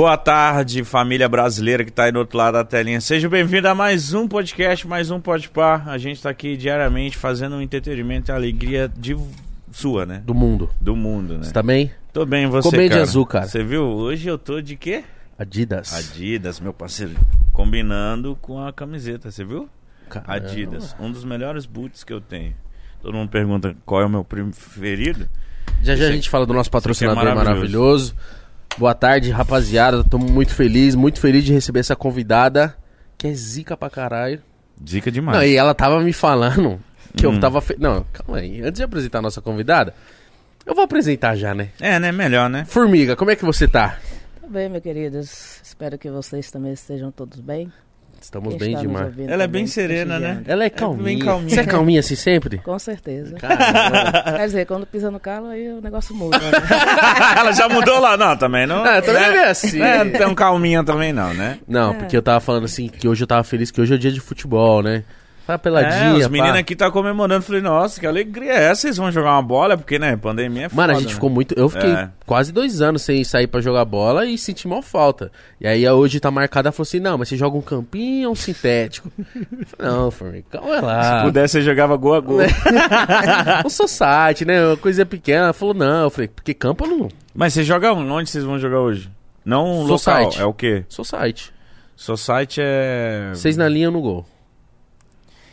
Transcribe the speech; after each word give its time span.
Boa 0.00 0.16
tarde, 0.16 0.82
família 0.82 1.28
brasileira 1.28 1.84
que 1.84 1.90
está 1.90 2.04
aí 2.04 2.12
do 2.12 2.20
outro 2.20 2.38
lado 2.38 2.54
da 2.54 2.64
telinha. 2.64 3.02
Seja 3.02 3.28
bem-vindo 3.28 3.68
a 3.68 3.74
mais 3.74 4.14
um 4.14 4.26
podcast, 4.26 4.88
mais 4.88 5.10
um 5.10 5.20
Podpar. 5.20 5.86
A 5.90 5.98
gente 5.98 6.16
está 6.16 6.30
aqui 6.30 6.56
diariamente 6.56 7.18
fazendo 7.18 7.56
um 7.56 7.60
entretenimento 7.60 8.30
e 8.30 8.32
alegria 8.32 8.90
de 8.96 9.14
sua, 9.70 10.06
né? 10.06 10.22
Do 10.24 10.32
mundo. 10.32 10.70
Do 10.80 10.96
mundo, 10.96 11.36
né? 11.36 11.42
Você 11.42 11.52
tá 11.52 11.62
bem? 11.62 11.90
Tô 12.14 12.24
bem, 12.24 12.46
você, 12.46 12.68
Ficou 12.68 12.78
bem 12.78 12.88
de 12.88 12.94
cara? 12.94 13.02
azul, 13.02 13.26
cara. 13.26 13.46
Você 13.46 13.62
viu? 13.62 13.82
Hoje 13.84 14.26
eu 14.26 14.38
tô 14.38 14.62
de 14.62 14.74
quê? 14.74 15.04
Adidas. 15.38 15.92
Adidas, 15.92 16.60
meu 16.60 16.72
parceiro. 16.72 17.12
Combinando 17.52 18.38
com 18.40 18.58
a 18.58 18.72
camiseta, 18.72 19.30
você 19.30 19.44
viu? 19.44 19.68
Caramba. 20.08 20.32
Adidas. 20.32 20.96
Um 20.98 21.12
dos 21.12 21.24
melhores 21.24 21.66
boots 21.66 22.04
que 22.04 22.12
eu 22.14 22.22
tenho. 22.22 22.54
Todo 23.02 23.12
mundo 23.12 23.28
pergunta 23.28 23.76
qual 23.84 24.00
é 24.00 24.06
o 24.06 24.08
meu 24.08 24.24
preferido. 24.24 25.28
Já 25.82 25.94
já 25.94 26.04
Esse 26.04 26.12
a 26.12 26.14
gente 26.14 26.30
fala 26.30 26.46
do 26.46 26.54
nosso 26.54 26.70
patrocinador 26.70 27.22
aqui 27.22 27.32
é 27.32 27.34
maravilhoso. 27.34 28.14
Boa 28.78 28.94
tarde, 28.94 29.30
rapaziada. 29.30 30.02
Tô 30.04 30.18
muito 30.18 30.54
feliz, 30.54 30.94
muito 30.94 31.20
feliz 31.20 31.44
de 31.44 31.52
receber 31.52 31.80
essa 31.80 31.94
convidada, 31.96 32.74
que 33.18 33.26
é 33.26 33.32
zica 33.34 33.76
pra 33.76 33.90
caralho. 33.90 34.40
Dica 34.80 35.10
demais. 35.10 35.36
Não, 35.36 35.44
e 35.44 35.56
ela 35.56 35.74
tava 35.74 36.00
me 36.00 36.12
falando 36.12 36.80
que 37.16 37.26
Hum. 37.26 37.34
eu 37.34 37.40
tava. 37.40 37.60
Fe... 37.60 37.76
Não, 37.78 38.06
calma 38.12 38.38
aí. 38.38 38.62
Antes 38.62 38.78
de 38.78 38.82
apresentar 38.82 39.18
a 39.18 39.22
nossa 39.22 39.40
convidada, 39.42 39.94
eu 40.64 40.74
vou 40.74 40.84
apresentar 40.84 41.36
já, 41.36 41.54
né? 41.54 41.68
É, 41.80 41.98
né? 41.98 42.10
Melhor, 42.12 42.48
né? 42.48 42.64
Formiga, 42.64 43.14
como 43.16 43.30
é 43.30 43.36
que 43.36 43.44
você 43.44 43.68
tá? 43.68 43.98
Tudo 44.40 44.50
bem, 44.52 44.68
meus 44.70 44.82
queridos. 44.82 45.60
Espero 45.62 45.98
que 45.98 46.10
vocês 46.10 46.50
também 46.50 46.72
estejam 46.72 47.10
todos 47.10 47.40
bem. 47.40 47.70
Estamos 48.20 48.54
bem 48.56 48.76
demais. 48.76 49.18
Ela 49.18 49.24
é 49.24 49.28
também, 49.30 49.48
bem 49.48 49.66
serena, 49.66 50.18
né? 50.18 50.42
Ela 50.46 50.64
é 50.64 50.68
bem 50.68 50.78
calminha. 50.78 51.24
calminha. 51.24 51.50
Você 51.54 51.60
é 51.60 51.64
calminha 51.64 52.00
assim 52.00 52.14
sempre? 52.14 52.58
Com 52.58 52.78
certeza. 52.78 53.34
Caramba. 53.36 54.22
Quer 54.36 54.46
dizer, 54.46 54.66
quando 54.66 54.86
pisa 54.86 55.10
no 55.10 55.18
calo, 55.18 55.46
aí 55.48 55.68
o 55.72 55.80
negócio 55.80 56.14
muda. 56.14 56.38
Né? 56.38 56.50
Ela 57.38 57.52
já 57.52 57.68
mudou 57.68 57.98
lá, 57.98 58.16
não, 58.16 58.36
também 58.36 58.66
não. 58.66 58.84
Ah, 58.84 59.00
também 59.00 59.22
né? 59.22 59.36
é 59.38 59.48
assim. 59.48 59.80
É, 59.80 60.04
não 60.04 60.12
tão 60.12 60.34
calminha 60.34 60.84
também 60.84 61.12
não, 61.12 61.32
né? 61.32 61.58
Não, 61.66 61.92
É. 61.92 61.94
porque 61.94 62.16
eu 62.16 62.22
tava 62.22 62.40
falando 62.40 62.64
assim 62.64 62.88
que 62.88 63.08
hoje 63.08 63.22
eu 63.24 63.26
tava 63.26 63.42
feliz 63.42 63.70
que 63.70 63.80
hoje 63.80 63.94
é 63.94 63.96
dia 63.96 64.12
de 64.12 64.20
futebol, 64.20 64.82
né? 64.82 65.02
Tá 65.46 65.54
É, 65.54 65.58
peladinha, 65.58 66.14
os 66.14 66.22
pá. 66.24 66.28
meninos 66.28 66.58
aqui 66.58 66.76
tá 66.76 66.90
comemorando. 66.90 67.42
Falei, 67.42 67.60
nossa, 67.60 67.98
que 67.98 68.06
alegria 68.06 68.52
é 68.52 68.62
essa? 68.70 68.82
Vocês 68.82 68.96
vão 68.96 69.10
jogar 69.10 69.32
uma 69.32 69.42
bola? 69.42 69.76
Porque, 69.76 69.98
né, 69.98 70.16
pandemia 70.16 70.66
é 70.66 70.68
foda, 70.68 70.82
Mano, 70.82 70.92
a 70.92 70.96
gente 71.00 71.08
né? 71.08 71.14
ficou 71.14 71.28
muito. 71.30 71.54
Eu 71.58 71.68
fiquei 71.68 71.90
É. 71.90 72.08
quase 72.24 72.52
dois 72.52 72.80
anos 72.80 73.02
sem 73.02 73.24
sair 73.24 73.46
pra 73.46 73.60
jogar 73.60 73.84
bola 73.84 74.24
e 74.26 74.38
senti 74.38 74.68
mal 74.68 74.80
falta. 74.82 75.32
E 75.60 75.66
aí 75.66 75.88
hoje 75.88 76.20
tá 76.20 76.30
marcada, 76.30 76.70
falou 76.70 76.84
assim: 76.84 77.00
não, 77.00 77.18
mas 77.18 77.28
você 77.28 77.36
joga 77.36 77.56
um 77.56 77.62
campinho 77.62 78.28
ou 78.28 78.32
um 78.32 78.36
sintético? 78.36 79.10
Falei, 79.76 79.92
não, 79.92 80.10
Formiga, 80.10 80.44
calma 80.50 80.80
lá. 80.80 81.18
Se 81.20 81.24
pudesse, 81.26 81.52
você 81.52 81.62
jogava 81.62 81.96
gol 81.96 82.14
a 82.14 82.20
gol. 82.20 82.40
um 83.64 83.68
society, 83.70 84.44
né? 84.44 84.64
Uma 84.64 84.76
coisa 84.76 85.04
pequena. 85.04 85.44
Ela 85.46 85.52
falou, 85.52 85.74
não. 85.74 86.04
Eu 86.04 86.10
falei, 86.10 86.28
porque 86.28 86.54
campo 86.54 86.84
eu 86.84 86.88
não. 86.96 87.08
Mas 87.34 87.52
você 87.54 87.64
joga 87.64 87.92
onde? 87.92 88.30
Vocês 88.30 88.44
vão 88.44 88.58
jogar 88.58 88.80
hoje? 88.80 89.10
Não 89.44 89.82
local, 89.82 89.98
Society. 89.98 90.40
é 90.40 90.44
o 90.44 90.52
quê? 90.52 90.84
Society. 90.88 91.52
Society 91.96 92.60
é... 92.62 93.32
Seis 93.34 93.56
na 93.56 93.68
linha 93.68 93.90
no 93.90 94.00
gol. 94.00 94.26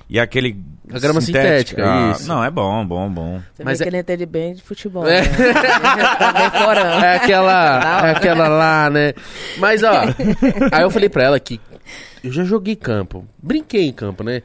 E 0.10 0.20
aquele... 0.20 0.58
A 0.90 1.00
grama 1.00 1.20
sintética, 1.20 1.84
Ah, 1.86 2.12
isso. 2.12 2.28
Não, 2.28 2.42
é 2.42 2.50
bom, 2.50 2.86
bom, 2.86 3.10
bom. 3.10 3.42
Você 3.54 3.64
Mas 3.64 3.80
vê 3.80 3.84
é- 3.84 3.86
que 3.86 3.90
ele 3.90 4.02
entende 4.02 4.26
bem 4.26 4.54
de 4.54 4.62
futebol. 4.62 5.06
É. 5.06 5.22
Né? 5.22 5.54
tá 6.18 6.34
bem 6.34 6.50
fora. 6.50 6.82
É 7.06 7.16
aquela, 7.18 8.08
é 8.08 8.12
aquela 8.12 8.48
lá, 8.48 8.90
né? 8.90 9.14
Mas, 9.58 9.84
ó, 9.84 10.04
aí 10.72 10.82
eu 10.82 10.90
falei 10.90 11.10
pra 11.10 11.24
ela 11.24 11.40
que 11.40 11.60
eu 12.24 12.32
já 12.32 12.46
joguei 12.46 12.76
campo, 12.76 13.28
brinquei 13.38 13.86
em 13.86 13.92
campo, 13.92 14.24
né? 14.24 14.42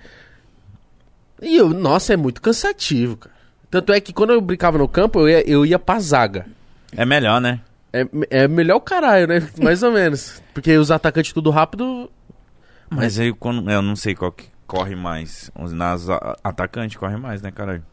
E 1.41 1.57
eu, 1.57 1.69
nossa, 1.71 2.13
é 2.13 2.17
muito 2.17 2.43
cansativo, 2.43 3.17
cara. 3.17 3.35
Tanto 3.71 3.93
é 3.93 4.01
que 4.01 4.13
quando 4.13 4.33
eu 4.33 4.41
brincava 4.41 4.79
no 4.79 4.89
campo, 4.89 5.21
eu 5.21 5.29
ia, 5.29 5.49
eu 5.49 5.65
ia 5.65 5.79
pra 5.79 5.99
zaga. 5.99 6.47
É 6.97 7.05
melhor, 7.05 7.41
né? 7.41 7.61
É, 7.93 8.07
é 8.31 8.49
melhor 8.49 8.77
o 8.77 8.81
caralho, 8.81 9.27
né? 9.27 9.49
Mais 9.61 9.83
ou 9.83 9.93
menos. 9.93 10.43
Porque 10.53 10.77
os 10.77 10.91
atacantes 10.91 11.33
tudo 11.33 11.51
rápido. 11.51 12.11
Mas 12.91 13.19
aí, 13.19 13.33
quando... 13.33 13.71
eu 13.71 13.81
não 13.81 13.97
sei 13.97 14.15
qual 14.15 14.31
que 14.33 14.45
corre 14.67 14.95
mais. 14.97 15.51
Os 15.59 15.73
nas 15.73 16.07
atacante 16.43 16.99
corre 16.99 17.17
mais, 17.17 17.43
né, 17.43 17.51
caralho? 17.51 17.85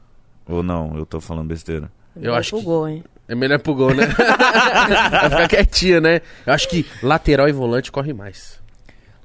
Ou 0.47 0.63
não, 0.63 0.95
eu 0.97 1.05
tô 1.05 1.19
falando 1.21 1.47
besteira. 1.47 1.91
Eu 2.15 2.33
acho 2.35 2.49
pro 2.51 2.59
que- 2.59 2.65
gol, 2.65 2.87
hein? 2.87 3.03
É 3.27 3.35
melhor 3.35 3.59
pro 3.59 3.75
gol, 3.75 3.93
né? 3.93 4.07
Vai 5.11 5.29
ficar 5.29 5.47
quietinha, 5.47 6.01
né? 6.01 6.21
Eu 6.45 6.53
acho 6.53 6.67
que 6.67 6.85
lateral 7.03 7.47
e 7.47 7.51
volante 7.51 7.91
corre 7.91 8.13
mais. 8.13 8.59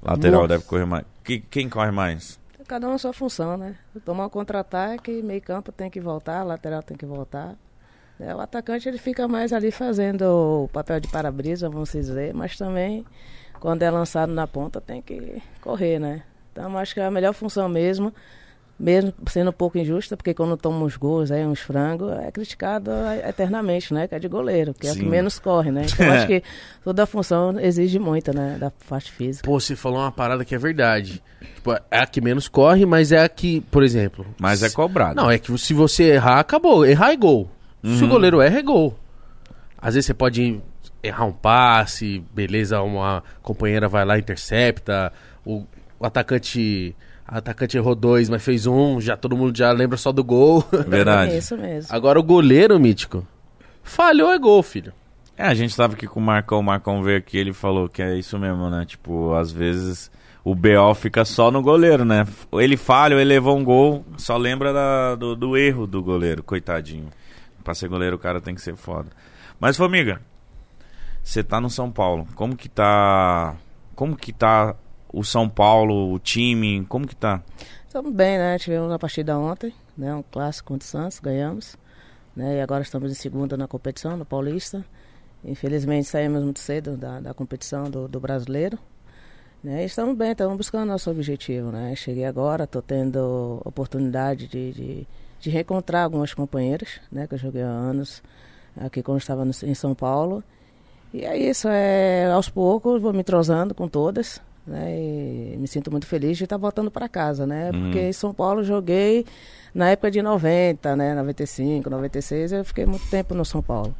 Lateral 0.02 0.42
Nossa. 0.42 0.48
deve 0.48 0.64
correr 0.64 0.84
mais. 0.84 1.04
Que- 1.24 1.40
quem 1.40 1.68
corre 1.68 1.90
mais? 1.90 2.38
Cada 2.68 2.88
um 2.88 2.92
a 2.92 2.98
sua 2.98 3.12
função, 3.12 3.56
né? 3.56 3.74
Tomar 4.04 4.26
um 4.26 4.28
contra-ataque, 4.30 5.22
meio 5.22 5.40
campo 5.40 5.72
tem 5.72 5.88
que 5.90 6.00
voltar, 6.00 6.42
lateral 6.42 6.82
tem 6.82 6.96
que 6.96 7.06
voltar. 7.06 7.54
É, 8.20 8.34
o 8.34 8.40
atacante 8.40 8.88
ele 8.88 8.98
fica 8.98 9.26
mais 9.26 9.52
ali 9.52 9.70
fazendo 9.70 10.22
o 10.64 10.68
papel 10.72 11.00
de 11.00 11.08
para-brisa, 11.08 11.68
vamos 11.68 11.90
dizer, 11.90 12.32
mas 12.32 12.56
também 12.56 13.04
quando 13.58 13.82
é 13.82 13.90
lançado 13.90 14.32
na 14.32 14.46
ponta 14.46 14.80
tem 14.80 15.02
que 15.02 15.42
correr, 15.60 15.98
né? 15.98 16.22
Então 16.54 16.78
acho 16.78 16.94
que 16.94 17.00
é 17.00 17.04
a 17.06 17.10
melhor 17.10 17.32
função 17.34 17.68
mesmo, 17.68 18.14
mesmo 18.78 19.12
sendo 19.28 19.50
um 19.50 19.52
pouco 19.52 19.76
injusta, 19.76 20.16
porque 20.16 20.32
quando 20.32 20.56
toma 20.56 20.84
uns 20.84 20.96
gols, 20.96 21.30
aí, 21.32 21.44
uns 21.44 21.58
frangos, 21.60 22.12
é 22.12 22.30
criticado 22.30 22.90
eternamente, 23.28 23.92
né? 23.92 24.06
Que 24.06 24.14
é 24.14 24.18
de 24.20 24.28
goleiro, 24.28 24.72
que 24.72 24.86
é 24.86 24.92
o 24.92 24.94
que 24.94 25.04
menos 25.04 25.38
corre, 25.38 25.70
né? 25.72 25.84
Então 25.92 26.10
acho 26.12 26.26
que 26.28 26.42
toda 26.84 27.02
a 27.02 27.06
função 27.06 27.58
exige 27.58 27.98
muito, 27.98 28.32
né? 28.32 28.56
Da 28.58 28.70
parte 28.88 29.10
física. 29.10 29.44
Pô, 29.44 29.58
você 29.58 29.74
falou 29.74 29.98
uma 29.98 30.12
parada 30.12 30.44
que 30.44 30.54
é 30.54 30.58
verdade. 30.58 31.20
Tipo, 31.56 31.72
é 31.72 31.98
a 31.98 32.06
que 32.06 32.20
menos 32.20 32.46
corre, 32.46 32.86
mas 32.86 33.10
é 33.10 33.18
a 33.22 33.28
que, 33.28 33.60
por 33.62 33.82
exemplo. 33.82 34.24
Mas 34.40 34.62
é 34.62 34.70
cobrado. 34.70 35.16
Não, 35.16 35.28
é 35.30 35.38
que 35.38 35.56
se 35.58 35.74
você 35.74 36.04
errar, 36.14 36.38
acabou. 36.38 36.86
Errar 36.86 37.10
é 37.12 37.16
gol. 37.16 37.50
Se 37.82 37.88
o 37.88 38.04
Uhum. 38.04 38.08
goleiro 38.08 38.40
erra, 38.40 38.58
é 38.60 38.62
gol. 38.62 38.96
Às 39.76 39.94
vezes 39.94 40.06
você 40.06 40.14
pode 40.14 40.60
errar 41.02 41.26
um 41.26 41.32
passe, 41.32 42.24
beleza, 42.32 42.80
uma 42.80 43.22
companheira 43.42 43.86
vai 43.88 44.04
lá 44.06 44.16
e 44.16 44.20
intercepta. 44.20 45.12
O, 45.44 45.64
o 45.98 46.06
atacante. 46.06 46.94
O 47.30 47.36
atacante 47.38 47.76
errou 47.76 47.94
dois, 47.94 48.28
mas 48.28 48.42
fez 48.44 48.66
um, 48.66 49.00
já 49.00 49.16
todo 49.16 49.36
mundo 49.36 49.56
já 49.56 49.72
lembra 49.72 49.96
só 49.96 50.12
do 50.12 50.22
gol. 50.22 50.62
Verdade. 50.86 51.32
É 51.32 51.38
isso 51.38 51.56
mesmo. 51.56 51.94
Agora 51.94 52.20
o 52.20 52.22
goleiro, 52.22 52.78
mítico, 52.78 53.26
falhou 53.82 54.30
é 54.30 54.38
gol, 54.38 54.62
filho. 54.62 54.92
É, 55.36 55.44
a 55.46 55.54
gente 55.54 55.74
tava 55.76 55.94
aqui 55.94 56.06
com 56.06 56.20
o 56.20 56.22
Marcão, 56.22 56.60
o 56.60 56.62
Marcão 56.62 57.02
veio 57.02 57.18
aqui, 57.18 57.36
ele 57.38 57.52
falou 57.52 57.88
que 57.88 58.02
é 58.02 58.14
isso 58.16 58.38
mesmo, 58.38 58.68
né? 58.70 58.84
Tipo, 58.84 59.32
às 59.34 59.50
vezes 59.50 60.10
o 60.44 60.54
BO 60.54 60.94
fica 60.94 61.24
só 61.24 61.50
no 61.50 61.60
goleiro, 61.62 62.04
né? 62.04 62.26
Ele 62.52 62.76
falha, 62.76 63.14
ele 63.14 63.24
levou 63.24 63.56
um 63.56 63.64
gol, 63.64 64.04
só 64.18 64.36
lembra 64.36 64.72
da- 64.72 65.14
do, 65.16 65.34
do 65.34 65.56
erro 65.56 65.86
do 65.86 66.02
goleiro, 66.02 66.42
coitadinho. 66.42 67.08
Pra 67.64 67.74
ser 67.74 67.88
goleiro 67.88 68.16
o 68.16 68.18
cara 68.18 68.40
tem 68.40 68.54
que 68.54 68.60
ser 68.60 68.76
foda. 68.76 69.08
Mas, 69.58 69.76
Formiga, 69.78 70.20
você 71.22 71.42
tá 71.42 71.58
no 71.60 71.70
São 71.70 71.90
Paulo, 71.90 72.28
como 72.34 72.54
que 72.54 72.68
tá... 72.68 73.56
Como 73.96 74.14
que 74.16 74.32
tá 74.32 74.76
o 75.18 75.24
São 75.24 75.48
Paulo, 75.48 76.12
o 76.12 76.18
time, 76.18 76.84
como 76.86 77.06
que 77.06 77.14
tá? 77.16 77.42
Estamos 77.86 78.12
bem, 78.12 78.38
né? 78.38 78.58
Tivemos 78.58 78.88
uma 78.90 78.98
partida 78.98 79.38
ontem, 79.38 79.72
né? 79.96 80.14
Um 80.14 80.22
clássico 80.22 80.68
contra 80.68 80.84
o 80.86 80.88
Santos, 80.88 81.20
ganhamos. 81.20 81.76
Né? 82.34 82.56
E 82.56 82.60
agora 82.60 82.82
estamos 82.82 83.10
em 83.10 83.14
segunda 83.14 83.56
na 83.56 83.68
competição, 83.68 84.16
no 84.16 84.24
Paulista. 84.24 84.84
Infelizmente 85.44 86.08
saímos 86.08 86.42
muito 86.42 86.58
cedo 86.58 86.96
da, 86.96 87.20
da 87.20 87.34
competição 87.34 87.88
do, 87.88 88.08
do 88.08 88.18
brasileiro. 88.18 88.78
Né? 89.62 89.82
E 89.82 89.86
estamos 89.86 90.16
bem, 90.16 90.32
estamos 90.32 90.56
buscando 90.56 90.88
nosso 90.88 91.10
objetivo, 91.10 91.70
né? 91.70 91.94
Cheguei 91.94 92.24
agora, 92.24 92.64
estou 92.64 92.82
tendo 92.82 93.62
oportunidade 93.64 94.48
de, 94.48 94.72
de, 94.72 95.06
de 95.40 95.50
reencontrar 95.50 96.04
algumas 96.04 96.34
companheiras, 96.34 97.00
né? 97.10 97.26
Que 97.26 97.34
eu 97.34 97.38
joguei 97.38 97.62
há 97.62 97.68
anos 97.68 98.22
aqui 98.76 99.02
quando 99.02 99.18
estava 99.20 99.44
no- 99.44 99.52
em 99.62 99.74
São 99.74 99.94
Paulo. 99.94 100.42
E 101.12 101.24
é 101.24 101.36
isso, 101.38 101.68
é, 101.68 102.30
aos 102.32 102.48
poucos 102.48 103.00
vou 103.00 103.12
me 103.12 103.20
entrosando 103.20 103.72
com 103.74 103.86
todas, 103.86 104.42
né? 104.66 104.96
E 104.96 105.56
me 105.58 105.68
sinto 105.68 105.90
muito 105.90 106.06
feliz 106.06 106.38
de 106.38 106.44
estar 106.44 106.56
voltando 106.56 106.90
para 106.90 107.08
casa, 107.08 107.46
né? 107.46 107.70
Uhum. 107.72 107.82
Porque 107.82 108.00
em 108.00 108.12
São 108.12 108.32
Paulo 108.32 108.64
joguei 108.64 109.26
na 109.74 109.90
época 109.90 110.10
de 110.10 110.22
90, 110.22 110.96
né? 110.96 111.14
95, 111.14 111.90
96, 111.90 112.52
eu 112.52 112.64
fiquei 112.64 112.86
muito 112.86 113.08
tempo 113.10 113.34
no 113.34 113.44
São 113.44 113.62
Paulo. 113.62 113.94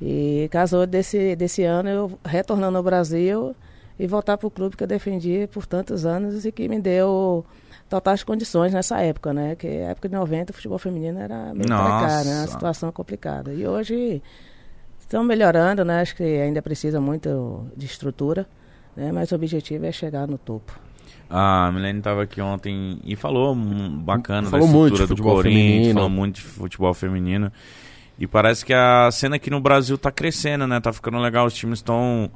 E 0.00 0.48
casou 0.50 0.86
desse, 0.86 1.36
desse 1.36 1.62
ano 1.62 1.88
eu 1.88 2.18
retornando 2.24 2.76
ao 2.76 2.82
Brasil 2.82 3.54
e 3.98 4.06
voltar 4.06 4.36
para 4.36 4.48
o 4.48 4.50
clube 4.50 4.76
que 4.76 4.82
eu 4.82 4.88
defendi 4.88 5.48
por 5.52 5.64
tantos 5.64 6.04
anos 6.04 6.44
e 6.44 6.50
que 6.50 6.68
me 6.68 6.80
deu 6.80 7.44
totais 7.88 8.24
condições 8.24 8.72
nessa 8.72 9.00
época, 9.00 9.32
né? 9.32 9.54
Que 9.54 9.66
a 9.66 9.90
época 9.90 10.08
de 10.08 10.14
90 10.14 10.50
o 10.50 10.54
futebol 10.54 10.78
feminino 10.78 11.20
era 11.20 11.54
meio 11.54 11.68
precário, 11.68 12.30
né? 12.30 12.40
Uma 12.40 12.46
situação 12.48 12.90
complicada. 12.90 13.52
E 13.52 13.66
hoje 13.66 14.22
estão 14.98 15.22
melhorando, 15.22 15.84
né? 15.84 16.00
Acho 16.00 16.16
que 16.16 16.22
ainda 16.22 16.62
precisa 16.62 17.00
muito 17.00 17.66
de 17.76 17.86
estrutura, 17.86 18.46
né? 18.96 19.12
Mas 19.12 19.32
o 19.32 19.34
objetivo 19.34 19.86
é 19.86 19.92
chegar 19.92 20.26
no 20.26 20.38
topo. 20.38 20.72
A 21.28 21.70
Milene 21.72 22.02
tava 22.02 22.22
aqui 22.24 22.42
ontem 22.42 22.98
e 23.04 23.16
falou 23.16 23.54
bacana 23.54 24.50
Falou 24.50 24.66
da 24.66 24.72
muito 24.72 24.92
estrutura 24.92 25.16
de 25.16 25.22
do 25.22 25.28
Corinthians, 25.28 25.64
feminino. 25.72 25.94
falou 25.94 26.10
muito 26.10 26.34
de 26.36 26.42
futebol 26.42 26.92
feminino. 26.92 27.52
E 28.18 28.26
parece 28.26 28.64
que 28.66 28.74
a 28.74 29.10
cena 29.10 29.36
aqui 29.36 29.48
no 29.48 29.58
Brasil 29.58 29.96
tá 29.96 30.12
crescendo, 30.12 30.66
né? 30.66 30.78
Tá 30.78 30.92
ficando 30.92 31.18
legal, 31.18 31.46
os 31.46 31.54
times 31.54 31.78
estão 31.78 32.30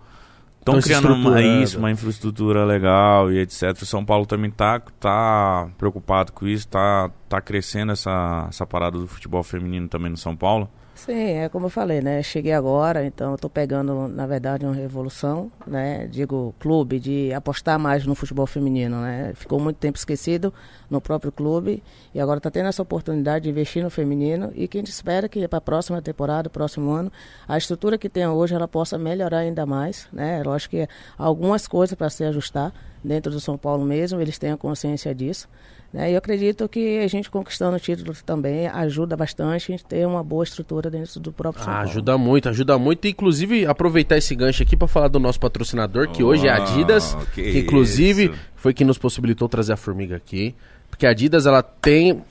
estão 0.59 0.81
criando 0.81 1.13
uma, 1.13 1.41
isso, 1.43 1.79
uma 1.79 1.91
infraestrutura 1.91 2.65
legal 2.65 3.31
e 3.31 3.39
etc. 3.39 3.71
O 3.83 3.87
São 3.87 4.05
Paulo 4.05 4.27
também 4.27 4.51
tá, 4.51 4.81
tá 4.99 5.69
preocupado 5.77 6.33
com 6.33 6.47
isso, 6.47 6.67
tá 6.67 7.11
tá 7.29 7.41
crescendo 7.41 7.93
essa, 7.93 8.47
essa 8.49 8.67
parada 8.67 8.99
do 8.99 9.07
futebol 9.07 9.43
feminino 9.43 9.89
também 9.89 10.11
no 10.11 10.17
São 10.17 10.35
Paulo? 10.35 10.69
Sim, 10.97 11.13
é 11.13 11.49
como 11.51 11.67
eu 11.67 11.71
falei, 11.71 12.01
né? 12.01 12.23
Cheguei 12.23 12.55
agora, 12.55 13.05
então 13.05 13.33
eu 13.33 13.37
tô 13.39 13.51
pegando, 13.51 14.09
na 14.09 14.27
verdade, 14.27 14.65
uma 14.65 14.75
revolução, 14.75 15.53
né? 15.67 16.07
Digo, 16.07 16.55
clube, 16.59 16.99
de 16.99 17.35
apostar 17.35 17.79
mais 17.79 18.07
no 18.07 18.15
futebol 18.15 18.47
feminino, 18.47 19.03
né? 19.03 19.33
Ficou 19.35 19.61
muito 19.61 19.77
tempo 19.77 19.99
esquecido 19.99 20.55
no 20.89 20.99
próprio 20.99 21.31
clube 21.31 21.83
e 22.15 22.19
agora 22.19 22.39
está 22.39 22.51
tendo 22.51 22.71
essa 22.71 22.81
oportunidade 22.81 23.43
de 23.43 23.51
investir 23.51 23.85
no 23.85 23.91
feminino 23.91 24.51
e 24.55 24.67
que 24.67 24.79
a 24.79 24.81
gente 24.81 24.91
espera 24.91 25.29
que 25.29 25.47
para 25.47 25.59
a 25.59 25.61
próxima 25.61 26.01
temporada, 26.01 26.49
próximo 26.49 26.91
ano, 26.91 27.13
a 27.47 27.59
estrutura 27.59 27.99
que 27.99 28.09
tem 28.09 28.27
hoje 28.27 28.55
ela 28.55 28.67
possa 28.67 28.97
melhorar 28.97 29.41
ainda 29.41 29.67
mais, 29.67 30.09
né? 30.11 30.43
Lógico 30.43 30.77
que 30.77 30.89
algumas 31.19 31.69
coisas 31.69 31.95
para 31.95 32.09
se 32.09 32.25
ajustar 32.25 32.73
dentro 33.05 33.31
do 33.31 33.39
São 33.39 33.59
Paulo 33.59 33.85
mesmo, 33.85 34.19
eles 34.19 34.39
têm 34.39 34.51
a 34.51 34.57
consciência 34.57 35.15
disso. 35.15 35.47
Né? 35.93 36.11
E 36.11 36.15
eu 36.15 36.19
acredito 36.19 36.69
que 36.69 36.99
a 36.99 37.07
gente 37.07 37.31
conquistando 37.31 37.77
o 37.77 37.81
título 37.81 38.13
também 38.25 38.67
ajuda 38.69 39.17
bastante 39.17 39.55
a 39.73 39.77
gente 39.77 39.85
ter 39.85 40.07
uma 40.07 40.23
boa 40.23 40.45
estrutura 40.45 40.91
dentro 40.91 41.19
do 41.21 41.33
próprio 41.33 41.63
São 41.65 41.73
Ah, 41.73 41.77
Paulo. 41.77 41.91
ajuda 41.91 42.19
muito, 42.19 42.49
ajuda 42.49 42.79
muito. 42.79 43.07
Inclusive, 43.07 43.67
aproveitar 43.67 44.17
esse 44.19 44.35
gancho 44.35 44.63
aqui 44.63 44.77
para 44.77 44.89
falar 44.89 45.09
do 45.09 45.19
nosso 45.19 45.39
patrocinador, 45.41 46.09
que 46.09 46.23
hoje 46.23 46.47
é 46.49 46.51
a 46.53 46.59
Uau, 46.59 46.67
Adidas, 46.69 47.17
que 47.35 47.53
que, 47.53 47.59
inclusive 47.61 48.25
isso. 48.27 48.35
foi 48.57 48.75
quem 48.75 48.87
nos 48.87 48.99
possibilitou 48.99 49.49
trazer 49.49 49.73
a 49.73 49.77
formiga 49.77 50.17
aqui. 50.17 50.55
Porque 50.91 51.07
a 51.07 51.11
Adidas 51.11 51.47
ela 51.47 51.63
tem 51.63 52.23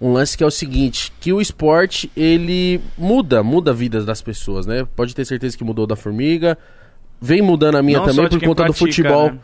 um 0.00 0.12
lance 0.12 0.36
que 0.36 0.42
é 0.42 0.46
o 0.46 0.50
seguinte, 0.50 1.12
que 1.20 1.32
o 1.32 1.40
esporte 1.40 2.10
ele 2.16 2.80
muda, 2.98 3.42
muda 3.42 3.70
a 3.70 3.74
vida 3.74 4.02
das 4.04 4.20
pessoas, 4.22 4.66
né? 4.66 4.86
Pode 4.96 5.14
ter 5.14 5.24
certeza 5.24 5.56
que 5.56 5.62
mudou 5.62 5.86
da 5.86 5.94
formiga, 5.94 6.58
vem 7.20 7.40
mudando 7.40 7.76
a 7.76 7.82
minha 7.82 7.98
Não 7.98 8.06
também 8.06 8.28
por 8.28 8.40
conta 8.40 8.64
do 8.64 8.74
pratica, 8.74 8.86
futebol. 8.86 9.30
né? 9.32 9.38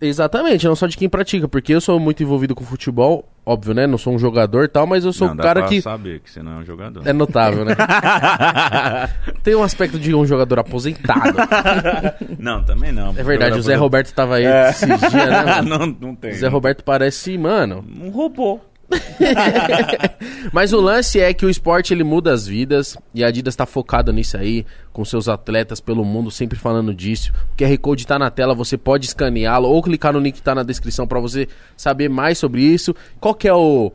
Exatamente, 0.00 0.66
não 0.66 0.76
só 0.76 0.86
de 0.86 0.96
quem 0.96 1.08
pratica, 1.08 1.48
porque 1.48 1.72
eu 1.74 1.80
sou 1.80 1.98
muito 1.98 2.22
envolvido 2.22 2.54
com 2.54 2.62
futebol, 2.64 3.26
óbvio, 3.46 3.72
né? 3.72 3.86
Não 3.86 3.96
sou 3.96 4.12
um 4.14 4.18
jogador 4.18 4.64
e 4.64 4.68
tal, 4.68 4.86
mas 4.86 5.04
eu 5.06 5.12
sou 5.12 5.28
Não, 5.28 5.34
um 5.34 5.38
cara 5.38 5.62
que 5.62 5.80
saber 5.80 6.20
que 6.20 6.30
você 6.30 6.42
não 6.42 6.52
é 6.52 6.56
um 6.56 6.64
jogador. 6.64 7.02
é 7.08 7.12
notável, 7.14 7.64
né? 7.64 7.74
Tem 9.42 9.54
um 9.54 9.62
aspecto 9.62 9.98
de 9.98 10.14
um 10.14 10.26
jogador 10.26 10.58
aposentado. 10.58 11.36
Não, 12.38 12.62
também 12.62 12.92
não. 12.92 13.10
É 13.16 13.22
verdade, 13.22 13.58
o 13.58 13.62
Zé 13.62 13.74
Roberto 13.74 14.12
tava 14.12 14.36
aí 14.36 14.44
É. 14.44 14.70
esses 14.70 14.86
dias, 14.86 15.12
né, 15.12 15.42
mano? 15.62 15.78
não, 15.78 15.86
não 16.08 16.14
tem. 16.14 16.32
O 16.32 16.34
Zé 16.36 16.48
Roberto 16.48 16.84
parece, 16.84 17.36
mano. 17.38 17.84
Um 18.00 18.10
robô. 18.10 18.60
Mas 20.52 20.72
o 20.72 20.80
lance 20.80 21.20
é 21.20 21.32
que 21.34 21.44
o 21.44 21.50
esporte 21.50 21.92
ele 21.92 22.04
muda 22.04 22.32
as 22.32 22.46
vidas 22.46 22.96
e 23.14 23.24
a 23.24 23.28
Adidas 23.28 23.56
tá 23.56 23.66
focada 23.66 24.12
nisso 24.12 24.36
aí, 24.36 24.64
com 24.92 25.04
seus 25.04 25.28
atletas 25.28 25.80
pelo 25.80 26.04
mundo, 26.04 26.30
sempre 26.30 26.58
falando 26.58 26.94
disso. 26.94 27.32
O 27.52 27.56
QR 27.56 27.76
Code 27.78 28.06
tá 28.06 28.18
na 28.18 28.30
tela, 28.30 28.54
você 28.54 28.76
pode 28.76 29.06
escaneá-lo 29.06 29.68
ou 29.68 29.82
clicar 29.82 30.12
no 30.12 30.20
link 30.20 30.36
que 30.36 30.42
tá 30.42 30.54
na 30.54 30.62
descrição 30.62 31.06
pra 31.06 31.20
você 31.20 31.48
saber 31.76 32.08
mais 32.08 32.38
sobre 32.38 32.62
isso. 32.62 32.94
Qual 33.20 33.34
que 33.34 33.48
é 33.48 33.54
o, 33.54 33.92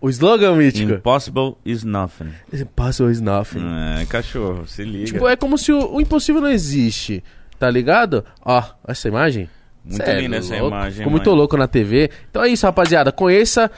o 0.00 0.08
slogan, 0.08 0.54
Mítico? 0.56 0.92
Impossible 0.92 1.56
is 1.64 1.84
nothing. 1.84 2.32
Impossible 2.52 3.10
is 3.10 3.20
nothing. 3.20 3.62
É, 4.00 4.06
cachorro, 4.06 4.66
se 4.66 4.84
liga. 4.84 5.06
Tipo, 5.06 5.28
é 5.28 5.36
como 5.36 5.58
se 5.58 5.72
o, 5.72 5.94
o 5.94 6.00
impossível 6.00 6.40
não 6.40 6.50
existe, 6.50 7.22
tá 7.58 7.68
ligado? 7.70 8.24
Ó, 8.44 8.62
essa 8.86 9.08
imagem. 9.08 9.48
Muito 9.84 10.02
é 10.02 10.20
linda 10.20 10.36
essa 10.36 10.52
louco. 10.54 10.68
imagem, 10.68 10.92
Ficou 10.98 11.10
muito 11.10 11.30
mãe. 11.30 11.38
louco 11.38 11.56
na 11.56 11.66
TV. 11.66 12.10
Então 12.30 12.42
é 12.44 12.48
isso, 12.48 12.66
rapaziada. 12.66 13.10
Conheça 13.10 13.70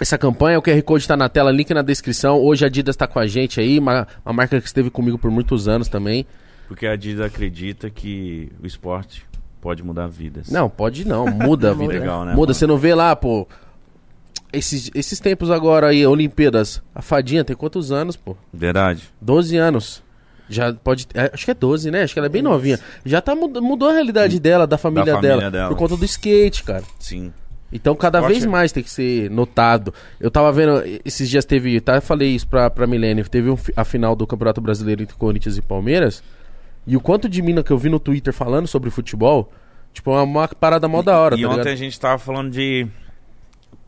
essa 0.00 0.18
campanha. 0.18 0.58
O 0.58 0.62
QR 0.62 0.82
Code 0.82 1.06
tá 1.06 1.16
na 1.16 1.28
tela, 1.28 1.50
link 1.50 1.72
na 1.72 1.82
descrição. 1.82 2.38
Hoje 2.40 2.64
a 2.64 2.68
Adidas 2.68 2.96
tá 2.96 3.06
com 3.06 3.18
a 3.18 3.26
gente 3.26 3.60
aí, 3.60 3.78
uma, 3.78 4.06
uma 4.24 4.32
marca 4.32 4.60
que 4.60 4.66
esteve 4.66 4.90
comigo 4.90 5.18
por 5.18 5.30
muitos 5.30 5.68
anos 5.68 5.88
também. 5.88 6.26
Porque 6.68 6.86
a 6.86 6.92
Adidas 6.92 7.26
acredita 7.26 7.90
que 7.90 8.50
o 8.62 8.66
esporte 8.66 9.24
pode 9.60 9.82
mudar 9.82 10.06
vidas. 10.06 10.50
Não, 10.50 10.68
pode 10.70 11.06
não, 11.06 11.26
muda 11.26 11.70
a 11.70 11.74
vida. 11.74 11.92
Legal, 11.92 12.20
né, 12.24 12.32
muda, 12.32 12.40
mano? 12.40 12.54
você 12.54 12.66
não 12.66 12.78
vê 12.78 12.94
lá, 12.94 13.14
pô. 13.14 13.46
Esses, 14.52 14.90
esses 14.94 15.20
tempos 15.20 15.48
agora 15.50 15.88
aí, 15.88 16.04
Olimpíadas, 16.04 16.82
a 16.94 17.00
Fadinha 17.00 17.44
tem 17.44 17.54
quantos 17.54 17.92
anos, 17.92 18.16
pô? 18.16 18.36
Verdade. 18.52 19.04
12 19.20 19.56
anos. 19.56 20.02
Já 20.48 20.72
pode. 20.72 21.06
é, 21.14 21.30
acho 21.32 21.44
que 21.44 21.50
é 21.52 21.54
12, 21.54 21.90
né? 21.92 22.02
Acho 22.02 22.12
que 22.12 22.18
ela 22.18 22.26
é 22.26 22.30
bem 22.30 22.42
novinha. 22.42 22.80
Já 23.04 23.20
tá 23.20 23.36
mud- 23.36 23.60
mudou 23.60 23.88
a 23.88 23.92
realidade 23.92 24.40
dela, 24.40 24.66
da 24.66 24.76
família, 24.76 25.14
família 25.14 25.36
dela, 25.36 25.50
dela. 25.50 25.68
Por 25.68 25.76
conta 25.76 25.96
do 25.96 26.04
skate, 26.04 26.64
cara. 26.64 26.82
Sim. 26.98 27.32
Então 27.72 27.94
cada 27.94 28.18
Esporte 28.18 28.32
vez 28.40 28.46
mais 28.46 28.72
tem 28.72 28.82
que 28.82 28.90
ser 28.90 29.30
notado. 29.30 29.94
Eu 30.18 30.30
tava 30.30 30.50
vendo, 30.52 30.82
esses 31.04 31.28
dias 31.30 31.44
teve, 31.44 31.80
tá, 31.80 31.96
eu 31.96 32.02
falei 32.02 32.30
isso 32.34 32.46
pra, 32.48 32.68
pra 32.68 32.86
Milênio, 32.86 33.28
teve 33.28 33.48
um 33.50 33.56
a 33.76 33.84
final 33.84 34.16
do 34.16 34.26
Campeonato 34.26 34.60
Brasileiro 34.60 35.02
entre 35.02 35.14
Corinthians 35.16 35.56
e 35.56 35.62
Palmeiras. 35.62 36.22
E 36.86 36.96
o 36.96 37.00
quanto 37.00 37.28
de 37.28 37.40
mina 37.42 37.62
que 37.62 37.70
eu 37.70 37.78
vi 37.78 37.88
no 37.88 38.00
Twitter 38.00 38.32
falando 38.32 38.66
sobre 38.66 38.90
futebol, 38.90 39.52
tipo, 39.92 40.10
é 40.10 40.14
uma, 40.14 40.22
uma 40.22 40.48
parada 40.48 40.88
mó 40.88 41.02
da 41.02 41.16
hora, 41.18 41.36
E 41.36 41.42
tá 41.42 41.48
ontem 41.48 41.58
ligado? 41.58 41.72
a 41.72 41.76
gente 41.76 42.00
tava 42.00 42.18
falando 42.18 42.50
de. 42.50 42.86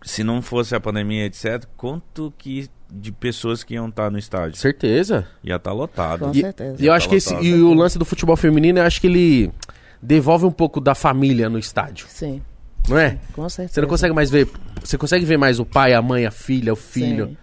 Se 0.05 0.23
não 0.25 0.43
fosse 0.43 0.75
a 0.75 0.81
pandemia, 0.81 1.27
etc., 1.27 1.65
quanto 1.77 2.33
que 2.37 2.69
de 2.91 3.11
pessoas 3.13 3.63
que 3.65 3.75
iam 3.75 3.89
estar 3.89 4.11
no 4.11 4.19
estádio? 4.19 4.59
Certeza. 4.59 5.27
Ia 5.43 5.57
estar 5.57 5.73
lotado. 5.73 6.27
Com 6.27 6.31
E, 6.33 6.41
certeza. 6.41 6.77
e 6.83 6.87
eu 6.87 6.91
Tá 6.93 6.97
acho 6.97 7.09
que 7.09 7.15
esse, 7.17 7.31
lotado. 7.31 7.47
e 7.47 7.63
o 7.63 7.73
lance 7.73 7.99
do 7.99 8.05
futebol 8.05 8.37
feminino, 8.37 8.79
eu 8.81 8.85
acho 8.85 9.01
que 9.01 9.07
ele 9.07 9.51
devolve 10.03 10.45
um 10.45 10.51
pouco 10.51 10.81
da 10.81 10.95
família 10.95 11.49
no 11.49 11.59
estádio, 11.59 12.07
Sim, 12.09 12.43
não 12.89 12.99
é? 12.99 13.19
com 13.33 13.49
certeza. 13.49 13.75
Você 13.75 13.81
não 13.81 13.89
consegue 13.89 14.15
mais 14.15 14.31
ver, 14.31 14.49
você 14.83 14.99
consegue 14.99 15.25
ver 15.25 15.37
mais 15.37 15.59
o 15.61 15.65
pai, 15.65 15.95
a 15.95 16.03
mãe, 16.03 16.27
a 16.27 16.31
filha, 16.31 16.73
o 16.73 16.77
filho. 16.77 17.27
Sim. 17.29 17.37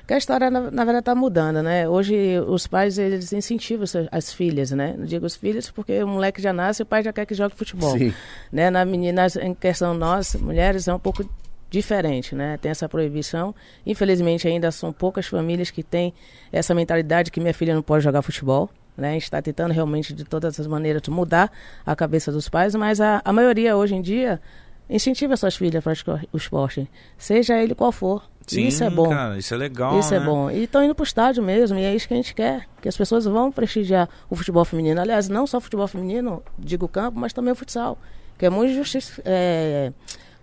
Porque 0.00 0.12
a 0.14 0.18
história, 0.18 0.50
na, 0.50 0.60
na 0.70 0.84
verdade, 0.84 0.98
está 0.98 1.14
mudando, 1.14 1.62
né? 1.62 1.88
Hoje, 1.88 2.38
os 2.46 2.66
pais, 2.66 2.98
eles 2.98 3.32
incentivam 3.32 3.84
as- 3.84 3.96
as 4.12 4.32
filhas, 4.34 4.70
né? 4.70 4.94
Não 4.98 5.06
digo 5.06 5.24
os 5.24 5.34
filhos 5.34 5.70
porque 5.70 6.02
o 6.02 6.06
moleque 6.06 6.42
já 6.42 6.52
nasce 6.52 6.82
e 6.82 6.84
o 6.84 6.86
pai 6.86 7.02
já 7.02 7.10
quer 7.10 7.24
que 7.24 7.34
jogue 7.34 7.54
futebol. 7.56 7.96
Sim. 7.96 8.12
Né? 8.52 8.68
Na 8.68 8.84
menina, 8.84 9.26
em 9.40 9.54
questão 9.54 9.94
nós, 9.94 10.34
mulheres, 10.34 10.86
é 10.88 10.94
um 10.94 10.98
pouco 10.98 11.24
diferente, 11.70 12.34
né? 12.34 12.58
Tem 12.60 12.70
essa 12.70 12.86
proibição. 12.86 13.54
Infelizmente, 13.86 14.46
ainda 14.46 14.70
são 14.70 14.92
poucas 14.92 15.26
famílias 15.26 15.70
que 15.70 15.82
têm 15.82 16.12
essa 16.52 16.74
mentalidade 16.74 17.30
que 17.30 17.40
minha 17.40 17.54
filha 17.54 17.74
não 17.74 17.82
pode 17.82 18.04
jogar 18.04 18.20
futebol. 18.20 18.68
Né? 18.96 19.08
A 19.08 19.12
gente 19.14 19.24
está 19.24 19.40
tentando 19.42 19.72
realmente, 19.72 20.12
de 20.12 20.22
todas 20.24 20.60
as 20.60 20.66
maneiras, 20.66 21.02
mudar 21.08 21.50
a 21.84 21.96
cabeça 21.96 22.30
dos 22.30 22.48
pais, 22.48 22.74
mas 22.76 23.00
a, 23.00 23.20
a 23.24 23.32
maioria, 23.32 23.74
hoje 23.76 23.94
em 23.96 24.02
dia, 24.02 24.40
incentiva 24.88 25.36
suas 25.36 25.56
filhas 25.56 25.76
a 25.76 25.82
praticar 25.82 26.24
o 26.32 26.36
esporte, 26.36 26.88
seja 27.16 27.60
ele 27.60 27.74
qual 27.74 27.92
for. 27.92 28.22
Sim, 28.46 28.66
isso 28.66 28.84
é 28.84 28.90
bom. 28.90 29.08
cara, 29.08 29.38
isso 29.38 29.54
é 29.54 29.56
legal. 29.56 29.98
Isso 29.98 30.14
é 30.14 30.20
né? 30.20 30.26
bom. 30.26 30.50
E 30.50 30.64
estão 30.64 30.84
indo 30.84 30.94
pro 30.94 31.04
estádio 31.04 31.42
mesmo, 31.42 31.78
e 31.78 31.84
é 31.84 31.94
isso 31.94 32.06
que 32.06 32.14
a 32.14 32.16
gente 32.16 32.34
quer. 32.34 32.66
Que 32.80 32.88
as 32.88 32.96
pessoas 32.96 33.24
vão 33.24 33.50
prestigiar 33.50 34.08
o 34.28 34.36
futebol 34.36 34.64
feminino. 34.64 35.00
Aliás, 35.00 35.28
não 35.28 35.46
só 35.46 35.58
o 35.58 35.60
futebol 35.60 35.88
feminino, 35.88 36.42
digo 36.58 36.86
campo, 36.86 37.18
mas 37.18 37.32
também 37.32 37.52
o 37.52 37.56
futsal. 37.56 37.98
Que 38.38 38.46
é 38.46 38.50
muito, 38.50 38.82
é, 39.24 39.92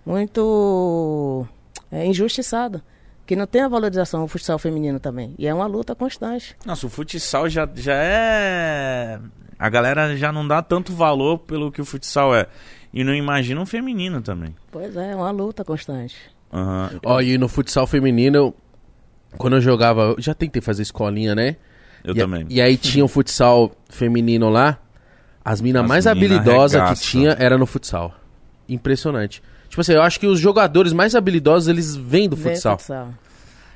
muito 0.04 1.46
é, 1.90 2.04
injustiçado. 2.06 2.82
Que 3.24 3.36
não 3.36 3.46
tem 3.46 3.62
a 3.62 3.68
valorização 3.68 4.24
o 4.24 4.28
futsal 4.28 4.58
feminino 4.58 4.98
também. 4.98 5.34
E 5.38 5.46
é 5.46 5.54
uma 5.54 5.66
luta 5.66 5.94
constante. 5.94 6.56
Nossa, 6.66 6.86
o 6.86 6.90
futsal 6.90 7.48
já, 7.48 7.68
já 7.72 7.94
é. 7.94 9.20
A 9.56 9.68
galera 9.68 10.16
já 10.16 10.32
não 10.32 10.46
dá 10.46 10.60
tanto 10.60 10.92
valor 10.92 11.38
pelo 11.38 11.70
que 11.70 11.80
o 11.80 11.84
futsal 11.84 12.34
é. 12.34 12.48
E 12.92 13.02
não 13.04 13.14
imagina 13.14 13.60
um 13.60 13.66
feminino 13.66 14.20
também. 14.20 14.54
Pois 14.70 14.94
é, 14.96 15.12
é 15.12 15.16
uma 15.16 15.30
luta 15.30 15.64
constante. 15.64 16.14
Aham. 16.52 16.90
Ó, 17.04 17.20
e 17.20 17.38
no 17.38 17.48
futsal 17.48 17.86
feminino, 17.86 18.36
eu- 18.36 18.54
quando 19.38 19.56
eu 19.56 19.60
jogava, 19.62 20.14
eu 20.16 20.16
já 20.18 20.34
tentei 20.34 20.60
fazer 20.60 20.82
escolinha, 20.82 21.34
né? 21.34 21.56
Eu 22.04 22.14
e, 22.14 22.18
também. 22.18 22.46
E 22.50 22.60
aí 22.60 22.76
tinha 22.76 23.04
o 23.04 23.08
futsal 23.08 23.72
feminino 23.88 24.50
lá. 24.50 24.78
As 25.44 25.60
minas 25.60 25.82
As 25.82 25.88
mais 25.88 26.04
mina 26.04 26.12
habilidosas 26.12 26.98
que 27.00 27.04
tinha 27.06 27.30
era 27.38 27.56
no 27.56 27.64
futsal. 27.66 28.14
Impressionante. 28.68 29.42
Tipo 29.68 29.80
assim, 29.80 29.92
eu 29.94 30.02
acho 30.02 30.20
que 30.20 30.26
os 30.26 30.38
jogadores 30.38 30.92
mais 30.92 31.14
habilidosos, 31.14 31.68
eles 31.68 31.96
vêm 31.96 32.28
do 32.28 32.36
Vem 32.36 32.52
futsal. 32.54 32.78
futsal. 32.78 33.14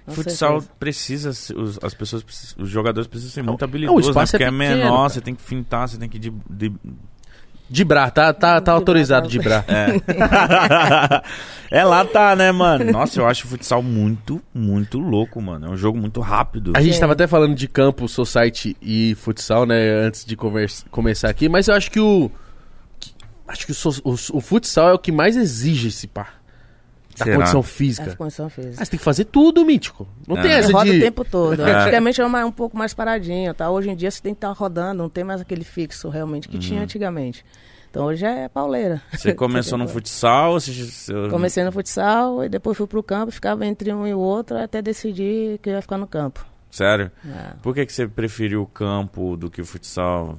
Com 0.05 0.13
Futsal 0.13 0.51
certeza. 0.61 0.73
precisa, 0.79 1.33
ser- 1.33 1.57
os, 1.59 1.81
as 1.83 1.93
pessoas, 1.93 2.25
os 2.57 2.69
jogadores 2.69 3.09
precisam 3.09 3.33
ser 3.33 3.43
muito 3.43 3.63
o 3.63 3.65
habilidosos, 3.65 4.05
né? 4.05 4.11
espaço 4.11 4.37
é 4.37 4.39
Porque 4.39 4.45
é, 4.45 4.51
pequeno, 4.53 4.77
menor, 4.85 4.97
cara. 4.99 5.09
você 5.09 5.21
tem 5.21 5.35
que 5.35 5.43
fintar, 5.43 5.89
você 5.89 5.99
tem 5.99 6.09
que 6.09 6.19
de, 6.19 6.31
de- 6.49 6.73
De 7.69 7.85
bra, 7.85 8.11
tá, 8.11 8.33
tá, 8.33 8.61
tá 8.61 8.73
autorizado 8.73 9.29
de 9.29 9.39
bra. 9.41 9.65
É. 9.67 10.01
é 11.81 11.85
lá 11.85 12.05
tá, 12.05 12.37
né, 12.37 12.53
mano? 12.53 12.93
Nossa, 12.93 13.21
eu 13.21 13.27
acho 13.27 13.45
o 13.45 13.49
futsal 13.49 13.83
muito, 13.83 14.41
muito 14.55 14.99
louco, 14.99 15.43
mano. 15.43 15.67
É 15.67 15.71
um 15.71 15.77
jogo 15.77 15.99
muito 15.99 16.21
rápido. 16.21 16.73
A 16.77 16.81
gente 16.81 16.99
tava 16.99 17.15
até 17.15 17.27
falando 17.27 17.57
de 17.57 17.67
campo, 17.67 18.09
society 18.09 18.77
e 18.81 19.17
futsal, 19.17 19.67
né, 19.67 19.91
antes 20.07 20.25
de 20.25 20.37
conversa, 20.37 20.85
começar 20.91 21.29
aqui, 21.29 21.49
mas 21.49 21.67
eu 21.67 21.75
acho 21.75 21.91
que 21.91 21.99
o. 21.99 22.31
acho 23.49 23.67
que 23.67 23.73
o, 23.73 23.77
o, 24.05 24.13
o 24.13 24.41
futsal 24.41 24.91
é 24.91 24.93
o 24.93 24.99
que 24.99 25.11
mais 25.11 25.37
exige 25.37 25.89
esse 25.89 26.07
pá. 26.07 26.36
Da 27.19 27.25
Será? 27.25 27.37
condição 27.37 27.63
física. 27.63 28.13
a 28.13 28.17
condição 28.17 28.49
física. 28.51 28.75
Ah, 28.79 28.85
você 28.85 28.91
tem 28.91 28.99
que 28.99 29.05
fazer 29.05 29.25
tudo, 29.25 29.65
mítico. 29.65 30.07
Não 30.29 30.37
É. 30.37 30.43
tem 30.43 30.51
essa 30.53 30.73
roda 30.73 30.91
de. 30.91 30.99
o 30.99 31.01
tempo 31.01 31.25
todo. 31.25 31.63
É. 31.63 31.73
Antigamente 31.73 32.21
era 32.21 32.29
mais- 32.29 32.47
um 32.47 32.53
pouco 32.53 32.77
mais 32.77 32.93
paradinho, 32.93 33.55
tá? 33.55 33.71
Hoje 33.71 33.89
em 33.91 33.97
dia 33.97 34.11
você 34.11 34.21
tem 34.23 34.35
que 34.35 34.39
estar 34.39 34.51
rodando, 34.53 35.03
não 35.03 35.09
tem 35.09 35.25
mais 35.25 35.41
aquele 35.41 35.65
fixo 35.65 36.09
realmente 36.09 36.49
que 36.49 36.57
Uhum. 36.57 36.61
tinha 36.61 36.83
antigamente. 36.83 37.45
Então 37.91 38.05
hoje 38.05 38.27
é 38.27 38.47
pauleira. 38.49 39.01
Você 39.13 39.33
começou 39.33 39.79
no 39.79 39.89
futsal, 39.89 40.53
você, 40.61 40.71
Comecei 41.31 41.65
no 41.65 41.73
futsal 41.73 42.45
e 42.45 42.49
depois 42.51 42.77
fui 42.77 42.87
pro 42.87 43.03
campo, 43.03 43.33
ficava 43.33 43.65
entre 43.65 43.91
um 43.95 44.07
e 44.07 44.13
o 44.13 44.19
outro 44.19 44.59
até 44.59 44.83
decidir 44.83 45.59
que 45.63 45.71
ia 45.71 45.81
ficar 45.81 45.97
no 45.97 46.07
campo. 46.07 46.45
Sério? 46.71 47.11
É. 47.27 47.55
Por 47.63 47.73
que, 47.75 47.87
que 47.87 47.93
você 47.95 48.07
preferiu 48.07 48.61
o 48.61 48.67
campo 48.67 49.35
do 49.39 49.51
que 49.51 49.63
o 49.63 49.65
futsal? 49.65 50.39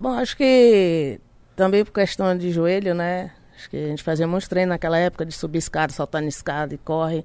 Bom, 0.00 0.10
acho 0.14 0.36
que 0.36 1.20
também 1.54 1.84
por 1.84 1.92
questão 1.92 2.36
de 2.36 2.50
joelho, 2.50 2.92
né? 2.94 3.30
Acho 3.62 3.70
que 3.70 3.76
a 3.76 3.88
gente 3.88 4.02
fazia 4.02 4.26
muitos 4.26 4.48
treinos 4.48 4.70
naquela 4.70 4.98
época 4.98 5.24
de 5.24 5.32
subir 5.32 5.58
escada, 5.58 5.92
saltar 5.92 6.20
na 6.20 6.26
escada 6.26 6.74
e 6.74 6.78
corre. 6.78 7.24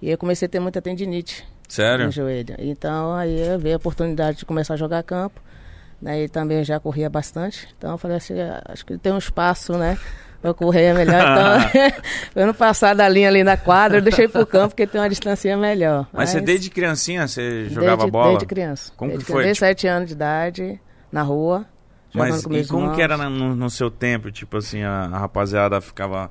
E 0.00 0.10
eu 0.10 0.16
comecei 0.16 0.46
a 0.46 0.48
ter 0.48 0.58
muita 0.58 0.80
tendinite 0.80 1.46
Sério? 1.68 2.06
no 2.06 2.10
joelho. 2.10 2.54
Então 2.58 3.12
aí 3.12 3.38
eu 3.48 3.58
vi 3.58 3.70
a 3.70 3.76
oportunidade 3.76 4.38
de 4.38 4.46
começar 4.46 4.74
a 4.74 4.76
jogar 4.78 5.02
campo. 5.02 5.42
Né, 6.00 6.24
e 6.24 6.28
também 6.28 6.64
já 6.64 6.80
corria 6.80 7.08
bastante. 7.08 7.68
Então 7.76 7.92
eu 7.92 7.98
falei 7.98 8.16
assim, 8.16 8.38
ah, 8.40 8.62
acho 8.66 8.84
que 8.84 8.96
tem 8.98 9.12
um 9.12 9.18
espaço, 9.18 9.76
né? 9.76 9.98
Pra 10.40 10.52
correr 10.54 10.84
é 10.84 10.94
melhor. 10.94 11.14
Então, 11.74 12.02
eu 12.42 12.46
não 12.46 12.54
passar 12.54 12.94
da 12.94 13.06
linha 13.06 13.28
ali 13.28 13.44
na 13.44 13.56
quadra, 13.56 13.98
eu 13.98 14.02
deixei 14.02 14.26
pro 14.26 14.46
campo 14.46 14.70
porque 14.70 14.86
tem 14.86 15.00
uma 15.00 15.08
distância 15.08 15.54
melhor. 15.56 16.06
Mas 16.12 16.30
você 16.30 16.40
desde 16.40 16.70
criancinha 16.70 17.28
você 17.28 17.66
jogava 17.66 17.98
desde, 17.98 18.10
bola? 18.10 18.28
Desde 18.30 18.46
criança. 18.46 18.92
Como 18.96 19.10
desde 19.10 19.26
que 19.26 19.32
foi? 19.32 19.44
Desde 19.44 19.60
sete 19.60 19.86
anos 19.86 20.08
de 20.08 20.14
idade, 20.14 20.80
na 21.12 21.22
rua. 21.22 21.66
Mas 22.14 22.44
e 22.44 22.66
como 22.66 22.94
que 22.94 23.02
era 23.02 23.16
no, 23.28 23.54
no 23.56 23.68
seu 23.68 23.90
tempo? 23.90 24.30
Tipo 24.30 24.58
assim, 24.58 24.82
a, 24.82 25.04
a 25.06 25.18
rapaziada 25.18 25.80
ficava, 25.80 26.30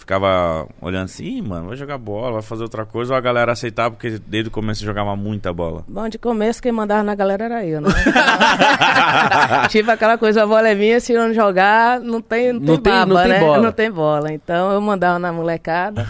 ficava 0.00 0.66
olhando 0.80 1.04
assim, 1.04 1.24
Ih, 1.24 1.42
mano, 1.42 1.68
vai 1.68 1.76
jogar 1.76 1.98
bola, 1.98 2.32
vai 2.32 2.42
fazer 2.42 2.62
outra 2.62 2.84
coisa, 2.84 3.12
ou 3.12 3.16
a 3.18 3.20
galera 3.20 3.52
aceitava 3.52 3.90
porque 3.92 4.18
desde 4.26 4.48
o 4.48 4.50
começo 4.50 4.84
jogava 4.84 5.14
muita 5.14 5.52
bola? 5.52 5.84
Bom, 5.86 6.08
de 6.08 6.18
começo 6.18 6.60
quem 6.62 6.72
mandava 6.72 7.02
na 7.02 7.14
galera 7.14 7.44
era 7.44 7.64
eu, 7.64 7.80
né? 7.80 7.88
tipo 9.68 9.90
aquela 9.90 10.18
coisa, 10.18 10.42
a 10.42 10.46
bola 10.46 10.68
é 10.68 10.74
minha, 10.74 10.98
se 11.00 11.12
eu 11.12 11.26
não 11.28 11.34
jogar, 11.34 12.00
não 12.00 12.20
tem, 12.20 12.52
não 12.52 12.60
Não 12.60 12.66
tem 12.78 12.82
tem- 12.82 12.92
baba, 12.92 13.06
não 13.14 13.22
tem 13.22 13.28
né? 13.32 13.40
bola. 13.40 13.62
Não 13.62 13.72
tem 13.72 13.90
bola. 13.90 14.32
Então 14.32 14.72
eu 14.72 14.80
mandava 14.80 15.18
na 15.18 15.32
molecada. 15.32 16.06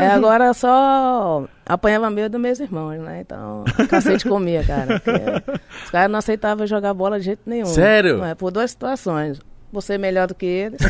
é, 0.00 0.08
agora 0.08 0.52
só 0.54 1.44
apanhava 1.66 2.10
meio 2.10 2.28
dos 2.28 2.40
meus 2.40 2.60
irmãos, 2.60 2.98
né? 3.00 3.20
Então, 3.20 3.64
cacete 3.88 4.28
comia, 4.28 4.62
cara. 4.64 5.00
porque 5.00 5.10
os 5.84 5.90
caras 5.90 6.10
não 6.10 6.18
aceitavam 6.18 6.66
jogar 6.66 6.92
bola 6.94 7.18
de 7.18 7.24
jeito 7.26 7.42
nenhum. 7.46 7.66
Sério? 7.66 8.18
Não 8.18 8.26
é, 8.26 8.34
por 8.34 8.50
duas 8.50 8.70
situações. 8.70 9.38
Você 9.72 9.94
é 9.94 9.98
melhor 9.98 10.28
do 10.28 10.34
que 10.34 10.44
ele. 10.44 10.76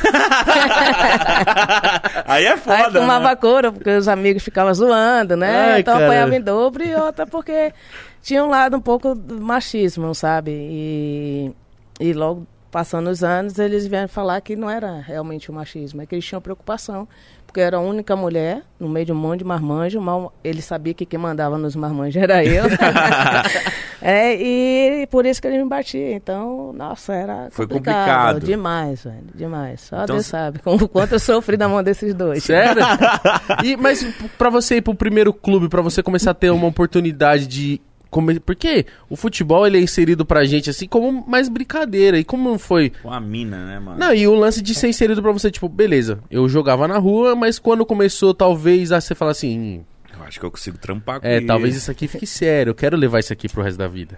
Aí 2.26 2.44
é 2.44 2.56
foda, 2.56 2.86
Aí 2.86 2.92
tomava 2.92 3.28
né? 3.28 3.36
couro, 3.36 3.72
porque 3.72 3.90
os 3.90 4.08
amigos 4.08 4.42
ficavam 4.42 4.74
zoando, 4.74 5.36
né? 5.36 5.74
Ai, 5.74 5.80
então 5.80 5.94
caramba. 5.94 6.12
apanhava 6.12 6.34
em 6.34 6.40
dobro 6.40 6.82
e 6.82 6.92
outra 6.94 7.24
porque 7.24 7.72
tinha 8.20 8.44
um 8.44 8.48
lado 8.48 8.76
um 8.76 8.80
pouco 8.80 9.16
machismo, 9.16 10.12
sabe? 10.16 10.50
E, 10.50 11.52
e 12.00 12.12
logo 12.12 12.44
passando 12.72 13.08
os 13.10 13.22
anos, 13.22 13.58
eles 13.58 13.86
vieram 13.86 14.08
falar 14.08 14.40
que 14.40 14.56
não 14.56 14.68
era 14.68 14.98
realmente 15.00 15.48
o 15.50 15.54
machismo, 15.54 16.02
é 16.02 16.06
que 16.06 16.14
eles 16.14 16.24
tinham 16.24 16.40
preocupação. 16.40 17.06
Porque 17.46 17.60
eu 17.60 17.64
era 17.64 17.76
a 17.76 17.80
única 17.80 18.16
mulher 18.16 18.62
no 18.80 18.88
meio 18.88 19.04
de 19.04 19.12
um 19.12 19.14
monte 19.14 19.40
de 19.40 19.44
marmanjo, 19.44 20.00
mal 20.00 20.32
ele 20.42 20.62
sabia 20.62 20.94
que 20.94 21.04
quem 21.04 21.18
mandava 21.18 21.58
nos 21.58 21.76
marmanjos 21.76 22.22
era 22.22 22.42
eu. 22.42 22.64
é, 24.00 24.34
e 24.34 25.06
por 25.08 25.26
isso 25.26 25.40
que 25.40 25.48
ele 25.48 25.62
me 25.62 25.68
batia. 25.68 26.14
Então, 26.14 26.72
nossa, 26.72 27.12
era 27.12 27.48
Foi 27.50 27.66
complicado, 27.66 28.34
complicado. 28.36 28.46
demais, 28.46 29.04
velho, 29.04 29.24
demais. 29.34 29.80
Só 29.82 30.04
Então, 30.04 30.16
Deus 30.16 30.26
sabe 30.26 30.60
como, 30.64 30.88
quanto 30.88 31.12
eu 31.12 31.20
sofri 31.20 31.58
da 31.58 31.68
mão 31.68 31.82
desses 31.82 32.14
dois. 32.14 32.42
Sério? 32.42 32.82
e, 33.62 33.76
mas 33.76 34.02
p- 34.02 34.28
pra 34.38 34.48
você 34.48 34.76
ir 34.76 34.82
pro 34.82 34.94
primeiro 34.94 35.32
clube, 35.34 35.68
pra 35.68 35.82
você 35.82 36.02
começar 36.02 36.30
a 36.30 36.34
ter 36.34 36.48
uma 36.50 36.66
oportunidade 36.66 37.46
de. 37.46 37.80
Come- 38.12 38.38
Porque 38.38 38.86
o 39.10 39.16
futebol 39.16 39.66
ele 39.66 39.78
é 39.78 39.80
inserido 39.80 40.24
pra 40.24 40.44
gente 40.44 40.70
assim 40.70 40.86
como 40.86 41.24
mais 41.26 41.48
brincadeira. 41.48 42.18
E 42.18 42.22
como 42.24 42.48
não 42.48 42.58
foi. 42.58 42.90
Com 43.02 43.10
a 43.10 43.18
mina, 43.18 43.66
né, 43.66 43.78
mano? 43.80 43.98
Não, 43.98 44.14
e 44.14 44.28
o 44.28 44.34
lance 44.36 44.62
de 44.62 44.72
ser 44.74 44.86
inserido 44.88 45.20
pra 45.20 45.32
você, 45.32 45.50
tipo, 45.50 45.68
beleza, 45.68 46.20
eu 46.30 46.48
jogava 46.48 46.86
na 46.86 46.98
rua, 46.98 47.34
mas 47.34 47.58
quando 47.58 47.84
começou, 47.84 48.32
talvez, 48.34 48.92
a 48.92 49.00
você 49.00 49.14
falar 49.14 49.32
assim, 49.32 49.58
hum, 49.58 49.84
Eu 50.16 50.22
acho 50.24 50.38
que 50.38 50.46
eu 50.46 50.50
consigo 50.50 50.78
trampar 50.78 51.20
com 51.20 51.26
é, 51.26 51.38
isso. 51.38 51.46
talvez 51.46 51.74
isso 51.74 51.90
aqui 51.90 52.06
fique 52.06 52.26
sério, 52.26 52.70
eu 52.70 52.74
quero 52.74 52.96
levar 52.96 53.18
isso 53.18 53.32
aqui 53.32 53.48
pro 53.48 53.62
resto 53.62 53.78
da 53.78 53.88
vida. 53.88 54.16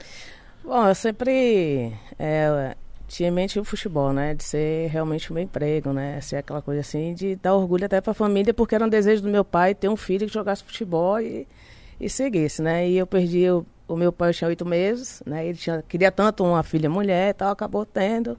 Bom, 0.65 0.89
eu 0.89 0.95
sempre 0.95 1.93
é, 2.19 2.75
tinha 3.07 3.29
em 3.29 3.33
mente 3.33 3.59
o 3.61 3.65
futebol, 3.65 4.13
né? 4.13 4.35
De 4.35 4.43
ser 4.43 4.89
realmente 4.91 5.31
o 5.31 5.35
meu 5.35 5.43
emprego, 5.43 5.93
né? 5.93 6.21
Ser 6.21 6.37
aquela 6.37 6.61
coisa 6.63 6.81
assim, 6.81 7.15
de 7.15 7.37
dar 7.37 7.55
orgulho 7.55 7.85
até 7.85 8.01
pra 8.01 8.13
família, 8.15 8.53
porque 8.53 8.75
era 8.75 8.85
um 8.85 8.89
desejo 8.89 9.23
do 9.23 9.29
meu 9.29 9.45
pai 9.45 9.75
ter 9.75 9.89
um 9.89 9.97
filho 9.97 10.27
que 10.27 10.33
jogasse 10.35 10.65
futebol 10.65 11.21
e, 11.21 11.47
e 12.01 12.09
seguisse, 12.09 12.61
né? 12.63 12.89
E 12.89 12.97
eu 12.99 13.07
perdi 13.07 13.49
o, 13.51 13.65
o 13.89 13.97
meu 13.97 14.13
pai, 14.13 14.33
tinha 14.33 14.49
oito 14.49 14.65
meses, 14.65 15.23
né? 15.27 15.47
Ele 15.47 15.59
tinha, 15.59 15.83
queria 15.89 16.11
tanto 16.11 16.45
uma 16.45 16.63
filha 16.63 16.89
mulher 16.89 17.31
e 17.31 17.35
tal, 17.35 17.51
acabou 17.53 17.85
tendo. 17.85 18.37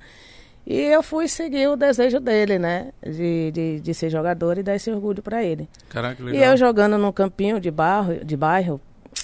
E 0.66 0.80
eu 0.80 1.04
fui 1.04 1.28
seguir 1.28 1.68
o 1.68 1.76
desejo 1.76 2.20
dele, 2.20 2.58
né? 2.58 2.92
De, 3.04 3.52
de, 3.52 3.80
de 3.80 3.94
ser 3.94 4.10
jogador 4.10 4.58
e 4.58 4.64
dar 4.64 4.76
esse 4.76 4.90
orgulho 4.90 5.22
pra 5.22 5.44
ele. 5.44 5.70
Caraca, 5.90 6.16
que 6.16 6.24
E 6.24 6.26
legal. 6.26 6.52
eu 6.52 6.58
jogando 6.58 6.98
num 6.98 7.12
campinho 7.12 7.60
de 7.60 7.70
barro, 7.70 8.26
de 8.26 8.36
bairro, 8.36 8.82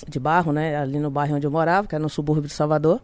de 0.08 0.20
barro, 0.20 0.52
né? 0.52 0.76
Ali 0.78 1.00
no 1.00 1.10
bairro 1.10 1.36
onde 1.36 1.48
eu 1.48 1.52
morava, 1.52 1.88
que 1.88 1.96
era 1.96 2.02
no 2.02 2.10
subúrbio 2.10 2.48
de 2.48 2.54
Salvador. 2.54 3.02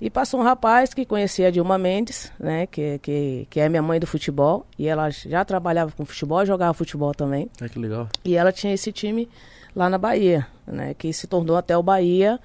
E 0.00 0.08
passou 0.10 0.40
um 0.40 0.42
rapaz 0.42 0.92
que 0.94 1.04
conhecia 1.06 1.48
a 1.48 1.50
Dilma 1.50 1.76
Mendes, 1.78 2.30
né? 2.40 2.66
Que, 2.66 2.98
que, 2.98 3.46
que 3.50 3.60
é 3.60 3.68
minha 3.68 3.82
mãe 3.82 4.00
do 4.00 4.06
futebol. 4.06 4.66
E 4.78 4.86
ela 4.88 5.10
já 5.10 5.44
trabalhava 5.44 5.92
com 5.92 6.04
futebol, 6.06 6.44
jogava 6.46 6.72
futebol 6.72 7.14
também. 7.14 7.50
É 7.60 7.68
que 7.68 7.78
legal. 7.78 8.08
E 8.24 8.36
ela 8.36 8.52
tinha 8.52 8.72
esse 8.72 8.90
time 8.92 9.28
lá 9.74 9.88
na 9.90 9.96
Bahia, 9.98 10.46
né? 10.66 10.94
Que 10.94 11.12
se 11.12 11.26
tornou 11.26 11.56
até 11.56 11.76
o 11.76 11.82
Bahia 11.82 12.40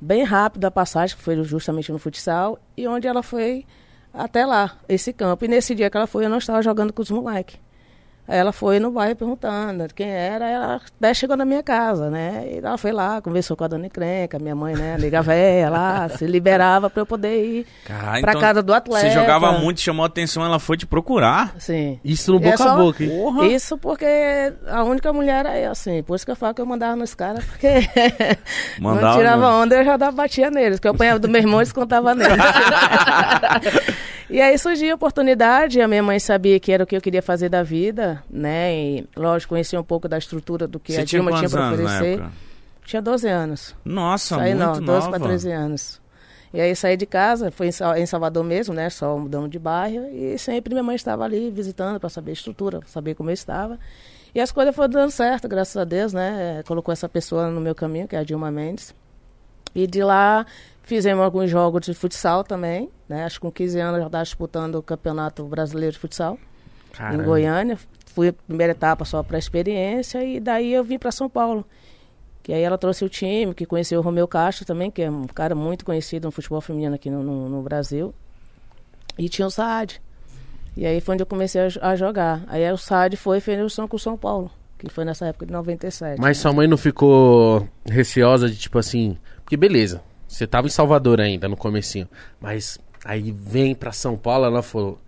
bem 0.00 0.24
rápido 0.24 0.64
a 0.64 0.70
passagem, 0.70 1.16
que 1.16 1.22
foi 1.22 1.42
justamente 1.44 1.92
no 1.92 1.98
futsal. 1.98 2.58
E 2.76 2.86
onde 2.88 3.06
ela 3.06 3.22
foi 3.22 3.64
até 4.12 4.44
lá, 4.44 4.76
esse 4.88 5.12
campo. 5.12 5.44
E 5.44 5.48
nesse 5.48 5.74
dia 5.74 5.88
que 5.88 5.96
ela 5.96 6.06
foi, 6.06 6.24
eu 6.24 6.30
não 6.30 6.38
estava 6.38 6.60
jogando 6.62 6.92
com 6.92 7.02
os 7.02 7.10
moleques. 7.10 7.58
Aí 8.26 8.38
ela 8.38 8.52
foi 8.52 8.78
no 8.78 8.92
bairro 8.92 9.16
perguntando 9.16 9.86
quem 9.94 10.08
era, 10.08 10.48
ela 10.48 10.80
até 10.98 11.12
chegou 11.12 11.36
na 11.36 11.44
minha 11.44 11.62
casa, 11.62 12.08
né? 12.08 12.44
E 12.52 12.58
ela 12.58 12.78
foi 12.78 12.92
lá, 12.92 13.20
conversou 13.20 13.56
com 13.56 13.64
a 13.64 13.68
dona 13.68 13.86
Encrenca, 13.86 14.38
minha 14.38 14.54
mãe, 14.54 14.74
né? 14.76 14.96
Liga 14.96 15.20
véia 15.20 15.68
lá, 15.68 16.08
se 16.16 16.24
liberava 16.24 16.88
para 16.88 17.02
eu 17.02 17.06
poder 17.06 17.44
ir 17.44 17.66
Caralho, 17.84 18.22
pra 18.22 18.30
então 18.32 18.40
casa 18.40 18.62
do 18.62 18.72
atleta. 18.72 19.06
Você 19.08 19.10
jogava 19.12 19.52
muito, 19.52 19.80
chamou 19.80 20.04
a 20.04 20.06
atenção, 20.06 20.44
ela 20.44 20.60
foi 20.60 20.76
te 20.76 20.86
procurar. 20.86 21.54
Sim. 21.58 21.98
Isso 22.04 22.30
no 22.32 22.38
é 22.38 22.42
boca 22.52 22.56
só- 22.58 22.70
a 22.70 22.76
boca, 22.76 23.02
hein? 23.02 23.10
Porra. 23.10 23.46
Isso 23.46 23.76
porque 23.76 24.06
a 24.68 24.84
única 24.84 25.12
mulher 25.12 25.44
era 25.44 25.58
eu, 25.58 25.72
assim. 25.72 26.02
Por 26.02 26.14
isso 26.14 26.24
que 26.24 26.30
eu 26.30 26.36
falo 26.36 26.54
que 26.54 26.60
eu 26.60 26.66
mandava 26.66 26.94
nos 26.94 27.14
caras, 27.14 27.44
porque 27.44 27.66
Mandava 28.78 29.06
não 29.08 29.16
tirava 29.18 29.48
onda, 29.48 29.74
eu 29.74 29.84
já 29.84 29.96
dava, 29.96 30.12
batia 30.12 30.48
neles. 30.50 30.78
Que 30.78 30.86
eu 30.86 30.92
apanhava 30.92 31.18
do 31.18 31.28
meu 31.28 31.40
irmão 31.40 31.60
e 31.60 31.64
descontava 31.64 32.14
neles. 32.14 32.36
e 34.32 34.40
aí 34.40 34.58
surgiu 34.58 34.92
a 34.92 34.94
oportunidade, 34.94 35.80
a 35.80 35.86
minha 35.86 36.02
mãe 36.02 36.18
sabia 36.18 36.58
que 36.58 36.72
era 36.72 36.82
o 36.82 36.86
que 36.86 36.96
eu 36.96 37.00
queria 37.00 37.22
fazer 37.22 37.48
da 37.48 37.62
vida, 37.62 38.22
né? 38.30 38.74
E, 38.74 39.08
lógico, 39.16 39.50
conhecia 39.50 39.78
um 39.80 39.84
pouco 39.84 40.08
da 40.08 40.18
estrutura 40.18 40.66
do 40.66 40.80
que 40.80 40.92
Você 40.92 41.00
a 41.02 41.04
tinha 41.04 41.20
Dilma 41.22 41.36
tinha 41.38 41.50
quantos 41.50 41.52
para 41.78 41.84
oferecer. 41.94 42.22
Tinha 42.84 43.00
12 43.02 43.28
anos. 43.28 43.76
Nossa, 43.84 44.36
Saí 44.36 44.54
muito 44.54 44.66
não, 44.66 44.72
12 44.80 44.86
nova. 45.06 45.10
para 45.10 45.20
13 45.28 45.50
anos. 45.52 46.00
E 46.52 46.60
aí 46.60 46.74
saí 46.76 46.96
de 46.96 47.06
casa, 47.06 47.50
foi 47.50 47.68
em 47.68 47.72
Sal- 47.72 47.96
em 47.96 48.04
Salvador 48.04 48.44
mesmo, 48.44 48.74
né? 48.74 48.90
Só 48.90 49.16
mudando 49.16 49.48
de 49.48 49.58
bairro. 49.58 50.04
E 50.12 50.36
sempre 50.38 50.74
minha 50.74 50.82
mãe 50.82 50.96
estava 50.96 51.24
ali 51.24 51.50
visitando 51.50 51.98
para 52.00 52.08
saber 52.10 52.32
a 52.32 52.34
estrutura, 52.34 52.80
saber 52.86 53.14
como 53.14 53.30
eu 53.30 53.34
estava. 53.34 53.78
E 54.34 54.40
as 54.40 54.50
coisas 54.50 54.74
foram 54.74 54.88
dando 54.90 55.10
certo, 55.10 55.46
graças 55.48 55.76
a 55.76 55.84
Deus, 55.84 56.12
né? 56.12 56.62
Colocou 56.66 56.92
essa 56.92 57.08
pessoa 57.08 57.48
no 57.50 57.60
meu 57.60 57.74
caminho, 57.74 58.08
que 58.08 58.16
é 58.16 58.18
a 58.18 58.24
Dilma 58.24 58.50
Mendes. 58.50 58.94
E 59.74 59.86
de 59.86 60.02
lá 60.02 60.46
fizemos 60.82 61.24
alguns 61.24 61.50
jogos 61.50 61.86
de 61.86 61.94
futsal 61.94 62.44
também, 62.44 62.90
né? 63.08 63.24
Acho 63.24 63.36
que 63.36 63.40
com 63.42 63.52
15 63.52 63.80
anos 63.80 63.94
eu 63.94 64.00
já 64.00 64.06
estava 64.06 64.24
disputando 64.24 64.74
o 64.76 64.82
Campeonato 64.82 65.44
Brasileiro 65.44 65.92
de 65.92 65.98
Futsal 65.98 66.38
Caramba. 66.92 67.22
em 67.22 67.26
Goiânia. 67.26 67.78
Fui 68.06 68.28
a 68.28 68.32
primeira 68.32 68.72
etapa 68.72 69.04
só 69.04 69.22
para 69.22 69.38
experiência 69.38 70.22
e 70.22 70.38
daí 70.38 70.72
eu 70.72 70.84
vim 70.84 70.98
para 70.98 71.10
São 71.10 71.28
Paulo. 71.28 71.64
Que 72.42 72.52
aí 72.52 72.62
ela 72.62 72.76
trouxe 72.76 73.04
o 73.04 73.08
time, 73.08 73.54
que 73.54 73.64
conheceu 73.64 74.00
o 74.00 74.02
Romeu 74.02 74.26
Castro 74.26 74.64
também, 74.64 74.90
que 74.90 75.00
é 75.00 75.10
um 75.10 75.26
cara 75.26 75.54
muito 75.54 75.84
conhecido 75.84 76.26
no 76.26 76.32
futebol 76.32 76.60
feminino 76.60 76.94
aqui 76.94 77.08
no, 77.08 77.22
no, 77.22 77.48
no 77.48 77.62
Brasil. 77.62 78.12
E 79.16 79.28
tinha 79.28 79.46
o 79.46 79.50
Saad. 79.50 80.02
E 80.76 80.84
aí 80.84 81.00
foi 81.00 81.14
onde 81.14 81.22
eu 81.22 81.26
comecei 81.26 81.60
a, 81.60 81.90
a 81.90 81.96
jogar. 81.96 82.42
Aí 82.48 82.70
o 82.72 82.76
Saad 82.76 83.16
foi 83.16 83.38
e 83.38 83.40
fez 83.40 83.58
junção 83.58 83.86
com 83.86 83.96
o 83.96 84.00
São 84.00 84.16
Paulo, 84.16 84.50
que 84.78 84.88
foi 84.88 85.04
nessa 85.04 85.26
época 85.26 85.46
de 85.46 85.52
97. 85.52 86.20
Mas 86.20 86.38
sua 86.38 86.52
mãe 86.52 86.66
não 86.66 86.76
ficou 86.76 87.68
receosa 87.86 88.48
de 88.48 88.56
tipo 88.56 88.78
assim. 88.78 89.16
Porque 89.52 89.68
beleza, 89.68 90.00
você 90.26 90.46
tava 90.46 90.66
em 90.66 90.70
Salvador 90.70 91.20
ainda 91.20 91.46
no 91.46 91.58
comecinho. 91.58 92.08
Mas 92.40 92.78
aí 93.04 93.30
vem 93.30 93.74
pra 93.74 93.92
São 93.92 94.16
Paulo, 94.16 94.46
ela 94.46 94.62
falou. 94.62 94.98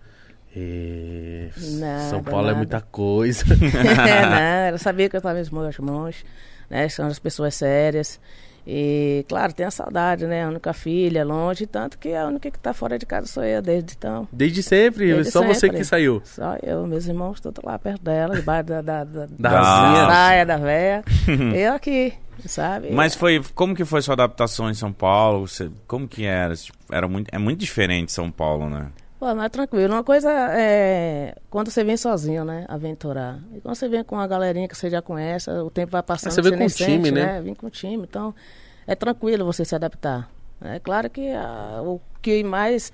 "Eh, 0.55 1.49
Nada, 1.79 2.03
São 2.11 2.21
Paulo 2.23 2.43
é 2.43 2.47
nada. 2.49 2.57
muita 2.57 2.79
coisa. 2.79 3.43
é, 4.07 4.29
né? 4.29 4.67
Ela 4.69 4.77
sabia 4.77 5.09
que 5.09 5.15
eu 5.15 5.17
estava 5.17 5.39
em 5.39 5.49
meus 5.51 5.79
mãos, 5.79 6.23
né? 6.69 6.87
São 6.89 7.07
as 7.07 7.17
pessoas 7.17 7.55
sérias. 7.55 8.19
E, 8.67 9.23
claro, 9.29 9.53
tem 9.53 9.65
a 9.65 9.69
saudade, 9.71 10.25
né? 10.25 10.43
A 10.43 10.47
única 10.47 10.73
filha, 10.73 11.23
longe, 11.25 11.65
tanto 11.67 11.97
que 11.99 12.13
a 12.15 12.25
única 12.27 12.49
que 12.49 12.57
está 12.57 12.73
fora 12.73 12.97
de 12.97 13.05
casa 13.05 13.27
sou 13.27 13.43
eu 13.43 13.61
desde 13.63 13.93
então. 13.95 14.27
Desde 14.31 14.61
sempre, 14.63 15.13
Desde 15.13 15.31
só 15.31 15.43
você 15.43 15.59
sempre. 15.61 15.77
que 15.77 15.83
saiu. 15.83 16.19
Só 16.23 16.55
eu, 16.63 16.85
meus 16.87 17.05
irmãos, 17.07 17.39
todos 17.39 17.63
lá 17.63 17.77
perto 17.77 18.01
dela, 18.03 18.35
debaixo 18.35 18.63
da, 18.67 18.81
da, 18.81 19.03
da, 19.03 19.25
Da 19.27 19.49
Da- 19.49 20.05
praia, 20.07 20.45
da 20.47 20.57
véia. 20.57 21.03
eu 21.55 21.73
aqui, 21.73 22.13
sabe? 22.47 22.91
Mas 22.91 23.15
foi, 23.15 23.41
como 23.53 23.75
que 23.75 23.85
foi 23.85 24.01
sua 24.01 24.13
adaptação 24.13 24.69
em 24.69 24.73
São 24.73 24.91
Paulo? 24.91 25.47
Você, 25.47 25.69
como 25.87 26.07
que 26.07 26.25
era? 26.25 26.55
Tipo, 26.55 26.77
Era 26.91 27.07
muito, 27.07 27.29
é 27.33 27.37
muito 27.37 27.59
diferente 27.59 28.11
São 28.11 28.31
Paulo, 28.31 28.69
né? 28.69 28.91
Pô, 29.19 29.33
mas 29.33 29.49
tranquilo. 29.49 29.93
Uma 29.93 30.03
coisa 30.03 30.29
é 30.31 31.35
quando 31.49 31.71
você 31.71 31.83
vem 31.83 31.97
sozinho, 31.97 32.43
né? 32.43 32.65
Aventurar. 32.67 33.39
E 33.55 33.61
quando 33.61 33.75
você 33.75 33.87
vem 33.87 34.03
com 34.03 34.15
uma 34.15 34.27
galerinha 34.27 34.67
que 34.67 34.77
você 34.77 34.89
já 34.89 35.01
conhece, 35.01 35.49
o 35.49 35.69
tempo 35.69 35.91
vai 35.91 36.03
passando. 36.03 36.31
você 36.31 36.41
vem 36.41 36.51
com 36.51 36.57
nem 36.59 36.67
o 36.67 36.71
time, 36.71 37.05
sente, 37.05 37.11
né? 37.11 37.41
Vem 37.41 37.55
com 37.55 37.67
o 37.67 37.69
time. 37.69 38.03
Então, 38.03 38.35
é 38.85 38.93
tranquilo 38.93 39.45
você 39.45 39.63
se 39.63 39.73
adaptar. 39.73 40.29
É 40.61 40.79
claro 40.79 41.09
que 41.09 41.31
ah, 41.31 41.81
o 41.83 41.99
que 42.21 42.43
mais 42.43 42.91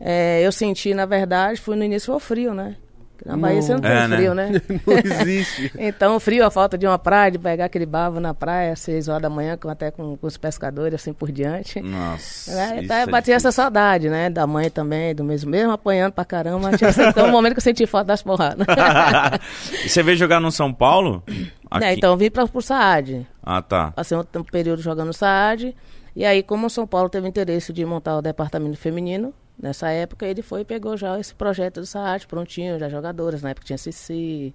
é, 0.00 0.40
eu 0.44 0.52
senti, 0.52 0.94
na 0.94 1.06
verdade, 1.06 1.60
foi 1.60 1.76
no 1.76 1.84
início 1.84 2.06
foi 2.06 2.16
o 2.16 2.20
frio, 2.20 2.54
né? 2.54 2.76
Na 3.24 3.36
Bahia 3.36 3.62
você 3.62 3.72
não 3.72 3.80
tem 3.80 3.90
É, 3.90 4.08
né? 4.08 4.16
frio, 4.16 4.34
né? 4.34 4.50
Não 4.86 4.98
existe. 5.20 5.72
Então, 5.78 6.18
frio, 6.20 6.44
a 6.44 6.50
falta 6.50 6.76
de 6.76 6.86
uma 6.86 6.98
praia, 6.98 7.30
de 7.30 7.38
pegar 7.38 7.66
aquele 7.66 7.86
bavo 7.86 8.20
na 8.20 8.34
praia, 8.34 8.72
às 8.72 8.80
seis 8.80 9.08
horas 9.08 9.22
da 9.22 9.30
manhã, 9.30 9.56
com, 9.56 9.68
até 9.68 9.90
com, 9.90 10.16
com 10.16 10.26
os 10.26 10.36
pescadores, 10.36 10.94
assim 10.94 11.12
por 11.12 11.30
diante. 11.32 11.80
Nossa. 11.80 12.50
É, 12.52 12.86
tá, 12.86 12.98
é 13.00 13.06
batia 13.06 13.34
essa 13.34 13.52
saudade, 13.52 14.08
né? 14.08 14.28
Da 14.28 14.46
mãe 14.46 14.68
também, 14.70 15.14
do 15.14 15.22
mesmo, 15.24 15.50
mesmo 15.50 15.72
apanhando 15.72 16.12
pra 16.12 16.24
caramba. 16.24 16.76
Tinha 16.76 16.90
até 16.90 17.22
um 17.22 17.30
momento 17.30 17.52
que 17.54 17.58
eu 17.58 17.62
senti 17.62 17.86
falta 17.86 18.08
das 18.08 18.22
porradas. 18.22 18.66
e 19.84 19.88
você 19.88 20.02
veio 20.02 20.16
jogar 20.18 20.40
no 20.40 20.50
São 20.50 20.72
Paulo? 20.72 21.22
Aqui. 21.70 21.80
Né, 21.84 21.94
então, 21.94 22.10
eu 22.12 22.16
vim 22.16 22.30
pra, 22.30 22.46
pro 22.46 22.60
Saad. 22.62 23.26
Ah, 23.42 23.62
tá. 23.62 23.90
Passei 23.92 24.16
um 24.16 24.22
tempo- 24.24 24.50
período 24.50 24.82
jogando 24.82 25.08
no 25.08 25.14
Saad. 25.14 25.74
E 26.16 26.24
aí, 26.24 26.42
como 26.42 26.66
o 26.66 26.70
São 26.70 26.86
Paulo 26.86 27.08
teve 27.08 27.26
interesse 27.26 27.72
de 27.72 27.84
montar 27.84 28.16
o 28.16 28.22
departamento 28.22 28.76
feminino, 28.76 29.32
nessa 29.60 29.88
época 29.90 30.26
ele 30.26 30.42
foi 30.42 30.62
e 30.62 30.64
pegou 30.64 30.96
já 30.96 31.18
esse 31.18 31.34
projeto 31.34 31.80
do 31.80 31.86
Saad 31.86 32.26
prontinho, 32.26 32.78
já 32.78 32.88
jogadoras. 32.88 33.42
Na 33.42 33.50
época 33.50 33.66
tinha 33.66 33.78
Cici, 33.78 34.54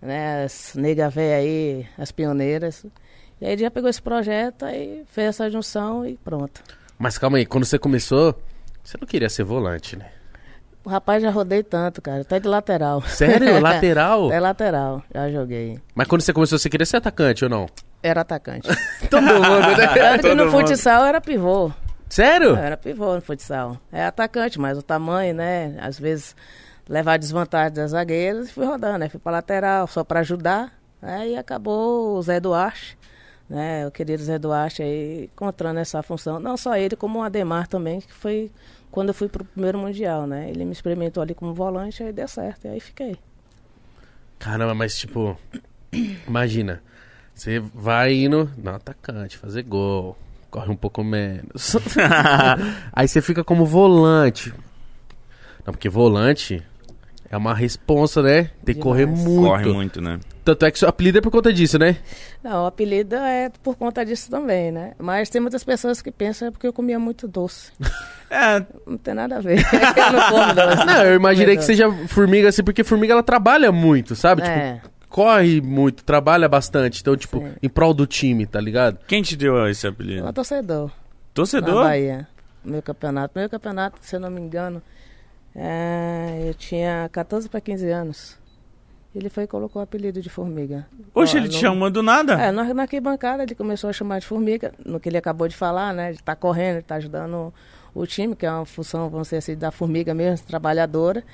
né, 0.00 0.44
as 0.44 0.74
nega 0.74 1.08
véia 1.08 1.36
aí, 1.36 1.86
as 1.98 2.10
pioneiras. 2.12 2.84
E 3.40 3.46
aí 3.46 3.52
ele 3.52 3.62
já 3.62 3.70
pegou 3.70 3.88
esse 3.88 4.02
projeto 4.02 4.66
e 4.66 5.04
fez 5.06 5.28
essa 5.28 5.50
junção 5.50 6.06
e 6.06 6.16
pronto. 6.16 6.62
Mas 6.98 7.16
calma 7.16 7.38
aí, 7.38 7.46
quando 7.46 7.64
você 7.64 7.78
começou, 7.78 8.38
você 8.84 8.98
não 9.00 9.06
queria 9.06 9.28
ser 9.28 9.44
volante, 9.44 9.96
né? 9.96 10.10
O 10.84 10.88
rapaz 10.88 11.22
já 11.22 11.30
rodei 11.30 11.62
tanto, 11.62 12.00
cara, 12.00 12.22
até 12.22 12.40
de 12.40 12.48
lateral. 12.48 13.02
Sério? 13.02 13.60
Lateral? 13.60 14.32
É 14.32 14.40
lateral, 14.40 15.02
já 15.14 15.30
joguei. 15.30 15.78
Mas 15.94 16.08
quando 16.08 16.22
você 16.22 16.32
começou, 16.32 16.58
você 16.58 16.70
queria 16.70 16.86
ser 16.86 16.96
atacante 16.96 17.44
ou 17.44 17.50
não? 17.50 17.66
Era 18.02 18.22
atacante. 18.22 18.66
Todo 19.10 19.22
mundo, 19.22 19.76
né? 19.76 19.86
Tanto 19.92 20.28
que 20.28 20.34
no 20.34 20.46
mundo. 20.46 20.66
futsal 20.66 21.04
era 21.04 21.20
pivô. 21.20 21.70
Sério? 22.10 22.56
Era 22.56 22.76
pivô 22.76 23.14
no 23.14 23.22
futsal. 23.22 23.78
É 23.92 24.04
atacante, 24.04 24.58
mas 24.58 24.76
o 24.76 24.82
tamanho, 24.82 25.32
né? 25.32 25.76
Às 25.80 25.98
vezes 25.98 26.34
levar 26.88 27.16
desvantagem 27.16 27.72
das 27.72 27.92
zagueiras 27.92 28.48
e 28.48 28.52
fui 28.52 28.66
rodando, 28.66 28.98
né? 28.98 29.08
Fui 29.08 29.20
pra 29.20 29.30
lateral 29.30 29.86
só 29.86 30.02
pra 30.02 30.20
ajudar. 30.20 30.76
Aí 31.00 31.36
acabou 31.36 32.16
o 32.16 32.22
Zé 32.22 32.40
Duarte, 32.40 32.98
né? 33.48 33.86
O 33.86 33.92
querido 33.92 34.22
Zé 34.24 34.40
Duarte 34.40 34.82
aí 34.82 35.30
encontrando 35.32 35.78
essa 35.78 36.02
função. 36.02 36.40
Não 36.40 36.56
só 36.56 36.76
ele, 36.76 36.96
como 36.96 37.20
o 37.20 37.22
Ademar 37.22 37.68
também, 37.68 38.00
que 38.00 38.12
foi 38.12 38.50
quando 38.90 39.10
eu 39.10 39.14
fui 39.14 39.28
pro 39.28 39.44
primeiro 39.44 39.78
Mundial, 39.78 40.26
né? 40.26 40.50
Ele 40.50 40.64
me 40.64 40.72
experimentou 40.72 41.22
ali 41.22 41.32
como 41.32 41.54
volante, 41.54 42.02
aí 42.02 42.12
deu 42.12 42.26
certo. 42.26 42.64
E 42.64 42.68
aí 42.68 42.80
fiquei. 42.80 43.16
Caramba, 44.36 44.74
mas 44.74 44.98
tipo, 44.98 45.38
imagina, 46.26 46.82
você 47.32 47.60
vai 47.60 48.14
indo 48.14 48.50
no 48.58 48.70
atacante, 48.70 49.38
fazer 49.38 49.62
gol, 49.62 50.16
corre 50.50 50.70
um 50.70 50.76
pouco 50.76 51.02
menos. 51.04 51.76
Aí 52.92 53.06
você 53.06 53.20
fica 53.22 53.44
como 53.44 53.64
volante. 53.64 54.52
Não, 55.64 55.72
porque 55.72 55.88
volante 55.88 56.62
é 57.30 57.36
uma 57.36 57.54
responsa, 57.54 58.20
né? 58.22 58.50
Tem 58.64 58.74
que 58.74 58.80
correr 58.80 59.06
muito. 59.06 59.48
Corre 59.48 59.72
muito, 59.72 60.00
né? 60.00 60.18
Tanto 60.44 60.66
é 60.66 60.70
que 60.70 60.78
seu 60.78 60.88
apelido 60.88 61.18
é 61.18 61.20
por 61.20 61.30
conta 61.30 61.52
disso, 61.52 61.78
né? 61.78 61.96
Não, 62.42 62.64
o 62.64 62.66
apelido 62.66 63.14
é 63.14 63.50
por 63.62 63.76
conta 63.76 64.04
disso 64.04 64.28
também, 64.28 64.72
né? 64.72 64.94
Mas 64.98 65.28
tem 65.28 65.40
muitas 65.40 65.62
pessoas 65.62 66.02
que 66.02 66.10
pensam 66.10 66.48
é 66.48 66.50
porque 66.50 66.66
eu 66.66 66.72
comia 66.72 66.98
muito 66.98 67.28
doce. 67.28 67.72
É, 68.32 68.64
Não 68.86 68.96
tem 68.96 69.12
nada 69.12 69.38
a 69.38 69.40
ver. 69.40 69.58
eu 69.58 70.12
não 70.12 70.30
como 70.30 70.54
doce. 70.54 70.86
Não, 70.86 71.02
eu 71.02 71.16
imaginei 71.16 71.56
que 71.56 71.64
seja 71.64 71.90
formiga 72.06 72.48
assim, 72.48 72.62
porque 72.62 72.84
formiga 72.84 73.12
ela 73.12 73.24
trabalha 73.24 73.72
muito, 73.72 74.14
sabe? 74.14 74.42
É. 74.42 74.74
Tipo, 74.74 74.88
corre 75.10 75.60
muito, 75.60 76.02
trabalha 76.04 76.48
bastante. 76.48 77.02
Então, 77.02 77.14
tipo, 77.16 77.40
Sim. 77.40 77.52
em 77.62 77.68
prol 77.68 77.92
do 77.92 78.06
time, 78.06 78.46
tá 78.46 78.60
ligado? 78.60 78.98
quem 79.06 79.20
te 79.22 79.36
deu 79.36 79.68
esse 79.68 79.86
apelido? 79.86 80.22
sou 80.22 80.32
torcedor. 80.32 80.86
Na 80.86 81.34
Torcedor? 81.34 81.84
Bahia. 81.84 82.26
Meu 82.64 82.80
campeonato. 82.80 83.38
Meu 83.38 83.48
campeonato, 83.50 83.98
se 84.00 84.16
eu 84.16 84.20
não 84.20 84.30
me 84.30 84.40
engano, 84.40 84.80
é, 85.54 86.44
eu 86.46 86.54
tinha 86.54 87.08
14 87.12 87.48
para 87.48 87.60
15 87.60 87.90
anos. 87.90 88.38
Ele 89.14 89.28
foi 89.28 89.42
e 89.42 89.46
colocou 89.46 89.80
o 89.80 89.82
apelido 89.82 90.22
de 90.22 90.28
formiga. 90.28 90.86
Oxe, 91.12 91.36
ele 91.36 91.48
te 91.48 91.54
no- 91.56 91.60
chamou 91.60 91.90
do 91.90 92.00
nada? 92.02 92.34
É, 92.34 92.52
na, 92.52 92.72
na 92.72 92.82
arquibancada 92.82 93.42
ele 93.42 93.56
começou 93.56 93.90
a 93.90 93.92
chamar 93.92 94.20
de 94.20 94.26
formiga, 94.26 94.72
no 94.86 95.00
que 95.00 95.08
ele 95.08 95.16
acabou 95.18 95.48
de 95.48 95.56
falar, 95.56 95.92
né? 95.92 96.10
Ele 96.10 96.18
tá 96.18 96.36
correndo, 96.36 96.76
ele 96.76 96.82
tá 96.82 96.94
ajudando 96.94 97.52
o, 97.92 98.02
o 98.02 98.06
time, 98.06 98.36
que 98.36 98.46
é 98.46 98.52
uma 98.52 98.64
função, 98.64 99.08
vamos 99.10 99.26
dizer 99.26 99.38
assim, 99.38 99.56
da 99.56 99.72
formiga 99.72 100.14
mesmo, 100.14 100.46
trabalhadora. 100.46 101.24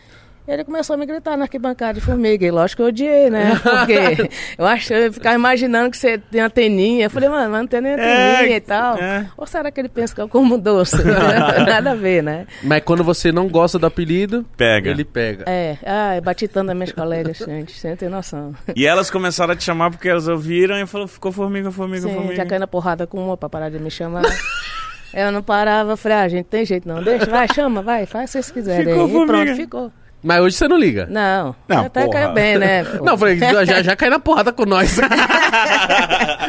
Ele 0.48 0.62
começou 0.64 0.94
a 0.94 0.96
me 0.96 1.04
gritar 1.06 1.36
na 1.36 1.44
arquibancada 1.44 1.94
de 1.94 2.00
formiga. 2.00 2.46
E 2.46 2.50
lógico 2.50 2.76
que 2.76 2.82
eu 2.82 2.86
odiei, 2.86 3.28
né? 3.30 3.52
Porque 3.62 4.30
eu 4.56 4.64
acho, 4.64 4.92
eu 4.94 5.12
ficava 5.12 5.34
imaginando 5.34 5.90
que 5.90 5.96
você 5.96 6.18
tem 6.18 6.40
anteninha. 6.40 7.06
Eu 7.06 7.10
falei, 7.10 7.28
mano, 7.28 7.50
mas 7.50 7.60
não 7.62 7.66
tem 7.66 7.80
nem 7.80 7.92
anteninha 7.94 8.52
É, 8.52 8.56
e 8.56 8.60
tal. 8.60 8.96
é. 8.96 9.26
Ou 9.36 9.46
será 9.46 9.70
que 9.72 9.80
ele 9.80 9.88
pensa 9.88 10.14
que 10.14 10.20
eu 10.20 10.28
como 10.28 10.56
doce? 10.56 10.96
Nada 11.66 11.90
a 11.90 11.94
ver, 11.94 12.22
né? 12.22 12.46
Mas 12.62 12.82
quando 12.84 13.02
você 13.02 13.32
não 13.32 13.48
gosta 13.48 13.78
do 13.78 13.86
apelido, 13.86 14.44
Pega. 14.56 14.90
ele 14.90 15.04
pega. 15.04 15.44
É, 15.48 15.78
ah, 15.84 16.20
bati 16.22 16.46
tanto 16.46 16.66
nas 16.66 16.76
minhas 16.76 16.92
colegas, 16.92 17.38
gente, 17.38 17.72
você 17.72 17.88
não 17.90 17.96
tem 17.96 18.08
noção. 18.08 18.54
E 18.76 18.86
elas 18.86 19.10
começaram 19.10 19.52
a 19.52 19.56
te 19.56 19.64
chamar 19.64 19.90
porque 19.90 20.08
elas 20.08 20.28
ouviram 20.28 20.78
e 20.80 20.86
falou, 20.86 21.08
ficou 21.08 21.32
formiga, 21.32 21.70
formiga, 21.72 22.06
Sim, 22.08 22.14
formiga. 22.14 22.36
já 22.36 22.46
caí 22.46 22.58
na 22.58 22.66
porrada 22.68 23.06
com 23.06 23.18
uma 23.24 23.36
pra 23.36 23.48
parar 23.48 23.68
de 23.68 23.78
me 23.80 23.90
chamar. 23.90 24.22
eu 25.12 25.32
não 25.32 25.42
parava, 25.42 25.92
eu 25.92 25.96
falei, 25.96 26.18
ah, 26.18 26.28
gente, 26.28 26.44
tem 26.46 26.64
jeito 26.64 26.86
não, 26.88 27.02
deixa, 27.02 27.26
vai, 27.26 27.48
chama, 27.52 27.82
vai, 27.82 28.06
faz 28.06 28.24
o 28.24 28.26
que 28.26 28.32
vocês 28.44 28.50
quiserem. 28.52 28.86
Ficou. 28.86 29.08
E 29.08 29.12
formiga. 29.12 29.44
pronto, 29.44 29.56
ficou. 29.56 29.92
Mas 30.26 30.40
hoje 30.40 30.56
você 30.56 30.66
não 30.66 30.76
liga. 30.76 31.06
Não, 31.08 31.54
Não, 31.68 31.86
até 31.86 32.00
porra. 32.04 32.12
caiu 32.12 32.32
bem, 32.32 32.58
né? 32.58 32.82
pô. 32.84 33.04
Não, 33.04 33.16
falei, 33.16 33.38
já, 33.38 33.64
já 33.82 33.94
cai 33.94 34.10
na 34.10 34.18
porrada 34.18 34.52
com 34.52 34.66
nós. 34.66 34.98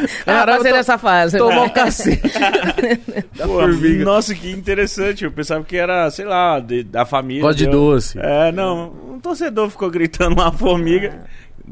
Caramba, 0.24 0.58
passei 0.58 0.70
to- 0.70 0.76
dessa 0.76 0.98
fase. 0.98 1.38
Tomou 1.38 1.54
vai. 1.60 1.66
um 1.66 1.68
cacete. 1.70 2.22
Pô, 3.36 3.46
formiga. 3.46 4.04
Nossa, 4.04 4.34
que 4.34 4.50
interessante. 4.50 5.24
Eu 5.24 5.32
pensava 5.32 5.64
que 5.64 5.76
era, 5.76 6.08
sei 6.10 6.24
lá, 6.24 6.60
de- 6.60 6.84
da 6.84 7.04
família. 7.04 7.42
Gosta 7.42 7.56
de 7.56 7.66
doce. 7.68 8.18
É, 8.20 8.52
não. 8.52 8.92
Um 9.10 9.18
torcedor 9.20 9.68
ficou 9.70 9.90
gritando 9.90 10.34
uma 10.34 10.52
formiga. 10.52 11.24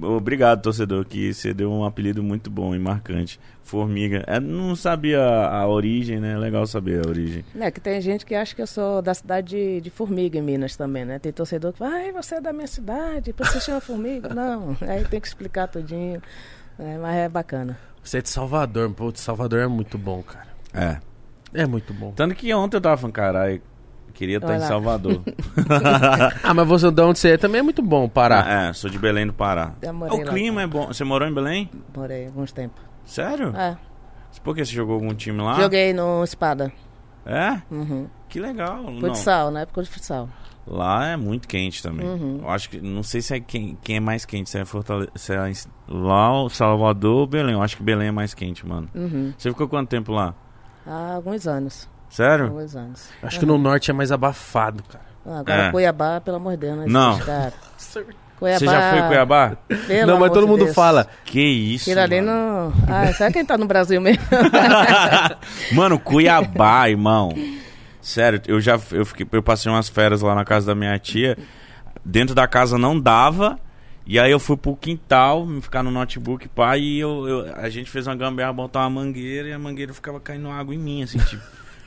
Obrigado, 0.03 0.63
torcedor, 0.63 1.05
que 1.05 1.33
você 1.33 1.55
deu 1.55 1.71
um 1.71 1.85
apelido 1.85 2.23
muito 2.23 2.51
bom 2.51 2.75
e 2.75 2.79
marcante. 2.79 3.41
Formiga. 3.63 4.23
É, 4.27 4.39
não 4.39 4.77
sabia 4.77 5.21
a, 5.21 5.67
origem, 5.67 6.21
né? 6.21 6.37
Legal 6.39 6.67
saber 6.67 7.05
a 7.05 7.09
origem. 7.09 7.45
É, 7.59 7.71
que 7.71 7.81
tem 7.81 8.01
gente 8.01 8.25
que 8.25 8.35
acha 8.35 8.55
que 8.55 8.63
eu 8.63 8.67
sou 8.67 9.03
da 9.03 9.13
cidade 9.13 9.57
de, 9.57 9.81
de 9.81 9.91
Formiga, 9.91 10.39
em 10.39 10.43
Minas 10.43 10.77
também, 10.77 11.05
né? 11.05 11.19
Tem 11.19 11.33
torcedor 11.33 11.73
que 11.73 11.79
fala, 11.79 11.95
ai, 11.95 12.13
você 12.13 12.37
é 12.37 12.41
da 12.41 12.53
minha 12.53 12.67
cidade, 12.67 13.33
por 13.33 13.47
que 13.47 13.53
você 13.53 13.61
chama 13.61 13.81
Formiga? 13.81 14.29
Não, 14.35 14.77
aí 14.83 15.05
tem 15.05 15.21
que 15.21 15.27
explicar 15.27 15.67
tudinho. 15.67 16.23
É, 16.79 16.99
mas 16.99 17.17
é 17.17 17.29
bacana. 17.29 17.79
Você 18.03 18.19
é 18.19 18.23
de 18.23 18.29
Salvador. 18.29 18.91
Pô, 18.93 19.11
de 19.11 19.19
Salvador 19.19 19.61
é 19.61 19.67
muito 19.67 19.99
bom, 19.99 20.23
cara. 20.23 20.49
É. 20.73 21.01
É 21.53 21.67
muito 21.67 21.95
bom. 21.95 22.13
Tanto 22.13 22.35
que 22.35 22.53
ontem 22.53 22.77
eu 22.77 22.81
tava 22.81 22.97
falando, 22.97 23.15
caralho, 23.15 23.63
queria 24.17 24.39
estar 24.39 24.49
Olha 24.49 24.57
em. 24.57 24.61
Salvador. 24.61 25.23
Ah, 26.43 26.55
mas 26.55 26.67
você 26.67 26.91
de 26.91 27.03
onde 27.03 27.19
você 27.19 27.31
é 27.31 27.37
também 27.37 27.61
é 27.61 27.63
muito 27.63 27.83
bom, 27.83 28.09
Pará. 28.09 28.69
é, 28.69 28.73
sou 28.73 28.89
de 28.91 28.99
Belém 28.99 29.27
do 29.27 29.33
Pará. 29.33 29.75
O 30.11 30.17
lá 30.19 30.25
clima 30.25 30.63
é 30.63 30.67
bom. 30.67 30.87
Você 30.89 31.05
morou 31.05 31.29
em 31.29 31.35
Belém? 31.35 31.71
Morei 31.95 32.27
alguns 32.27 32.53
tempos. 32.53 32.83
Sério? 33.05 33.55
É, 33.57 33.77
Por 34.43 34.55
que 34.55 34.65
você 34.65 34.73
jogou 34.73 34.95
algum 34.95 35.15
time 35.15 35.41
lá? 35.41 35.55
joguei 35.55 35.93
no 35.93 36.23
Espada. 36.25 36.73
É? 37.25 37.61
Uhum. 37.71 38.07
Que 38.29 38.39
legal. 38.39 38.85
Futsal, 39.01 39.51
na 39.51 39.61
época 39.61 39.83
de 39.83 39.91
futsal. 39.91 40.29
Lá 40.67 41.07
é 41.07 41.17
muito 41.17 41.47
quente 41.47 41.83
também. 41.83 42.07
Uhum. 42.07 42.41
Eu 42.43 42.51
acho 42.51 42.69
que. 42.69 42.81
Não 42.81 43.03
sei 43.03 43.23
se 43.23 43.35
é 43.35 43.41
quem, 43.41 43.79
quem 43.83 43.97
é 43.97 44.01
mais 44.01 44.25
quente, 44.25 44.51
se 44.51 44.59
é, 44.59 44.65
Fortale... 44.65 45.09
se 45.15 45.33
é 45.33 45.53
lá, 45.89 46.43
o 46.43 46.49
Salvador 46.49 47.21
ou 47.21 47.27
Belém. 47.27 47.55
Eu 47.55 47.63
acho 47.63 47.77
que 47.77 47.83
Belém 47.83 48.09
é 48.09 48.13
mais 48.13 48.35
quente, 48.35 48.67
mano. 48.67 48.89
Uhum. 48.95 49.33
Você 49.39 49.51
ficou 49.51 49.69
quanto 49.69 49.89
tempo 49.89 50.13
lá? 50.13 50.35
Há 50.85 51.15
alguns 51.15 51.47
anos. 51.47 51.89
Sério? 52.11 52.47
Alguns 52.47 52.75
anos. 52.77 53.09
Acho 53.23 53.39
que 53.41 53.47
no 53.47 53.59
norte 53.59 53.91
é 53.91 53.95
mais 53.95 54.11
abafado, 54.13 54.83
cara. 54.85 55.05
Ah, 55.27 55.41
Agora 55.41 55.63
É. 55.67 55.71
Cuiabá, 55.73 56.21
pelo 56.21 56.37
amor 56.37 56.53
de 56.53 56.59
Deus, 56.59 56.77
não 56.79 56.87
Não. 56.87 57.19
Cuiabá, 58.39 58.59
Você 58.59 58.67
já 58.67 58.91
foi 58.91 58.99
em 58.99 59.07
Cuiabá? 59.07 59.57
pelo 59.87 60.07
não, 60.07 60.15
mas 60.19 60.25
amor 60.27 60.31
todo 60.31 60.45
de 60.45 60.51
mundo 60.51 60.65
Deus. 60.65 60.75
fala. 60.77 61.07
Que 61.25 61.41
isso. 61.41 61.89
Aquilo 61.91 62.03
ali 62.03 62.21
mano. 62.21 62.33
não. 62.33 62.73
Ah, 62.95 63.13
sabe 63.15 63.33
quem 63.33 63.45
tá 63.47 63.57
no 63.57 63.65
Brasil 63.67 63.99
mesmo? 64.01 64.23
Mano, 65.73 65.99
Cuiabá, 65.99 66.89
irmão. 66.91 67.33
Sério, 68.01 68.41
eu 68.47 68.61
já 68.61 68.79
eu 68.93 69.05
fiquei, 69.05 69.27
eu 69.33 69.43
passei 69.43 69.71
umas 69.73 69.89
férias 69.89 70.21
lá 70.23 70.35
na 70.35 70.45
casa 70.45 70.67
da 70.67 70.75
minha 70.75 70.99
tia. 70.99 71.37
Dentro 72.05 72.35
da 72.35 72.47
casa 72.47 72.79
não 72.79 72.99
dava. 72.99 73.59
E 74.07 74.21
aí 74.21 74.31
eu 74.31 74.39
fui 74.39 74.57
pro 74.57 74.77
quintal, 74.77 75.45
ficar 75.61 75.83
no 75.83 75.91
notebook, 75.91 76.47
pá, 76.51 76.77
e 76.79 77.01
eu, 77.01 77.27
eu- 77.27 77.55
a 77.57 77.69
gente 77.69 77.91
fez 77.91 78.07
uma 78.07 78.15
gambiarra, 78.15 78.53
botar 78.53 78.81
uma 78.81 78.91
mangueira 78.91 79.49
e 79.49 79.53
a 79.53 79.59
mangueira 79.59 79.93
ficava 79.93 80.21
caindo 80.21 80.49
água 80.49 80.73
em 80.73 80.79
mim, 80.79 81.03
assim, 81.03 81.19
tipo. 81.19 81.43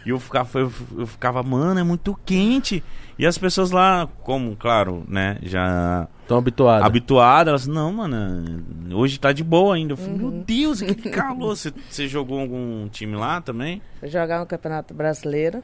E 0.05 0.09
eu 0.09 0.19
ficava, 0.19 0.59
eu, 0.59 0.71
eu 0.97 1.07
ficava, 1.07 1.43
mano, 1.43 1.79
é 1.79 1.83
muito 1.83 2.17
quente. 2.25 2.83
E 3.17 3.25
as 3.25 3.37
pessoas 3.37 3.71
lá, 3.71 4.07
como, 4.23 4.55
claro, 4.55 5.03
né, 5.07 5.37
já 5.43 6.07
Tão 6.27 6.37
habituado. 6.37 6.83
habituadas, 6.83 7.47
elas, 7.49 7.67
não, 7.67 7.91
mano, 7.91 8.63
hoje 8.93 9.19
tá 9.19 9.33
de 9.33 9.43
boa 9.43 9.75
ainda. 9.75 9.93
Eu 9.93 9.97
falei, 9.97 10.13
meu 10.13 10.31
Deus, 10.31 10.81
que 10.81 11.09
calor. 11.09 11.55
Você, 11.55 12.07
jogou 12.07 12.39
algum 12.39 12.87
time 12.87 13.15
lá 13.15 13.41
também? 13.41 13.81
Fui 13.99 14.07
jogar 14.07 14.39
no 14.39 14.45
Campeonato 14.45 14.93
Brasileiro. 14.93 15.61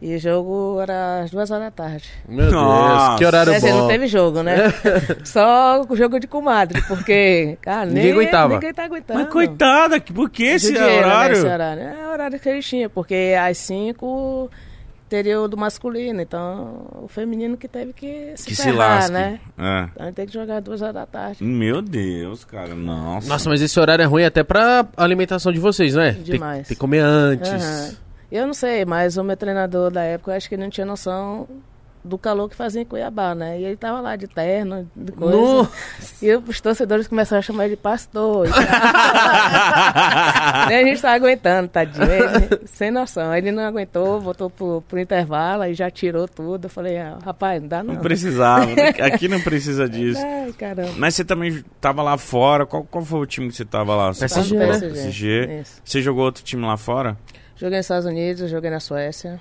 E 0.00 0.14
o 0.14 0.18
jogo 0.18 0.78
era 0.82 1.20
às 1.22 1.30
duas 1.30 1.50
horas 1.50 1.64
da 1.64 1.70
tarde. 1.70 2.04
Meu 2.28 2.50
Nossa. 2.50 3.06
Deus, 3.08 3.18
que 3.18 3.24
horário 3.24 3.52
Quer 3.52 3.58
dizer, 3.60 3.72
bom. 3.72 3.78
não 3.80 3.88
teve 3.88 4.06
jogo, 4.06 4.42
né? 4.42 4.56
Só 5.24 5.82
o 5.88 5.96
jogo 5.96 6.20
de 6.20 6.26
comadre, 6.26 6.82
porque, 6.86 7.56
cara, 7.62 7.86
Ninguém 7.86 8.02
nem- 8.04 8.12
aguentava. 8.12 8.54
Ninguém 8.54 8.74
tá 8.74 8.84
aguentando. 8.84 9.20
Mas 9.20 9.32
coitada, 9.32 9.98
que- 9.98 10.12
por 10.12 10.28
que 10.28 10.44
esse 10.44 10.72
né, 10.72 10.80
horário? 10.98 11.36
esse 11.36 11.46
horário? 11.46 11.82
É 11.82 12.06
o 12.08 12.12
horário 12.12 12.38
que 12.38 12.48
eles 12.48 12.66
tinham, 12.66 12.90
porque 12.90 13.34
às 13.40 13.56
5 13.56 14.50
teria 15.08 15.40
o 15.40 15.48
do 15.48 15.56
masculino, 15.56 16.20
então 16.20 16.88
o 17.02 17.08
feminino 17.08 17.56
que 17.56 17.66
teve 17.68 17.92
que 17.94 18.32
se 18.36 18.48
Que 18.48 18.54
se 18.56 18.64
ferrar, 18.64 18.76
lasque. 18.98 19.12
né? 19.12 19.40
É. 19.56 19.88
Então 19.94 20.12
tem 20.12 20.26
que 20.26 20.34
jogar 20.34 20.60
duas 20.60 20.82
horas 20.82 20.94
da 20.94 21.06
tarde. 21.06 21.42
Meu 21.42 21.80
Deus, 21.80 22.44
cara, 22.44 22.74
nossa. 22.74 23.26
Nossa, 23.28 23.48
mas 23.48 23.62
esse 23.62 23.80
horário 23.80 24.02
é 24.02 24.06
ruim 24.06 24.24
até 24.24 24.42
pra 24.44 24.84
alimentação 24.94 25.50
de 25.52 25.58
vocês, 25.60 25.94
né? 25.94 26.12
Tem- 26.12 26.22
Demais. 26.22 26.68
Tem, 26.68 26.74
que 26.76 26.80
comer 26.80 26.98
antes. 26.98 27.50
Aham. 27.50 27.90
Eu 28.30 28.46
não 28.46 28.54
sei, 28.54 28.84
mas 28.84 29.16
o 29.16 29.24
meu 29.24 29.36
treinador 29.36 29.90
da 29.90 30.02
época, 30.02 30.32
eu 30.32 30.36
acho 30.36 30.48
que 30.48 30.54
ele 30.54 30.62
não 30.64 30.70
tinha 30.70 30.86
noção 30.86 31.46
do 32.04 32.16
calor 32.16 32.48
que 32.48 32.54
fazia 32.54 32.82
em 32.82 32.84
Cuiabá, 32.84 33.34
né? 33.34 33.58
E 33.60 33.64
ele 33.64 33.76
tava 33.76 34.00
lá 34.00 34.14
de 34.14 34.28
terno, 34.28 34.88
de 34.94 35.10
coisa. 35.10 35.36
No- 35.36 35.68
E 36.22 36.32
os 36.36 36.60
torcedores 36.60 37.08
começaram 37.08 37.40
a 37.40 37.42
chamar 37.42 37.64
ele 37.64 37.74
de 37.74 37.82
pastor. 37.82 38.46
e. 38.46 38.50
Nem 40.68 40.78
a 40.78 40.84
gente 40.84 41.02
tá 41.02 41.12
aguentando, 41.12 41.68
tadinho. 41.68 42.04
Ele, 42.10 42.60
sem 42.66 42.90
noção. 42.92 43.34
Ele 43.34 43.50
não 43.50 43.64
aguentou, 43.64 44.20
voltou 44.20 44.48
pro, 44.48 44.82
pro 44.82 45.00
intervalo 45.00 45.64
e 45.64 45.74
já 45.74 45.90
tirou 45.90 46.28
tudo. 46.28 46.66
Eu 46.66 46.70
falei, 46.70 46.96
ah, 46.98 47.18
rapaz, 47.24 47.60
não 47.60 47.68
dá 47.68 47.82
não. 47.82 47.94
Não 47.94 48.00
precisava. 48.00 48.66
Aqui 49.02 49.26
não 49.28 49.40
precisa 49.40 49.88
disso. 49.88 50.20
Ai, 50.24 50.52
caramba. 50.52 50.92
Mas 50.96 51.14
você 51.16 51.24
também 51.24 51.64
tava 51.80 52.02
lá 52.02 52.16
fora. 52.16 52.64
Qual, 52.66 52.84
qual 52.84 53.04
foi 53.04 53.18
o 53.20 53.26
time 53.26 53.48
que 53.48 53.56
você 53.56 53.64
tava 53.64 53.94
lá? 53.96 54.12
Você 54.14 54.28
PSG, 54.28 54.56
tava- 54.58 54.72
né? 54.72 54.78
PSG. 54.80 55.62
Você 55.84 56.00
jogou 56.02 56.24
outro 56.24 56.44
time 56.44 56.64
lá 56.64 56.76
fora? 56.76 57.16
Joguei 57.56 57.78
nos 57.78 57.86
Estados 57.86 58.04
Unidos, 58.04 58.50
joguei 58.50 58.70
na 58.70 58.80
Suécia. 58.80 59.40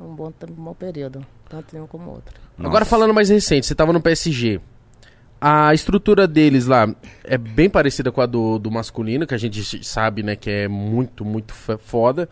Um 0.00 0.14
bom, 0.14 0.32
um 0.50 0.64
bom 0.64 0.74
período. 0.74 1.24
Tanto 1.48 1.76
um 1.76 1.86
como 1.86 2.10
outro. 2.10 2.34
Agora 2.58 2.80
Nossa. 2.80 2.84
falando 2.86 3.14
mais 3.14 3.28
recente, 3.28 3.66
você 3.66 3.74
tava 3.74 3.92
no 3.92 4.00
PSG. 4.00 4.60
A 5.40 5.72
estrutura 5.72 6.26
deles 6.26 6.66
lá 6.66 6.92
é 7.22 7.38
bem 7.38 7.68
parecida 7.70 8.10
com 8.10 8.20
a 8.20 8.26
do, 8.26 8.58
do 8.58 8.70
masculino, 8.70 9.26
que 9.26 9.34
a 9.34 9.38
gente 9.38 9.84
sabe, 9.84 10.22
né, 10.22 10.34
que 10.34 10.50
é 10.50 10.68
muito, 10.68 11.24
muito 11.24 11.52
foda. 11.52 12.28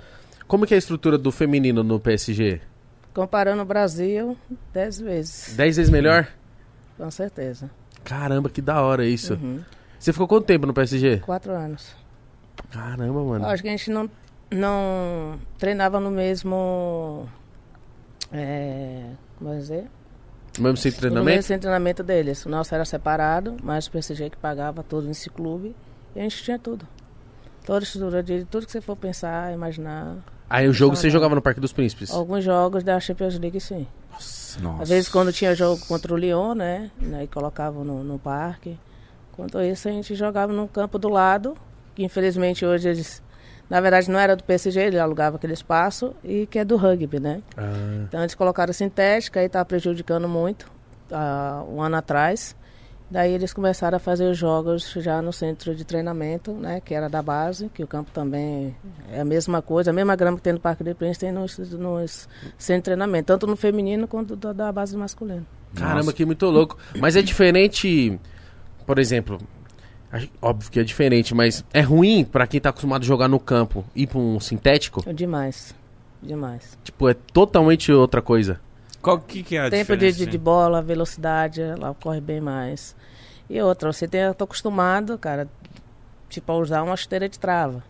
Como 0.49 0.67
que 0.67 0.75
é 0.75 0.77
a 0.77 0.79
estrutura 0.79 1.17
do 1.17 1.31
feminino 1.31 1.85
no 1.85 2.01
PSG? 2.01 2.61
Comparando 3.15 3.63
o 3.63 3.65
Brasil, 3.65 4.37
dez 4.73 4.99
vezes. 4.99 5.55
Dez 5.57 5.77
vezes 5.77 5.91
melhor? 5.91 6.27
Com 6.97 7.11
certeza. 7.11 7.71
Caramba, 8.03 8.49
que 8.49 8.63
da 8.63 8.81
hora 8.81 9.05
isso. 9.05 9.35
Uhum. 9.35 9.61
Você 9.99 10.13
ficou 10.13 10.27
quanto 10.27 10.47
tempo 10.47 10.67
no 10.67 10.75
PSG? 10.75 11.19
Quatro 11.19 11.53
anos. 11.53 11.95
Caramba, 12.71 13.23
mano. 13.23 13.47
Acho 13.47 13.63
que 13.63 13.69
a 13.69 13.73
gente 13.73 13.91
não, 13.91 14.11
não 14.53 15.39
treinava 15.59 15.99
no 16.01 16.11
mesmo. 16.11 17.29
É, 18.33 19.05
como 19.39 19.53
é 19.53 19.57
dizer? 19.57 19.87
Mesmo 20.59 20.77
sem 20.77 20.91
No 20.93 20.99
treinamento? 20.99 21.31
mesmo 21.31 21.59
treinamento 21.59 22.03
deles. 22.03 22.45
O 22.45 22.49
nosso 22.49 22.75
era 22.75 22.85
separado, 22.85 23.57
mas 23.63 23.87
o 23.87 23.91
PSG 23.91 24.31
que 24.31 24.37
pagava 24.37 24.83
tudo 24.83 25.07
nesse 25.07 25.31
clube. 25.31 25.75
E 26.15 26.21
a 26.21 26.23
gente 26.23 26.43
tinha 26.43 26.59
tudo. 26.59 26.87
Toda 27.65 27.79
a 27.81 27.83
estrutura 27.83 28.23
de 28.23 28.45
tudo 28.45 28.67
que 28.67 28.73
você 28.73 28.81
for 28.81 28.97
pensar, 28.97 29.53
imaginar. 29.53 30.17
Aí 30.51 30.69
o 30.69 30.73
jogo 30.73 30.95
você 30.97 31.09
jogava 31.09 31.35
no 31.35 31.41
Parque 31.41 31.61
dos 31.61 31.73
Príncipes? 31.73 32.11
Alguns 32.11 32.45
jogos 32.45 32.83
da 32.85 32.99
Champions 33.01 33.39
League, 33.39 33.59
sim. 33.61 33.87
Nossa. 34.61 34.83
Às 34.83 34.89
vezes 34.91 35.09
quando 35.09 35.33
tinha 35.33 35.55
jogo 35.55 35.81
contra 35.87 36.13
o 36.13 36.17
Lyon, 36.17 36.55
né? 36.55 36.91
né, 37.01 37.25
E 37.25 37.27
colocavam 37.27 37.85
no, 37.85 38.05
no 38.05 38.19
parque. 38.19 38.79
Quanto 39.33 39.57
a 39.57 39.67
isso, 39.67 39.89
a 39.89 39.91
gente 39.93 40.15
jogava 40.15 40.53
num 40.53 40.67
campo 40.67 40.99
do 40.99 41.09
lado, 41.09 41.57
que 41.95 42.05
infelizmente 42.05 42.67
hoje 42.67 42.89
eles. 42.89 43.23
Na 43.73 43.81
verdade 43.81 44.11
não 44.11 44.21
era 44.21 44.37
do 44.37 44.45
PSG, 44.45 44.81
ele 44.81 44.99
alugava 44.99 45.37
aquele 45.37 45.55
espaço, 45.55 46.15
e 46.23 46.47
que 46.47 46.59
é 46.59 46.65
do 46.65 46.77
rugby, 46.77 47.19
né? 47.19 47.41
Ah, 47.57 48.05
Então 48.07 48.21
eles 48.21 48.35
colocaram 48.35 48.71
sintética 48.71 49.43
e 49.43 49.47
estava 49.47 49.65
prejudicando 49.65 50.29
muito 50.29 50.71
ah, 51.11 51.65
um 51.67 51.81
ano 51.81 51.97
atrás. 51.97 52.55
Daí 53.11 53.33
eles 53.33 53.51
começaram 53.55 53.97
a 53.97 53.99
fazer 53.99 54.31
os 54.31 54.37
jogos 54.37 54.93
já 54.99 55.23
no 55.23 55.33
centro 55.33 55.75
de 55.75 55.87
treinamento, 55.87 56.53
né? 56.53 56.83
Que 56.85 56.93
era 56.93 57.09
da 57.09 57.23
base, 57.23 57.71
que 57.71 57.83
o 57.83 57.87
campo 57.87 58.11
também 58.11 58.77
é 59.11 59.23
a 59.23 59.25
mesma 59.25 59.63
coisa, 59.63 59.89
a 59.89 59.95
mesma 59.95 60.15
grama 60.17 60.37
que 60.37 60.43
tem 60.43 60.53
no 60.53 60.61
Parque 60.61 60.85
de 60.85 60.93
Príncipe 60.93 61.25
tem 61.25 61.33
nos, 61.33 61.57
nos 61.57 62.29
centros 62.59 62.81
de 62.81 62.83
treinamento, 62.83 63.29
tanto 63.29 63.47
no 63.47 63.57
feminino 63.57 64.07
quanto 64.07 64.37
da, 64.37 64.53
da 64.53 64.71
base 64.71 64.95
masculina. 64.99 65.47
caramba, 65.75 65.97
Nossa. 65.97 66.13
que 66.13 66.27
muito 66.27 66.45
louco. 66.51 66.77
Mas 66.99 67.17
é 67.17 67.23
diferente, 67.23 68.21
por 68.87 68.99
exemplo, 68.99 69.39
óbvio 70.41 70.71
que 70.71 70.79
é 70.81 70.85
diferente, 70.85 71.35
mas 71.35 71.65
é 71.73 71.81
ruim 71.81 72.25
pra 72.25 72.47
quem 72.47 72.61
tá 72.61 72.69
acostumado 72.71 73.03
a 73.03 73.07
jogar 73.07 73.29
no 73.29 73.41
campo 73.41 73.85
ir 73.95 74.07
pra 74.07 74.19
um 74.19 74.39
sintético? 74.41 75.03
É 75.07 75.13
Demais, 75.13 75.75
demais. 76.23 76.77
Tipo, 76.85 77.09
é 77.09 77.15
totalmente 77.15 77.91
outra 77.93 78.21
coisa. 78.21 78.61
Qual 79.01 79.19
que, 79.19 79.43
que 79.43 79.57
é 79.57 79.61
a 79.61 79.71
Tempo 79.71 79.97
de, 79.97 80.07
diferença? 80.07 80.19
de, 80.19 80.27
de 80.27 80.39
bola, 80.39 80.83
velocidade, 80.83 81.61
ela 81.63 81.95
corre 82.01 82.21
bem 82.21 82.41
mais. 82.41 82.95
E 83.51 83.61
outra, 83.61 83.93
você 83.93 84.07
tem, 84.07 84.21
eu 84.21 84.35
tô 84.35 84.45
acostumado, 84.45 85.19
cara, 85.19 85.49
tipo, 86.29 86.53
a 86.53 86.57
usar 86.57 86.83
uma 86.83 86.97
chuteira 86.97 87.29
de 87.29 87.39
trava. 87.39 87.83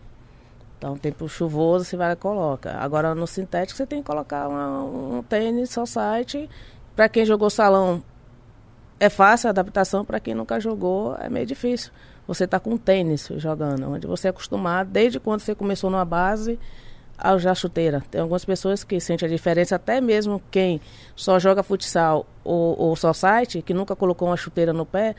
Então, 0.77 0.97
tempo 0.97 1.29
chuvoso, 1.29 1.85
você 1.85 1.95
vai 1.95 2.11
e 2.13 2.15
coloca. 2.15 2.71
Agora, 2.77 3.13
no 3.15 3.25
sintético, 3.27 3.77
você 3.77 3.85
tem 3.85 4.01
que 4.01 4.07
colocar 4.07 4.47
uma- 4.49 4.83
um 4.83 5.23
tênis 5.23 5.69
só 5.69 5.85
site. 5.85 6.49
Para 6.95 7.07
quem 7.07 7.25
jogou 7.25 7.49
salão, 7.49 8.03
é 8.99 9.09
fácil 9.09 9.47
a 9.47 9.51
adaptação. 9.51 10.03
Para 10.03 10.19
quem 10.19 10.33
nunca 10.35 10.59
jogou, 10.59 11.15
é 11.19 11.29
meio 11.29 11.45
difícil. 11.45 11.91
Você 12.27 12.47
tá 12.47 12.59
com 12.59 12.71
um 12.71 12.77
tênis 12.77 13.27
jogando, 13.37 13.89
onde 13.91 14.07
você 14.07 14.27
é 14.27 14.29
acostumado, 14.29 14.89
desde 14.89 15.19
quando 15.19 15.41
você 15.41 15.53
começou 15.53 15.89
numa 15.89 16.05
base, 16.05 16.57
a 17.17 17.33
usar 17.33 17.53
chuteira. 17.55 18.01
Tem 18.09 18.21
algumas 18.21 18.45
pessoas 18.45 18.83
que 18.83 18.99
sentem 18.99 19.27
a 19.27 19.29
diferença, 19.31 19.75
até 19.75 19.99
mesmo 20.01 20.41
quem 20.49 20.79
só 21.15 21.37
joga 21.39 21.61
futsal 21.63 22.25
ou, 22.43 22.79
ou 22.79 22.95
só 22.95 23.11
site, 23.13 23.61
que 23.61 23.73
nunca 23.73 23.95
colocou 23.95 24.29
uma 24.29 24.37
chuteira 24.37 24.71
no 24.73 24.85
pé, 24.85 25.15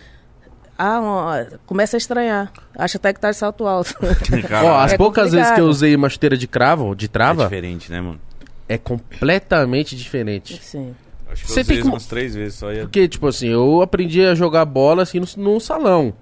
ah, 0.77 0.99
uma- 1.01 1.47
começa 1.67 1.97
a 1.97 1.99
estranhar. 1.99 2.53
Acha 2.77 2.97
até 2.99 3.13
que 3.13 3.21
tá 3.21 3.31
de 3.31 3.37
salto 3.37 3.67
alto. 3.67 3.95
Ó, 4.65 4.79
as 4.81 4.93
é 4.95 4.97
poucas 4.97 5.31
vezes 5.33 5.47
que 5.49 5.53
eu 5.53 5.65
complicado. 5.67 5.71
usei 5.71 5.95
uma 5.95 6.09
chuteira 6.09 6.37
de 6.37 6.49
cravo, 6.49 6.95
de 6.97 7.05
é 7.05 7.09
trava, 7.09 7.45
diferente, 7.45 7.93
né, 7.93 8.01
mano? 8.01 8.21
é 8.69 8.77
completamente 8.79 9.95
diferente. 9.97 10.59
Sim. 10.63 10.95
Acho 11.31 11.45
que 11.45 11.51
Você 11.53 11.61
eu 11.61 11.65
tem 11.65 11.73
usei 11.75 11.83
que- 11.83 11.89
umas 11.89 12.07
três 12.07 12.35
vezes 12.35 12.59
só. 12.59 12.73
Ia... 12.73 12.83
Porque, 12.83 13.07
tipo 13.09 13.27
assim, 13.29 13.49
eu 13.49 13.83
aprendi 13.83 14.25
a 14.25 14.35
jogar 14.35 14.65
bola 14.65 15.03
assim 15.03 15.21
no, 15.21 15.27
no 15.37 15.61
salão. 15.61 16.15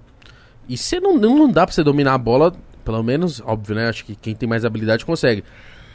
E 0.67 0.77
você 0.77 0.99
não, 0.99 1.17
não 1.17 1.49
dá 1.51 1.65
pra 1.65 1.73
você 1.73 1.83
dominar 1.83 2.13
a 2.13 2.17
bola, 2.17 2.53
pelo 2.85 3.03
menos, 3.03 3.41
óbvio, 3.45 3.75
né? 3.75 3.89
Acho 3.89 4.05
que 4.05 4.15
quem 4.15 4.35
tem 4.35 4.47
mais 4.47 4.63
habilidade 4.65 5.05
consegue. 5.05 5.43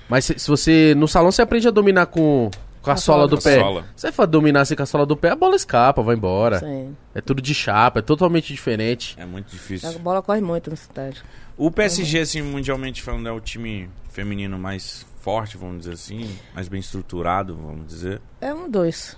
Mas 0.09 0.25
se, 0.25 0.39
se 0.39 0.49
você. 0.49 0.95
No 0.97 1.07
salão 1.09 1.31
você 1.31 1.43
aprende 1.43 1.69
a 1.69 1.71
dominar 1.71 2.07
com, 2.07 2.51
com 2.83 2.91
a, 2.91 2.95
A 2.95 2.97
sola 2.97 3.19
sola. 3.19 3.29
do 3.29 3.39
pé. 3.43 3.61
sola. 3.61 3.83
Se 3.97 4.03
você 4.07 4.13
for 4.13 4.27
dominar 4.27 4.63
assim 4.63 4.75
com 4.75 4.83
a 4.83 4.87
sola 4.87 5.05
do 5.07 5.17
pé, 5.17 5.31
a 5.31 5.37
bola 5.37 5.55
escapa, 5.57 6.03
vai 6.03 6.17
embora. 6.17 6.61
Sim. 6.61 6.97
É 7.15 7.21
tudo 7.21 7.43
de 7.43 7.55
chapa, 7.55 7.99
é 7.99 8.03
totalmente 8.03 8.53
diferente. 8.53 9.15
É 9.19 9.27
muito 9.27 9.51
difícil. 9.51 9.89
A 9.89 9.93
bola 9.99 10.23
corre 10.23 10.41
muito 10.41 10.71
no 10.71 10.77
sintético. 10.77 11.27
O 11.57 11.71
PSG, 11.71 12.21
assim, 12.21 12.41
mundialmente 12.43 13.03
falando, 13.03 13.29
é 13.29 13.33
o 13.33 13.41
time 13.41 13.91
feminino 14.11 14.59
mais 14.59 15.05
forte, 15.21 15.57
vamos 15.57 15.81
dizer 15.81 15.93
assim, 15.95 16.31
mais 16.55 16.69
bem 16.69 16.81
estruturado, 16.81 17.55
vamos 17.57 17.87
dizer. 17.87 18.21
É 18.41 18.55
um 18.55 18.71
dois. 18.71 19.17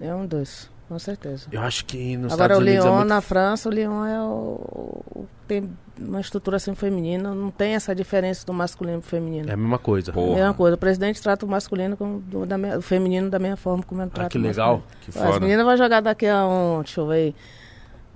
É 0.00 0.12
um 0.14 0.26
dois, 0.26 0.68
com 0.88 0.98
certeza. 0.98 1.46
Eu 1.50 1.60
acho 1.62 1.84
que 1.84 2.16
nos 2.16 2.32
Agora 2.32 2.54
Estados 2.54 2.58
o 2.58 2.60
Unidos 2.68 2.84
Lyon 2.84 2.94
é 2.94 2.96
muito... 2.98 3.08
na 3.08 3.20
França, 3.20 3.68
o 3.68 3.72
Lyon 3.72 4.04
é 4.04 4.20
o, 4.22 5.26
tem 5.48 5.70
uma 5.98 6.20
estrutura 6.20 6.56
assim 6.56 6.74
feminina, 6.74 7.34
não 7.34 7.50
tem 7.50 7.74
essa 7.74 7.94
diferença 7.94 8.44
do 8.44 8.52
masculino 8.52 9.00
pro 9.00 9.08
feminino. 9.10 9.48
É 9.48 9.54
a 9.54 9.56
mesma 9.56 9.78
coisa. 9.78 10.12
Pô. 10.12 10.20
a 10.20 10.24
Porra. 10.24 10.36
mesma 10.36 10.54
coisa, 10.54 10.74
o 10.74 10.78
presidente 10.78 11.22
trata 11.22 11.46
o 11.46 11.48
masculino 11.48 11.96
como 11.96 12.20
do- 12.20 12.44
da 12.46 12.58
me- 12.58 12.76
o 12.76 12.82
feminino 12.82 13.30
da 13.30 13.38
mesma 13.38 13.56
forma 13.56 13.82
como 13.82 14.02
ele 14.02 14.10
trata 14.10 14.26
Ah, 14.26 14.30
que 14.30 14.38
o 14.38 14.40
legal. 14.40 14.82
Que 15.00 15.10
As 15.10 15.14
foda. 15.16 15.40
meninas 15.40 15.64
vão 15.64 15.76
jogar 15.76 16.00
daqui 16.00 16.26
a 16.26 16.46
um, 16.46 16.82
deixa 16.82 17.00
eu 17.00 17.06
ver, 17.06 17.34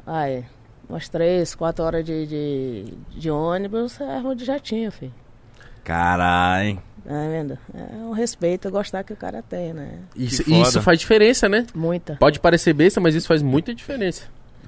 ai, 0.06 0.44
umas 0.88 1.08
três, 1.08 1.54
quatro 1.54 1.84
horas 1.84 2.04
de, 2.04 2.26
de, 2.26 2.94
de 3.18 3.30
ônibus, 3.30 4.00
é 4.00 4.18
rua 4.18 4.34
de 4.34 4.44
jatinho, 4.44 4.90
filho. 4.90 5.12
Carai. 5.84 6.78
Tá 7.08 7.14
vendo? 7.30 7.56
É 7.74 7.96
um 8.04 8.12
respeito, 8.12 8.70
gostar 8.70 9.02
que 9.02 9.14
o 9.14 9.16
cara 9.16 9.42
tem, 9.42 9.72
né? 9.72 9.92
Isso, 10.14 10.42
isso 10.52 10.82
faz 10.82 10.98
diferença, 10.98 11.48
né? 11.48 11.66
Muita. 11.74 12.16
Pode 12.16 12.38
parecer 12.38 12.74
besta, 12.74 13.00
mas 13.00 13.14
isso 13.14 13.26
faz 13.26 13.40
muita 13.40 13.74
diferença. 13.74 14.24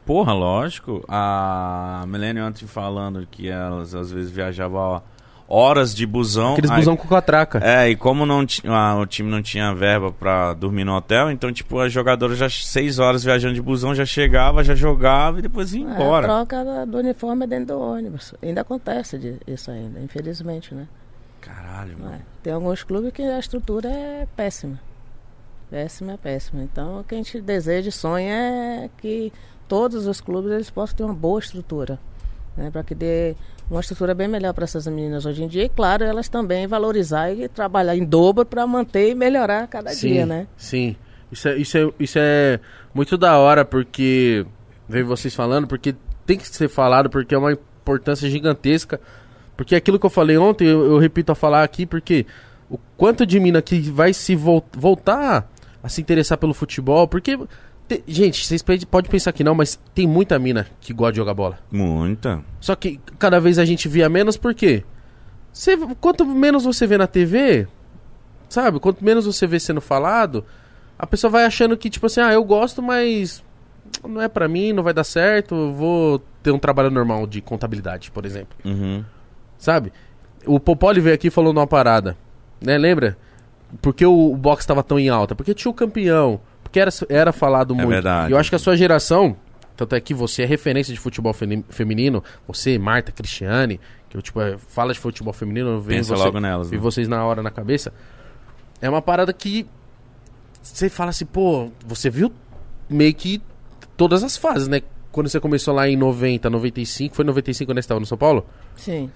Porra, 0.07 0.33
lógico. 0.33 1.05
A 1.07 2.03
Milênio 2.09 2.47
ontem 2.47 2.67
falando 2.67 3.29
que 3.31 3.47
elas 3.51 3.95
às 3.95 4.11
vezes 4.11 4.31
viajavam 4.31 5.03
horas 5.47 5.95
de 5.95 6.07
busão. 6.07 6.53
Aqueles 6.53 6.71
aí- 6.71 6.79
busão 6.79 6.97
com 6.97 7.07
catraca. 7.09 7.61
É, 7.63 7.91
e 7.91 7.95
como 7.97 8.25
não 8.25 8.47
ah, 8.69 8.97
o 8.97 9.05
time 9.05 9.31
não 9.31 9.43
tinha 9.43 9.75
verba 9.75 10.11
pra 10.11 10.55
dormir 10.55 10.85
no 10.85 10.97
hotel, 10.97 11.31
então, 11.31 11.53
tipo, 11.53 11.79
as 11.79 11.93
jogadoras 11.93 12.39
já 12.39 12.49
seis 12.49 12.99
horas 12.99 13.23
viajando 13.23 13.55
de 13.55 13.61
busão, 13.61 13.95
já 13.95 14.07
chegava, 14.07 14.65
já 14.65 14.75
jogava 14.75 15.41
e 15.41 15.43
depois 15.43 15.75
ia 15.75 15.87
É, 15.87 15.91
embora. 15.93 16.27
a 16.27 16.47
troca 16.47 16.87
do 16.87 16.99
uniforme 16.99 17.45
é 17.45 17.49
dentro 17.49 17.75
do 17.77 17.81
ônibus. 17.81 18.33
Ainda 18.43 18.63
acontece 18.63 19.19
de- 19.19 19.37
isso 19.47 19.71
ainda, 19.71 20.01
infelizmente, 20.01 20.75
né? 20.75 20.87
Caralho, 21.41 21.93
É. 21.93 22.03
mano. 22.03 22.23
Tem 22.43 22.53
alguns 22.53 22.83
clubes 22.83 23.13
que 23.13 23.23
a 23.23 23.39
estrutura 23.39 23.89
é 23.89 24.27
péssima. 24.37 24.81
Péssima, 25.71 26.13
é 26.13 26.17
péssima. 26.17 26.63
Então, 26.63 27.01
o 27.01 27.05
que 27.05 27.15
a 27.15 27.19
gente 27.19 27.41
deseja 27.41 27.89
e 27.89 27.93
sonha 27.93 28.35
é 28.35 28.91
que 28.99 29.33
todos 29.69 30.07
os 30.07 30.21
clubes 30.21 30.51
eles 30.51 30.71
possam 30.71 30.97
ter 30.97 31.05
uma 31.05 31.15
boa 31.15 31.39
estrutura. 31.39 31.99
Né? 32.57 32.71
Para 32.71 32.83
que 32.83 32.95
dê 32.95 33.37
uma 33.71 33.81
estrutura 33.81 34.13
bem 34.15 34.27
melhor 34.27 34.53
para 34.53 34.65
essas 34.65 34.87
meninas 34.89 35.25
hoje 35.27 35.45
em 35.45 35.49
dia. 35.49 35.65
E, 35.65 35.69
claro, 35.69 36.03
elas 36.03 36.29
também 36.29 36.67
valorizar 36.67 37.31
e 37.31 37.49
trabalhar 37.49 37.97
em 37.97 38.05
dobro 38.05 38.45
para 38.45 38.67
manter 38.67 39.11
e 39.11 39.15
melhorar 39.15 39.69
cada 39.69 39.95
dia, 39.95 40.27
né? 40.27 40.49
Sim. 40.57 40.97
Isso 41.31 41.49
é, 41.49 41.57
isso, 41.57 41.79
é, 41.79 41.93
isso 42.01 42.19
é 42.19 42.59
muito 42.93 43.17
da 43.17 43.39
hora, 43.39 43.65
porque. 43.65 44.45
Veio 44.89 45.07
vocês 45.07 45.33
falando, 45.33 45.69
porque 45.69 45.95
tem 46.27 46.37
que 46.37 46.49
ser 46.49 46.69
falado, 46.69 47.09
porque 47.09 47.33
é 47.33 47.39
uma 47.39 47.53
importância 47.53 48.29
gigantesca. 48.29 49.01
Porque 49.61 49.75
aquilo 49.77 49.99
que 49.99 50.07
eu 50.07 50.11
falei 50.11 50.39
ontem, 50.39 50.67
eu, 50.67 50.87
eu 50.87 50.99
repito 50.99 51.31
a 51.31 51.35
falar 51.35 51.63
aqui, 51.63 51.85
porque 51.85 52.25
o 52.71 52.79
quanto 52.97 53.27
de 53.27 53.39
mina 53.39 53.61
que 53.61 53.79
vai 53.91 54.15
se 54.15 54.35
vol 54.35 54.65
voltar 54.73 55.53
a 55.83 55.89
se 55.91 56.01
interessar 56.01 56.39
pelo 56.39 56.55
futebol, 56.55 57.07
porque 57.07 57.39
te- 57.87 58.03
gente, 58.09 58.47
vocês 58.47 58.63
podem 58.63 59.11
pensar 59.11 59.33
que 59.33 59.45
não, 59.45 59.55
mas 59.55 59.79
tem 59.95 60.07
muita 60.07 60.39
mina 60.39 60.67
que 60.81 60.95
gosta 60.95 61.13
de 61.13 61.19
jogar 61.19 61.35
bola. 61.35 61.59
Muita. 61.71 62.43
Só 62.59 62.75
que 62.75 62.99
cada 63.19 63.39
vez 63.39 63.59
a 63.59 63.67
gente 63.67 63.87
via 63.87 64.09
menos, 64.09 64.39
por 64.39 64.55
quê? 64.55 64.83
Você, 65.53 65.77
quanto 66.01 66.25
menos 66.25 66.65
você 66.65 66.87
vê 66.87 66.97
na 66.97 67.07
TV, 67.07 67.69
sabe? 68.49 68.81
Quanto 68.81 69.05
menos 69.05 69.27
você 69.27 69.47
vê 69.47 69.61
sendo 69.61 69.83
falado, 69.83 70.43
a 70.99 71.07
pessoa 71.07 71.31
vai 71.31 71.45
achando 71.45 71.77
que, 71.77 71.91
tipo 71.91 72.07
assim, 72.07 72.23
ah, 72.23 72.33
eu 72.33 72.43
gosto, 72.45 72.81
mas 72.83 73.45
não 74.09 74.23
é 74.23 74.29
pra 74.29 74.49
mim, 74.49 74.73
não 74.73 74.83
vai 74.83 74.95
dar 74.95 75.05
certo, 75.05 75.55
eu 75.55 75.73
vou 75.75 76.23
ter 76.43 76.51
um 76.51 76.59
trabalho 76.59 76.91
normal 76.91 77.27
de 77.27 77.43
contabilidade, 77.43 78.11
por 78.11 78.25
exemplo. 78.25 78.57
Uhum. 78.65 79.05
Sabe? 79.61 79.93
O 80.47 80.59
Popoli 80.59 81.01
veio 81.01 81.15
aqui 81.15 81.29
e 81.29 81.31
falou 81.31 81.53
numa 81.53 81.67
parada, 81.67 82.17
né? 82.61 82.79
Lembra? 82.79 83.17
Por 83.81 83.95
que 83.95 84.05
o, 84.05 84.33
o 84.33 84.37
boxe 84.37 84.67
tava 84.67 84.83
tão 84.83 84.99
em 84.99 85.11
alta? 85.11 85.35
Porque 85.35 85.55
tinha 85.55 85.71
o 85.71 85.75
campeão, 85.75 86.41
porque 86.63 86.81
era, 86.81 86.91
era 87.09 87.31
falado 87.31 87.75
muito. 87.75 87.89
verdade. 87.89 88.33
E 88.33 88.35
eu 88.35 88.39
acho 88.39 88.49
que 88.49 88.57
a 88.57 88.59
sua 88.59 88.75
geração, 88.75 89.37
tanto 89.77 89.95
é 89.95 90.01
que 90.01 90.15
você 90.15 90.43
é 90.43 90.47
referência 90.47 90.93
de 90.93 90.99
futebol 90.99 91.35
feminino, 91.69 92.25
você, 92.49 92.79
Marta, 92.79 93.13
Cristiane, 93.13 93.79
que 94.09 94.17
eu, 94.17 94.23
tipo, 94.23 94.41
é, 94.41 94.57
fala 94.57 94.95
de 94.95 94.99
futebol 94.99 95.33
feminino, 95.33 95.69
eu 95.69 95.81
vejo 95.81 95.99
Pensa 95.99 96.17
você, 96.17 96.25
logo 96.25 96.41
nelas, 96.41 96.71
vi 96.71 96.77
né? 96.77 96.83
vocês 96.83 97.07
na 97.07 97.23
hora 97.25 97.43
na 97.43 97.51
cabeça. 97.51 97.93
É 98.81 98.89
uma 98.89 99.03
parada 99.03 99.33
que 99.33 99.67
você 100.63 100.89
fala 100.89 101.11
assim, 101.11 101.27
pô, 101.27 101.71
você 101.87 102.09
viu 102.09 102.33
meio 102.89 103.15
que 103.15 103.43
todas 103.95 104.25
as 104.25 104.39
fases, 104.39 104.69
né? 104.69 104.81
Quando 105.13 105.29
você 105.29 105.39
começou 105.39 105.75
lá 105.75 105.87
em 105.87 105.97
90, 105.97 106.49
95, 106.49 107.15
foi 107.15 107.25
95 107.27 107.69
quando 107.69 107.77
você 107.77 107.81
estava 107.81 108.01
no 108.01 108.07
São 108.07 108.17
Paulo? 108.17 108.47
Sim, 108.75 109.11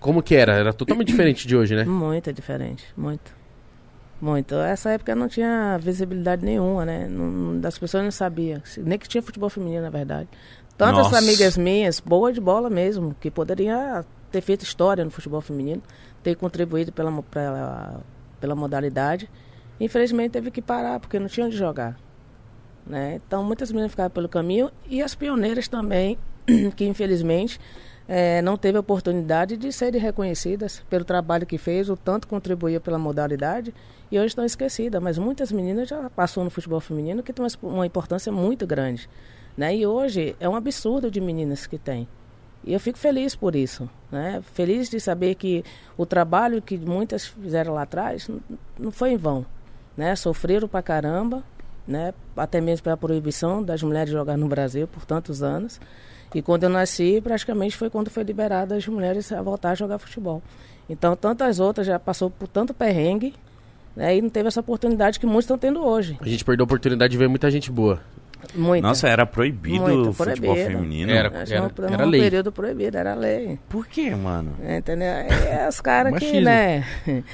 Como 0.00 0.22
que 0.22 0.34
era? 0.34 0.52
Era 0.52 0.72
totalmente 0.72 1.08
diferente 1.08 1.46
de 1.46 1.56
hoje, 1.56 1.74
né? 1.74 1.84
muito 1.84 2.32
diferente, 2.32 2.84
muito. 2.96 3.34
Muito. 4.20 4.54
Essa 4.54 4.90
época 4.90 5.14
não 5.14 5.28
tinha 5.28 5.78
visibilidade 5.78 6.44
nenhuma, 6.44 6.84
né? 6.86 7.06
Não, 7.06 7.60
das 7.60 7.78
pessoas 7.78 8.02
não 8.02 8.10
sabiam. 8.10 8.62
Nem 8.78 8.98
que 8.98 9.08
tinha 9.08 9.22
futebol 9.22 9.50
feminino, 9.50 9.82
na 9.82 9.90
verdade. 9.90 10.28
Tantas 10.76 11.04
Nossa. 11.04 11.18
amigas 11.18 11.56
minhas, 11.56 12.00
boas 12.00 12.34
de 12.34 12.40
bola 12.40 12.70
mesmo, 12.70 13.14
que 13.20 13.30
poderiam 13.30 14.04
ter 14.30 14.40
feito 14.40 14.62
história 14.62 15.04
no 15.04 15.10
futebol 15.10 15.40
feminino, 15.40 15.82
ter 16.22 16.34
contribuído 16.34 16.92
pela, 16.92 17.22
pela, 17.22 18.00
pela 18.40 18.54
modalidade. 18.54 19.30
Infelizmente 19.78 20.32
teve 20.32 20.50
que 20.50 20.62
parar, 20.62 20.98
porque 21.00 21.18
não 21.18 21.28
tinha 21.28 21.46
onde 21.46 21.56
jogar. 21.56 21.96
Né? 22.86 23.20
Então 23.26 23.42
muitas 23.42 23.70
meninas 23.70 23.90
ficaram 23.90 24.10
pelo 24.10 24.28
caminho 24.28 24.70
e 24.88 25.02
as 25.02 25.14
pioneiras 25.14 25.68
também, 25.68 26.18
que 26.76 26.84
infelizmente 26.84 27.58
eh, 28.08 28.40
não 28.42 28.56
teve 28.56 28.78
oportunidade 28.78 29.56
de 29.56 29.72
serem 29.72 30.00
reconhecidas 30.00 30.82
pelo 30.88 31.04
trabalho 31.04 31.46
que 31.46 31.58
fez, 31.58 31.90
o 31.90 31.96
tanto 31.96 32.28
contribuía 32.28 32.80
pela 32.80 32.98
modalidade 32.98 33.74
e 34.10 34.18
hoje 34.18 34.28
estão 34.28 34.44
esquecidas. 34.44 35.02
Mas 35.02 35.18
muitas 35.18 35.50
meninas 35.50 35.88
já 35.88 36.08
passou 36.10 36.44
no 36.44 36.50
futebol 36.50 36.80
feminino 36.80 37.22
que 37.22 37.32
tem 37.32 37.44
uma, 37.62 37.86
importância 37.86 38.30
muito 38.30 38.66
grande. 38.66 39.08
Né? 39.56 39.76
E 39.76 39.86
hoje 39.86 40.36
é 40.38 40.48
um 40.48 40.54
absurdo 40.54 41.10
de 41.10 41.20
meninas 41.20 41.66
que 41.66 41.78
tem. 41.78 42.06
E 42.64 42.72
eu 42.72 42.80
fico 42.80 42.98
feliz 42.98 43.36
por 43.36 43.54
isso, 43.54 43.88
né? 44.10 44.42
Feliz 44.52 44.90
de 44.90 44.98
saber 44.98 45.36
que 45.36 45.64
o 45.96 46.04
trabalho 46.04 46.60
que 46.60 46.76
muitas 46.76 47.24
fizeram 47.24 47.74
lá 47.74 47.82
atrás 47.82 48.28
não 48.76 48.90
foi 48.90 49.12
em 49.12 49.16
vão, 49.16 49.46
né? 49.96 50.16
Sofreram 50.16 50.66
pra 50.66 50.82
caramba, 50.82 51.44
né? 51.86 52.12
Até 52.36 52.60
mesmo 52.60 52.82
pela 52.82 52.96
proibição 52.96 53.62
das 53.62 53.84
mulheres 53.84 54.12
jogar 54.12 54.36
no 54.36 54.48
Brasil 54.48 54.88
por 54.88 55.04
tantos 55.04 55.44
anos. 55.44 55.80
E 56.36 56.42
quando 56.42 56.64
eu 56.64 56.68
nasci, 56.68 57.18
praticamente 57.24 57.74
foi 57.74 57.88
quando 57.88 58.10
foi 58.10 58.22
liberada 58.22 58.76
as 58.76 58.86
mulheres 58.86 59.32
a 59.32 59.40
voltar 59.40 59.70
a 59.70 59.74
jogar 59.74 59.98
futebol. 59.98 60.42
Então, 60.86 61.16
tantas 61.16 61.58
outras 61.58 61.86
já 61.86 61.98
passou 61.98 62.28
por 62.28 62.46
tanto 62.46 62.74
perrengue, 62.74 63.32
né? 63.96 64.14
E 64.16 64.20
não 64.20 64.28
teve 64.28 64.46
essa 64.48 64.60
oportunidade 64.60 65.18
que 65.18 65.24
muitos 65.24 65.44
estão 65.44 65.56
tendo 65.56 65.82
hoje. 65.82 66.18
A 66.20 66.28
gente 66.28 66.44
perdeu 66.44 66.64
a 66.64 66.66
oportunidade 66.66 67.10
de 67.10 67.16
ver 67.16 67.26
muita 67.26 67.50
gente 67.50 67.72
boa. 67.72 68.00
Muita. 68.54 68.86
Nossa, 68.86 69.08
era 69.08 69.24
proibido 69.24 69.82
Muito 69.84 70.10
o 70.10 70.12
futebol 70.12 70.54
proibido. 70.54 70.70
feminino? 70.78 71.10
Era. 71.10 71.28
Acho 71.42 71.52
que 71.72 71.80
um- 71.82 71.86
era 71.94 72.06
um 72.06 72.10
lei. 72.10 72.20
período 72.20 72.52
proibido, 72.52 72.98
era 72.98 73.14
lei. 73.14 73.58
Por 73.66 73.86
quê, 73.86 74.10
mano? 74.14 74.52
Entendeu? 74.62 75.08
É 75.08 75.66
os 75.66 75.80
caras 75.80 76.18
que, 76.18 76.40
né? 76.42 76.84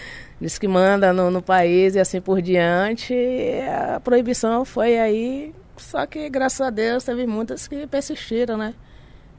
Diz 0.40 0.58
que 0.58 0.68
manda 0.68 1.12
no, 1.12 1.28
no 1.28 1.42
país 1.42 1.96
e 1.96 1.98
assim 1.98 2.20
por 2.20 2.40
diante. 2.40 3.12
e 3.12 3.62
A 3.68 3.98
proibição 3.98 4.64
foi 4.64 4.96
aí. 4.96 5.52
Só 5.76 6.06
que, 6.06 6.30
graças 6.30 6.60
a 6.60 6.70
Deus, 6.70 7.02
teve 7.02 7.26
muitas 7.26 7.66
que 7.66 7.84
persistiram, 7.88 8.56
né? 8.56 8.72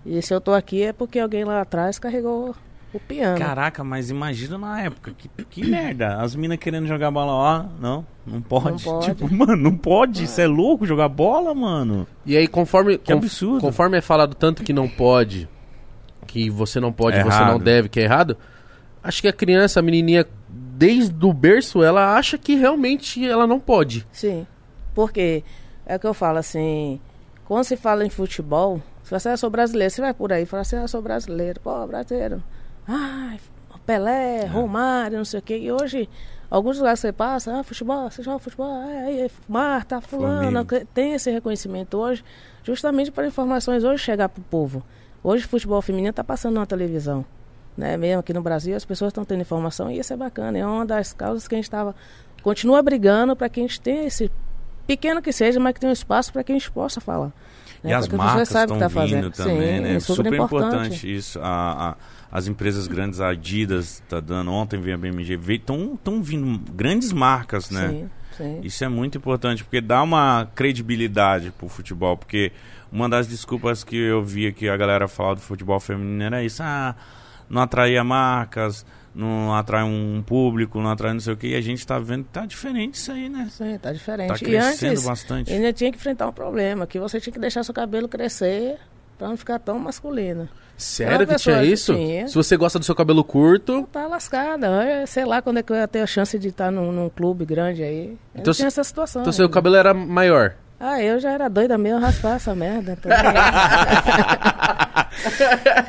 E 0.05 0.21
se 0.21 0.33
eu 0.33 0.41
tô 0.41 0.53
aqui 0.53 0.83
é 0.83 0.93
porque 0.93 1.19
alguém 1.19 1.43
lá 1.43 1.61
atrás 1.61 1.97
carregou 1.97 2.53
o 2.93 2.99
piano. 2.99 3.37
Caraca, 3.39 3.83
mas 3.83 4.09
imagina 4.09 4.57
na 4.57 4.81
época. 4.81 5.13
Que, 5.17 5.27
que 5.45 5.65
merda. 5.65 6.17
As 6.21 6.35
minas 6.35 6.57
querendo 6.57 6.85
jogar 6.87 7.09
bola, 7.09 7.31
ó. 7.31 7.65
Não, 7.79 8.05
não 8.27 8.41
pode. 8.41 8.85
Não 8.85 8.93
pode. 8.99 9.05
Tipo, 9.07 9.33
mano, 9.33 9.55
não 9.55 9.75
pode. 9.77 10.23
Isso 10.25 10.39
é 10.41 10.45
louco 10.47 10.85
jogar 10.85 11.07
bola, 11.09 11.53
mano. 11.55 12.05
E 12.25 12.35
aí, 12.37 12.47
conforme, 12.47 12.97
Que 12.97 13.13
absurdo. 13.13 13.61
conforme 13.61 13.97
é 13.97 14.01
falado 14.01 14.35
tanto 14.35 14.63
que 14.63 14.73
não 14.73 14.87
pode, 14.89 15.47
que 16.27 16.49
você 16.49 16.79
não 16.79 16.91
pode, 16.91 17.17
É 17.17 17.23
você 17.23 17.39
não 17.39 17.47
errado. 17.49 17.63
deve, 17.63 17.89
que 17.89 17.99
é 17.99 18.03
errado, 18.03 18.37
acho 19.01 19.21
que 19.21 19.27
a 19.27 19.33
criança, 19.33 19.79
a 19.79 19.83
menininha, 19.83 20.25
desde 20.49 21.25
o 21.25 21.31
berço, 21.33 21.81
ela 21.81 22.15
acha 22.15 22.37
que 22.37 22.55
realmente 22.55 23.25
ela 23.27 23.47
não 23.47 23.59
pode. 23.59 24.05
Sim. 24.11 24.45
Porque 24.93 25.43
é 25.85 25.95
o 25.95 25.99
que 25.99 26.05
eu 26.07 26.13
falo 26.13 26.37
assim, 26.37 26.99
quando 27.45 27.63
se 27.63 27.75
fala 27.75 28.05
em 28.05 28.09
futebol, 28.09 28.81
se 29.19 29.23
você 29.23 29.33
é 29.33 29.37
sou 29.37 29.49
brasileiro, 29.49 29.93
você 29.93 30.01
vai 30.01 30.13
por 30.13 30.31
aí 30.31 30.43
e 30.43 30.45
fala 30.45 30.61
assim, 30.61 30.75
ah, 30.75 30.87
sou 30.87 31.01
brasileiro, 31.01 31.59
pô, 31.61 31.85
brasileiro. 31.87 32.43
Ai, 32.87 33.39
Pelé, 33.85 34.45
Romário, 34.45 35.17
não 35.17 35.25
sei 35.25 35.39
o 35.39 35.43
quê. 35.43 35.57
E 35.57 35.71
hoje, 35.71 36.09
alguns 36.49 36.77
lugares 36.77 36.99
que 36.99 37.07
você 37.07 37.13
passa, 37.13 37.59
ah, 37.59 37.63
futebol, 37.63 38.09
você 38.09 38.23
joga 38.23 38.39
futebol, 38.39 38.67
ah, 38.67 39.05
aí, 39.05 39.29
Marta, 39.47 39.99
fulano, 40.01 40.65
tem 40.93 41.13
esse 41.13 41.29
reconhecimento 41.29 41.97
hoje, 41.97 42.23
justamente 42.63 43.11
para 43.11 43.27
informações 43.27 43.83
hoje 43.83 44.03
chegar 44.03 44.29
pro 44.29 44.41
povo. 44.43 44.83
Hoje 45.23 45.45
o 45.45 45.49
futebol 45.49 45.81
feminino 45.81 46.09
está 46.09 46.23
passando 46.23 46.55
na 46.55 46.65
televisão. 46.65 47.25
Né? 47.77 47.97
Mesmo 47.97 48.19
aqui 48.19 48.33
no 48.33 48.41
Brasil, 48.41 48.75
as 48.75 48.85
pessoas 48.85 49.09
estão 49.09 49.25
tendo 49.25 49.41
informação 49.41 49.89
e 49.89 49.97
isso 49.97 50.13
é 50.13 50.17
bacana. 50.17 50.57
É 50.57 50.65
uma 50.65 50.85
das 50.85 51.13
causas 51.13 51.47
que 51.47 51.55
a 51.55 51.57
gente 51.57 51.65
estava. 51.65 51.95
Continua 52.41 52.81
brigando 52.81 53.35
para 53.35 53.47
que 53.49 53.61
a 53.61 53.63
gente 53.63 53.79
tenha 53.79 54.03
esse 54.03 54.29
pequeno 54.85 55.21
que 55.21 55.31
seja, 55.31 55.59
mas 55.59 55.73
que 55.73 55.79
tenha 55.79 55.89
um 55.89 55.93
espaço 55.93 56.31
para 56.31 56.43
que 56.43 56.51
a 56.51 56.55
gente 56.55 56.69
possa 56.69 56.99
falar. 56.99 57.31
E 57.83 57.87
né? 57.87 57.95
as 57.95 58.05
Porque 58.07 58.17
marcas 58.17 58.49
estão 58.49 58.77
tá 58.79 58.87
vindo 58.87 58.93
fazendo. 58.99 59.31
também, 59.31 59.75
Sim, 59.77 59.81
né? 59.81 59.95
é 59.95 59.99
Super, 59.99 60.23
super 60.25 60.33
importante 60.41 61.15
isso. 61.15 61.39
A, 61.41 61.89
a- 61.91 61.95
as 62.31 62.47
empresas 62.47 62.87
grandes, 62.87 63.19
a 63.21 63.29
Adidas 63.29 64.01
tá 64.09 64.19
dando, 64.19 64.51
ontem 64.51 64.79
veio 64.79 64.95
a 64.95 64.97
BMG, 64.97 65.39
estão 65.53 66.21
vindo 66.23 66.59
grandes 66.71 67.11
marcas, 67.13 67.69
né? 67.69 67.89
Sim, 67.89 68.09
sim. 68.37 68.59
Isso 68.63 68.83
é 68.83 68.87
muito 68.87 69.17
importante, 69.19 69.63
porque 69.63 69.79
dá 69.79 70.01
uma 70.01 70.47
credibilidade 70.55 71.51
pro 71.51 71.67
futebol, 71.67 72.17
porque 72.17 72.51
uma 72.91 73.07
das 73.07 73.27
desculpas 73.27 73.83
que 73.83 73.95
eu 73.95 74.23
via 74.23 74.51
que 74.51 74.67
a 74.67 74.75
galera 74.75 75.07
falava 75.07 75.35
do 75.35 75.41
futebol 75.41 75.79
feminino 75.79 76.23
era 76.23 76.43
isso, 76.43 76.63
ah, 76.63 76.95
não 77.49 77.61
atraía 77.61 78.03
marcas, 78.03 78.83
não 79.15 79.53
atrai 79.55 79.83
um 79.83 80.23
público, 80.25 80.79
não 80.81 80.89
atrai 80.89 81.13
não 81.13 81.19
sei 81.19 81.33
o 81.33 81.37
que, 81.37 81.47
e 81.47 81.55
a 81.55 81.61
gente 81.61 81.85
tá 81.85 81.99
vendo 81.99 82.23
que 82.23 82.29
tá 82.31 82.45
diferente 82.45 82.95
isso 82.95 83.11
aí, 83.11 83.29
né? 83.29 83.47
Sim, 83.51 83.77
tá 83.81 83.91
diferente. 83.93 84.29
Tá 84.29 84.35
e 84.35 84.39
crescendo 84.39 84.91
antes, 84.91 85.03
bastante. 85.05 85.53
ainda 85.53 85.71
tinha 85.73 85.91
que 85.91 85.97
enfrentar 85.97 86.27
um 86.27 86.33
problema, 86.33 86.87
que 86.87 86.99
você 86.99 87.19
tinha 87.19 87.31
que 87.33 87.39
deixar 87.39 87.63
seu 87.63 87.73
cabelo 87.73 88.07
crescer 88.07 88.77
para 89.17 89.27
não 89.27 89.37
ficar 89.37 89.59
tão 89.59 89.77
masculino. 89.79 90.49
Sério 90.75 91.27
que 91.27 91.35
tinha 91.35 91.63
isso? 91.63 91.93
Sim. 91.93 92.27
Se 92.27 92.33
você 92.33 92.57
gosta 92.57 92.79
do 92.79 92.83
seu 92.85 92.95
cabelo 92.95 93.23
curto, 93.23 93.87
Tá 93.91 94.07
lascada. 94.07 94.67
Sei 95.05 95.23
lá 95.23 95.39
quando 95.41 95.57
é 95.59 95.63
que 95.63 95.71
eu 95.71 95.75
ia 95.75 95.87
ter 95.87 96.01
a 96.01 96.07
chance 96.07 96.37
de 96.39 96.47
estar 96.47 96.71
num, 96.71 96.91
num 96.91 97.09
clube 97.09 97.45
grande 97.45 97.83
aí. 97.83 98.17
Eu 98.33 98.41
Então, 98.41 98.53
tinha 98.53 98.67
essa 98.67 98.83
situação. 98.83 99.21
então 99.21 99.31
seu 99.31 99.47
cabelo 99.47 99.75
era 99.75 99.93
maior. 99.93 100.55
Ah, 100.79 100.99
eu 101.01 101.19
já 101.19 101.29
era 101.31 101.47
doida 101.47 101.77
mesmo 101.77 101.99
raspar 101.99 102.35
essa 102.37 102.55
merda. 102.55 102.97
Então, 102.99 103.11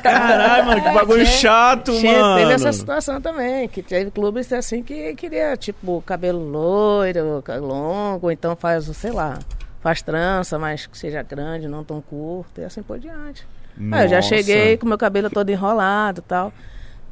Caralho, 0.01 0.65
mano, 0.65 0.81
que 0.81 0.89
bagulho 0.91 1.25
chato, 1.25 1.91
tinha- 1.99 2.19
mano. 2.19 2.39
Teve 2.39 2.53
essa 2.53 2.73
situação 2.73 3.21
também, 3.21 3.67
que 3.67 3.81
teve 3.81 4.11
clubes 4.11 4.51
assim 4.53 4.81
que 4.83 5.13
queria, 5.15 5.55
tipo, 5.57 6.01
cabelo 6.05 6.39
loiro, 6.39 7.43
longo, 7.61 8.31
então 8.31 8.55
faz, 8.55 8.85
sei 8.85 9.11
lá, 9.11 9.37
faz 9.81 10.01
trança, 10.01 10.57
mas 10.57 10.85
que 10.85 10.97
seja 10.97 11.21
grande, 11.23 11.67
não 11.67 11.83
tão 11.83 12.01
curto, 12.01 12.61
e 12.61 12.63
assim 12.63 12.81
por 12.81 12.99
diante. 12.99 13.47
Aí 13.91 14.05
eu 14.05 14.09
já 14.09 14.21
cheguei 14.21 14.77
com 14.77 14.87
meu 14.87 14.97
cabelo 14.97 15.29
todo 15.29 15.49
enrolado 15.49 16.19
e 16.21 16.23
tal, 16.23 16.53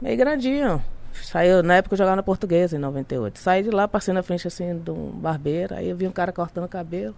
meio 0.02 0.18
grandinho. 0.18 0.84
Saiu, 1.14 1.62
na 1.62 1.76
época 1.76 1.94
eu 1.94 1.98
jogava 1.98 2.16
na 2.16 2.24
portuguesa, 2.24 2.76
em 2.76 2.80
98. 2.80 3.38
Saí 3.38 3.62
de 3.62 3.70
lá, 3.70 3.88
passei 3.88 4.14
na 4.14 4.24
frente 4.24 4.48
assim 4.48 4.76
de 4.80 4.90
um 4.90 5.12
barbeiro, 5.12 5.76
aí 5.76 5.88
eu 5.90 5.96
vi 5.96 6.08
um 6.08 6.12
cara 6.12 6.32
cortando 6.32 6.64
o 6.66 6.68
cabelo. 6.70 7.14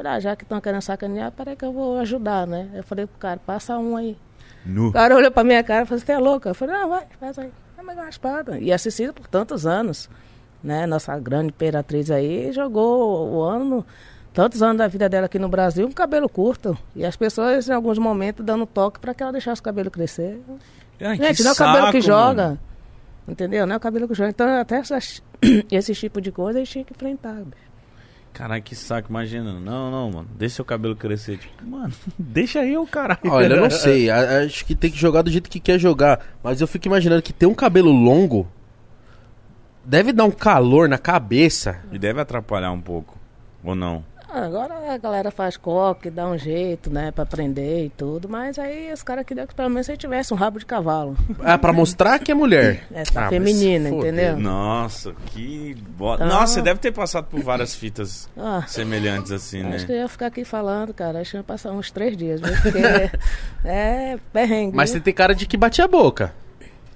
Falei, 0.00 0.12
ah, 0.12 0.18
já 0.20 0.34
que 0.34 0.44
estão 0.44 0.58
querendo 0.62 0.80
sacanear, 0.80 1.30
peraí 1.30 1.54
que 1.54 1.62
eu 1.62 1.74
vou 1.74 1.98
ajudar, 1.98 2.46
né? 2.46 2.70
Eu 2.72 2.82
falei 2.82 3.06
pro 3.06 3.18
cara, 3.18 3.38
passa 3.44 3.76
um 3.76 3.98
aí. 3.98 4.16
Nu. 4.64 4.88
O 4.88 4.92
cara 4.92 5.14
olhou 5.14 5.30
pra 5.30 5.44
minha 5.44 5.62
cara 5.62 5.82
e 5.82 5.86
falou, 5.86 6.00
você 6.00 6.12
é 6.12 6.18
louca? 6.18 6.48
Eu 6.48 6.54
falei, 6.54 6.74
não, 6.74 6.88
vai, 6.88 7.06
faz 7.20 7.38
aí. 7.38 7.52
É 7.76 7.82
uma 7.82 7.92
raspada. 7.92 8.58
E 8.58 8.72
assistida 8.72 9.12
por 9.12 9.26
tantos 9.26 9.66
anos. 9.66 10.08
Né? 10.64 10.86
Nossa 10.86 11.18
grande 11.18 11.48
imperatriz 11.48 12.10
aí 12.10 12.50
jogou 12.50 13.28
o 13.30 13.42
ano, 13.42 13.84
tantos 14.32 14.62
anos 14.62 14.78
da 14.78 14.88
vida 14.88 15.06
dela 15.06 15.26
aqui 15.26 15.38
no 15.38 15.50
Brasil, 15.50 15.86
com 15.86 15.92
cabelo 15.92 16.30
curto. 16.30 16.78
E 16.96 17.04
as 17.04 17.14
pessoas, 17.14 17.68
em 17.68 17.72
alguns 17.74 17.98
momentos, 17.98 18.42
dando 18.42 18.64
toque 18.64 18.98
pra 19.00 19.12
que 19.12 19.22
ela 19.22 19.32
deixasse 19.32 19.60
o 19.60 19.64
cabelo 19.64 19.90
crescer. 19.90 20.40
Ai, 20.98 21.16
Gente, 21.18 21.42
não 21.42 21.50
é 21.50 21.52
o 21.52 21.56
cabelo 21.56 21.84
saco, 21.84 21.92
que 21.92 22.00
joga. 22.00 22.42
mano. 22.44 22.58
Entendeu? 23.28 23.66
Não 23.66 23.74
é 23.74 23.76
o 23.76 23.80
cabelo 23.80 24.08
que 24.08 24.14
joga. 24.14 24.30
Então, 24.30 24.48
até 24.60 24.76
essas, 24.76 25.22
esse 25.70 25.94
tipo 25.94 26.22
de 26.22 26.32
coisa 26.32 26.58
a 26.58 26.64
gente 26.64 26.72
tinha 26.72 26.84
que 26.86 26.94
enfrentar. 26.94 27.34
bicho. 27.34 27.69
Caralho, 28.32 28.62
que 28.62 28.74
saco, 28.74 29.10
imagina. 29.10 29.52
Não, 29.58 29.90
não, 29.90 30.10
mano. 30.10 30.28
Deixa 30.36 30.56
seu 30.56 30.64
cabelo 30.64 30.96
crescer. 30.96 31.38
Tipo, 31.38 31.66
mano, 31.66 31.92
deixa 32.18 32.64
eu, 32.64 32.86
caralho. 32.86 33.20
Olha, 33.26 33.54
eu 33.54 33.60
não 33.62 33.70
sei. 33.70 34.08
Acho 34.10 34.64
que 34.64 34.74
tem 34.74 34.90
que 34.90 34.98
jogar 34.98 35.22
do 35.22 35.30
jeito 35.30 35.50
que 35.50 35.60
quer 35.60 35.78
jogar. 35.78 36.20
Mas 36.42 36.60
eu 36.60 36.66
fico 36.66 36.86
imaginando 36.86 37.22
que 37.22 37.32
ter 37.32 37.46
um 37.46 37.54
cabelo 37.54 37.90
longo 37.90 38.48
deve 39.84 40.12
dar 40.12 40.24
um 40.24 40.30
calor 40.30 40.88
na 40.88 40.98
cabeça. 40.98 41.80
E 41.90 41.98
deve 41.98 42.20
atrapalhar 42.20 42.70
um 42.72 42.80
pouco. 42.80 43.18
Ou 43.64 43.74
não? 43.74 44.04
Ah, 44.32 44.44
Agora 44.44 44.92
a 44.92 44.96
galera 44.98 45.30
faz 45.30 45.56
coque, 45.56 46.10
dá 46.10 46.26
um 46.26 46.36
jeito, 46.38 46.90
né, 46.90 47.10
pra 47.10 47.24
aprender 47.24 47.86
e 47.86 47.90
tudo, 47.90 48.28
mas 48.28 48.58
aí 48.58 48.92
os 48.92 49.02
caras 49.02 49.24
queriam 49.26 49.46
que 49.46 49.54
pelo 49.54 49.68
menos 49.70 49.86
você 49.86 49.96
tivesse 49.96 50.32
um 50.32 50.36
rabo 50.36 50.58
de 50.58 50.66
cavalo. 50.66 51.16
Ah, 51.40 51.58
pra 51.58 51.72
mostrar 51.72 52.18
que 52.18 52.30
é 52.30 52.34
mulher. 52.34 52.84
É, 52.92 53.02
tá 53.04 53.26
Ah, 53.26 53.28
feminina, 53.28 53.88
entendeu? 53.88 54.36
Nossa, 54.38 55.14
que 55.26 55.74
bosta. 55.96 56.24
Ah. 56.24 56.28
Nossa, 56.28 56.54
você 56.54 56.62
deve 56.62 56.80
ter 56.80 56.92
passado 56.92 57.26
por 57.26 57.40
várias 57.40 57.74
fitas 57.74 58.28
Ah, 58.36 58.64
semelhantes 58.66 59.30
assim, 59.32 59.62
né? 59.62 59.76
acho 59.76 59.86
que 59.86 59.92
eu 59.92 59.96
ia 59.96 60.08
ficar 60.08 60.26
aqui 60.26 60.44
falando, 60.44 60.92
cara. 60.92 61.20
Acho 61.20 61.32
que 61.32 61.36
ia 61.36 61.42
passar 61.42 61.72
uns 61.72 61.90
três 61.90 62.16
dias, 62.16 62.40
viu? 62.40 62.52
Porque 62.60 62.78
é 63.64 64.18
perrengue. 64.32 64.76
Mas 64.76 64.90
você 64.90 65.00
tem 65.00 65.12
cara 65.14 65.34
de 65.34 65.46
que 65.46 65.56
bate 65.56 65.80
a 65.82 65.88
boca. 65.88 66.32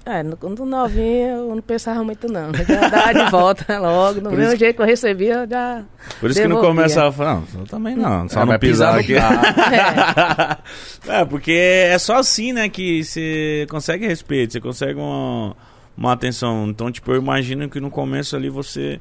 É, 0.07 0.23
no, 0.23 0.37
no 0.51 0.67
novinho 0.67 1.29
eu 1.29 1.55
não 1.55 1.63
pensava 1.63 2.05
muito 2.05 2.31
não. 2.31 2.53
Já 2.53 2.89
dava 2.91 3.15
de 3.25 3.31
volta 3.31 3.79
logo. 3.79 4.21
Do 4.21 4.31
mesmo 4.31 4.49
isso- 4.49 4.57
jeito 4.59 4.77
que 4.77 4.83
eu 4.83 4.87
recebia, 4.87 5.35
eu 5.35 5.49
já 5.49 5.83
Por 6.21 6.31
isso 6.31 6.41
que 6.43 6.47
não 6.47 6.57
devolvia. 6.57 6.69
começa 6.83 7.09
a 7.09 7.11
falar, 7.13 7.35
não, 7.37 7.45
eu 7.61 7.67
também 7.67 7.97
não, 7.97 8.29
só 8.29 8.41
Ah, 8.41 8.47
não 8.47 8.59
pisar 8.59 8.93
no 8.95 9.01
aqui. 9.01 9.15
carro. 9.15 9.41
é, 11.09 11.25
porque 11.25 11.53
é 11.53 11.99
só 11.99 12.17
assim, 12.17 12.53
né, 12.53 12.69
que 12.69 13.03
você 13.03 13.67
consegue 13.71 14.07
respeito, 14.07 14.53
você 14.53 14.61
consegue 14.61 14.99
uma, 14.99 15.57
uma 15.97 16.13
atenção. 16.13 16.67
Então, 16.69 16.91
tipo, 16.93 17.11
eu 17.13 17.17
imagino 17.21 17.69
que 17.69 17.81
no 17.81 17.91
começo 17.91 18.37
ali 18.37 18.49
você 18.51 19.01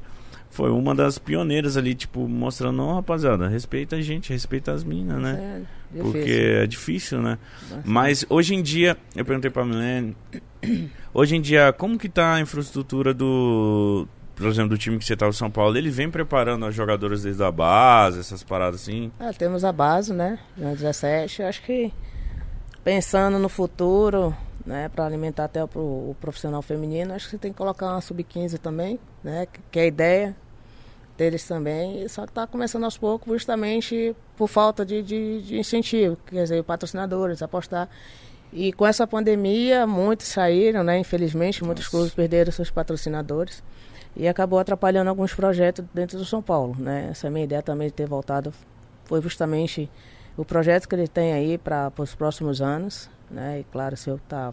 foi 0.54 0.70
uma 0.70 0.94
das 0.94 1.18
pioneiras 1.18 1.76
ali, 1.76 1.96
tipo, 1.96 2.28
mostrando, 2.28 2.76
não, 2.76 2.94
rapaziada, 2.94 3.48
respeita 3.48 3.96
a 3.96 4.00
gente, 4.00 4.32
respeita 4.32 4.70
as 4.70 4.84
minas, 4.84 5.20
né? 5.20 5.66
É. 5.92 6.00
Porque 6.00 6.60
é 6.62 6.66
difícil, 6.66 7.20
né? 7.20 7.38
Bastante. 7.62 7.88
Mas 7.88 8.24
hoje 8.28 8.54
em 8.54 8.62
dia, 8.62 8.96
eu 9.16 9.24
perguntei 9.24 9.50
pra 9.50 9.64
Milene, 9.64 10.16
hoje 11.12 11.34
em 11.34 11.40
dia, 11.40 11.72
como 11.72 11.98
que 11.98 12.08
tá 12.08 12.34
a 12.34 12.40
infraestrutura 12.40 13.12
do, 13.12 14.06
por 14.36 14.46
exemplo, 14.46 14.70
do 14.70 14.78
time 14.78 14.96
que 14.96 15.04
você 15.04 15.16
tá 15.16 15.26
no 15.26 15.32
São 15.32 15.50
Paulo? 15.50 15.76
Ele 15.76 15.90
vem 15.90 16.08
preparando 16.08 16.64
as 16.66 16.74
jogadoras 16.74 17.24
desde 17.24 17.42
a 17.42 17.50
base, 17.50 18.20
essas 18.20 18.44
paradas 18.44 18.82
assim? 18.82 19.10
Ah, 19.18 19.32
temos 19.32 19.64
a 19.64 19.72
base, 19.72 20.12
né? 20.12 20.38
Na 20.56 20.70
17. 20.70 21.42
Acho 21.42 21.62
que 21.62 21.92
pensando 22.84 23.40
no 23.40 23.48
futuro, 23.48 24.32
né, 24.64 24.88
para 24.88 25.04
alimentar 25.04 25.46
até 25.46 25.64
o, 25.64 25.66
o 25.74 26.16
profissional 26.20 26.62
feminino, 26.62 27.12
acho 27.12 27.24
que 27.24 27.32
você 27.32 27.38
tem 27.38 27.50
que 27.50 27.58
colocar 27.58 27.90
uma 27.90 28.00
sub-15 28.00 28.58
também, 28.58 29.00
né? 29.22 29.46
Que, 29.46 29.60
que 29.72 29.78
é 29.80 29.82
a 29.82 29.86
ideia 29.86 30.43
deles 31.16 31.46
também. 31.46 32.06
Só 32.08 32.26
que 32.26 32.32
tá 32.32 32.46
começando 32.46 32.84
aos 32.84 32.96
poucos, 32.98 33.32
justamente 33.32 34.14
por 34.36 34.48
falta 34.48 34.84
de, 34.84 35.02
de, 35.02 35.42
de 35.42 35.58
incentivo, 35.58 36.16
quer 36.26 36.42
dizer, 36.42 36.62
patrocinadores, 36.64 37.42
apostar. 37.42 37.88
E 38.52 38.72
com 38.72 38.86
essa 38.86 39.06
pandemia, 39.06 39.86
muitos 39.86 40.28
saíram, 40.28 40.84
né? 40.84 40.98
Infelizmente, 40.98 41.64
muitos 41.64 41.88
clubes 41.88 42.14
perderam 42.14 42.52
seus 42.52 42.70
patrocinadores. 42.70 43.62
E 44.16 44.28
acabou 44.28 44.60
atrapalhando 44.60 45.10
alguns 45.10 45.34
projetos 45.34 45.84
dentro 45.92 46.16
do 46.16 46.24
São 46.24 46.40
Paulo, 46.40 46.76
né? 46.78 47.08
Essa 47.10 47.26
é 47.26 47.28
a 47.28 47.30
minha 47.30 47.44
ideia 47.44 47.62
também 47.62 47.88
de 47.88 47.94
ter 47.94 48.06
voltado 48.06 48.52
foi 49.04 49.20
justamente 49.20 49.90
o 50.36 50.44
projeto 50.44 50.88
que 50.88 50.94
ele 50.94 51.06
tem 51.06 51.32
aí 51.32 51.58
para 51.58 51.92
os 51.98 52.14
próximos 52.14 52.60
anos, 52.60 53.08
né? 53.30 53.60
E 53.60 53.64
claro, 53.64 53.96
se 53.96 54.10
eu 54.10 54.16
estar 54.16 54.52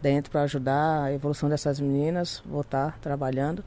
dentro 0.00 0.30
para 0.30 0.42
ajudar 0.42 1.04
a 1.04 1.12
evolução 1.12 1.48
dessas 1.48 1.80
meninas, 1.80 2.42
vou 2.46 2.60
estar 2.60 2.98
trabalhando. 2.98 3.64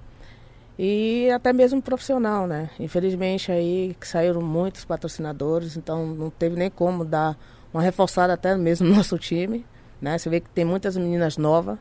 E 0.78 1.30
até 1.32 1.54
mesmo 1.54 1.82
profissional, 1.82 2.48
né? 2.48 2.70
Infelizmente 2.80 3.52
aí 3.52 3.96
que 4.00 4.08
saíram 4.08 4.42
muitos 4.42 4.84
patrocinadores, 4.84 5.78
então 5.78 6.06
não 6.06 6.30
teve 6.30 6.58
nem 6.58 6.70
como 6.70 7.06
dar 7.06 7.38
uma 7.74 7.82
reforçada 7.82 8.34
até 8.34 8.56
mesmo 8.56 8.88
no 8.90 8.96
nosso 8.96 9.18
time, 9.18 9.66
né? 10.02 10.18
Você 10.18 10.30
vê 10.30 10.40
que 10.40 10.50
tem 10.50 10.66
muitas 10.66 10.98
meninas 10.98 11.38
novas 11.38 11.78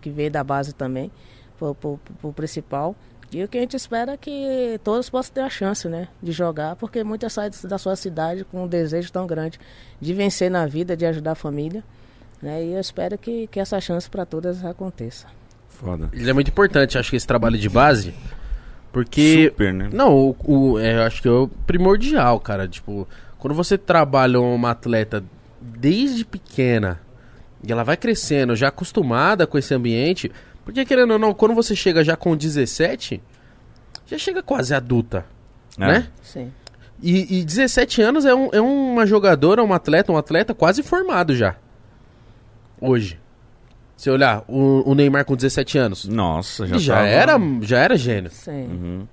que 0.00 0.10
veio 0.10 0.30
da 0.30 0.42
base 0.42 0.72
também, 0.72 1.10
pro, 1.58 1.74
pro, 1.74 2.00
pro 2.20 2.32
principal. 2.32 2.96
E 3.30 3.44
o 3.44 3.48
que 3.48 3.58
a 3.58 3.60
gente 3.60 3.76
espera 3.76 4.12
é 4.12 4.16
que 4.16 4.80
todos 4.82 5.10
possam 5.10 5.34
ter 5.34 5.40
a 5.42 5.50
chance, 5.50 5.86
né, 5.86 6.08
de 6.22 6.32
jogar, 6.32 6.76
porque 6.76 7.04
muitas 7.04 7.34
saem 7.34 7.50
da 7.64 7.76
sua 7.76 7.94
cidade 7.94 8.42
com 8.42 8.64
um 8.64 8.66
desejo 8.66 9.12
tão 9.12 9.26
grande 9.26 9.60
de 10.00 10.14
vencer 10.14 10.50
na 10.50 10.64
vida, 10.66 10.96
de 10.96 11.04
ajudar 11.04 11.32
a 11.32 11.34
família, 11.34 11.84
né? 12.40 12.64
E 12.64 12.72
eu 12.72 12.80
espero 12.80 13.18
que, 13.18 13.46
que 13.48 13.60
essa 13.60 13.78
chance 13.82 14.08
para 14.08 14.24
todas 14.24 14.64
aconteça. 14.64 15.26
Foda. 15.68 16.08
Ele 16.12 16.30
é 16.30 16.32
muito 16.32 16.48
importante, 16.48 16.96
acho 16.96 17.10
que 17.10 17.16
esse 17.16 17.26
trabalho 17.26 17.58
de 17.58 17.68
base. 17.68 18.14
Porque. 18.92 19.48
Super, 19.50 19.72
né? 19.74 19.90
Não, 19.92 20.16
o, 20.16 20.36
o- 20.44 20.78
é, 20.78 20.96
eu 20.96 21.02
acho 21.02 21.20
que 21.22 21.28
é 21.28 21.30
o 21.30 21.48
primordial, 21.66 22.40
cara. 22.40 22.66
Tipo, 22.66 23.06
quando 23.38 23.54
você 23.54 23.76
trabalha 23.78 24.40
uma 24.40 24.70
atleta 24.70 25.22
desde 25.60 26.24
pequena 26.24 27.00
e 27.62 27.70
ela 27.70 27.84
vai 27.84 27.96
crescendo, 27.96 28.56
já 28.56 28.68
acostumada 28.68 29.46
com 29.46 29.58
esse 29.58 29.74
ambiente. 29.74 30.30
Porque, 30.64 30.84
querendo 30.84 31.12
ou 31.12 31.18
não, 31.18 31.32
quando 31.34 31.54
você 31.54 31.74
chega 31.74 32.02
já 32.04 32.16
com 32.16 32.36
17, 32.36 33.20
já 34.06 34.18
chega 34.18 34.42
quase 34.42 34.74
adulta, 34.74 35.24
É. 35.78 35.86
né? 35.86 36.08
Sim. 36.22 36.52
E, 37.02 37.40
e 37.40 37.44
17 37.44 38.02
anos 38.02 38.24
é, 38.24 38.34
um- 38.34 38.50
é 38.52 38.60
uma 38.60 39.06
jogadora, 39.06 39.62
um 39.62 39.72
atleta, 39.72 40.10
um 40.12 40.16
atleta 40.16 40.52
quase 40.54 40.82
formado 40.82 41.34
já. 41.36 41.54
Hoje. 42.80 43.18
Se 43.98 44.08
olhar, 44.08 44.44
o, 44.48 44.88
o 44.90 44.94
Neymar 44.94 45.24
com 45.26 45.34
17 45.36 45.76
anos. 45.76 46.04
Nossa, 46.06 46.66
já, 46.68 46.78
Já, 46.78 46.94
tava- 46.94 47.08
era, 47.08 47.38
já 47.62 47.78
era 47.80 47.96
gênio. 47.96 48.30
Sim. 48.30 48.52
Uhum. 48.68 49.06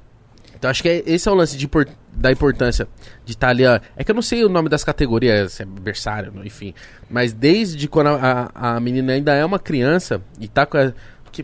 Então 0.55 0.69
acho 0.69 0.81
que 0.83 0.87
é- 0.87 1.03
esse 1.07 1.27
é 1.27 1.31
o 1.31 1.35
lance 1.35 1.57
de 1.57 1.67
da 2.13 2.31
importância 2.31 2.87
de 3.25 3.33
estar 3.33 3.49
ali. 3.49 3.65
ó. 3.65 3.79
É 3.97 4.03
que 4.03 4.11
eu 4.11 4.15
não 4.15 4.21
sei 4.21 4.45
o 4.45 4.47
nome 4.49 4.69
das 4.69 4.83
categorias, 4.83 5.53
se 5.53 5.63
é 5.63 5.65
berçário, 5.65 6.31
enfim. 6.45 6.73
Mas 7.09 7.33
desde 7.33 7.87
quando 7.87 8.07
a, 8.07 8.51
a- 8.55 8.75
a 8.75 8.79
menina 8.79 9.13
ainda 9.13 9.33
é 9.33 9.43
uma 9.43 9.59
criança 9.59 10.21
e 10.39 10.47
tá 10.47 10.65
com 10.67 10.77
a. 10.77 10.93
Que, 11.31 11.43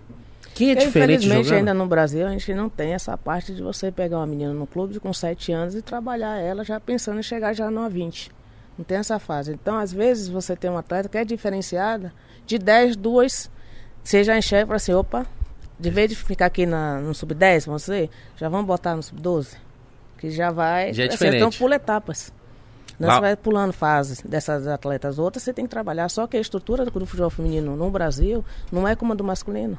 quem 0.53 0.69
é 0.69 0.75
Porque, 0.75 0.85
diferente 0.87 1.11
infelizmente, 1.25 1.43
jogando? 1.45 1.57
ainda 1.57 1.73
no 1.73 1.87
Brasil, 1.87 2.27
a 2.27 2.29
gente 2.29 2.53
não 2.53 2.69
tem 2.69 2.93
essa 2.93 3.17
parte 3.17 3.53
de 3.55 3.61
você 3.63 3.91
pegar 3.91 4.17
uma 4.19 4.27
menina 4.27 4.53
no 4.53 4.67
clube 4.67 4.99
com 4.99 5.11
7 5.11 5.51
anos 5.51 5.73
e 5.75 5.81
trabalhar 5.81 6.37
ela 6.39 6.63
já 6.63 6.79
pensando 6.79 7.19
em 7.19 7.23
chegar 7.23 7.53
já 7.53 7.71
no 7.71 7.89
20. 7.89 8.31
Não 8.77 8.85
tem 8.85 8.97
essa 8.99 9.17
fase. 9.19 9.51
Então, 9.51 9.77
às 9.77 9.91
vezes, 9.91 10.29
você 10.29 10.55
tem 10.55 10.69
uma 10.69 10.79
atleta 10.79 11.09
que 11.09 11.17
é 11.17 11.25
diferenciada, 11.25 12.13
de 12.51 12.65
10, 12.65 12.95
duas, 12.95 13.49
você 14.03 14.23
já 14.23 14.37
enxerga 14.37 14.63
e 14.63 14.67
fala 14.67 14.75
assim, 14.77 14.93
opa, 14.93 15.25
de 15.79 15.89
vez 15.89 16.09
de 16.09 16.15
ficar 16.15 16.47
aqui 16.47 16.65
na, 16.65 16.99
no 16.99 17.13
sub-10, 17.13 17.65
você, 17.65 18.09
já 18.37 18.49
vamos 18.49 18.65
botar 18.67 18.95
no 18.95 19.01
sub-12? 19.03 19.55
Que 20.17 20.29
já 20.29 20.51
vai... 20.51 20.93
Já 20.93 21.03
é 21.03 21.07
assim, 21.07 21.15
diferente. 21.15 21.37
Então, 21.37 21.49
pula 21.51 21.75
etapas. 21.75 22.31
Não, 22.99 23.07
Lá- 23.07 23.15
Você 23.15 23.21
vai 23.21 23.35
pulando 23.35 23.73
fases 23.73 24.21
dessas 24.21 24.67
atletas. 24.67 25.17
Outras 25.17 25.41
você 25.43 25.51
tem 25.53 25.65
que 25.65 25.71
trabalhar. 25.71 26.07
Só 26.09 26.27
que 26.27 26.37
a 26.37 26.39
estrutura 26.39 26.85
do 26.85 26.91
futebol 27.05 27.29
feminino 27.31 27.75
no 27.75 27.89
Brasil 27.89 28.45
não 28.71 28.87
é 28.87 28.95
como 28.95 29.13
a 29.13 29.15
do 29.15 29.23
masculino. 29.23 29.77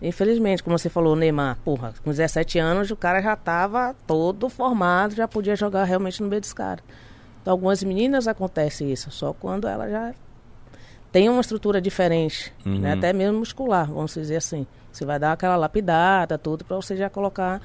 Infelizmente, 0.00 0.62
como 0.62 0.76
você 0.78 0.88
falou, 0.88 1.14
Neymar, 1.14 1.58
porra, 1.64 1.94
com 2.02 2.10
17 2.10 2.58
anos 2.58 2.90
o 2.90 2.96
cara 2.96 3.20
já 3.20 3.34
estava 3.34 3.94
todo 4.06 4.48
formado, 4.48 5.14
já 5.14 5.28
podia 5.28 5.54
jogar 5.54 5.84
realmente 5.84 6.22
no 6.22 6.28
meio 6.28 6.40
dos 6.40 6.52
caras. 6.52 6.84
Então, 7.40 7.52
algumas 7.52 7.82
meninas 7.82 8.26
acontece 8.28 8.84
isso, 8.84 9.10
só 9.10 9.32
quando 9.32 9.66
ela 9.68 9.88
já 9.88 10.12
tem 11.12 11.28
uma 11.28 11.40
estrutura 11.40 11.80
diferente, 11.80 12.52
Uhum. 12.66 12.78
né? 12.80 12.94
até 12.94 13.12
mesmo 13.12 13.38
muscular, 13.38 13.86
vamos 13.86 14.14
dizer 14.14 14.36
assim. 14.36 14.66
Você 14.90 15.04
vai 15.04 15.18
dar 15.18 15.32
aquela 15.32 15.56
lapidada, 15.56 16.36
tudo, 16.38 16.64
para 16.64 16.76
você 16.76 16.96
já 16.96 17.08
colocar 17.08 17.60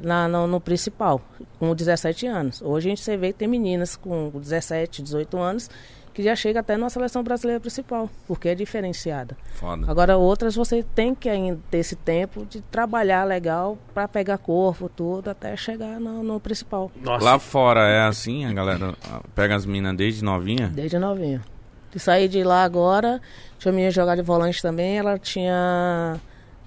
na, 0.00 0.26
no, 0.28 0.46
no 0.46 0.60
principal, 0.60 1.20
com 1.58 1.74
17 1.74 2.26
anos. 2.26 2.62
Hoje 2.62 2.88
a 2.88 2.94
gente 2.94 3.16
vê 3.16 3.32
que 3.32 3.38
tem 3.38 3.48
meninas 3.48 3.96
com 3.96 4.30
17, 4.34 5.02
18 5.02 5.36
anos 5.38 5.70
que 6.12 6.22
já 6.22 6.34
chega 6.34 6.60
até 6.60 6.78
na 6.78 6.88
seleção 6.88 7.22
brasileira 7.22 7.60
principal, 7.60 8.08
porque 8.26 8.48
é 8.48 8.54
diferenciada. 8.54 9.36
Foda. 9.56 9.84
Agora 9.86 10.16
outras 10.16 10.54
você 10.56 10.82
tem 10.82 11.14
que 11.14 11.28
ainda 11.28 11.60
ter 11.70 11.76
esse 11.78 11.94
tempo 11.94 12.46
de 12.46 12.62
trabalhar 12.62 13.24
legal 13.24 13.76
para 13.92 14.08
pegar 14.08 14.38
corpo, 14.38 14.88
tudo, 14.88 15.28
até 15.28 15.54
chegar 15.58 16.00
no, 16.00 16.22
no 16.22 16.40
principal, 16.40 16.90
Nossa, 17.02 17.22
Lá 17.22 17.38
fora 17.38 17.80
é 17.86 18.06
assim, 18.06 18.46
a 18.46 18.52
galera 18.54 18.94
ah, 19.12 19.20
pega 19.34 19.54
as 19.54 19.66
minas 19.66 19.94
desde 19.94 20.24
novinha? 20.24 20.68
desde 20.68 20.98
novinho. 20.98 21.42
De 21.96 22.02
sair 22.02 22.28
de 22.28 22.44
lá 22.44 22.62
agora, 22.62 23.22
tinha 23.58 23.72
menina 23.72 23.90
jogar 23.90 24.16
de 24.16 24.20
volante 24.22 24.60
também, 24.60 24.98
ela 24.98 25.18
tinha 25.18 26.20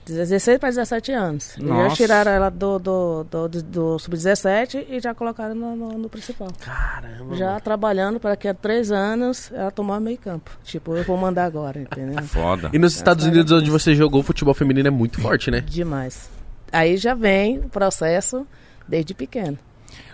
16 0.03 0.57
para 0.57 0.69
17 0.69 1.11
anos. 1.11 1.55
E 1.55 1.67
Já 1.67 1.89
tiraram 1.89 2.31
ela 2.31 2.49
do, 2.49 2.79
do, 2.79 3.23
do, 3.25 3.47
do- 3.47 3.61
do 3.61 3.99
sub-17 3.99 4.87
e 4.89 4.99
já 4.99 5.13
colocaram 5.13 5.53
no, 5.53 5.75
no, 5.75 5.89
no 5.99 6.09
principal. 6.09 6.47
caramba. 6.59 7.35
Já 7.35 7.59
trabalhando 7.59 8.19
para 8.19 8.35
que 8.35 8.47
há 8.47 8.55
três 8.55 8.91
anos 8.91 9.51
ela 9.53 9.69
tomar 9.69 9.99
meio 9.99 10.17
campo. 10.17 10.49
Tipo, 10.63 10.95
eu 10.95 11.03
vou 11.03 11.15
mandar 11.15 11.45
agora, 11.45 11.79
entendeu? 11.79 12.21
Foda. 12.25 12.71
E 12.73 12.79
nos 12.79 12.95
Estados 12.95 13.23
Unidos, 13.25 13.51
onde 13.51 13.69
você 13.69 13.93
jogou, 13.93 14.21
o 14.21 14.23
futebol 14.23 14.55
feminino 14.55 14.87
é 14.87 14.91
muito 14.91 15.21
forte, 15.21 15.51
né? 15.51 15.61
Demais. 15.61 16.27
Aí 16.71 16.97
já 16.97 17.13
vem 17.13 17.59
o 17.59 17.69
processo 17.69 18.47
desde 18.87 19.13
pequeno. 19.13 19.59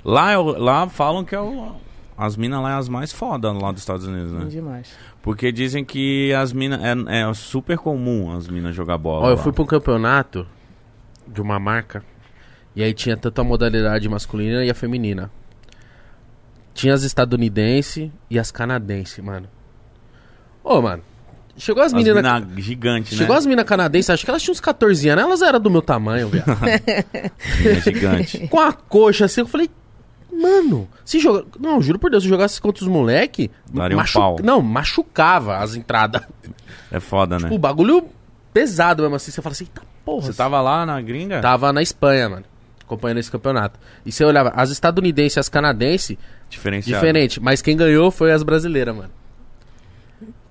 Lá, 0.04 0.34
é 0.34 0.38
lá 0.38 0.90
falam 0.90 1.24
que 1.24 1.34
é 1.34 1.40
o, 1.40 1.72
as 2.18 2.38
minas 2.38 2.62
lá 2.62 2.72
é 2.72 2.76
as 2.76 2.88
mais 2.90 3.12
foda 3.12 3.52
lá 3.52 3.72
dos 3.72 3.82
Estados 3.82 4.06
Unidos, 4.08 4.32
né? 4.32 4.46
Demais. 4.46 4.90
Porque 5.22 5.52
dizem 5.52 5.84
que 5.84 6.34
as 6.34 6.54
minas. 6.54 6.80
É, 6.82 7.22
é 7.22 7.34
super 7.34 7.78
comum 7.78 8.36
as 8.36 8.48
minas 8.48 8.76
jogar 8.76 8.98
bola. 8.98 9.26
Ó, 9.26 9.30
eu 9.32 9.36
lá. 9.36 9.42
fui 9.42 9.52
pra 9.52 9.64
um 9.64 9.68
campeonato 9.68 10.48
de 11.28 11.42
uma 11.42 11.60
marca 11.60 12.04
e 12.76 12.84
aí 12.84 12.94
tinha 12.94 13.18
tanto 13.18 13.40
a 13.42 13.44
modalidade 13.44 14.08
masculina 14.08 14.64
e 14.64 14.70
a 14.70 14.74
feminina. 14.74 15.32
Tinha 16.74 16.94
as 16.94 17.04
estadunidenses 17.04 18.12
e 18.30 18.38
as 18.38 18.52
canadenses, 18.52 19.24
mano. 19.24 19.48
Ô, 20.64 20.82
mano. 20.82 21.02
Chegou 21.58 21.82
as, 21.82 21.94
As 21.94 21.94
meninas. 21.94 22.22
mina 22.22 22.62
gigante, 22.62 23.16
Chegou 23.16 23.34
né? 23.34 23.40
as 23.40 23.46
minas 23.46 23.64
canadenses, 23.66 24.10
acho 24.10 24.26
que 24.26 24.30
elas 24.30 24.44
tinham 24.44 24.52
uns 24.52 24.60
14 24.60 25.08
anos, 25.08 25.24
elas 25.24 25.42
eram 25.42 25.58
do 25.60 25.70
meu 25.72 25.82
tamanho, 25.82 26.28
velho. 26.28 26.44
Gigante. 27.82 28.46
Com 28.50 28.60
a 28.60 28.74
coxa 28.74 29.24
assim, 29.24 29.40
eu 29.40 29.48
falei, 29.48 29.70
mano, 30.42 30.88
se 31.04 31.20
jogar. 31.20 31.44
Não, 31.60 31.82
juro 31.82 31.98
por 32.00 32.10
Deus, 32.12 32.24
se 32.24 32.30
jogasse 32.30 32.60
contra 32.62 32.84
os 32.84 32.90
moleque. 32.90 33.50
Daria 33.72 33.98
um 33.98 34.04
pau. 34.04 34.38
Não, 34.44 34.62
machucava 34.62 35.58
as 35.58 35.76
entradas. 35.76 36.22
É 36.92 37.00
foda, 37.00 37.38
né? 37.40 37.50
O 37.52 37.58
bagulho 37.58 38.08
pesado 38.54 39.04
mesmo 39.04 39.16
assim. 39.16 39.32
Você 39.32 39.42
fala 39.42 39.54
assim, 39.54 39.66
eita 39.66 39.82
porra. 40.04 40.28
Você 40.28 40.34
tava 40.34 40.62
lá 40.62 40.86
na 40.86 41.02
gringa? 41.02 41.42
Tava 41.42 41.72
na 41.74 41.82
Espanha, 41.82 42.30
mano. 42.30 42.46
Acompanhando 42.84 43.18
esse 43.18 43.32
campeonato. 43.32 43.80
E 44.06 44.12
você 44.12 44.24
olhava, 44.24 44.54
as 44.56 44.70
estadunidenses 44.70 45.38
e 45.38 45.40
as 45.40 45.50
canadenses, 45.50 46.18
diferente. 46.50 47.40
Mas 47.42 47.62
quem 47.62 47.76
ganhou 47.76 48.12
foi 48.12 48.32
as 48.32 48.44
brasileiras, 48.44 48.96
mano. 48.96 49.10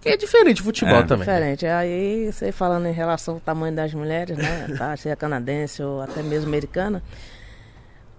Que 0.00 0.10
é 0.10 0.16
diferente 0.18 0.60
o 0.60 0.64
futebol 0.64 0.98
É. 0.98 1.02
também. 1.04 1.26
Diferente. 1.26 1.64
Aí, 1.64 2.30
você 2.30 2.52
falando 2.52 2.86
em 2.86 2.92
relação 2.92 3.34
ao 3.34 3.40
tamanho 3.40 3.74
das 3.74 3.94
mulheres, 3.94 4.36
né? 4.36 4.66
Tá, 4.76 4.94
seja 4.98 5.16
canadense 5.16 5.82
ou 5.82 6.02
até 6.02 6.22
mesmo 6.22 6.48
americana. 6.48 7.02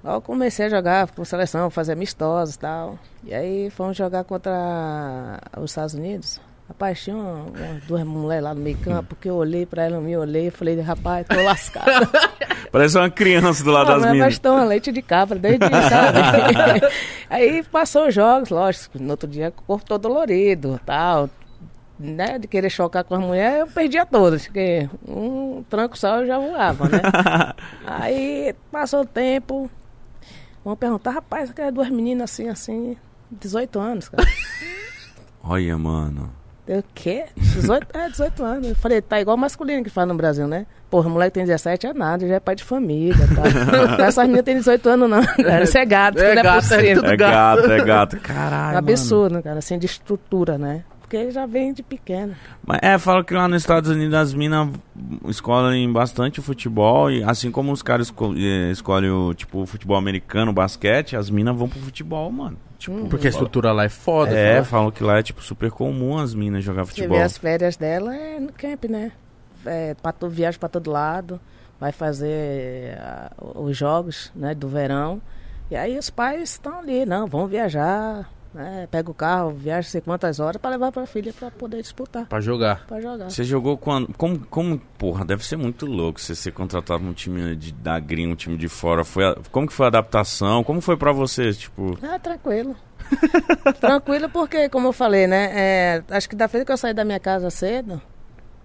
Eu 0.05 0.21
comecei 0.21 0.67
a 0.67 0.69
jogar 0.69 1.09
com 1.11 1.25
seleção, 1.25 1.69
fazer 1.69 1.93
amistosos 1.93 2.55
e 2.55 2.59
tal. 2.59 2.99
E 3.23 3.33
aí 3.33 3.69
fomos 3.71 3.97
jogar 3.97 4.23
contra 4.23 5.39
os 5.57 5.71
Estados 5.71 5.93
Unidos. 5.95 6.39
Rapaz, 6.67 7.03
tinha 7.03 7.15
uma- 7.15 7.45
duas 7.87 8.03
mulheres 8.03 8.43
lá 8.43 8.53
no 8.53 8.61
meio 8.61 8.77
campo 8.77 9.15
que 9.15 9.29
eu 9.29 9.35
olhei 9.35 9.65
pra 9.65 9.83
ela, 9.83 9.99
me 9.99 10.15
olhei 10.17 10.47
e 10.47 10.51
falei, 10.51 10.79
rapaz, 10.81 11.25
tô 11.27 11.41
lascado. 11.43 11.85
Parece 12.71 12.97
uma 12.97 13.09
criança 13.09 13.63
do 13.63 13.71
lado 13.71 13.91
Ah, 13.91 13.93
das 13.95 14.03
mas 14.03 14.11
minas. 14.11 14.27
nós 14.27 14.39
tomamos 14.39 14.69
leite 14.69 14.91
de 14.91 15.01
cabra 15.01 15.37
desde 15.39 15.59
sabe? 15.69 16.19
Aí 17.29 17.63
passou 17.63 18.07
os 18.07 18.13
jogos, 18.15 18.49
lógico. 18.49 18.99
No 19.01 19.11
outro 19.11 19.27
dia, 19.29 19.49
o 19.49 19.61
corpo 19.63 19.85
todo 19.85 20.01
dolorido 20.01 20.79
tal. 20.85 21.29
Né, 21.97 22.37
de 22.37 22.45
querer 22.45 22.69
chocar 22.69 23.05
com 23.05 23.15
as 23.15 23.21
mulheres, 23.21 23.59
eu 23.61 23.67
perdia 23.67 24.05
todas, 24.05 24.45
porque 24.47 24.89
um 25.07 25.63
tranco 25.69 25.97
só 25.97 26.19
eu 26.19 26.27
já 26.27 26.37
voava, 26.37 26.89
né? 26.89 26.99
Aí 27.87 28.53
passou 28.69 29.03
o 29.03 29.05
tempo, 29.05 29.71
vão 30.65 30.75
perguntar, 30.75 31.11
rapaz, 31.11 31.51
aquelas 31.51 31.73
duas 31.73 31.89
meninas 31.89 32.31
assim, 32.31 32.49
assim, 32.49 32.97
18 33.31 33.79
anos, 33.79 34.09
cara. 34.09 34.27
Olha, 35.43 35.77
mano. 35.77 36.31
Eu, 36.67 36.79
o 36.79 36.83
quê? 36.95 37.25
18, 37.37 37.87
é, 37.93 38.09
18 38.09 38.43
anos. 38.43 38.69
Eu 38.69 38.75
falei, 38.75 38.99
tá 38.99 39.21
igual 39.21 39.37
masculino 39.37 39.83
que 39.83 39.89
faz 39.91 40.07
no 40.07 40.15
Brasil, 40.15 40.47
né? 40.47 40.65
Porra, 40.89 41.07
moleque 41.07 41.35
tem 41.35 41.45
17 41.45 41.85
é 41.85 41.93
nada, 41.93 42.27
já 42.27 42.35
é 42.35 42.39
pai 42.39 42.55
de 42.55 42.63
família, 42.63 43.15
tá? 43.35 43.43
Essas 44.03 44.23
meninas 44.23 44.45
têm 44.45 44.55
18 44.55 44.89
anos 44.89 45.09
não, 45.09 45.23
cara. 45.23 45.63
Isso 45.63 45.77
é 45.77 45.85
gato, 45.85 46.17
É 46.17 46.31
é 46.31 46.35
gato, 46.35 46.73
é 46.73 46.87
É 46.89 47.17
gato, 47.17 47.71
é 47.71 47.83
gato. 47.83 48.17
Caralho. 48.17 48.75
É 48.75 48.79
absurdo, 48.79 49.43
cara, 49.43 49.59
assim, 49.59 49.77
de 49.77 49.85
estrutura, 49.85 50.57
né? 50.57 50.83
Porque 51.05 51.17
ele 51.17 51.29
já 51.29 51.45
vem 51.45 51.71
de 51.71 51.83
pequeno. 51.83 52.35
Mas 52.65 52.79
é, 52.81 52.97
fala 52.97 53.23
que 53.23 53.31
lá 53.31 53.47
nos 53.47 53.61
Estados 53.61 53.91
Unidos 53.91 54.15
as 54.15 54.33
minas 54.33 54.69
escolhem 55.27 55.91
bastante 55.93 56.39
o 56.39 56.43
futebol 56.43 57.11
e 57.11 57.23
assim 57.23 57.51
como 57.51 57.71
os 57.71 57.83
caras 57.83 58.07
esco 58.07 58.33
eh, 58.35 58.71
escolhem 58.71 59.11
o 59.11 59.31
tipo 59.35 59.61
o 59.61 59.65
futebol 59.67 59.97
americano, 59.97 60.49
o 60.49 60.53
basquete, 60.53 61.15
as 61.15 61.29
minas 61.29 61.55
vão 61.55 61.69
pro 61.69 61.79
futebol, 61.79 62.31
mano. 62.31 62.57
Tipo, 62.79 63.07
Porque 63.07 63.27
a 63.27 63.29
estrutura 63.29 63.71
lá 63.71 63.83
é 63.83 63.89
foda. 63.89 64.31
é, 64.31 64.55
fala. 64.55 64.65
falam 64.65 64.91
que 64.91 65.03
lá 65.03 65.19
é 65.19 65.23
tipo 65.23 65.43
super 65.43 65.69
comum 65.69 66.17
as 66.17 66.33
minas 66.33 66.63
jogar 66.63 66.85
Você 66.85 66.93
futebol. 66.93 67.17
vê 67.17 67.23
as 67.23 67.37
férias 67.37 67.77
dela 67.77 68.15
é 68.15 68.39
no 68.39 68.51
camp, 68.51 68.85
né? 68.85 69.11
É, 69.63 69.93
pra 69.93 70.11
viaja 70.27 70.57
pra 70.57 70.67
todo 70.67 70.89
lado, 70.89 71.39
vai 71.79 71.91
fazer 71.91 72.97
ah, 72.99 73.31
os 73.53 73.77
jogos 73.77 74.31
né, 74.35 74.55
do 74.55 74.67
verão. 74.67 75.21
E 75.69 75.75
aí 75.75 75.99
os 75.99 76.09
pais 76.09 76.49
estão 76.49 76.79
ali, 76.79 77.05
não, 77.05 77.27
vão 77.27 77.45
viajar, 77.45 78.27
né? 78.55 78.87
Pega 78.89 79.11
o 79.11 79.13
carro, 79.13 79.51
viaja 79.51 79.87
sei 79.89 79.99
quantas 80.01 80.39
horas 80.39 80.59
pra 80.61 80.71
levar 80.71 80.91
pra 80.91 81.05
filha 81.05 81.33
pra 81.33 81.51
poder 81.51 81.81
disputar, 81.81 82.25
Pra 82.25 82.39
jogar. 82.39 82.85
pra 82.87 83.01
jogar. 83.01 83.29
Você 83.29 83.43
jogou 83.43 83.77
quando? 83.77 84.13
Como, 84.17 84.39
como, 84.47 84.79
porra, 84.97 85.25
deve 85.25 85.45
ser 85.45 85.57
muito 85.57 85.85
louco 85.85 86.19
você 86.21 86.33
ser 86.33 86.51
contratado 86.53 87.03
num 87.03 87.13
time 87.13 87.55
de, 87.55 87.73
da 87.73 87.99
gringa, 87.99 88.31
um 88.31 88.35
time 88.35 88.57
de 88.57 88.67
fora. 88.69 89.03
Foi 89.03 89.25
a- 89.25 89.35
como 89.51 89.67
que 89.67 89.73
foi 89.73 89.85
a 89.85 89.89
adaptação? 89.89 90.63
Como 90.63 90.79
foi 90.79 90.95
pra 90.95 91.11
você, 91.11 91.51
tipo... 91.53 91.97
Ah, 92.01 92.17
tranquilo. 92.17 92.75
tranquilo 93.79 94.29
porque, 94.29 94.69
como 94.69 94.87
eu 94.87 94.93
falei, 94.93 95.27
né? 95.27 95.51
é, 95.53 96.03
acho 96.09 96.27
que 96.29 96.35
da 96.35 96.47
vez 96.47 96.63
que 96.63 96.71
eu 96.71 96.77
saí 96.77 96.93
da 96.93 97.05
minha 97.05 97.19
casa 97.19 97.49
cedo, 97.49 98.01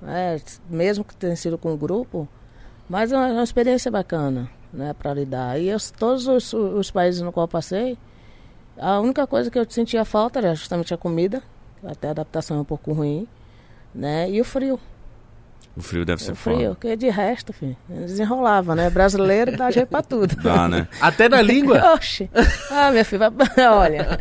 é, 0.07 0.41
mesmo 0.69 1.05
que 1.05 1.15
tenha 1.17 1.37
sido 1.37 1.59
com 1.59 1.73
o 1.75 1.77
grupo, 1.77 2.27
mas 2.89 3.13
é 3.13 3.17
uma, 3.17 3.27
uma 3.29 3.43
experiência 3.43 3.91
bacana, 3.91 4.49
né? 4.73 4.95
Pra 4.95 5.13
lidar. 5.13 5.61
E 5.61 5.69
eu, 5.69 5.77
todos 5.99 6.27
os, 6.27 6.53
os 6.53 6.91
países 6.91 7.21
no 7.21 7.33
qual 7.33 7.45
eu 7.45 7.49
passei, 7.49 7.99
a 8.81 9.01
única 9.01 9.27
coisa 9.27 9.51
que 9.51 9.59
eu 9.59 9.67
sentia 9.69 10.05
falta 10.05 10.39
era 10.39 10.55
justamente 10.55 10.95
a 10.95 10.97
comida, 10.97 11.43
até 11.85 12.09
a 12.09 12.11
adaptação 12.13 12.57
é 12.57 12.61
um 12.61 12.65
pouco 12.65 12.93
ruim, 12.93 13.27
né? 13.95 14.31
E 14.31 14.41
o 14.41 14.45
frio. 14.45 14.79
O 15.77 15.83
frio 15.83 16.05
deve 16.05 16.21
ser 16.23 16.33
o 16.33 16.35
frio, 16.35 16.57
foda. 16.57 16.69
porque 16.71 16.97
de 16.97 17.09
resto, 17.09 17.53
filho, 17.53 17.77
desenrolava, 17.89 18.75
né? 18.75 18.91
Brasileiro 18.91 19.57
dá 19.57 19.71
jeito 19.71 19.89
pra 19.89 20.03
tudo. 20.03 20.35
Dá, 20.37 20.69
né? 20.69 20.89
Até 21.01 21.29
na 21.29 21.41
língua. 21.41 21.81
Oxe. 21.95 22.29
Ah, 22.71 22.91
minha 22.91 23.05
filha, 23.05 23.31
olha. 23.71 24.19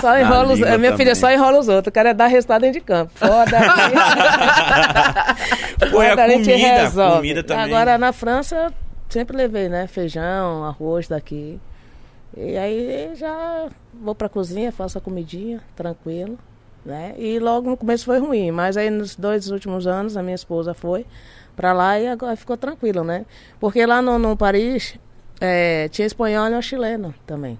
Só 0.00 0.18
enrola 0.18 0.52
os, 0.52 0.60
minha 0.60 0.78
filha 0.78 0.96
também. 0.96 1.14
só 1.14 1.32
enrola 1.32 1.58
os 1.58 1.68
outros. 1.68 1.90
O 1.90 1.92
cara 1.92 2.10
é 2.10 2.14
dar 2.14 2.26
resultado 2.26 2.60
dentro 2.62 2.80
de 2.80 2.86
campo. 2.86 3.12
Foda. 3.14 3.58
Pô, 5.90 6.00
a 6.00 6.12
a 6.22 6.28
gente 6.28 6.50
comida, 6.50 6.82
resolve. 6.82 7.16
comida 7.16 7.42
também. 7.42 7.64
Agora 7.64 7.96
na 7.96 8.12
França, 8.12 8.54
eu 8.56 8.72
sempre 9.08 9.34
levei, 9.36 9.70
né? 9.70 9.86
Feijão, 9.86 10.64
arroz 10.64 11.08
daqui. 11.08 11.58
E 12.36 12.58
aí 12.58 13.10
já 13.14 13.68
vou 14.02 14.14
pra 14.14 14.28
cozinha, 14.28 14.72
faço 14.72 14.98
a 14.98 15.00
comidinha, 15.00 15.60
tranquilo. 15.76 16.38
Né? 16.84 17.14
E 17.16 17.38
logo 17.38 17.70
no 17.70 17.76
começo 17.76 18.04
foi 18.04 18.18
ruim, 18.18 18.50
mas 18.50 18.76
aí 18.76 18.90
nos 18.90 19.16
dois 19.16 19.50
últimos 19.50 19.86
anos 19.86 20.16
a 20.16 20.22
minha 20.22 20.34
esposa 20.34 20.74
foi 20.74 21.06
pra 21.56 21.72
lá 21.72 21.98
e 21.98 22.06
agora 22.06 22.36
ficou 22.36 22.56
tranquilo, 22.58 23.02
né? 23.02 23.24
Porque 23.58 23.86
lá 23.86 24.02
no, 24.02 24.18
no 24.18 24.36
Paris 24.36 24.98
é, 25.40 25.88
tinha 25.88 26.06
espanhol 26.06 26.46
e 26.46 26.50
uma 26.50 26.60
chilena 26.60 27.14
também. 27.26 27.58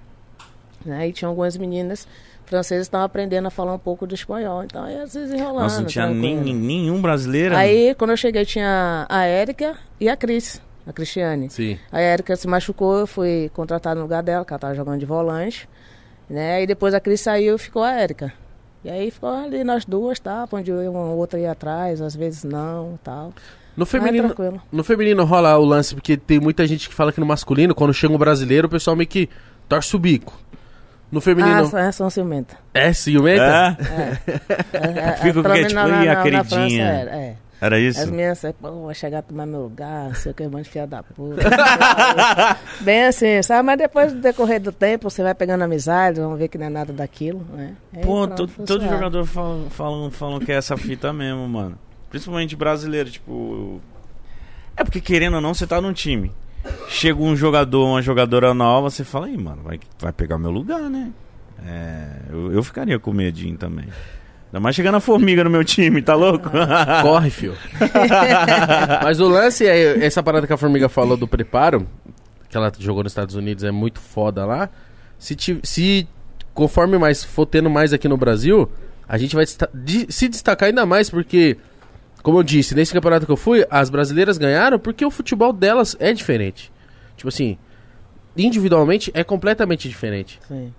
Né? 0.85 1.07
E 1.07 1.13
tinha 1.13 1.27
algumas 1.27 1.57
meninas 1.57 2.07
francesas 2.45 2.85
que 2.85 2.89
estavam 2.89 3.05
aprendendo 3.05 3.47
a 3.47 3.49
falar 3.49 3.73
um 3.73 3.79
pouco 3.79 4.05
de 4.05 4.13
espanhol. 4.13 4.63
Então 4.63 4.83
aí 4.83 4.99
às 4.99 5.13
vezes 5.13 5.33
enrolando. 5.33 5.63
Nossa, 5.63 5.79
não 5.79 5.87
tinha 5.87 6.07
nenhum 6.07 7.01
brasileiro. 7.01 7.55
Aí 7.55 7.95
quando 7.95 8.11
eu 8.11 8.17
cheguei 8.17 8.45
tinha 8.45 9.07
a 9.09 9.23
Érica 9.23 9.75
e 9.99 10.07
a 10.07 10.15
Cris, 10.15 10.61
a 10.85 10.93
Cristiane. 10.93 11.49
Sim. 11.49 11.79
A 11.91 11.99
Érica 11.99 12.35
se 12.35 12.47
machucou, 12.47 12.99
eu 12.99 13.07
fui 13.07 13.49
contratada 13.53 13.95
no 13.95 14.03
lugar 14.03 14.21
dela, 14.21 14.45
que 14.45 14.53
ela 14.53 14.57
estava 14.57 14.75
jogando 14.75 14.99
de 14.99 15.05
volante. 15.05 15.67
Né? 16.29 16.63
E 16.63 16.67
depois 16.67 16.93
a 16.93 16.99
Cris 16.99 17.21
saiu 17.21 17.55
e 17.55 17.59
ficou 17.59 17.83
a 17.83 17.91
Érica. 17.93 18.33
E 18.83 18.89
aí 18.89 19.09
ficou 19.11 19.29
ali 19.29 19.63
nós 19.63 19.83
duas, 19.85 20.19
tá? 20.19 20.47
Onde 20.51 20.71
uma 20.71 21.05
outra 21.11 21.39
ia 21.39 21.51
atrás, 21.51 22.01
às 22.01 22.15
vezes 22.15 22.43
não, 22.43 22.99
tal. 23.03 23.33
No 23.75 23.85
feminino, 23.85 24.27
tranquilo. 24.29 24.61
no 24.71 24.83
feminino 24.83 25.23
rola 25.25 25.57
o 25.57 25.65
lance, 25.65 25.93
porque 25.93 26.15
tem 26.15 26.39
muita 26.39 26.65
gente 26.65 26.87
que 26.87 26.95
fala 26.95 27.11
que 27.11 27.19
no 27.19 27.25
masculino, 27.25 27.75
quando 27.75 27.93
chega 27.93 28.13
um 28.13 28.17
brasileiro, 28.17 28.67
o 28.67 28.69
pessoal 28.69 28.95
meio 28.95 29.07
que 29.07 29.29
torce 29.67 29.95
o 29.95 29.99
bico. 29.99 30.39
No 31.11 31.19
feminino, 31.21 31.69
Ah, 31.73 31.91
são 31.91 32.09
ciumenta. 32.09 32.55
é 32.73 32.91
ciumenta? 32.93 33.77
É? 33.79 34.77
É, 34.77 34.79
é, 35.09 35.11
Fica 35.17 35.33
com 35.33 35.41
pelo 35.43 35.43
que, 35.43 35.49
menos 35.49 35.67
tipo, 35.73 35.87
na- 35.87 36.03
"Ih, 36.03 36.07
a 36.07 36.13
na- 36.13 36.15
na 36.15 36.23
queridinha". 36.23 36.43
França 36.45 36.81
era, 37.01 37.15
é. 37.15 37.35
Era 37.61 37.77
As 37.77 37.83
isso? 37.83 38.07
meninas, 38.11 38.43
assim, 38.43 38.55
pô, 38.61 38.85
vai 38.85 38.95
chegar 38.95 39.19
a 39.19 39.21
tomar 39.21 39.45
meu 39.45 39.61
lugar, 39.61 40.15
sei 40.15 40.31
o 40.31 40.35
que, 40.35 40.47
mano, 40.47 40.65
filha 40.65 40.85
da 40.85 41.01
puta. 41.01 41.41
Bem 42.81 43.05
assim, 43.05 43.41
sabe? 43.41 43.63
Mas 43.63 43.77
depois 43.77 44.13
do 44.13 44.19
decorrer 44.19 44.59
do 44.59 44.71
tempo, 44.71 45.09
você 45.09 45.23
vai 45.23 45.33
pegando 45.33 45.63
amizade, 45.63 46.19
vão 46.19 46.35
ver 46.35 46.49
que 46.49 46.57
não 46.57 46.65
é 46.65 46.69
nada 46.69 46.91
daquilo, 46.91 47.45
né? 47.53 47.75
Aí 47.93 48.03
Pô, 48.03 48.27
pronto, 48.27 48.47
todo 48.65 48.87
jogador 48.87 49.25
falam, 49.25 49.69
falam, 49.69 50.11
falam 50.11 50.39
que 50.39 50.51
é 50.51 50.55
essa 50.55 50.75
fita 50.75 51.13
mesmo, 51.13 51.47
mano. 51.47 51.77
Principalmente 52.09 52.55
brasileiro, 52.55 53.09
tipo. 53.09 53.81
É 54.75 54.83
porque 54.83 54.99
querendo 54.99 55.35
ou 55.35 55.41
não, 55.41 55.53
você 55.53 55.65
tá 55.65 55.79
num 55.79 55.93
time. 55.93 56.31
Chega 56.89 57.21
um 57.21 57.35
jogador, 57.35 57.85
uma 57.85 58.01
jogadora 58.01 58.53
nova, 58.53 58.89
você 58.89 59.03
fala, 59.03 59.27
aí, 59.27 59.37
mano, 59.37 59.61
vai, 59.63 59.79
vai 59.99 60.11
pegar 60.11 60.37
meu 60.37 60.51
lugar, 60.51 60.81
né? 60.89 61.11
É, 61.65 62.07
eu, 62.29 62.51
eu 62.53 62.63
ficaria 62.63 62.99
com 62.99 63.13
medinho 63.13 63.57
também. 63.57 63.85
Ainda 64.55 64.61
mais 64.63 64.73
chegando 64.73 64.95
a 64.95 65.01
formiga 65.01 65.43
no 65.43 65.49
meu 65.49 65.65
time, 65.65 66.01
tá 66.01 66.15
louco? 66.15 66.49
Corre, 67.01 67.29
fio. 67.29 67.53
Mas 69.03 69.19
o 69.19 69.27
lance 69.27 69.67
é 69.67 70.05
essa 70.05 70.23
parada 70.23 70.47
que 70.47 70.53
a 70.53 70.55
Formiga 70.55 70.87
falou 70.87 71.17
do 71.17 71.27
preparo, 71.27 71.85
que 72.49 72.55
ela 72.55 72.71
jogou 72.79 73.03
nos 73.03 73.11
Estados 73.11 73.35
Unidos, 73.35 73.65
é 73.65 73.71
muito 73.71 73.99
foda 73.99 74.45
lá. 74.45 74.69
Se, 75.19 75.35
ti- 75.35 75.59
se 75.61 76.07
conforme 76.53 76.97
mais 76.97 77.21
for 77.21 77.45
tendo 77.45 77.69
mais 77.69 77.91
aqui 77.91 78.07
no 78.07 78.15
Brasil, 78.15 78.71
a 79.09 79.17
gente 79.17 79.35
vai 79.35 79.43
de- 79.73 80.07
se 80.09 80.29
destacar 80.29 80.67
ainda 80.69 80.85
mais, 80.85 81.09
porque, 81.09 81.57
como 82.23 82.39
eu 82.39 82.43
disse, 82.43 82.73
nesse 82.73 82.93
campeonato 82.93 83.25
que 83.25 83.31
eu 83.33 83.37
fui, 83.37 83.65
as 83.69 83.89
brasileiras 83.89 84.37
ganharam 84.37 84.79
porque 84.79 85.05
o 85.05 85.11
futebol 85.11 85.51
delas 85.51 85.97
é 85.99 86.13
diferente. 86.13 86.71
Tipo 87.17 87.27
assim, 87.27 87.57
individualmente 88.37 89.11
é 89.13 89.21
completamente 89.21 89.89
diferente. 89.89 90.39
Sim. 90.47 90.73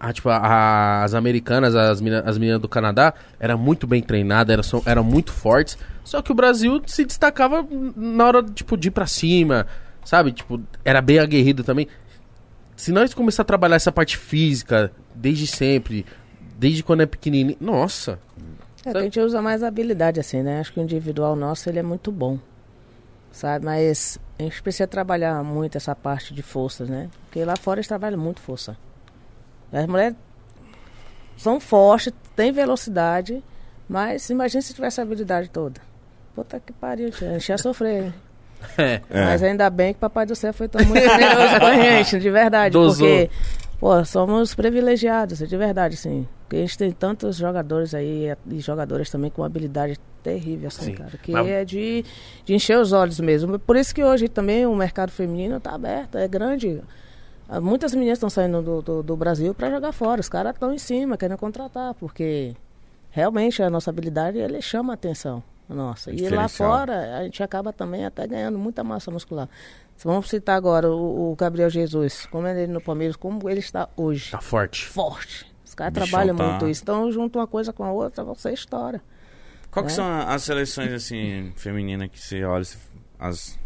A, 0.00 0.12
tipo, 0.12 0.30
a- 0.30 1.02
as 1.04 1.12
americanas, 1.14 1.74
as, 1.74 2.00
as 2.24 2.38
meninas 2.38 2.60
do 2.60 2.68
Canadá, 2.68 3.12
eram 3.38 3.58
muito 3.58 3.86
bem 3.86 4.02
treinadas, 4.02 4.72
eram, 4.72 4.82
eram 4.86 5.04
muito 5.04 5.30
fortes. 5.30 5.76
Só 6.02 6.22
que 6.22 6.32
o 6.32 6.34
Brasil 6.34 6.82
se 6.86 7.04
destacava 7.04 7.64
na 7.94 8.24
hora 8.26 8.42
tipo, 8.42 8.76
de 8.76 8.88
ir 8.88 8.90
pra 8.90 9.06
cima, 9.06 9.66
sabe? 10.04 10.32
Tipo, 10.32 10.60
era 10.84 11.00
bem 11.02 11.18
aguerrido 11.18 11.62
também. 11.62 11.86
Se 12.74 12.90
nós 12.92 13.12
começar 13.12 13.42
a 13.42 13.44
trabalhar 13.44 13.76
essa 13.76 13.92
parte 13.92 14.16
física 14.16 14.90
desde 15.14 15.46
sempre, 15.46 16.06
desde 16.58 16.82
quando 16.82 17.02
é 17.02 17.06
pequenininho, 17.06 17.58
nossa. 17.60 18.18
É, 18.86 18.96
a 18.96 19.02
gente 19.02 19.20
usa 19.20 19.42
mais 19.42 19.62
habilidade, 19.62 20.18
assim, 20.18 20.42
né? 20.42 20.60
Acho 20.60 20.72
que 20.72 20.80
o 20.80 20.82
individual 20.82 21.36
nosso, 21.36 21.68
ele 21.68 21.78
é 21.78 21.82
muito 21.82 22.10
bom, 22.10 22.38
sabe? 23.30 23.66
Mas 23.66 24.18
a 24.38 24.42
gente 24.44 24.62
precisa 24.62 24.86
trabalhar 24.86 25.44
muito 25.44 25.76
essa 25.76 25.94
parte 25.94 26.32
de 26.32 26.40
forças, 26.42 26.88
né? 26.88 27.10
Porque 27.26 27.44
lá 27.44 27.54
fora 27.56 27.78
eles 27.80 27.86
trabalham 27.86 28.18
muito 28.18 28.40
força. 28.40 28.74
As 29.72 29.86
mulheres 29.86 30.16
são 31.36 31.58
fortes, 31.60 32.12
têm 32.36 32.52
velocidade, 32.52 33.42
mas 33.88 34.28
imagina 34.30 34.60
se 34.62 34.74
tivesse 34.74 35.00
a 35.00 35.04
habilidade 35.04 35.48
toda. 35.50 35.80
Puta 36.34 36.60
que 36.60 36.72
pariu, 36.72 37.10
tia. 37.10 37.30
a 37.30 37.32
gente 37.38 37.48
ia 37.48 37.58
sofrer. 37.58 38.12
É. 38.76 39.00
É. 39.08 39.24
Mas 39.24 39.42
ainda 39.42 39.70
bem 39.70 39.94
que 39.94 40.00
Papai 40.00 40.26
do 40.26 40.34
Céu 40.36 40.52
foi 40.52 40.68
tão 40.68 40.84
muito 40.84 41.00
generoso 41.02 41.58
com 41.60 41.66
a 41.66 41.74
gente, 41.80 42.18
de 42.18 42.30
verdade. 42.30 42.72
Dosou. 42.74 43.08
Porque, 43.08 43.30
pô, 43.80 44.04
somos 44.04 44.54
privilegiados, 44.54 45.38
de 45.38 45.56
verdade, 45.56 45.96
sim. 45.96 46.28
Porque 46.42 46.56
a 46.56 46.60
gente 46.60 46.76
tem 46.76 46.90
tantos 46.92 47.36
jogadores 47.36 47.94
aí 47.94 48.34
e 48.50 48.60
jogadoras 48.60 49.08
também 49.08 49.30
com 49.30 49.42
habilidade 49.42 49.98
terrível, 50.22 50.68
assim, 50.68 50.86
Sim. 50.86 50.94
cara. 50.94 51.10
Que 51.22 51.32
Mas- 51.32 51.46
é 51.48 51.64
de, 51.64 52.04
de 52.44 52.54
encher 52.54 52.76
os 52.78 52.92
olhos 52.92 53.18
mesmo. 53.18 53.58
Por 53.58 53.76
isso 53.76 53.94
que 53.94 54.04
hoje 54.04 54.28
também 54.28 54.66
o 54.66 54.74
mercado 54.76 55.10
feminino 55.10 55.58
tá 55.58 55.74
aberto, 55.74 56.18
é 56.18 56.28
grande. 56.28 56.82
Muitas 57.58 57.94
meninas 57.94 58.18
estão 58.18 58.30
saindo 58.30 58.62
do, 58.62 58.82
do, 58.82 59.02
do 59.02 59.16
Brasil 59.16 59.54
para 59.54 59.70
jogar 59.70 59.92
fora. 59.92 60.20
Os 60.20 60.28
caras 60.28 60.52
estão 60.54 60.72
em 60.72 60.78
cima, 60.78 61.16
querendo 61.16 61.38
contratar, 61.38 61.94
porque 61.94 62.54
realmente 63.10 63.62
a 63.62 63.68
nossa 63.70 63.90
habilidade 63.90 64.38
ele 64.38 64.60
chama 64.62 64.92
a 64.92 64.94
atenção. 64.94 65.42
Nossa. 65.68 66.12
E 66.12 66.28
lá 66.28 66.48
fora 66.48 67.18
a 67.18 67.22
gente 67.24 67.42
acaba 67.42 67.72
também 67.72 68.04
até 68.04 68.26
ganhando 68.26 68.58
muita 68.58 68.82
massa 68.84 69.10
muscular. 69.10 69.48
Vamos 70.02 70.28
citar 70.28 70.56
agora 70.56 70.88
o, 70.90 71.32
o 71.32 71.36
Gabriel 71.36 71.70
Jesus, 71.70 72.26
como 72.26 72.46
ele 72.46 72.66
no 72.66 72.80
Palmeiras, 72.80 73.16
como 73.16 73.48
ele 73.48 73.60
está 73.60 73.88
hoje. 73.96 74.30
Tá 74.30 74.40
forte. 74.40 74.84
Forte. 74.86 75.46
Os 75.64 75.74
caras 75.74 75.92
trabalham 75.94 76.34
tá- 76.34 76.44
muito 76.44 76.68
isso. 76.68 76.82
Então, 76.82 77.12
junto 77.12 77.38
uma 77.38 77.46
coisa 77.46 77.72
com 77.72 77.84
a 77.84 77.92
outra, 77.92 78.24
você 78.24 78.52
estoura. 78.52 79.00
Qual 79.70 79.84
que 79.84 79.92
É. 79.92 79.94
são 79.94 80.04
as 80.26 80.42
seleções, 80.42 80.92
assim, 80.92 81.52
femininas 81.54 82.08
que 82.10 82.18
você 82.18 82.42
olha, 82.44 82.64
as 83.18 83.56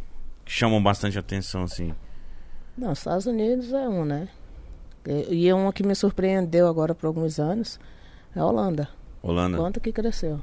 que 0.45 0.53
chamam 0.53 0.83
bastante 0.83 1.19
atenção, 1.19 1.63
assim? 1.63 1.95
Não, 2.77 2.93
os 2.93 2.99
Estados 2.99 3.27
Unidos 3.27 3.73
é 3.73 3.89
um, 3.89 4.05
né? 4.05 4.29
E, 5.07 5.47
e 5.47 5.53
uma 5.53 5.73
que 5.73 5.87
me 5.87 5.95
surpreendeu 5.95 6.67
agora 6.67 6.95
por 6.95 7.07
alguns 7.07 7.39
anos 7.39 7.79
é 8.35 8.41
a 8.41 8.47
Holanda. 8.47 8.89
Holanda? 9.23 9.57
Quanto 9.57 9.81
que 9.81 9.93
cresceu 9.93 10.41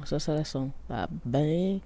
a 0.00 0.06
sua 0.06 0.20
seleção? 0.20 0.72
Tá 0.88 1.08
bem. 1.24 1.82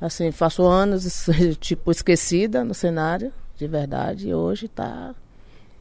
Assim, 0.00 0.32
passou 0.32 0.68
anos, 0.68 1.28
tipo, 1.60 1.90
esquecida 1.90 2.64
no 2.64 2.74
cenário, 2.74 3.32
de 3.56 3.66
verdade, 3.68 4.28
e 4.28 4.34
hoje 4.34 4.66
tá. 4.66 5.14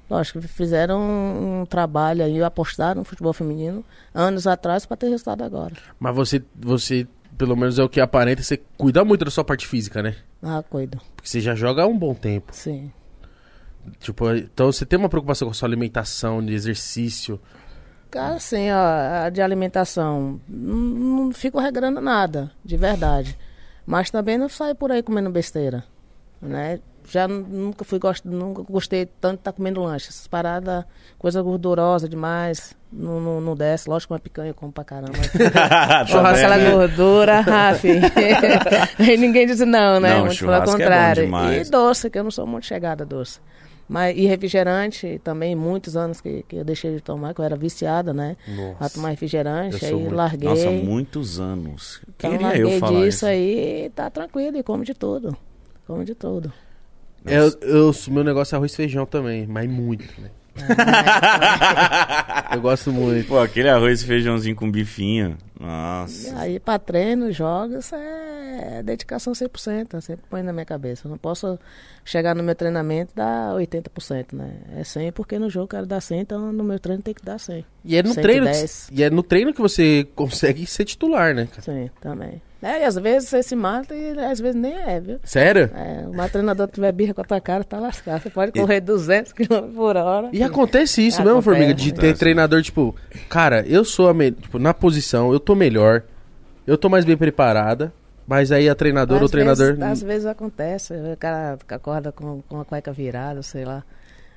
Lógico, 0.10 0.42
fizeram 0.42 1.00
um, 1.00 1.62
um 1.62 1.66
trabalho 1.66 2.24
aí, 2.24 2.44
apostaram 2.44 3.00
no 3.00 3.06
futebol 3.06 3.32
feminino 3.32 3.84
anos 4.14 4.46
atrás 4.46 4.86
para 4.86 4.98
ter 4.98 5.08
resultado 5.08 5.42
agora. 5.42 5.74
Mas 5.98 6.14
você, 6.14 6.44
você, 6.54 7.08
pelo 7.38 7.56
menos 7.56 7.80
é 7.80 7.84
o 7.84 7.88
que 7.88 8.02
aparenta, 8.02 8.44
você 8.44 8.58
cuida 8.78 9.06
muito 9.06 9.24
da 9.24 9.32
sua 9.32 9.46
parte 9.46 9.66
física, 9.66 10.04
né? 10.04 10.18
Ah, 10.44 10.62
cuido. 10.70 11.00
Porque 11.16 11.30
você 11.30 11.40
já 11.40 11.56
joga 11.56 11.84
há 11.84 11.88
um 11.88 11.98
bom 11.98 12.14
tempo. 12.14 12.54
Sim. 12.54 12.92
Tipo, 14.00 14.32
então 14.34 14.72
você 14.72 14.86
tem 14.86 14.98
uma 15.00 15.10
preocupação 15.10 15.48
com 15.48 15.52
a 15.52 15.56
sua 15.56 15.68
alimentação, 15.68 16.44
de 16.44 16.54
exercício. 16.54 17.40
Cara, 18.10 18.36
assim, 18.36 18.70
ó, 18.72 19.26
a 19.26 19.30
de 19.30 19.42
alimentação, 19.42 20.40
não, 20.48 20.76
não 20.76 21.32
fico 21.32 21.60
regrando 21.60 22.02
nada, 22.02 22.52
de 22.64 22.76
verdade. 22.78 23.38
Mas 23.86 24.12
também 24.12 24.38
não 24.38 24.50
saio 24.50 24.76
por 24.76 24.92
aí 24.92 25.02
comendo 25.02 25.30
besteira, 25.30 25.84
né? 26.42 26.80
Já 27.10 27.28
nu- 27.28 27.46
nunca 27.50 27.84
fui, 27.84 27.98
gost, 28.00 28.24
nunca 28.28 28.62
gostei 28.64 29.06
tanto 29.06 29.36
de 29.36 29.40
estar 29.42 29.52
comendo 29.54 29.82
lanche. 29.82 30.10
Essas 30.10 30.28
paradas, 30.28 30.86
coisa 31.18 31.42
gordurosa 31.42 32.08
demais, 32.08 32.76
não, 32.94 33.20
não, 33.20 33.42
não 33.42 33.56
desce. 33.56 33.90
Lógico 33.90 34.10
que 34.10 34.14
uma 34.14 34.20
picanha 34.20 34.50
eu 34.52 34.54
como 34.54 34.72
pra 34.72 34.84
caramba. 34.84 35.14
Tá 35.52 36.06
Churrasco, 36.06 36.36
vendo? 36.48 36.54
aquela 36.54 36.72
gordura, 36.72 37.40
ah, 37.48 37.74
filho. 37.80 38.02
Aí 39.00 39.18
ninguém 39.18 39.48
diz 39.48 39.60
não, 39.62 40.00
né? 40.00 40.14
Não, 40.16 40.26
muito 40.26 40.38
pelo 40.40 40.52
é 40.54 40.60
bom 40.60 40.66
contrário. 40.72 41.24
demais. 41.26 41.68
e 41.68 41.72
doce, 41.72 42.10
que 42.10 42.20
eu 42.20 42.24
não 42.24 42.32
sou 42.32 42.46
muito 42.46 42.66
chegada 42.68 43.04
a 43.04 43.08
doce. 43.08 43.40
Mas, 43.88 44.18
e 44.18 44.26
refrigerante, 44.26 45.20
também 45.24 45.56
muitos 45.56 45.98
anos 45.98 46.22
que, 46.22 46.44
que 46.48 46.56
eu 46.56 46.64
deixei 46.64 46.96
de 46.96 47.02
tomar, 47.02 47.34
que 47.34 47.42
eu 47.42 47.46
era 47.46 47.56
viciada, 47.56 48.14
né? 48.14 48.38
A 48.80 48.90
tomar 48.90 49.10
refrigerante, 49.10 49.86
aí 49.86 49.94
muito. 49.94 50.16
larguei. 50.16 50.50
Nossa, 50.50 50.72
muitos 50.72 51.40
anos. 51.40 52.02
Então 52.16 52.32
Queria 52.32 52.48
larguei 52.48 52.76
eu 52.76 52.80
falar 52.80 53.00
disso 53.00 53.08
isso. 53.08 53.26
aí 53.26 53.86
e 53.86 53.90
tá 53.90 54.10
tranquilo 54.10 54.58
e 54.58 54.64
come 54.64 54.86
de 54.86 54.94
tudo. 54.94 55.36
Come 55.86 56.06
de 56.06 56.16
tudo. 56.16 56.52
Eu, 57.26 57.52
eu, 57.62 57.92
meu 58.08 58.24
negócio 58.24 58.56
é 58.56 58.58
arroz 58.58 58.74
e 58.74 58.76
feijão 58.76 59.06
também, 59.06 59.46
mas 59.46 59.70
muito, 59.70 60.20
né? 60.22 60.30
eu 62.54 62.62
gosto 62.62 62.91
muito. 62.91 63.28
Pô, 63.28 63.39
aquele 63.39 63.70
arroz 63.70 64.02
e 64.02 64.06
feijãozinho 64.06 64.56
com 64.56 64.70
bifinho. 64.70 65.38
E 65.60 65.64
Nossa. 65.64 66.39
aí 66.39 66.60
pra 66.60 66.78
treino, 66.80 67.32
jogos, 67.32 67.91
é 67.93 68.82
dedicação 68.84 69.34
100%. 69.34 69.93
Eu 69.93 70.02
sempre 70.02 70.26
põe 70.30 70.41
na 70.43 70.52
minha 70.52 70.66
cabeça. 70.66 71.08
Eu 71.08 71.12
não 71.12 71.18
posso 71.18 71.58
chegar 72.04 72.36
no 72.36 72.43
meu 72.43 72.56
treinamento 72.56 73.14
e 73.14 73.16
dar 73.16 73.54
80%, 73.56 74.34
né? 74.34 74.54
É 74.76 74.84
100 74.84 75.12
porque 75.12 75.39
no 75.39 75.49
jogo 75.49 75.66
eu 75.66 75.70
quero 75.70 75.86
dar 75.86 76.02
100, 76.02 76.20
então 76.20 76.52
no 76.52 76.64
meu 76.64 76.80
treino 76.80 77.02
tem 77.02 77.14
que 77.14 77.24
dar 77.24 77.39
100. 77.39 77.66
E 77.86 77.95
é 77.95 78.04
no 78.04 78.14
treino, 78.14 78.47
que, 78.47 78.54
110. 78.54 78.89
e 78.91 79.04
é 79.04 79.10
no 79.10 79.24
treino 79.24 79.54
que 79.54 79.62
você 79.62 80.08
consegue 80.16 80.66
ser 80.66 80.86
titular, 80.86 81.34
né? 81.34 81.47
Sim, 81.60 81.89
também. 82.02 82.41
É, 82.62 82.82
e 82.82 82.84
às 82.84 82.95
vezes 82.95 83.30
você 83.30 83.41
se 83.41 83.55
mata 83.55 83.95
e 83.95 84.12
às 84.20 84.39
vezes 84.39 84.55
nem 84.55 84.74
é, 84.74 84.99
viu? 84.99 85.20
Sério? 85.24 85.72
É, 85.74 86.05
o 86.07 86.30
treinador 86.30 86.68
tiver 86.68 86.91
birra 86.91 87.14
com 87.14 87.22
a 87.22 87.24
tua 87.24 87.41
cara, 87.41 87.64
tá 87.64 87.80
lascado. 87.80 88.22
Você 88.22 88.30
pode 88.30 88.51
correr 88.51 88.80
200 88.82 89.34
km 89.34 89.74
por 89.76 89.97
hora. 89.97 90.30
E 90.32 90.43
acontece 90.43 91.05
isso 91.05 91.24
mesmo, 91.24 91.41
Formiga, 91.41 91.74
de 91.74 91.91
ter 91.91 92.16
treinador, 92.16 92.62
tipo, 92.62 92.95
cara, 93.28 93.66
eu 93.68 93.84
sou 93.84 94.09
a 94.09 94.14
me... 94.14 94.32
tipo, 94.32 94.59
na 94.59 94.74
posição, 94.74 95.34
eu 95.34 95.39
tô 95.39 95.55
melhor, 95.55 96.03
eu 96.68 96.78
tô 96.78 96.88
mais 96.88 97.03
bem 97.03 97.18
preparada, 97.18 97.91
mas 98.28 98.51
aí 98.51 98.70
a 98.70 98.76
treinadora 98.76 99.22
ou 99.22 99.26
o 99.26 99.30
treinador. 99.30 99.76
Vezes, 99.76 99.84
às 99.84 100.01
vezes 100.03 100.26
acontece, 100.28 100.93
o 100.93 101.18
cara 101.18 101.57
acorda 101.68 102.12
com, 102.12 102.43
com 102.47 102.62
a 102.62 102.66
cueca 102.66 102.91
virada, 102.91 103.41
sei 103.41 103.66
lá. 103.66 103.84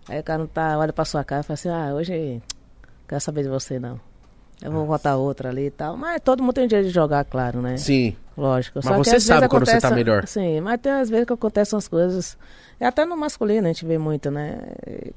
Aí 0.09 0.21
o 0.21 0.23
cara 0.23 0.39
não 0.39 0.47
tá, 0.47 0.79
olha 0.79 0.93
pra 0.93 1.05
sua 1.05 1.23
cara 1.25 1.43
e 1.43 1.45
fala 1.45 1.55
assim, 1.55 1.69
ah, 1.69 1.95
hoje 1.95 2.43
quero 3.07 3.21
saber 3.21 3.43
de 3.43 3.49
você 3.51 3.79
não. 3.79 4.01
Eu 4.63 4.71
vou 4.73 4.87
botar 4.87 5.17
outra 5.17 5.51
ali 5.51 5.67
e 5.67 5.71
tal. 5.71 5.97
Mas 5.97 6.21
todo 6.23 6.43
mundo 6.43 6.55
tem 6.55 6.67
direito 6.67 6.89
de 6.89 6.95
jogar, 6.95 7.25
claro, 7.25 7.61
né? 7.61 7.77
Sim. 7.77 8.17
Lógico. 8.37 8.81
Mas 8.83 8.85
Só 8.85 8.99
que 9.03 9.11
você 9.11 9.21
sabe 9.21 9.49
quando 9.49 9.65
você 9.67 9.73
tá 9.73 9.89
acontece- 9.89 9.95
melhor. 9.95 10.27
Sim, 10.27 10.61
mas 10.61 10.81
tem 10.81 10.93
às 10.93 11.11
vezes 11.11 11.27
que 11.27 11.33
acontecem 11.33 11.77
umas 11.77 11.87
coisas. 11.89 12.39
E 12.81 12.85
até 12.85 13.05
no 13.05 13.17
masculino 13.17 13.67
a 13.67 13.73
gente 13.73 13.85
vê 13.85 13.99
muito, 13.99 14.31
né? 14.31 14.59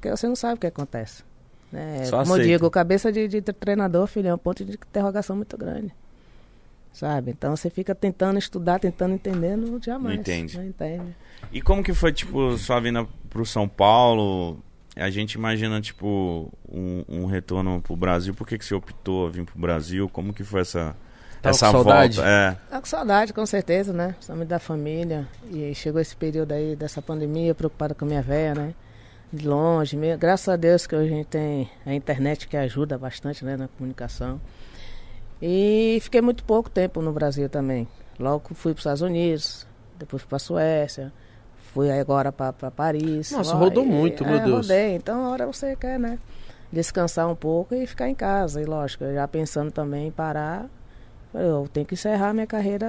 Que 0.01 0.09
você 0.11 0.27
não 0.27 0.35
sabe 0.35 0.55
o 0.55 0.57
que 0.57 0.67
acontece. 0.67 1.23
Né? 1.71 2.05
Só 2.05 2.19
Como 2.23 2.37
eu 2.37 2.43
digo, 2.43 2.69
cabeça 2.69 3.11
de, 3.11 3.27
de 3.27 3.41
treinador, 3.41 4.07
filho, 4.07 4.27
é 4.29 4.33
um 4.33 4.37
ponto 4.37 4.63
de 4.63 4.73
interrogação 4.73 5.35
muito 5.35 5.57
grande. 5.57 5.91
Sabe? 6.93 7.31
Então 7.31 7.55
você 7.55 7.69
fica 7.69 7.93
tentando 7.93 8.39
estudar, 8.39 8.79
tentando 8.79 9.13
entender, 9.13 9.55
não 9.55 9.79
jamais. 9.81 10.15
Não 10.15 10.21
entende. 10.21 10.57
Não 10.57 10.65
entende. 10.65 11.15
E 11.51 11.61
como 11.61 11.83
que 11.83 11.93
foi, 11.93 12.11
tipo, 12.11 12.57
sua 12.57 12.79
vinda 12.79 13.05
pro 13.29 13.45
São 13.45 13.67
Paulo? 13.67 14.57
A 14.99 15.09
gente 15.09 15.33
imagina, 15.33 15.79
tipo, 15.79 16.51
um, 16.67 17.03
um 17.07 17.25
retorno 17.25 17.81
pro 17.81 17.95
Brasil. 17.95 18.33
Por 18.33 18.47
que, 18.47 18.57
que 18.57 18.65
você 18.65 18.73
optou 18.75 19.27
a 19.27 19.29
vir 19.29 19.45
pro 19.45 19.59
Brasil? 19.59 20.09
Como 20.09 20.33
que 20.33 20.43
foi 20.43 20.61
essa, 20.61 20.95
Tava 21.41 21.55
essa 21.55 21.67
com 21.67 21.71
saudade? 21.73 22.15
volta? 22.17 22.29
É. 22.29 22.51
Tá 22.69 22.79
com 22.79 22.85
saudade, 22.87 23.33
com 23.33 23.45
certeza, 23.45 23.93
né? 23.93 24.13
Principalmente 24.13 24.47
da 24.47 24.59
família. 24.59 25.27
E 25.51 25.73
chegou 25.75 26.01
esse 26.01 26.15
período 26.15 26.51
aí 26.51 26.75
dessa 26.75 27.01
pandemia, 27.01 27.53
preocupada 27.53 27.93
com 27.93 28.05
a 28.05 28.07
minha 28.07 28.21
véia, 28.21 28.55
né? 28.55 28.73
De 29.31 29.47
longe. 29.47 29.95
meio- 29.95 30.17
Graças 30.17 30.49
a 30.49 30.55
Deus 30.55 30.87
que 30.87 30.95
hoje 30.95 31.13
a 31.13 31.15
gente 31.17 31.27
tem 31.27 31.69
a 31.85 31.93
internet 31.93 32.47
que 32.47 32.57
ajuda 32.57 32.97
bastante, 32.97 33.45
né? 33.45 33.55
Na 33.57 33.67
comunicação. 33.67 34.41
E 35.41 35.99
fiquei 36.01 36.21
muito 36.21 36.43
pouco 36.43 36.69
tempo 36.69 37.01
no 37.01 37.11
Brasil 37.11 37.47
também. 37.49 37.87
Logo 38.19 38.53
fui 38.55 38.73
para 38.73 38.79
os 38.79 38.81
Estados 38.81 39.01
Unidos, 39.01 39.67
depois 39.99 40.21
fui 40.23 40.29
para 40.29 40.37
a 40.37 40.39
Suécia, 40.39 41.13
fui 41.77 41.91
agora 41.91 42.31
para 42.31 42.71
Paris. 42.71 43.31
Nossa, 43.31 43.55
Ó, 43.55 43.59
rodou 43.59 43.83
e- 43.83 43.87
muito, 43.87 44.25
meu 44.25 44.37
é, 44.37 44.39
Deus. 44.39 44.67
Rodei. 44.67 44.95
Então, 44.95 45.25
a 45.25 45.29
hora 45.29 45.45
você 45.45 45.75
quer, 45.75 45.99
né? 45.99 46.17
Descansar 46.73 47.29
um 47.29 47.35
pouco 47.35 47.75
e 47.75 47.85
ficar 47.85 48.09
em 48.09 48.15
casa. 48.15 48.59
E 48.59 48.65
lógico, 48.65 49.05
já 49.13 49.27
pensando 49.27 49.71
também 49.71 50.07
em 50.07 50.11
parar, 50.11 50.65
eu 51.35 51.69
tenho 51.71 51.85
que 51.85 51.93
encerrar 51.93 52.33
minha 52.33 52.47
carreira 52.47 52.87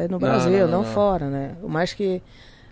eh, 0.00 0.08
no 0.10 0.18
Brasil, 0.18 0.66
não, 0.66 0.78
não, 0.78 0.78
não. 0.78 0.84
fora, 0.84 1.30
né? 1.30 1.54
Mais 1.62 1.92
que 1.94 2.20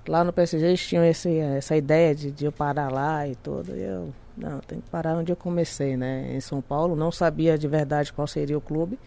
lá 0.09 0.25
no 0.25 0.33
PSG 0.33 0.67
eles 0.67 0.85
tinham 0.85 1.05
esse, 1.05 1.39
essa 1.39 1.77
ideia 1.77 2.13
de, 2.13 2.33
de 2.33 2.45
eu 2.45 2.53
parar 2.53 2.91
lá 2.91 3.27
e 3.29 3.37
tudo. 3.37 3.77
E 3.77 3.83
eu, 3.83 4.13
não, 4.37 4.59
tem 4.59 4.81
que 4.81 4.91
parar 4.91 5.17
onde 5.17 5.31
eu 5.31 5.37
comecei, 5.37 5.97
né? 5.97 6.35
Em 6.35 6.41
São 6.41 6.61
Paulo. 6.61 6.97
Não 6.97 7.13
sabia 7.13 7.57
de 7.57 7.69
verdade 7.69 8.13
qual 8.13 8.27
seria 8.27 8.59
o 8.59 8.61
clube, 8.61 8.99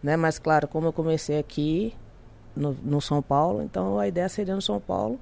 né? 0.00 0.16
Mas 0.16 0.38
claro, 0.38 0.68
como 0.68 0.86
eu 0.86 0.92
comecei 0.92 1.40
aqui 1.40 1.92
no, 2.54 2.76
no 2.84 3.00
São 3.00 3.20
Paulo, 3.20 3.62
então 3.62 3.98
a 3.98 4.06
ideia 4.06 4.28
seria 4.28 4.54
no 4.54 4.62
São 4.62 4.78
Paulo. 4.78 5.18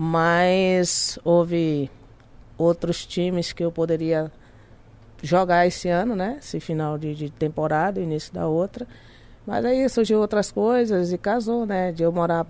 Mas 0.00 1.18
houve 1.24 1.90
outros 2.56 3.04
times 3.04 3.52
que 3.52 3.64
eu 3.64 3.72
poderia 3.72 4.30
jogar 5.20 5.66
esse 5.66 5.88
ano, 5.88 6.14
né? 6.14 6.36
Esse 6.38 6.60
final 6.60 6.96
de, 6.96 7.16
de 7.16 7.30
temporada, 7.30 8.00
início 8.00 8.32
da 8.32 8.46
outra. 8.46 8.86
Mas 9.44 9.64
aí 9.64 9.88
surgiu 9.88 10.20
outras 10.20 10.52
coisas 10.52 11.12
e 11.12 11.18
casou, 11.18 11.66
né? 11.66 11.90
De 11.90 12.04
eu 12.04 12.12
morar 12.12 12.46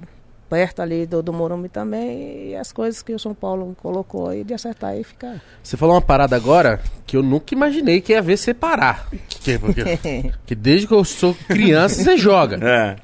perto 0.51 0.82
ali 0.82 1.07
do, 1.07 1.22
do 1.22 1.32
Morumbi 1.32 1.70
também 1.70 2.51
e 2.51 2.55
as 2.55 2.70
coisas 2.70 3.01
que 3.01 3.14
o 3.14 3.18
São 3.18 3.32
Paulo 3.32 3.74
colocou 3.80 4.28
aí 4.28 4.44
de 4.44 4.53
acertar 4.53 4.94
e 4.99 5.03
ficar. 5.03 5.40
Você 5.62 5.74
falou 5.74 5.94
uma 5.94 6.03
parada 6.03 6.36
agora 6.36 6.82
que 7.07 7.16
eu 7.16 7.22
nunca 7.22 7.55
imaginei 7.55 8.03
que 8.03 8.12
ia 8.12 8.20
ver 8.20 8.36
você 8.36 8.53
parar. 8.53 9.09
Que, 9.26 9.59
porque, 9.59 9.82
que 10.44 10.55
desde 10.55 10.86
que 10.86 10.92
eu 10.92 11.03
sou 11.03 11.34
criança 11.49 12.03
você 12.03 12.14
joga. 12.18 12.59
É. 12.62 12.96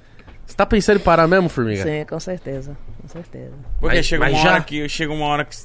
Você 0.45 0.55
tá 0.55 0.67
pensando 0.67 0.97
em 0.97 1.03
parar 1.03 1.27
mesmo, 1.27 1.49
Formiga? 1.49 1.83
Sim, 1.83 2.05
com 2.05 2.21
certeza, 2.21 2.77
com 3.05 3.09
certeza. 3.09 3.53
Porque 3.79 3.97
Mas- 3.97 4.07
chega 4.07 4.25
mas 4.25 4.33
uma 4.35 4.43
já- 4.43 4.53
hora 4.55 4.63
que 4.65 4.89
chega 4.89 5.13
uma 5.13 5.27
hora 5.27 5.45
que 5.45 5.57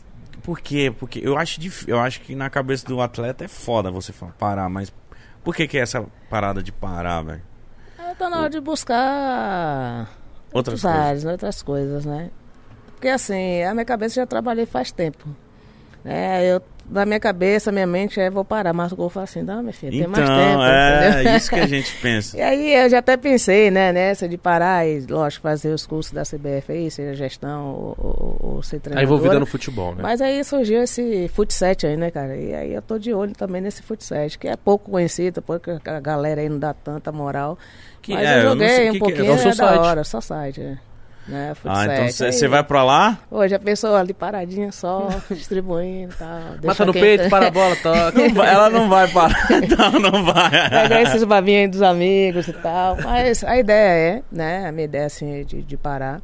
por 0.43 0.59
quê? 0.59 0.93
Porque 0.97 1.19
eu 1.23 1.37
acho 1.37 1.59
dif... 1.59 1.87
eu 1.87 1.99
acho 1.99 2.21
que 2.21 2.35
na 2.35 2.49
cabeça 2.49 2.85
do 2.85 2.99
atleta 3.01 3.45
é 3.45 3.47
foda 3.47 3.89
você 3.91 4.11
falar, 4.11 4.33
parar, 4.33 4.69
mas 4.69 4.91
por 5.43 5.55
que 5.55 5.67
que 5.67 5.77
é 5.77 5.81
essa 5.81 6.05
parada 6.29 6.61
de 6.63 6.71
parar, 6.71 7.21
velho? 7.21 7.41
Ah, 7.97 8.13
Tá 8.17 8.29
na 8.29 8.39
hora 8.41 8.49
de 8.49 8.59
buscar 8.59 10.09
Outras 10.53 10.81
coisas. 10.81 10.99
áreas, 10.99 11.23
né, 11.23 11.31
outras 11.33 11.61
coisas, 11.61 12.05
né? 12.05 12.31
Porque 12.95 13.07
assim, 13.07 13.63
a 13.63 13.73
minha 13.73 13.85
cabeça 13.85 14.19
eu 14.19 14.23
já 14.23 14.27
trabalhei 14.27 14.65
faz 14.65 14.91
tempo. 14.91 15.25
É, 16.03 16.45
eu, 16.53 16.61
na 16.89 17.05
minha 17.05 17.19
cabeça, 17.19 17.71
minha 17.71 17.85
mente 17.87 18.19
é 18.19 18.29
vou 18.29 18.43
parar, 18.43 18.73
mas 18.73 18.91
o 18.91 18.95
gol 18.95 19.09
fala 19.09 19.23
assim, 19.25 19.41
não, 19.41 19.61
minha 19.61 19.73
filha, 19.73 19.91
tem 19.91 19.99
Então, 20.01 20.11
mais 20.11 20.29
tempo. 20.29 20.61
é 20.63 21.09
entendeu? 21.21 21.37
isso 21.37 21.49
que 21.49 21.59
a 21.59 21.67
gente 21.67 21.95
pensa. 22.01 22.37
E 22.37 22.41
aí 22.41 22.73
eu 22.75 22.89
já 22.89 22.99
até 22.99 23.15
pensei, 23.17 23.69
né, 23.71 23.91
nessa 23.91 24.27
de 24.27 24.37
parar 24.37 24.87
e, 24.87 25.05
lógico, 25.09 25.43
fazer 25.43 25.69
os 25.73 25.85
cursos 25.85 26.11
da 26.11 26.23
CBF 26.23 26.71
aí, 26.71 26.89
seja 26.91 27.13
gestão 27.13 27.67
ou, 27.73 27.95
ou, 27.97 28.37
ou 28.55 28.63
ser 28.63 28.77
Tá 28.77 28.83
treinadora. 28.85 29.03
envolvida 29.05 29.39
no 29.39 29.45
futebol, 29.45 29.93
né? 29.95 29.99
Mas 30.01 30.21
aí 30.21 30.43
surgiu 30.43 30.81
esse 30.83 31.27
futset 31.33 31.85
aí, 31.87 31.95
né, 31.97 32.09
cara? 32.11 32.35
E 32.35 32.53
aí 32.53 32.73
eu 32.73 32.81
tô 32.81 32.97
de 32.97 33.13
olho 33.13 33.33
também 33.33 33.61
nesse 33.61 33.81
futset, 33.81 34.37
que 34.37 34.47
é 34.47 34.55
pouco 34.55 34.91
conhecido, 34.91 35.41
porque 35.41 35.71
a 35.85 35.99
galera 35.99 36.41
aí 36.41 36.49
não 36.49 36.59
dá 36.59 36.73
tanta 36.73 37.11
moral. 37.11 37.57
Que- 38.01 38.13
Mas 38.13 38.25
é, 38.27 38.33
eu 38.33 38.37
eu 38.43 38.49
joguei 38.49 38.67
o 38.67 38.89
um 38.89 38.91
que 38.91 38.91
que 38.91 38.95
é. 38.95 38.99
pouquinho, 38.99 39.33
É 39.33 39.47
é, 39.49 39.55
da 39.55 39.81
hora, 39.81 40.03
só 40.03 40.21
site, 40.21 40.61
é. 40.61 40.77
Né, 41.27 41.53
Ah, 41.65 41.85
então 41.85 42.31
você 42.31 42.47
vai 42.47 42.63
pra 42.63 42.83
lá? 42.83 43.19
Ô, 43.29 43.47
já 43.47 43.59
pensou 43.59 43.95
ali 43.95 44.13
paradinha 44.15 44.71
só, 44.71 45.09
distribuindo 45.29 46.11
e 46.13 46.15
tal. 46.17 46.39
Mata 46.63 46.85
no 46.85 46.93
peito, 46.93 47.29
para 47.29 47.47
a 47.47 47.51
bola, 47.51 47.75
toca. 47.75 48.11
Não 48.17 48.33
vai- 48.33 48.51
ela 48.53 48.69
não 48.69 48.89
vai 48.89 49.07
parar, 49.09 49.47
então 49.63 49.91
não 49.99 50.23
vai. 50.25 50.49
Pegar 50.69 51.01
esses 51.03 51.23
babinhos 51.23 51.61
aí 51.61 51.67
dos 51.67 51.81
amigos 51.83 52.47
e 52.47 52.53
tal. 52.53 52.97
Mas 53.03 53.43
a 53.43 53.57
ideia 53.59 54.15
é, 54.17 54.21
né? 54.31 54.67
A 54.67 54.71
minha 54.71 54.85
ideia 54.85 55.05
assim 55.05 55.43
de, 55.43 55.61
de 55.61 55.77
parar. 55.77 56.19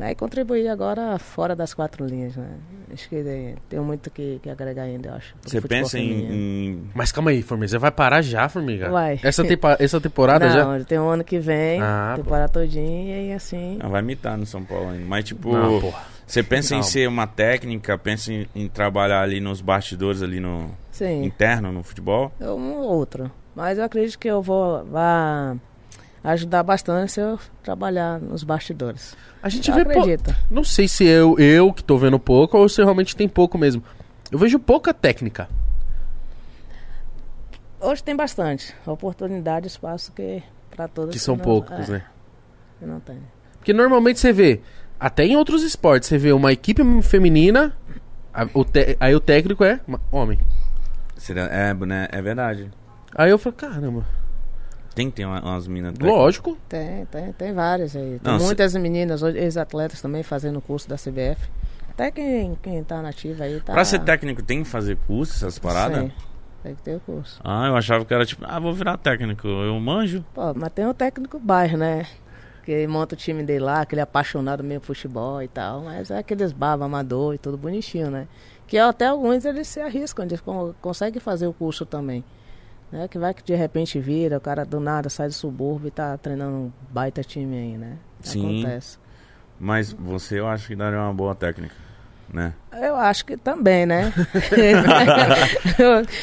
Né, 0.00 0.12
e 0.12 0.14
contribuir 0.14 0.66
agora 0.68 1.18
fora 1.18 1.54
das 1.54 1.74
quatro 1.74 2.06
linhas, 2.06 2.34
né? 2.34 2.48
Acho 2.90 3.06
que 3.06 3.22
tem, 3.22 3.54
tem 3.68 3.80
muito 3.80 4.10
que, 4.10 4.40
que 4.42 4.48
agregar 4.48 4.84
ainda, 4.84 5.10
eu 5.10 5.14
acho. 5.14 5.34
Você 5.44 5.60
pensa 5.60 5.98
em, 5.98 6.24
em- 6.24 6.90
Mas 6.94 7.12
calma 7.12 7.30
aí, 7.32 7.42
Formiga. 7.42 7.68
Você 7.68 7.76
vai 7.76 7.90
parar 7.90 8.22
já, 8.22 8.48
Formiga? 8.48 8.88
Vai. 8.88 9.20
Essa, 9.22 9.44
tempa- 9.44 9.76
essa 9.78 10.00
temporada 10.00 10.46
Não, 10.48 10.78
já? 10.78 10.84
tem 10.86 10.98
um 10.98 11.06
ano 11.10 11.22
que 11.22 11.38
vem, 11.38 11.82
Ah, 11.82 12.14
temporada 12.16 12.48
todinha 12.50 13.26
e 13.28 13.32
assim. 13.34 13.76
Ah, 13.78 13.88
vai 13.88 14.00
mitar 14.00 14.38
no 14.38 14.46
São 14.46 14.64
Paulo 14.64 14.88
ainda. 14.88 15.04
Mas 15.04 15.22
tipo, 15.26 15.52
Não, 15.52 15.78
porra. 15.78 16.02
você 16.26 16.42
pensa 16.42 16.74
em 16.74 16.78
Calma. 16.78 16.90
ser 16.90 17.06
uma 17.06 17.26
técnica, 17.26 17.98
pensa 17.98 18.32
em, 18.32 18.46
em 18.54 18.68
trabalhar 18.68 19.20
ali 19.20 19.38
nos 19.38 19.60
bastidores 19.60 20.22
ali 20.22 20.40
no 20.40 20.70
Sim, 20.92 21.24
interno 21.24 21.70
no 21.70 21.82
futebol? 21.82 22.32
um 22.40 22.72
ou 22.72 22.84
outro. 22.96 23.30
Mas 23.54 23.76
eu 23.76 23.84
acredito 23.84 24.18
que 24.18 24.28
eu 24.28 24.40
vou 24.40 24.82
vá 24.86 25.54
ajudar 26.24 26.62
bastante 26.62 27.12
se 27.12 27.20
eu 27.20 27.38
trabalhar 27.62 28.18
nos 28.18 28.42
bastidores. 28.42 29.14
A 29.42 29.48
gente 29.48 29.70
Eu 29.70 29.74
vê 29.76 29.84
pou- 29.84 30.02
acredito. 30.02 30.34
Não 30.50 30.62
sei 30.64 30.86
se 30.86 31.04
eu, 31.04 31.38
eu 31.38 31.72
que 31.72 31.82
tô 31.82 31.96
vendo 31.96 32.18
pouco 32.18 32.58
ou 32.58 32.68
se 32.68 32.82
realmente 32.82 33.16
tem 33.16 33.28
pouco 33.28 33.56
mesmo. 33.56 33.82
Eu 34.30 34.38
vejo 34.38 34.58
pouca 34.58 34.92
técnica. 34.92 35.48
Hoje 37.80 38.02
tem 38.02 38.14
bastante 38.14 38.74
oportunidade, 38.86 39.66
espaço 39.66 40.12
que 40.12 40.42
para 40.74 40.86
todos 40.86 41.12
Que 41.14 41.18
são 41.18 41.36
não- 41.36 41.44
poucos, 41.44 41.88
é, 41.88 41.92
né? 41.92 42.02
que 42.78 42.84
não 42.86 43.00
tem. 43.00 43.18
Porque 43.58 43.72
normalmente 43.72 44.20
você 44.20 44.32
vê, 44.32 44.60
até 44.98 45.24
em 45.24 45.36
outros 45.36 45.62
esportes, 45.62 46.08
você 46.08 46.18
vê 46.18 46.32
uma 46.32 46.52
equipe 46.52 46.82
feminina, 47.02 47.74
a- 48.34 48.46
o 48.52 48.64
te- 48.64 48.96
aí 49.00 49.14
o 49.14 49.20
técnico 49.20 49.64
é 49.64 49.80
homem. 50.12 50.38
Seria- 51.16 51.44
É, 51.44 51.72
né? 51.74 52.08
é 52.12 52.20
verdade. 52.20 52.70
Aí 53.14 53.30
eu 53.30 53.38
falo, 53.38 53.56
caramba, 53.56 54.06
Tem 54.94 55.08
que 55.10 55.16
ter 55.16 55.24
uma- 55.24 55.40
umas 55.40 55.66
técnicas. 55.66 56.08
lógico. 56.08 56.58
Tem, 56.68 57.06
tem, 57.06 57.32
tem 57.32 57.52
várias 57.52 57.94
aí. 57.94 58.18
Tem 58.22 58.32
Não, 58.32 58.38
se- 58.38 58.44
muitas 58.46 58.74
meninas, 58.74 59.22
hoje, 59.22 59.38
ex-atletas 59.38 60.00
também 60.02 60.22
fazendo 60.22 60.58
o 60.58 60.62
curso 60.62 60.88
da 60.88 60.96
CBF. 60.96 61.48
Até 61.90 62.10
quem, 62.10 62.56
quem 62.62 62.82
tá 62.82 63.00
nativa 63.02 63.44
aí 63.44 63.60
tá. 63.60 63.72
Pra 63.72 63.84
ser 63.84 64.00
técnico 64.00 64.42
tem 64.42 64.62
que 64.62 64.68
fazer 64.68 64.96
curso, 65.06 65.34
essas 65.34 65.58
paradas? 65.58 66.02
Sim, 66.04 66.12
tem 66.62 66.74
que 66.74 66.82
ter 66.82 66.96
o 66.96 67.00
curso. 67.00 67.40
Ah, 67.44 67.66
eu 67.68 67.76
achava 67.76 68.04
que 68.04 68.12
era 68.14 68.24
tipo, 68.26 68.44
ah, 68.46 68.58
vou 68.58 68.72
virar 68.72 68.96
técnico, 68.96 69.46
eu 69.46 69.78
manjo. 69.78 70.24
Pô, 70.34 70.52
mas 70.54 70.70
tem 70.72 70.86
o 70.86 70.94
técnico 70.94 71.38
bairro, 71.38 71.76
né? 71.78 72.06
Que 72.64 72.86
monta 72.86 73.14
o 73.14 73.18
time 73.18 73.42
dele 73.42 73.60
lá, 73.64 73.80
aquele 73.82 74.00
apaixonado 74.00 74.62
mesmo 74.62 74.80
por 74.80 74.86
futebol 74.94 75.42
e 75.42 75.48
tal. 75.48 75.82
Mas 75.82 76.10
é 76.10 76.18
aqueles 76.18 76.52
baba 76.52 76.84
amador 76.84 77.34
e 77.34 77.38
tudo 77.38 77.56
bonitinho, 77.56 78.10
né? 78.10 78.26
Que 78.66 78.78
até 78.78 79.06
alguns 79.06 79.44
eles 79.44 79.66
se 79.68 79.80
arriscam, 79.80 80.24
eles 80.24 80.40
con- 80.40 80.72
conseguem 80.80 81.20
fazer 81.20 81.46
o 81.46 81.52
curso 81.52 81.84
também. 81.84 82.24
Né? 82.90 83.08
Que 83.08 83.18
vai 83.18 83.32
que 83.32 83.42
de 83.42 83.54
repente 83.54 84.00
vira, 84.00 84.38
o 84.38 84.40
cara 84.40 84.64
do 84.64 84.80
nada 84.80 85.08
sai 85.08 85.28
do 85.28 85.34
subúrbio 85.34 85.88
e 85.88 85.90
tá 85.90 86.16
treinando 86.18 86.56
um 86.56 86.72
baita 86.90 87.22
time 87.22 87.56
aí, 87.56 87.78
né? 87.78 87.96
Sim. 88.20 88.60
Acontece. 88.60 88.98
Mas 89.58 89.92
você 89.92 90.40
eu 90.40 90.48
acho 90.48 90.68
que 90.68 90.76
daria 90.76 90.98
uma 90.98 91.12
boa 91.12 91.34
técnica, 91.34 91.74
né? 92.32 92.52
Eu 92.80 92.94
acho 92.96 93.24
que 93.26 93.36
também, 93.36 93.84
né? 93.84 94.12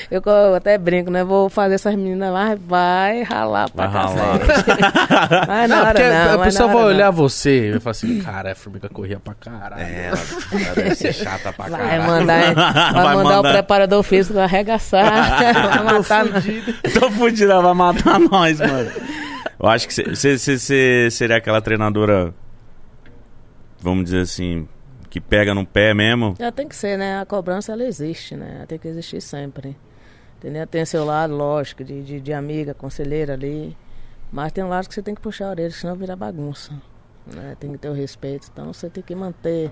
eu, 0.10 0.22
eu 0.22 0.56
até 0.56 0.78
brinco, 0.78 1.12
né? 1.12 1.24
Vou 1.24 1.50
fazer 1.50 1.76
essas 1.76 1.94
meninas, 1.96 2.32
mas 2.32 2.60
vai 2.66 3.22
ralar 3.24 3.70
pra 3.70 3.88
Vai 3.88 4.04
mas 5.48 5.70
Não, 5.70 5.86
hora 5.86 6.10
não, 6.26 6.34
a 6.34 6.38
mas 6.38 6.46
pessoa 6.54 6.68
na 6.68 6.74
vai 6.74 6.84
olhar 6.86 7.06
não. 7.08 7.12
você 7.14 7.68
e 7.68 7.72
vai 7.72 7.80
falar 7.80 7.92
assim, 7.92 8.22
cara, 8.22 8.52
a 8.54 8.56
formiga 8.56 8.90
corria 8.90 9.20
pra 9.20 9.34
caralho. 9.36 9.82
É, 9.82 10.08
ela, 10.08 10.18
ela 10.66 10.76
deve 10.76 10.96
ser 10.96 11.14
chata 11.14 11.52
pra 11.54 11.68
Vai 11.70 11.80
caralho. 11.80 12.04
mandar, 12.04 12.54
vai 12.94 12.94
Vai 13.04 13.16
mandar 13.16 13.30
o 13.30 13.36
mandar. 13.44 13.52
preparador 13.54 14.04
físico 14.04 14.40
arregaçar, 14.40 15.54
vai 15.54 15.84
matar. 15.84 16.26
Tô 17.00 17.12
fudido, 17.12 17.52
ela 17.52 17.62
vai 17.62 17.74
matar 17.74 18.20
nós, 18.20 18.60
mano. 18.60 18.90
Eu 19.60 19.68
acho 19.70 19.88
que 19.88 19.94
você 20.16 21.10
seria 21.12 21.38
aquela 21.38 21.62
treinadora, 21.62 22.34
vamos 23.82 24.06
dizer 24.06 24.22
assim, 24.22 24.68
que 25.20 25.28
pega 25.28 25.54
no 25.54 25.66
pé 25.66 25.94
mesmo. 25.94 26.36
Já 26.40 26.52
tem 26.52 26.68
que 26.68 26.76
ser, 26.76 26.98
né? 26.98 27.20
A 27.20 27.26
cobrança 27.26 27.72
ela 27.74 27.84
existe, 27.84 28.36
né? 28.36 28.56
Ela 28.58 28.68
tem 28.68 28.78
que 28.80 28.88
existir 28.88 29.22
sempre. 29.22 29.78
Entendeu? 30.38 30.66
Tem 30.68 30.86
seu 30.86 31.04
lado, 31.04 31.36
lógico, 31.36 31.84
de, 31.84 32.04
de, 32.04 32.20
de 32.22 32.34
amiga, 32.34 32.74
conselheira 32.74 33.34
ali. 33.34 33.76
Mas 34.32 34.52
tem 34.52 34.64
um 34.64 34.70
lado 34.70 34.88
que 34.88 34.94
você 34.94 35.02
tem 35.02 35.16
que 35.16 35.22
puxar 35.22 35.48
a 35.48 35.50
orelha, 35.52 35.72
senão 35.72 35.96
vira 35.96 36.16
bagunça. 36.16 36.74
Né? 37.26 37.56
Tem 37.60 37.72
que 37.72 37.78
ter 37.78 37.90
o 37.90 37.94
respeito. 37.94 38.48
Então 38.54 38.72
você 38.72 38.90
tem 38.90 39.04
que 39.04 39.16
manter 39.16 39.72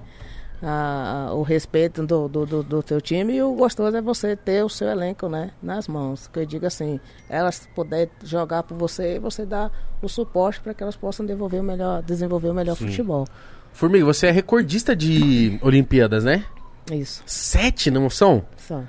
a- 0.63 1.27
a- 1.29 1.33
o 1.33 1.43
respeito 1.43 2.05
do, 2.05 2.27
do, 2.27 2.45
do, 2.45 2.63
do 2.63 2.81
teu 2.83 2.99
time 3.01 3.33
e 3.35 3.43
o 3.43 3.53
gostoso 3.53 3.95
é 3.95 4.01
você 4.01 4.35
ter 4.35 4.63
o 4.63 4.69
seu 4.69 4.87
elenco 4.87 5.27
né, 5.29 5.51
nas 5.61 5.87
mãos. 5.87 6.27
Que 6.27 6.39
eu 6.39 6.45
digo 6.45 6.65
assim, 6.65 6.99
elas 7.29 7.67
puderem 7.75 8.09
jogar 8.23 8.63
por 8.63 8.75
você 8.77 9.15
e 9.15 9.19
você 9.19 9.45
dar 9.45 9.71
o 10.01 10.07
suporte 10.09 10.59
para 10.61 10.73
que 10.73 10.81
elas 10.81 10.95
possam 10.95 11.25
desenvolver 11.25 11.59
o 11.59 11.63
melhor, 11.63 12.01
desenvolver 12.01 12.49
o 12.49 12.53
melhor 12.53 12.75
Sim. 12.75 12.87
futebol. 12.87 13.27
Formiga, 13.75 14.05
você 14.05 14.27
é 14.27 14.31
recordista 14.31 14.95
de 14.95 15.59
Olimpíadas, 15.61 16.23
né? 16.23 16.43
Isso. 16.91 17.21
Sete, 17.25 17.91
não 17.91 18.09
são? 18.09 18.43
Só. 18.57 18.81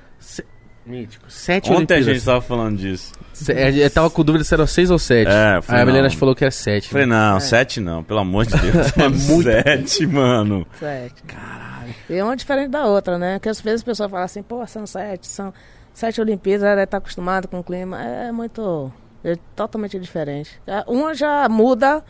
Mítico. 0.85 1.25
Sete 1.29 1.65
Ontem 1.73 1.75
a 1.75 1.77
Olimpíadas. 1.97 2.07
gente 2.07 2.25
tava 2.25 2.41
falando 2.41 2.79
disso. 2.79 3.13
Se- 3.33 3.53
é, 3.53 3.71
Eu 3.85 3.91
tava 3.91 4.09
com 4.09 4.23
dúvida 4.23 4.45
se 4.45 4.55
eram 4.55 4.67
seis 4.69 4.89
ou 4.89 4.99
sete. 5.01 5.29
É, 5.29 5.61
foi 5.61 5.75
Aí 5.75 5.83
a. 5.83 5.85
Milena 5.87 6.09
falou 6.11 6.33
que 6.35 6.45
era 6.45 6.51
sete. 6.53 6.89
Falei, 6.89 7.07
né? 7.07 7.13
não, 7.17 7.41
sete 7.41 7.81
não, 7.81 8.05
pelo 8.05 8.21
amor 8.21 8.47
de 8.47 8.57
Deus. 8.57 8.93
É 8.97 9.09
muito. 9.09 9.43
Sete, 9.43 10.07
mano. 10.07 10.65
Sete. 10.79 11.23
Caralho. 11.25 11.93
E 12.09 12.23
uma 12.23 12.37
diferente 12.37 12.71
da 12.71 12.85
outra, 12.87 13.19
né? 13.19 13.35
Porque 13.41 13.49
às 13.49 13.61
vezes 13.61 13.83
o 13.83 13.85
pessoal 13.85 14.09
fala 14.09 14.25
assim, 14.25 14.43
pô, 14.45 14.65
são 14.69 14.87
sete, 14.87 15.27
são 15.27 15.53
sete 15.93 16.21
Olimpíadas, 16.21 16.63
ela 16.65 16.85
está 16.85 16.99
acostumado 16.99 17.49
com 17.49 17.59
o 17.59 17.65
clima. 17.65 18.01
É 18.01 18.31
muito. 18.31 18.93
É 19.25 19.35
totalmente 19.57 19.99
diferente. 19.99 20.53
Uma 20.87 21.13
já 21.15 21.49
muda 21.49 22.01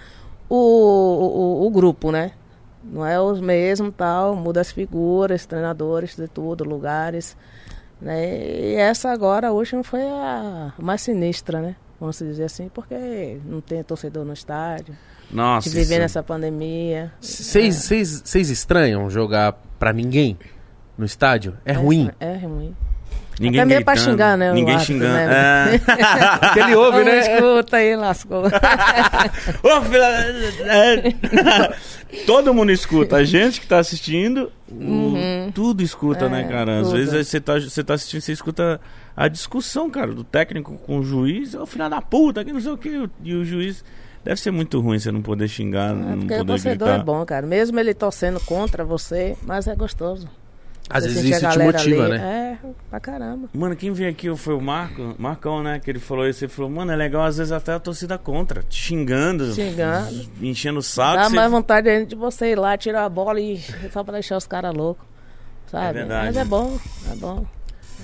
o, 0.50 0.56
o, 0.56 1.66
o 1.66 1.70
grupo, 1.70 2.12
né? 2.12 2.32
Não 2.90 3.04
é 3.04 3.20
os 3.20 3.40
mesmos 3.40 3.92
tal, 3.96 4.36
muda 4.36 4.60
as 4.60 4.70
figuras, 4.70 5.44
treinadores 5.46 6.14
de 6.16 6.28
tudo, 6.28 6.64
lugares. 6.64 7.36
Né? 8.00 8.36
E 8.36 8.74
essa 8.76 9.10
agora, 9.10 9.52
hoje, 9.52 9.74
não 9.74 9.82
foi 9.82 10.02
a 10.02 10.72
mais 10.78 11.02
sinistra, 11.02 11.60
né? 11.60 11.76
Vamos 11.98 12.18
dizer 12.18 12.44
assim, 12.44 12.68
porque 12.68 13.38
não 13.44 13.60
tem 13.60 13.82
torcedor 13.82 14.24
no 14.24 14.32
estádio. 14.32 14.94
Nossa. 15.30 15.68
Isso- 15.68 15.98
nessa 15.98 16.22
pandemia. 16.22 17.12
Vocês 17.20 17.88
vocês 18.24 18.50
estranham 18.50 19.08
jogar 19.10 19.52
pra 19.78 19.92
ninguém 19.92 20.38
no 20.96 21.04
estádio? 21.04 21.56
É 21.64 21.72
ruim. 21.72 22.10
É 22.20 22.36
ruim. 22.36 22.76
Ninguém 23.38 23.60
Até 23.60 23.68
mesmo 23.68 23.84
pra 23.84 23.96
xingar, 23.96 24.38
né, 24.38 24.52
Ninguém 24.52 24.74
árbitro, 24.76 24.94
xingando. 24.94 25.14
né? 25.14 25.74
É. 25.76 25.80
Ele 26.60 26.74
ouve, 26.74 27.04
né? 27.04 27.18
escuta 27.18 27.76
aí, 27.76 27.94
lascou. 27.96 28.44
Ô, 29.62 29.82
filha- 29.82 30.64
é. 30.64 31.14
Todo 32.26 32.54
mundo 32.54 32.72
escuta. 32.72 33.16
A 33.16 33.24
gente 33.24 33.60
que 33.60 33.66
tá 33.66 33.78
assistindo, 33.78 34.50
o- 34.70 35.50
tudo 35.52 35.82
escuta, 35.82 36.26
É, 36.26 36.28
né, 36.28 36.44
cara? 36.44 36.80
Às 36.80 36.88
tudo. 36.88 36.96
vezes 36.96 37.28
você 37.28 37.40
tá, 37.40 37.58
você 37.60 37.84
tá 37.84 37.94
assistindo, 37.94 38.20
você 38.22 38.32
escuta 38.32 38.80
a 39.16 39.28
discussão, 39.28 39.90
cara, 39.90 40.12
do 40.14 40.24
técnico 40.24 40.72
com 40.78 40.98
o 40.98 41.02
juiz. 41.02 41.54
Ô, 41.54 41.66
filho 41.66 41.88
da 41.90 42.00
puta, 42.00 42.44
que 42.44 42.52
não 42.52 42.60
sei 42.60 42.72
o 42.72 42.78
que. 42.78 43.08
E 43.22 43.34
o 43.34 43.44
juiz. 43.44 43.84
Deve 44.24 44.40
ser 44.40 44.50
muito 44.50 44.80
ruim 44.80 44.98
você 44.98 45.12
não 45.12 45.22
poder 45.22 45.46
xingar, 45.46 45.90
É 45.90 45.94
não 45.94 46.18
porque 46.18 46.34
o 46.34 46.38
poder 46.38 46.46
torcedor 46.46 46.88
gritar. 46.88 47.00
é 47.00 47.04
bom, 47.04 47.24
cara. 47.24 47.46
Mesmo 47.46 47.78
ele 47.78 47.94
torcendo 47.94 48.40
contra 48.40 48.82
você, 48.84 49.36
mas 49.46 49.68
é 49.68 49.74
gostoso. 49.76 50.26
Às 50.88 51.02
Você 51.02 51.08
vezes 51.10 51.30
isso 51.42 51.48
te 51.50 51.58
motiva, 51.58 52.08
né? 52.08 52.58
É, 52.62 52.68
pra 52.90 53.00
caramba. 53.00 53.48
Mano, 53.52 53.74
quem 53.74 53.92
veio 53.92 54.08
aqui 54.08 54.34
foi 54.36 54.54
o 54.54 54.60
Marco, 54.60 55.16
Marcão, 55.18 55.60
né? 55.62 55.80
Que 55.80 55.90
ele 55.90 55.98
falou 55.98 56.28
isso. 56.28 56.44
Ele 56.44 56.52
falou, 56.52 56.70
mano, 56.70 56.92
é 56.92 56.96
legal 56.96 57.24
às 57.24 57.38
vezes 57.38 57.50
até 57.50 57.72
a 57.72 57.80
torcida 57.80 58.16
contra, 58.16 58.62
te 58.62 58.76
xingando, 58.76 59.52
Xingando. 59.52 60.26
enchendo 60.40 60.78
o 60.78 60.82
saco. 60.82 61.16
Dá 61.16 61.28
você- 61.28 61.34
mais 61.36 61.50
vontade 61.50 61.88
ainda 61.88 62.06
de 62.06 62.14
você 62.14 62.52
ir 62.52 62.58
lá, 62.58 62.76
tirar 62.76 63.04
a 63.04 63.08
bola 63.08 63.40
e 63.40 63.58
só 63.92 64.04
pra 64.04 64.12
deixar 64.14 64.36
os 64.36 64.46
caras 64.46 64.72
loucos. 64.74 65.04
Sabe? 65.68 65.86
É 65.86 65.92
verdade. 65.92 66.26
Mas 66.26 66.36
é 66.36 66.44
bom, 66.44 66.78
é 67.10 67.16
bom. 67.16 67.44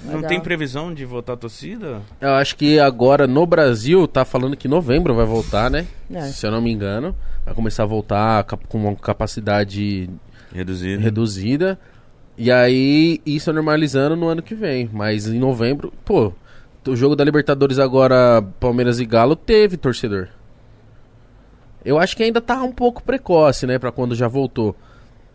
Não 0.04 0.14
Legal. 0.16 0.28
tem 0.28 0.40
previsão 0.40 0.92
de 0.92 1.04
votar 1.04 1.34
a 1.34 1.38
torcida? 1.38 2.02
Eu 2.20 2.30
acho 2.34 2.56
que 2.56 2.80
agora 2.80 3.28
no 3.28 3.46
Brasil 3.46 4.08
tá 4.08 4.24
falando 4.24 4.56
que 4.56 4.66
novembro 4.66 5.14
vai 5.14 5.24
voltar, 5.24 5.70
né? 5.70 5.86
É. 6.12 6.22
Se 6.22 6.44
eu 6.44 6.50
não 6.50 6.60
me 6.60 6.72
engano. 6.72 7.14
Vai 7.46 7.54
começar 7.54 7.84
a 7.84 7.86
voltar 7.86 8.42
com 8.44 8.78
uma 8.78 8.96
capacidade 8.96 10.10
Reduzido. 10.52 11.00
reduzida. 11.00 11.78
E 12.42 12.50
aí, 12.50 13.20
isso 13.24 13.52
normalizando 13.52 14.16
no 14.16 14.26
ano 14.28 14.42
que 14.42 14.54
vem. 14.54 14.90
Mas 14.92 15.28
em 15.28 15.38
novembro, 15.38 15.92
pô, 16.04 16.32
o 16.88 16.96
jogo 16.96 17.14
da 17.14 17.22
Libertadores 17.22 17.78
agora, 17.78 18.42
Palmeiras 18.58 18.98
e 18.98 19.04
Galo, 19.06 19.36
teve 19.36 19.76
torcedor. 19.76 20.28
Eu 21.84 21.98
acho 21.98 22.16
que 22.16 22.22
ainda 22.22 22.40
tá 22.40 22.62
um 22.62 22.72
pouco 22.72 23.02
precoce, 23.02 23.66
né, 23.66 23.78
pra 23.78 23.92
quando 23.92 24.14
já 24.14 24.28
voltou. 24.28 24.74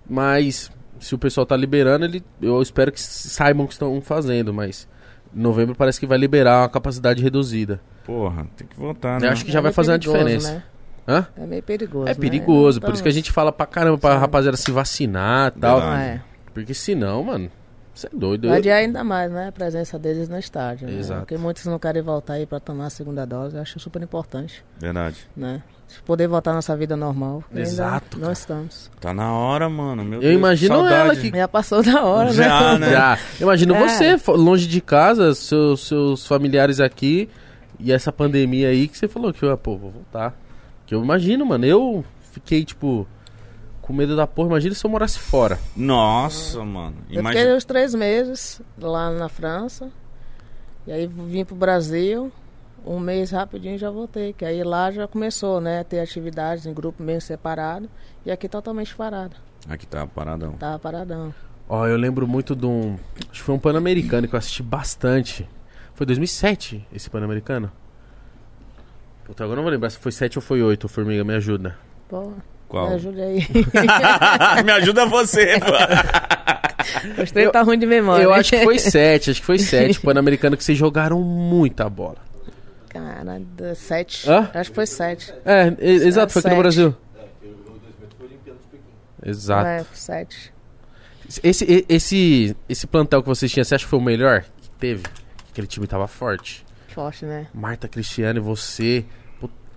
Mas 0.10 0.72
se 1.00 1.14
o 1.14 1.18
pessoal 1.18 1.46
tá 1.46 1.56
liberando, 1.56 2.06
ele, 2.06 2.24
eu 2.42 2.62
espero 2.62 2.92
que 2.92 3.00
saibam 3.02 3.66
o 3.66 3.68
que 3.68 3.74
estão 3.74 4.02
fazendo. 4.02 4.54
Mas 4.54 4.88
em 5.36 5.40
novembro 5.42 5.76
parece 5.76 6.00
que 6.00 6.06
vai 6.08 6.18
liberar 6.18 6.62
uma 6.64 6.70
capacidade 6.70 7.22
reduzida. 7.22 7.80
Porra, 8.06 8.48
tem 8.56 8.66
que 8.68 8.76
votar, 8.78 9.16
Eu 9.22 9.28
né? 9.28 9.30
acho 9.30 9.44
que 9.46 9.52
já 9.52 9.60
É 9.60 9.62
vai 9.62 9.70
meio 9.70 9.76
fazer 9.76 9.92
uma 9.92 10.00
perigoso, 10.00 10.24
diferença. 10.26 10.52
né? 10.54 10.64
Hã? 11.08 11.28
É 11.38 11.46
meio 11.46 11.64
perigoso. 11.64 12.06
É 12.06 12.14
né? 12.14 12.16
perigoso, 12.16 12.80
por 12.82 12.86
Então, 12.88 12.94
isso 12.96 13.04
que 13.04 13.10
a 13.10 13.14
gente 13.14 13.32
fala 13.32 13.52
pra 13.52 13.66
caramba 13.66 13.98
pra 13.98 14.16
Sim. 14.16 14.20
rapaziada 14.20 14.58
se 14.58 14.72
vacinar 14.72 15.54
e 15.56 15.60
tal. 15.60 15.80
Verdade. 15.80 16.02
É. 16.04 16.22
Porque 16.62 16.74
senão, 16.74 17.24
mano, 17.24 17.52
você 17.94 18.08
é 18.08 18.10
doido. 18.14 18.48
Vai 18.48 18.58
Eu- 18.58 18.60
adiar 18.60 18.78
ainda 18.80 19.04
mais, 19.04 19.32
né? 19.32 19.48
A 19.48 19.52
presença 19.52 19.98
deles 20.00 20.28
no 20.30 20.38
estádio. 20.38 20.88
né? 20.88 20.98
Exato. 20.98 21.22
Porque 21.22 21.38
muitos 21.38 21.66
não 21.66 21.78
querem 21.80 22.02
voltar 22.02 22.34
aí 22.34 22.46
pra 22.46 22.60
tomar 22.60 22.88
a 22.88 22.90
segunda 22.90 23.26
dose. 23.26 23.56
Eu 23.56 23.62
acho 23.62 23.80
super 23.80 24.02
importante, 24.02 24.64
Verdade. 24.80 25.18
né? 25.36 25.62
Poder 26.06 26.28
voltar 26.28 26.52
à 26.52 26.56
nossa 26.56 26.76
vida 26.76 26.98
normal. 26.98 27.42
Exato, 27.56 28.18
Não 28.18 28.24
cara. 28.24 28.34
estamos. 28.34 28.92
Tá 29.00 29.14
na 29.14 29.32
hora, 29.32 29.70
mano. 29.70 30.04
Meu 30.04 30.16
Eu 30.18 30.22
Deus, 30.22 30.34
imagino 30.36 30.76
saudade. 30.76 30.96
ela 30.96 31.16
que- 31.16 31.38
Já 31.38 31.48
passou 31.48 31.82
da 31.82 32.04
hora, 32.04 32.34
Já, 32.34 32.74
né? 32.78 32.88
né? 32.88 32.92
Já. 32.92 33.20
Imagino 33.40 33.74
É. 33.76 33.88
você, 33.88 34.32
longe 34.34 34.68
de 34.68 34.82
casa, 34.82 35.34
seus, 35.34 35.88
seus 35.88 36.28
familiares 36.28 36.82
aqui, 36.82 37.30
e 37.80 37.94
essa 37.94 38.12
pandemia 38.12 38.68
aí 38.68 38.88
que 38.90 38.98
você 38.98 39.08
falou 39.08 39.32
que, 39.32 39.46
ah, 39.48 39.56
pô, 39.56 39.78
vou 39.78 39.92
voltar. 39.92 40.36
Que 40.86 40.94
eu 40.94 41.02
imagino, 41.02 41.46
mano, 41.46 41.66
eu 41.66 42.04
fiquei, 42.34 42.66
tipo, 42.66 43.08
com 43.88 43.94
medo 43.94 44.16
da 44.18 44.28
porra. 44.28 44.50
Imagina 44.50 44.76
se 44.76 44.86
eu 44.86 44.90
morasse 44.92 45.18
fora. 45.18 45.58
Nossa, 45.76 46.64
mano. 46.66 46.98
Eu 47.10 47.22
Imagina. 47.22 47.42
fiquei 47.42 47.56
uns 47.56 47.64
três 47.66 47.96
meses 47.96 48.62
lá 48.78 49.10
na 49.12 49.30
França. 49.30 49.90
E 50.86 50.92
aí 50.92 51.08
vim 51.08 51.46
pro 51.46 51.56
Brasil. 51.56 52.30
Um 52.86 53.00
mês 53.00 53.32
rapidinho 53.32 53.78
já 53.78 53.90
voltei. 53.90 54.34
Que 54.34 54.44
aí 54.44 54.62
lá 54.64 54.92
já 54.92 55.08
começou, 55.08 55.62
né? 55.62 55.80
a 55.80 55.84
Ter 55.86 56.02
atividades 56.02 56.66
em 56.66 56.74
grupo 56.74 57.02
mesmo 57.02 57.22
separado. 57.22 57.90
E 58.26 58.30
aqui 58.32 58.50
totalmente 58.50 58.94
parado. 58.94 59.38
Aqui 59.70 59.88
tá 59.88 60.06
paradão. 60.06 60.54
Tava 60.54 60.78
paradão. 60.78 61.34
Ó, 61.70 61.88
eu 61.88 61.98
lembro 61.98 62.28
muito 62.28 62.56
de 62.56 62.66
um. 62.66 62.98
Acho 63.30 63.40
que 63.40 63.42
foi 63.42 63.56
um 63.56 63.60
Pan-Americano 63.60 64.28
que 64.28 64.36
eu 64.36 64.40
assisti 64.40 64.62
bastante. 64.62 65.48
Foi 65.94 66.06
2007 66.06 66.86
esse 66.94 67.10
Pan-Americano? 67.10 67.72
Puta, 69.26 69.44
agora 69.44 69.54
eu 69.54 69.58
não 69.58 69.64
vou 69.64 69.72
lembrar 69.72 69.90
se 69.90 69.98
foi 69.98 70.12
7 70.12 70.38
ou 70.38 70.42
foi 70.42 70.62
8, 70.62 70.88
Formiga, 70.88 71.24
me 71.24 71.34
ajuda. 71.34 71.76
Pô, 72.08 72.32
Qual? 72.68 72.90
me 72.90 72.96
ajuda 72.96 73.24
aí. 73.24 73.48
Me 74.66 74.72
ajuda 74.74 75.06
você, 75.06 75.58
pô. 75.60 77.22
Os 77.22 77.32
três 77.32 77.52
tá 77.52 77.62
ruim 77.62 77.80
de 77.80 77.86
memória. 77.86 78.24
Eu 78.24 78.34
acho 78.34 78.50
que 78.52 78.64
foi 78.64 78.78
7, 78.78 79.32
acho 79.32 79.40
que 79.40 79.46
foi 79.46 79.58
7. 79.58 80.00
Pan-Americano 80.02 80.58
que 80.58 80.64
vocês 80.64 80.78
jogaram 80.78 81.22
muita 81.22 81.90
bola. 81.90 82.18
Cara, 82.90 83.42
sete. 83.76 84.30
Hã? 84.30 84.50
Acho 84.54 84.70
que 84.72 84.76
foi 84.76 84.88
sete. 84.88 85.34
É, 85.46 85.74
exato, 85.80 86.34
foi 86.34 86.40
aqui 86.40 86.50
no 86.50 86.56
Sete. 86.56 86.62
Brasil. 86.62 86.96
Exato. 89.24 89.68
É, 89.68 89.86
sete. 89.94 90.54
Esse, 91.44 91.86
esse, 91.90 92.56
esse 92.70 92.88
plantel 92.88 93.22
que 93.22 93.28
vocês 93.28 93.52
tinham, 93.52 93.64
você 93.64 93.76
acha 93.76 93.84
que 93.84 93.90
foi 93.90 94.00
o 94.00 94.02
melhor 94.02 94.44
que 94.62 94.70
teve? 94.80 95.04
Aquele 95.52 95.68
time 95.68 95.86
tava 95.86 96.08
forte. 96.08 96.66
Forte, 96.88 97.26
né? 97.26 97.48
Marta, 97.54 97.88
Cristiano 97.88 98.40
e 98.40 98.42
você. 98.42 99.06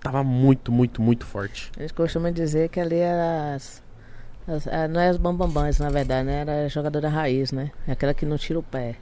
Tava 0.01 0.23
muito, 0.23 0.71
muito, 0.71 1.01
muito 1.01 1.25
forte. 1.25 1.71
Eles 1.77 1.91
costumam 1.91 2.31
dizer 2.31 2.67
que 2.69 2.79
ali 2.79 2.97
era 2.97 3.55
as, 3.55 3.81
as- 4.47 4.67
ah, 4.67 4.87
não 4.87 4.99
é 4.99 5.07
as 5.09 5.17
bambambãs, 5.17 5.79
na 5.79 5.89
verdade, 5.89 6.25
né? 6.27 6.41
Era 6.41 6.67
jogadora 6.67 7.07
raiz, 7.07 7.51
né? 7.51 7.71
É 7.87 7.93
aquela 7.93 8.13
que 8.13 8.25
não 8.25 8.37
tira 8.37 8.59
o 8.59 8.63
pé. 8.63 8.95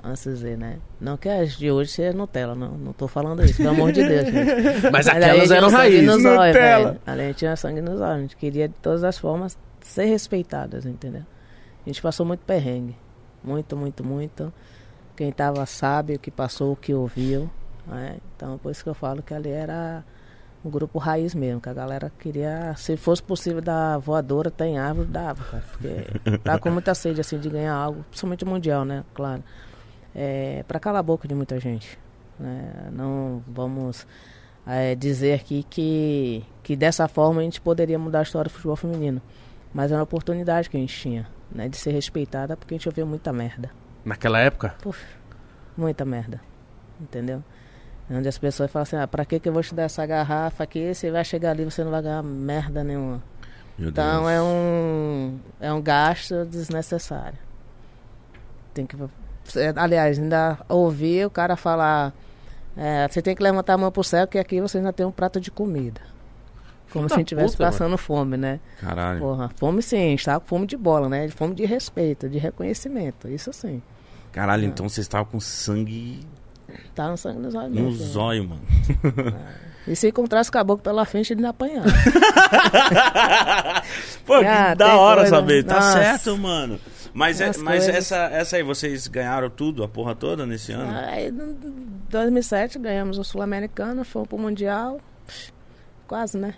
Vamos 0.00 0.22
dizer, 0.22 0.56
né? 0.56 0.78
Não 1.00 1.16
que 1.16 1.28
as 1.28 1.56
de 1.58 1.70
hoje 1.72 1.90
seja 1.90 2.16
Nutella, 2.16 2.54
não. 2.54 2.70
Não 2.78 2.92
tô 2.92 3.08
falando 3.08 3.44
isso, 3.44 3.56
pelo 3.56 3.70
amor 3.70 3.90
de 3.90 4.06
Deus, 4.06 4.26
gente. 4.26 4.90
Mas 4.92 5.08
aquelas 5.08 5.50
eram 5.50 5.68
sangue 5.70 5.76
raiz. 5.96 6.06
nos 6.06 6.24
olhos, 6.24 6.54
Nutella. 6.54 6.88
velho. 6.92 7.00
Ali 7.04 7.34
tinha 7.34 7.56
sangue 7.56 7.80
nos 7.80 8.00
olhos. 8.00 8.16
A 8.16 8.20
gente 8.20 8.36
queria 8.36 8.68
de 8.68 8.74
todas 8.80 9.02
as 9.02 9.18
formas 9.18 9.58
ser 9.80 10.04
respeitadas, 10.04 10.86
entendeu? 10.86 11.22
A 11.84 11.88
gente 11.88 12.00
passou 12.00 12.24
muito 12.24 12.40
perrengue. 12.44 12.96
Muito, 13.42 13.76
muito, 13.76 14.04
muito. 14.04 14.52
Quem 15.16 15.32
tava 15.32 15.66
sabe 15.66 16.14
o 16.14 16.18
que 16.20 16.30
passou, 16.30 16.72
o 16.72 16.76
que 16.76 16.94
ouviu. 16.94 17.50
né? 17.84 18.18
Então, 18.36 18.56
por 18.58 18.70
isso 18.70 18.84
que 18.84 18.88
eu 18.90 18.94
falo 18.94 19.20
que 19.20 19.34
ali 19.34 19.50
era 19.50 20.04
um 20.64 20.70
grupo 20.70 20.98
raiz 20.98 21.34
mesmo, 21.34 21.60
que 21.60 21.68
a 21.68 21.72
galera 21.74 22.12
queria, 22.18 22.74
se 22.76 22.96
fosse 22.96 23.22
possível 23.22 23.60
dar 23.60 23.98
voadora, 23.98 24.50
tem 24.50 24.78
árvore, 24.78 25.08
dava, 25.08 25.44
cara. 25.44 25.64
Porque 25.70 26.38
tá 26.42 26.58
com 26.58 26.70
muita 26.70 26.94
sede 26.94 27.20
assim 27.20 27.38
de 27.38 27.48
ganhar 27.48 27.74
algo, 27.74 28.04
principalmente 28.08 28.44
mundial, 28.44 28.84
né? 28.84 29.04
Claro. 29.14 29.42
É, 30.14 30.64
para 30.66 30.80
calar 30.80 31.00
a 31.00 31.02
boca 31.02 31.28
de 31.28 31.34
muita 31.34 31.60
gente. 31.60 31.98
né? 32.38 32.90
Não 32.92 33.42
vamos 33.46 34.06
é, 34.66 34.94
dizer 34.94 35.34
aqui 35.34 35.64
que, 35.68 36.44
que 36.62 36.74
dessa 36.74 37.06
forma 37.06 37.40
a 37.40 37.44
gente 37.44 37.60
poderia 37.60 37.98
mudar 37.98 38.20
a 38.20 38.22
história 38.22 38.48
do 38.48 38.52
futebol 38.52 38.76
feminino. 38.76 39.22
Mas 39.72 39.92
é 39.92 39.94
uma 39.94 40.02
oportunidade 40.02 40.68
que 40.68 40.76
a 40.76 40.80
gente 40.80 40.98
tinha, 40.98 41.28
né? 41.52 41.68
De 41.68 41.76
ser 41.76 41.92
respeitada, 41.92 42.56
porque 42.56 42.74
a 42.74 42.78
gente 42.78 42.88
ouviu 42.88 43.06
muita 43.06 43.32
merda. 43.32 43.70
Naquela 44.04 44.40
época? 44.40 44.74
Puf, 44.82 45.04
muita 45.76 46.04
merda. 46.04 46.40
Entendeu? 47.00 47.44
Onde 48.10 48.26
as 48.28 48.38
pessoas 48.38 48.70
falam 48.70 48.84
assim, 48.84 48.96
ah, 48.96 49.06
pra 49.06 49.24
que, 49.24 49.38
que 49.38 49.48
eu 49.48 49.52
vou 49.52 49.62
te 49.62 49.74
dar 49.74 49.82
essa 49.82 50.04
garrafa 50.06 50.64
aqui? 50.64 50.94
Você 50.94 51.10
vai 51.10 51.24
chegar 51.24 51.50
ali 51.50 51.64
você 51.64 51.84
não 51.84 51.90
vai 51.90 52.00
ganhar 52.02 52.22
merda 52.22 52.82
nenhuma. 52.82 53.22
Meu 53.78 53.90
Então 53.90 54.20
Deus. 54.22 54.30
é 54.30 54.42
um, 54.42 55.38
é 55.60 55.72
um 55.72 55.82
gasto 55.82 56.44
desnecessário. 56.46 57.38
Tem 58.72 58.86
que. 58.86 58.96
é, 59.56 59.72
Aliás, 59.76 60.18
ainda 60.18 60.58
ouvir 60.68 61.26
o 61.26 61.30
cara 61.30 61.54
falar. 61.56 62.12
é, 62.76 63.06
você 63.08 63.20
tem 63.20 63.34
que 63.36 63.42
levantar 63.42 63.74
a 63.74 63.78
mão 63.78 63.92
pro 63.92 64.02
céu, 64.02 64.26
que 64.26 64.38
aqui 64.38 64.60
você 64.60 64.78
ainda 64.78 64.92
tem 64.92 65.04
um 65.04 65.12
prato 65.12 65.38
de 65.40 65.50
comida. 65.50 66.00
Como 66.90 67.06
Filho 67.06 67.08
se 67.08 67.12
a 67.12 67.16
da 67.16 67.18
gente 67.20 67.26
estivesse 67.26 67.56
puta, 67.56 67.64
passando 67.70 67.98
fome, 67.98 68.38
né? 68.38 68.58
Caralho. 68.80 69.20
Porra, 69.20 69.50
fome 69.56 69.82
sim, 69.82 69.96
a 69.98 70.00
gente 70.10 70.24
tá 70.24 70.40
com 70.40 70.46
fome 70.46 70.66
de 70.66 70.76
bola, 70.76 71.06
né? 71.08 71.28
Fome 71.28 71.54
de 71.54 71.66
respeito, 71.66 72.26
de 72.30 72.38
reconhecimento. 72.38 73.28
Isso 73.28 73.52
sim. 73.52 73.82
Caralho, 74.32 74.64
então 74.64 74.88
vocês 74.88 75.04
estavam 75.04 75.26
com 75.26 75.38
sangue 75.38 76.20
Tá 76.94 77.08
no 77.08 77.16
sangue 77.16 77.38
nos 77.40 77.54
olhos. 77.54 77.70
no 77.74 77.82
mesmo, 77.82 77.98
né? 78.04 78.06
zóio, 78.10 78.44
mano. 78.48 78.62
E 79.86 79.96
se 79.96 80.08
encontrasse 80.08 80.50
caboclo 80.50 80.82
pela 80.82 81.04
frente, 81.06 81.32
ele 81.32 81.40
não 81.42 81.48
apanhava. 81.50 81.86
Pô, 84.26 84.34
Ah, 84.34 84.70
que 84.70 84.74
da 84.76 84.96
hora 84.96 85.22
coisa- 85.22 85.36
saber. 85.36 85.64
Tá 85.64 85.74
Nossa. 85.76 85.92
certo, 85.92 86.36
mano. 86.36 86.78
Mas, 87.14 87.40
é, 87.40 87.46
mas 87.46 87.84
coisas. 87.84 87.88
essa, 87.94 88.16
essa 88.26 88.56
aí, 88.56 88.62
vocês 88.62 89.06
ganharam 89.08 89.48
tudo, 89.48 89.82
a 89.82 89.88
porra 89.88 90.14
toda 90.14 90.44
nesse 90.44 90.72
ano? 90.72 90.92
Aí, 90.94 91.28
em 91.28 91.56
2007, 92.10 92.78
ganhamos 92.78 93.18
o 93.18 93.24
Sul-Americano, 93.24 94.04
fomos 94.04 94.28
pro 94.28 94.38
Mundial. 94.38 95.00
Quase, 96.06 96.36
né? 96.38 96.54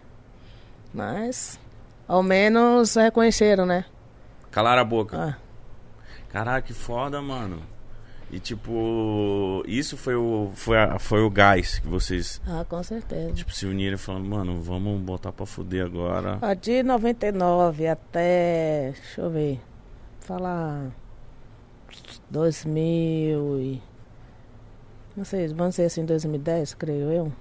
Mas, 0.92 1.58
ao 2.08 2.22
menos 2.22 2.96
reconheceram, 2.96 3.64
né? 3.64 3.84
Calaram 4.50 4.82
a 4.82 4.84
boca. 4.84 5.16
Ah, 5.16 5.50
Caralho, 6.28 6.62
que 6.62 6.72
foda, 6.74 7.22
mano. 7.22 7.62
E 8.32 8.38
tipo, 8.38 9.62
isso 9.66 9.96
foi 9.96 10.14
o, 10.14 10.50
foi, 10.54 10.78
a- 10.78 10.98
foi 11.00 11.20
o 11.22 11.28
gás 11.30 11.80
que 11.80 11.88
vocês, 11.88 12.40
ah, 12.46 12.64
com 12.68 12.80
certeza. 12.82 13.32
tipo, 13.32 13.52
se 13.52 13.66
uniram 13.66 13.98
falando, 13.98 14.26
mano, 14.28 14.60
vamos 14.62 15.00
botar 15.00 15.32
pra 15.32 15.44
fuder 15.44 15.84
agora. 15.84 16.38
Ó, 16.40 16.54
de 16.54 16.82
99 16.84 17.88
até. 17.88 18.92
Deixa 18.92 19.20
eu 19.22 19.30
ver. 19.30 19.60
Falar. 20.20 20.90
2000 22.30 23.58
e... 23.60 23.82
Não 25.16 25.24
sei, 25.24 25.48
vamos 25.48 25.74
ser 25.74 25.82
assim, 25.84 26.04
2010, 26.04 26.74
creio 26.74 27.10
eu. 27.10 27.32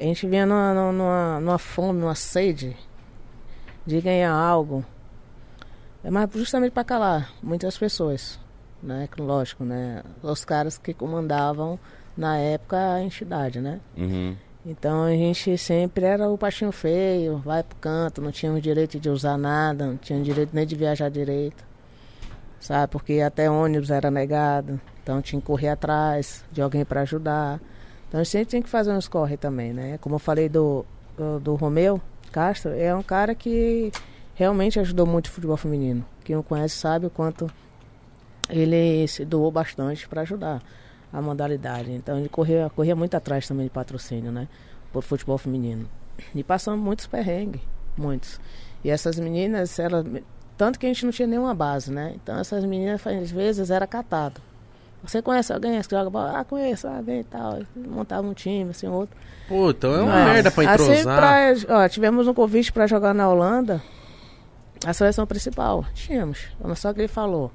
A 0.00 0.02
gente 0.04 0.26
vinha 0.26 0.44
numa, 0.44 0.92
numa, 0.92 1.40
numa 1.40 1.58
fome, 1.58 2.00
numa 2.00 2.14
sede 2.14 2.76
de 3.86 4.00
ganhar 4.00 4.32
algo. 4.32 4.84
É 6.02 6.10
mas 6.10 6.28
justamente 6.34 6.72
para 6.72 6.82
calar 6.84 7.32
muitas 7.42 7.76
pessoas, 7.78 8.40
né? 8.82 9.08
Lógico, 9.18 9.64
né? 9.64 10.02
Os 10.22 10.44
caras 10.44 10.78
que 10.78 10.94
comandavam 10.94 11.78
na 12.16 12.36
época 12.36 12.94
a 12.94 13.02
entidade, 13.02 13.60
né? 13.60 13.80
Uhum. 13.96 14.36
Então 14.64 15.04
a 15.04 15.10
gente 15.10 15.56
sempre 15.56 16.04
era 16.04 16.28
o 16.28 16.36
paixinho 16.36 16.70
feio, 16.70 17.38
vai 17.38 17.62
pro 17.62 17.76
canto, 17.78 18.20
não 18.20 18.30
tínhamos 18.30 18.62
direito 18.62 19.00
de 19.00 19.08
usar 19.08 19.38
nada, 19.38 19.86
não 19.86 19.96
tinha 19.96 20.20
direito 20.20 20.50
nem 20.52 20.66
de 20.66 20.76
viajar 20.76 21.10
direito, 21.10 21.64
sabe? 22.60 22.92
Porque 22.92 23.20
até 23.20 23.50
ônibus 23.50 23.90
era 23.90 24.10
negado, 24.10 24.78
então 25.02 25.22
tinha 25.22 25.40
que 25.40 25.46
correr 25.46 25.70
atrás 25.70 26.44
de 26.52 26.60
alguém 26.60 26.84
para 26.84 27.00
ajudar. 27.00 27.58
Então 28.06 28.20
a 28.20 28.24
gente 28.24 28.48
tem 28.48 28.60
que 28.60 28.68
fazer 28.68 28.92
uns 28.92 29.08
corre 29.08 29.36
também, 29.38 29.72
né? 29.72 29.96
Como 29.98 30.16
eu 30.16 30.18
falei 30.18 30.48
do, 30.48 30.84
do, 31.16 31.40
do 31.40 31.54
Romeu 31.54 31.98
Castro, 32.30 32.72
é 32.72 32.94
um 32.94 33.02
cara 33.02 33.34
que 33.34 33.90
realmente 34.34 34.78
ajudou 34.78 35.06
muito 35.06 35.26
o 35.26 35.30
futebol 35.30 35.56
feminino. 35.56 36.04
Quem 36.22 36.36
o 36.36 36.42
conhece 36.42 36.76
sabe 36.76 37.06
o 37.06 37.10
quanto 37.10 37.50
ele 38.50 39.06
se 39.08 39.24
doou 39.24 39.50
bastante 39.50 40.08
para 40.08 40.22
ajudar 40.22 40.62
a 41.12 41.20
modalidade. 41.20 41.90
Então 41.92 42.18
ele 42.18 42.28
corria, 42.28 42.70
corria 42.74 42.94
muito 42.94 43.14
atrás 43.16 43.46
também 43.46 43.64
de 43.64 43.70
patrocínio, 43.70 44.30
né? 44.30 44.48
Por 44.92 45.02
futebol 45.02 45.38
feminino. 45.38 45.88
E 46.34 46.42
passamos 46.44 46.80
muitos 46.80 47.06
perrengues, 47.06 47.62
muitos. 47.96 48.40
E 48.84 48.90
essas 48.90 49.18
meninas, 49.18 49.78
elas, 49.78 50.04
tanto 50.56 50.78
que 50.78 50.86
a 50.86 50.88
gente 50.88 51.04
não 51.04 51.12
tinha 51.12 51.28
nenhuma 51.28 51.54
base, 51.54 51.92
né? 51.92 52.12
Então 52.16 52.38
essas 52.38 52.64
meninas, 52.64 53.06
às 53.06 53.30
vezes, 53.30 53.70
era 53.70 53.86
catado. 53.86 54.40
Você 55.02 55.22
conhece 55.22 55.52
alguém 55.52 55.80
que 55.80 55.90
joga 55.90 56.10
bola? 56.10 56.38
Ah, 56.38 56.44
conheço, 56.44 56.86
ah, 56.86 57.00
vem 57.00 57.20
e 57.20 57.24
tal. 57.24 57.60
Montava 57.74 58.26
um 58.26 58.34
time, 58.34 58.70
assim, 58.70 58.86
outro. 58.86 59.16
Pô, 59.48 59.70
então 59.70 59.94
é 59.94 60.02
uma 60.02 60.12
Mas, 60.12 60.32
merda 60.32 60.50
pra 60.50 60.64
entrosar. 60.64 61.50
Assim, 61.50 61.66
pra, 61.66 61.78
ó, 61.78 61.88
tivemos 61.88 62.28
um 62.28 62.34
convite 62.34 62.70
para 62.70 62.86
jogar 62.86 63.14
na 63.14 63.26
Holanda, 63.26 63.82
a 64.84 64.92
seleção 64.92 65.26
principal. 65.26 65.86
Tínhamos. 65.94 66.48
Só 66.76 66.92
que 66.92 67.00
ele 67.00 67.08
falou, 67.08 67.50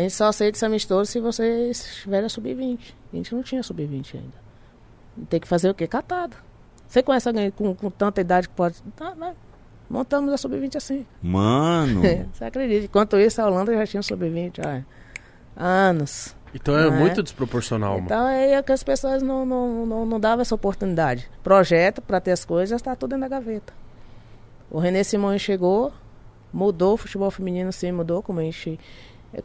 a 0.00 0.02
gente 0.02 0.14
só 0.14 0.28
aceita 0.28 0.56
esse 0.56 0.64
amistoso 0.64 1.10
se 1.10 1.20
você 1.20 1.70
estiver 1.70 2.24
a 2.24 2.28
sub-20. 2.28 2.94
A 3.12 3.16
gente 3.16 3.34
não 3.34 3.42
tinha 3.42 3.62
sub-20 3.62 4.14
ainda. 4.14 5.26
Tem 5.28 5.38
que 5.38 5.46
fazer 5.46 5.68
o 5.68 5.74
quê? 5.74 5.86
Catado. 5.86 6.36
Você 6.88 7.02
conhece 7.02 7.28
alguém 7.28 7.50
com, 7.50 7.74
com 7.74 7.90
tanta 7.90 8.20
idade 8.20 8.48
que 8.48 8.54
pode. 8.54 8.82
Tá, 8.96 9.14
né? 9.14 9.34
Montamos 9.90 10.32
a 10.32 10.38
sub-20 10.38 10.76
assim. 10.76 11.06
Mano! 11.22 12.00
você 12.32 12.44
acredita? 12.44 12.86
Enquanto 12.86 13.18
isso, 13.18 13.42
a 13.42 13.46
Holanda 13.46 13.74
já 13.74 13.86
tinha 13.86 14.02
sub-20 14.02 14.60
há 14.64 14.82
anos. 15.88 16.34
Então 16.54 16.76
é, 16.76 16.86
é 16.86 16.90
muito 16.90 17.22
desproporcional, 17.22 17.98
Então 17.98 18.26
é 18.26 18.60
que 18.62 18.72
as 18.72 18.82
pessoas 18.82 19.22
não, 19.22 19.44
não, 19.44 19.86
não, 19.86 20.06
não 20.06 20.18
davam 20.18 20.40
essa 20.40 20.54
oportunidade. 20.54 21.30
Projeto 21.42 22.00
para 22.00 22.20
ter 22.20 22.32
as 22.32 22.44
coisas 22.44 22.80
está 22.80 22.96
tudo 22.96 23.10
dentro 23.10 23.28
da 23.28 23.28
gaveta. 23.28 23.72
O 24.70 24.78
René 24.78 25.04
Simões 25.04 25.42
chegou, 25.42 25.92
mudou 26.52 26.94
o 26.94 26.96
futebol 26.96 27.30
feminino, 27.30 27.70
sim, 27.70 27.92
mudou, 27.92 28.22
como 28.22 28.40
a 28.40 28.42
gente 28.42 28.80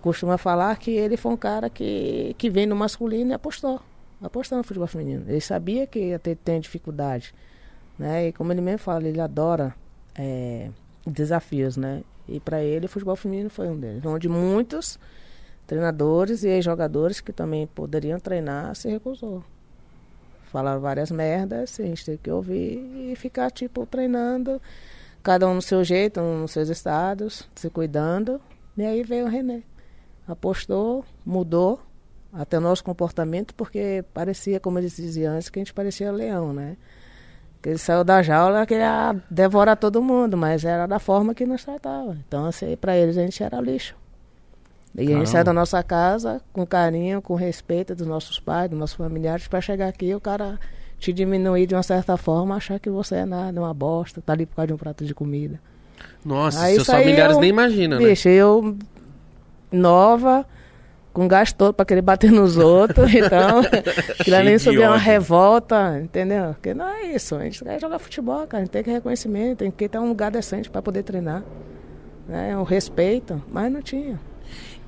costuma 0.02 0.38
falar 0.38 0.78
que 0.78 0.92
ele 0.92 1.16
foi 1.16 1.32
um 1.32 1.38
cara 1.38 1.70
que, 1.70 2.36
que 2.38 2.50
vem 2.50 2.66
no 2.66 2.76
masculino 2.76 3.32
e 3.32 3.34
apostou. 3.34 3.80
Apostou 4.22 4.58
no 4.58 4.64
futebol 4.64 4.88
feminino. 4.88 5.26
Ele 5.28 5.42
sabia 5.42 5.86
que 5.86 6.00
ia 6.00 6.18
ter, 6.20 6.36
ter 6.36 6.60
dificuldade. 6.60 7.34
Né? 7.98 8.28
E 8.28 8.34
como 8.34 8.52
ele 8.52 8.62
mesmo 8.62 8.80
fala, 8.80 9.08
ele 9.08 9.22
adora 9.22 9.76
é, 10.18 10.70
desafios, 11.06 11.78
né? 11.78 12.02
E 12.28 12.40
para 12.40 12.64
ele 12.64 12.88
o 12.88 12.90
futebol 12.90 13.16
feminino 13.16 13.50
foi 13.50 13.70
um 13.70 13.80
deles. 13.80 14.04
Onde 14.06 14.28
muitos 14.28 14.98
treinadores 15.68 16.44
e 16.44 16.62
jogadores 16.62 17.22
que 17.22 17.32
também 17.32 17.68
poderiam 17.68 18.20
treinar 18.20 18.76
se 18.76 18.90
recusou. 18.90 19.44
Falaram 20.46 20.80
várias 20.80 21.12
merdas, 21.12 21.80
a 21.80 21.84
gente 21.84 22.06
tem 22.06 22.18
que 22.18 22.32
ouvir 22.32 23.12
e 23.12 23.16
ficar 23.16 23.52
tipo 23.52 23.86
treinando, 23.86 24.62
cada 25.22 25.48
um 25.48 25.56
no 25.56 25.62
seu 25.62 25.84
jeito, 25.84 26.22
um 26.22 26.42
nos 26.42 26.52
seus 26.52 26.70
estados, 26.70 27.48
se 27.54 27.70
cuidando. 27.70 28.40
E 28.78 28.84
aí 28.84 29.04
veio 29.04 29.26
o 29.26 29.30
René 29.30 29.64
apostou, 30.28 31.06
mudou 31.26 31.80
até 32.34 32.58
o 32.58 32.62
nosso 32.62 32.84
comportamento, 32.84 33.54
porque 33.56 34.04
parecia, 34.14 34.60
como 34.60 34.78
eles 34.78 34.96
diziam 34.96 35.36
antes, 35.36 35.50
que 35.50 35.60
a 35.60 35.62
gente 35.62 35.74
parecia 35.74 36.12
leão, 36.12 36.52
né? 36.52 36.76
Que 37.62 37.70
ele 37.70 37.78
saiu 37.78 38.04
da 38.04 38.22
jaula, 38.22 38.66
que 38.66 38.74
ia 38.74 39.16
devorar 39.30 39.78
todo 39.78 40.02
mundo, 40.02 40.36
mas 40.36 40.66
era 40.66 40.86
da 40.86 41.00
forma 41.00 41.34
que 41.34 41.46
nos 41.46 41.64
tratava. 41.64 42.18
Então, 42.28 42.46
assim, 42.46 42.76
para 42.76 42.98
eles 42.98 43.18
a 43.18 43.22
gente 43.22 43.42
era 43.42 43.60
lixo. 43.62 43.96
E 44.94 44.98
Caramba. 44.98 45.16
a 45.16 45.18
gente 45.20 45.30
sai 45.30 45.44
da 45.44 45.54
nossa 45.54 45.82
casa 45.82 46.42
com 46.54 46.66
carinho, 46.66 47.22
com 47.22 47.36
respeito 47.36 47.96
dos 47.96 48.08
nossos 48.08 48.40
pais, 48.40 48.70
dos 48.70 48.78
nossos 48.80 48.96
familiares, 48.96 49.48
para 49.48 49.62
chegar 49.62 49.88
aqui 49.88 50.14
o 50.14 50.22
cara 50.22 50.60
te 51.00 51.12
diminuir 51.12 51.68
de 51.68 51.76
uma 51.76 51.84
certa 51.84 52.18
forma, 52.18 52.56
achar 52.56 52.80
que 52.80 52.90
você 52.90 53.16
é 53.16 53.26
nada, 53.26 53.60
uma 53.60 53.74
bosta, 53.74 54.22
tá 54.22 54.34
ali 54.34 54.46
por 54.46 54.56
causa 54.56 54.68
de 54.68 54.74
um 54.74 54.78
prato 54.78 55.06
de 55.06 55.14
comida. 55.14 55.60
Nossa, 56.24 56.64
aí, 56.64 56.76
seus 56.76 56.88
familiares 56.88 57.36
eu, 57.36 57.42
nem 57.42 57.50
imaginam, 57.50 58.00
né? 58.00 58.08
Bicho, 58.08 58.28
eu 58.28 58.78
nova, 59.76 60.46
com 61.14 61.28
gás 61.28 61.54
todo 61.54 61.74
para 61.74 61.86
querer 61.86 62.02
bater 62.02 62.32
nos 62.32 62.58
outros. 62.58 63.12
Então, 63.16 63.62
aquilo 64.20 64.44
nem 64.44 64.58
subir 64.60 64.88
uma 64.88 64.98
revolta, 64.98 66.00
entendeu? 66.02 66.54
Porque 66.54 66.74
não 66.74 66.88
é 66.88 67.04
isso. 67.14 67.36
A 67.36 67.44
gente 67.44 67.64
quer 67.64 67.80
jogar 67.80 68.00
futebol, 68.00 68.46
cara. 68.48 68.62
A 68.62 68.66
gente 68.66 68.72
tem 68.72 68.84
que 68.84 68.92
reconhecimento, 68.92 69.60
tem 69.60 69.72
que 69.72 69.88
ter 69.88 69.98
um 69.98 70.10
lugar 70.10 70.32
decente 70.32 70.70
para 70.70 70.82
poder 70.82 71.04
treinar. 71.04 71.44
Né? 72.28 72.58
Um 72.58 72.64
respeito, 72.64 73.42
mas 73.52 73.72
não 73.72 73.82
tinha. 73.82 74.20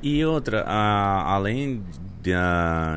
E 0.01 0.23
outra, 0.25 0.63
a, 0.67 1.33
além 1.33 1.83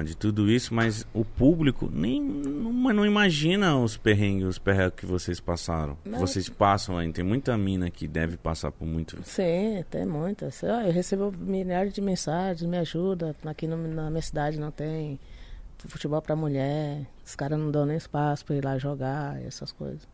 de, 0.05 0.16
tudo 0.16 0.51
isso, 0.51 0.74
mas 0.74 1.07
o 1.12 1.24
público 1.24 1.91
nem 1.93 2.22
não, 2.22 2.72
não 2.72 3.07
imagina 3.07 3.78
os 3.78 3.97
perrengues, 3.97 4.47
os 4.47 4.59
perrengues 4.59 4.95
que 4.97 5.07
vocês 5.07 5.41
passaram. 5.41 5.97
Não. 6.05 6.18
Vocês 6.18 6.49
passam 6.49 6.99
ainda. 6.99 7.14
Tem 7.14 7.24
muita 7.24 7.57
mina 7.57 7.91
que 7.91 8.09
deve 8.09 8.37
passar 8.37 8.72
por 8.72 8.87
muito. 8.87 9.18
Sim, 9.24 9.85
tem 9.91 10.05
muitas. 10.05 10.62
Eu 10.62 10.91
recebo 10.91 11.33
milhares 11.39 11.93
de 11.93 12.01
mensagens, 12.01 12.68
me 12.68 12.78
ajuda. 12.78 13.35
Aqui 13.45 13.66
no, 13.66 13.76
na 13.76 14.11
minha 14.11 14.22
cidade 14.22 14.59
não 14.59 14.70
tem 14.70 15.18
futebol 15.78 16.20
para 16.20 16.37
mulher. 16.37 17.07
Os 17.24 17.35
caras 17.35 17.59
não 17.59 17.70
dão 17.70 17.87
nem 17.87 17.97
espaço 17.97 18.45
para 18.45 18.57
ir 18.57 18.64
lá 18.64 18.78
jogar, 18.78 19.41
essas 19.43 19.72
coisas. 19.72 20.07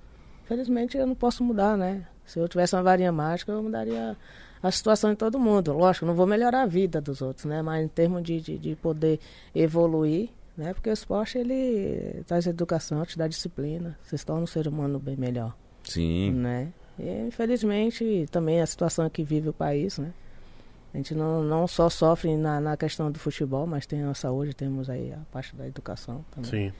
Felizmente 0.45 0.97
eu 0.97 1.07
não 1.07 1.15
posso 1.15 1.43
mudar, 1.43 1.77
né? 1.77 2.07
Se 2.25 2.39
eu 2.39 2.49
tivesse 2.49 2.75
uma 2.75 2.83
varinha 2.83 3.11
mágica, 3.11 3.53
eu 3.53 3.63
mudaria 3.63 4.17
a 4.63 4.71
situação 4.71 5.11
de 5.11 5.17
todo 5.17 5.39
mundo. 5.39 5.73
Lógico, 5.73 6.07
não 6.07 6.15
vou 6.15 6.27
melhorar 6.27 6.63
a 6.63 6.67
vida 6.67 7.01
dos 7.01 7.23
outros, 7.23 7.45
né? 7.47 7.63
Mas 7.63 7.85
em 7.85 7.89
termos 7.89 8.23
de, 8.23 8.41
de, 8.41 8.59
de 8.59 8.77
poder 8.77 9.21
evoluir, 9.55 10.31
né? 10.57 10.73
Porque 10.73 10.91
o 10.91 10.93
esporte, 10.93 11.39
ele 11.39 12.23
traz 12.27 12.47
educação, 12.47 13.05
te 13.05 13.19
dá 13.19 13.27
disciplina. 13.27 13.99
Você 14.03 14.17
se 14.19 14.27
torna 14.27 14.43
um 14.43 14.47
ser 14.47 14.67
humano 14.67 14.99
bem 14.99 15.17
melhor. 15.17 15.55
Sim. 15.85 16.33
Né? 16.33 16.73
E, 16.99 17.27
infelizmente, 17.27 18.27
também 18.31 18.61
a 18.61 18.67
situação 18.67 19.09
que 19.09 19.23
vive 19.23 19.49
o 19.49 19.53
país, 19.53 19.99
né? 19.99 20.13
A 20.95 20.97
gente 20.97 21.15
não, 21.15 21.43
não 21.43 21.67
só 21.67 21.91
sofre 21.91 22.37
na, 22.37 22.59
na 22.59 22.77
questão 22.77 23.11
do 23.11 23.19
futebol, 23.19 23.67
mas 23.67 23.85
tem 23.85 24.03
a 24.03 24.15
saúde, 24.15 24.55
temos 24.55 24.89
aí 24.89 25.13
a 25.13 25.19
parte 25.31 25.55
da 25.55 25.67
educação 25.67 26.25
também. 26.31 26.51
Sim 26.51 26.73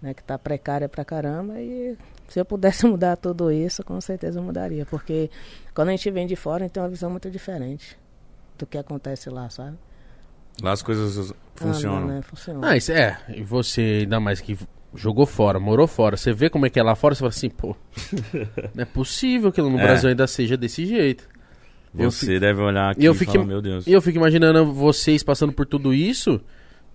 né, 0.00 0.14
que 0.14 0.22
está 0.22 0.38
precária 0.38 0.88
pra 0.88 1.04
caramba. 1.04 1.60
E 1.60 1.96
se 2.30 2.40
eu 2.40 2.44
pudesse 2.44 2.86
mudar 2.88 3.16
tudo 3.16 3.50
isso, 3.50 3.84
com 3.84 4.00
certeza 4.00 4.38
eu 4.38 4.42
mudaria. 4.42 4.86
Porque 4.86 5.30
quando 5.74 5.88
a 5.88 5.90
gente 5.90 6.10
vem 6.10 6.26
de 6.26 6.36
fora, 6.36 6.64
a 6.64 6.66
gente 6.66 6.72
tem 6.72 6.82
uma 6.82 6.88
visão 6.88 7.10
muito 7.10 7.30
diferente 7.30 7.98
do 8.56 8.66
que 8.66 8.78
acontece 8.78 9.28
lá, 9.28 9.50
sabe? 9.50 9.76
Lá 10.62 10.72
as 10.72 10.82
coisas 10.82 11.34
funcionam. 11.54 12.08
Ah, 12.08 12.14
né? 12.14 12.22
Funciona. 12.22 12.68
Ah, 12.68 12.76
isso 12.76 12.92
é. 12.92 13.18
E 13.28 13.42
você, 13.42 14.00
ainda 14.02 14.20
mais 14.20 14.40
que 14.40 14.56
jogou 14.94 15.26
fora, 15.26 15.58
morou 15.58 15.86
fora, 15.86 16.16
você 16.16 16.32
vê 16.32 16.48
como 16.50 16.66
é 16.66 16.70
que 16.70 16.78
é 16.78 16.82
lá 16.82 16.94
fora, 16.94 17.14
você 17.14 17.20
fala 17.20 17.30
assim, 17.30 17.50
pô, 17.50 17.76
não 18.74 18.82
é 18.82 18.84
possível 18.84 19.52
que 19.52 19.60
no 19.60 19.78
é. 19.78 19.82
Brasil 19.82 20.08
ainda 20.08 20.26
seja 20.26 20.56
desse 20.56 20.86
jeito. 20.86 21.28
Você 21.92 22.26
fico, 22.26 22.40
deve 22.40 22.60
olhar 22.60 22.90
aqui 22.90 23.04
eu 23.04 23.12
e 23.12 23.16
fico, 23.16 23.32
falar, 23.32 23.44
meu 23.44 23.60
Deus. 23.60 23.86
E 23.86 23.92
eu 23.92 24.00
fico 24.00 24.18
imaginando 24.18 24.72
vocês 24.72 25.22
passando 25.22 25.52
por 25.52 25.66
tudo 25.66 25.92
isso 25.92 26.40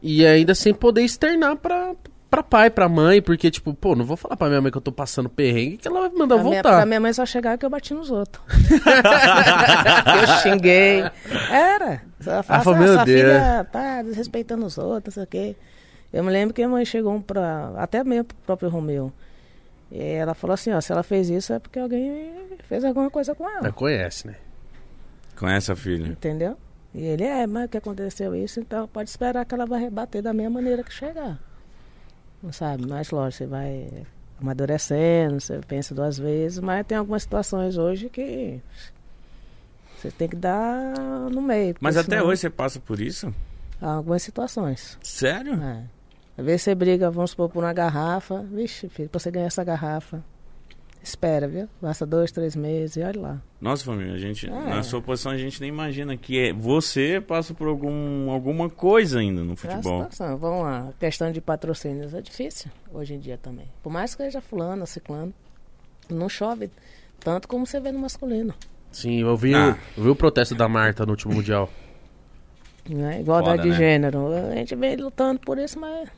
e 0.02 0.26
ainda 0.26 0.56
sem 0.56 0.74
poder 0.74 1.02
externar 1.02 1.58
pra, 1.58 1.94
pra 2.36 2.44
pai, 2.44 2.70
pra 2.70 2.90
mãe, 2.90 3.22
porque, 3.22 3.50
tipo, 3.50 3.74
pô, 3.74 3.96
não 3.96 4.04
vou 4.04 4.18
falar 4.18 4.36
pra 4.36 4.48
minha 4.48 4.62
mãe 4.62 4.72
que 4.72 4.78
eu 4.78 4.82
tô 4.82 4.92
passando 4.92 5.30
perrengue, 5.30 5.78
que 5.78 5.88
ela 5.88 6.02
vai 6.02 6.10
me 6.10 6.18
mandar 6.18 6.36
a 6.36 6.38
voltar. 6.38 6.50
Minha, 6.50 6.64
pra 6.64 6.86
minha 6.86 7.00
mãe 7.00 7.14
só 7.14 7.26
chegar 7.26 7.58
que 7.58 7.66
eu 7.66 7.70
bati 7.70 7.94
nos 7.94 8.12
outros. 8.12 8.44
eu 10.22 10.28
xinguei. 10.42 11.04
Era. 11.50 12.02
Ela 12.26 12.44
fala, 12.44 12.62
ah, 12.62 12.80
meu 12.80 13.06
Deus. 13.06 13.22
filha 13.22 13.68
tá 13.72 14.02
desrespeitando 14.02 14.66
os 14.66 14.78
outros, 14.78 15.16
não 15.16 15.24
sei 15.24 15.24
o 15.24 15.28
quê. 15.28 15.56
Eu 16.12 16.24
me 16.24 16.32
lembro 16.32 16.54
que 16.54 16.62
a 16.62 16.68
mãe 16.68 16.84
chegou 16.86 17.20
pra. 17.22 17.72
Até 17.78 18.04
mesmo 18.04 18.26
pro 18.26 18.38
próprio 18.46 18.70
Romeu. 18.70 19.12
E 19.92 20.02
ela 20.02 20.34
falou 20.34 20.54
assim, 20.54 20.72
ó, 20.72 20.82
se 20.82 20.92
ela 20.92 21.04
fez 21.04 21.30
isso 21.30 21.54
é 21.54 21.60
porque 21.60 21.80
alguém 21.80 22.34
fez 22.68 22.84
alguma 22.84 23.10
coisa 23.10 23.36
com 23.36 23.48
ela. 23.48 23.60
Ela 23.60 23.72
conhece, 23.72 24.28
né? 24.28 24.36
Conhece 25.38 25.72
a 25.72 25.76
filha. 25.76 26.08
Entendeu? 26.08 26.58
E 26.94 27.04
ele, 27.04 27.24
é, 27.24 27.46
mas 27.46 27.70
que 27.70 27.78
aconteceu 27.78 28.34
isso, 28.36 28.60
então 28.60 28.88
pode 28.88 29.10
esperar 29.10 29.46
que 29.46 29.54
ela 29.54 29.66
vai 29.66 29.80
rebater 29.82 30.22
da 30.22 30.34
mesma 30.34 30.52
maneira 30.52 30.82
que 30.82 30.94
chegar 30.94 31.38
sabe? 32.52 32.86
Mas 32.88 33.10
lógico, 33.12 33.38
você 33.38 33.48
vai 33.48 33.90
amadurecendo, 34.40 35.40
você 35.40 35.60
pensa 35.68 35.96
duas 35.96 36.18
vezes, 36.18 36.60
mas 36.60 36.86
tem 36.86 36.98
algumas 36.98 37.24
situações 37.24 37.78
hoje 37.78 38.10
que 38.10 38.62
Você 39.98 40.12
tem 40.12 40.28
que 40.28 40.36
dar 40.36 40.94
no 41.32 41.42
meio. 41.42 41.76
Mas 41.80 41.98
até 41.98 42.22
hoje 42.22 42.42
você 42.42 42.50
passa 42.50 42.80
por 42.80 43.00
isso? 43.00 43.34
Há 43.82 43.92
algumas 43.92 44.22
situações. 44.24 44.98
Sério? 45.02 45.54
É. 45.62 45.84
Às 46.38 46.46
vezes 46.46 46.62
você 46.64 46.76
briga, 46.76 47.10
vamos 47.10 47.32
supor, 47.32 47.50
por 47.50 47.64
uma 47.64 47.74
garrafa. 47.74 48.44
Vixe, 48.44 48.90
filho, 48.90 49.10
pra 49.10 49.20
você 49.20 49.32
ganhar 49.32 49.48
essa 49.48 49.64
garrafa. 49.64 50.24
Espera, 51.08 51.48
viu? 51.48 51.70
Passa 51.80 52.04
dois, 52.04 52.32
três 52.32 52.56
meses 52.56 52.96
e 52.98 53.02
olha 53.04 53.22
lá. 53.22 53.42
Nossa, 53.62 53.86
família, 53.86 54.16
a 54.16 54.18
gente, 54.18 54.48
É. 54.48 54.50
na 54.50 54.82
sua 54.82 55.00
posição 55.04 55.32
a 55.32 55.38
gente 55.38 55.62
nem 55.62 55.70
imagina 55.70 56.18
que 56.18 56.40
é, 56.40 56.52
você 56.52 57.22
passa 57.22 57.54
por 57.54 57.68
algum, 57.68 58.32
alguma 58.32 58.72
coisa 58.72 59.20
ainda 59.20 59.44
no 59.44 59.54
É 59.54 59.56
futebol. 59.56 60.02
situação. 60.10 60.36
Vamos 60.36 60.64
lá. 60.64 60.90
A 60.90 60.94
questão 60.94 61.32
de 61.32 61.40
patrocínios 61.40 62.12
é 62.16 62.22
difícil 62.22 62.72
hoje 62.92 63.14
em 63.14 63.20
dia 63.20 63.38
também. 63.38 63.68
Por 63.84 63.92
mais 63.92 64.16
que 64.16 64.24
seja 64.24 64.42
fulano, 64.42 64.88
ciclano, 64.88 65.32
não 66.10 66.28
chove 66.28 66.72
tanto 67.20 67.48
como 67.48 67.68
você 67.68 67.80
vê 67.80 67.92
no 67.92 68.00
masculino. 68.00 68.56
Sim, 68.92 69.22
eu 69.22 69.38
vi, 69.38 69.54
Ah. 69.54 69.78
o, 69.96 70.00
eu 70.00 70.04
vi 70.06 70.10
o 70.10 70.16
protesto 70.16 70.56
da 70.56 70.68
Marta 70.68 71.06
no 71.06 71.12
último 71.12 71.36
Mundial. 71.36 71.70
Né? 72.90 73.22
Igualdade 73.22 73.58
Foda, 73.58 73.64
de 73.64 73.70
né? 73.70 73.76
gênero. 73.78 74.28
A 74.52 74.56
gente 74.56 74.76
vem 74.76 74.96
lutando 74.96 75.40
por 75.40 75.60
isso, 75.60 75.80
mas 75.80 76.10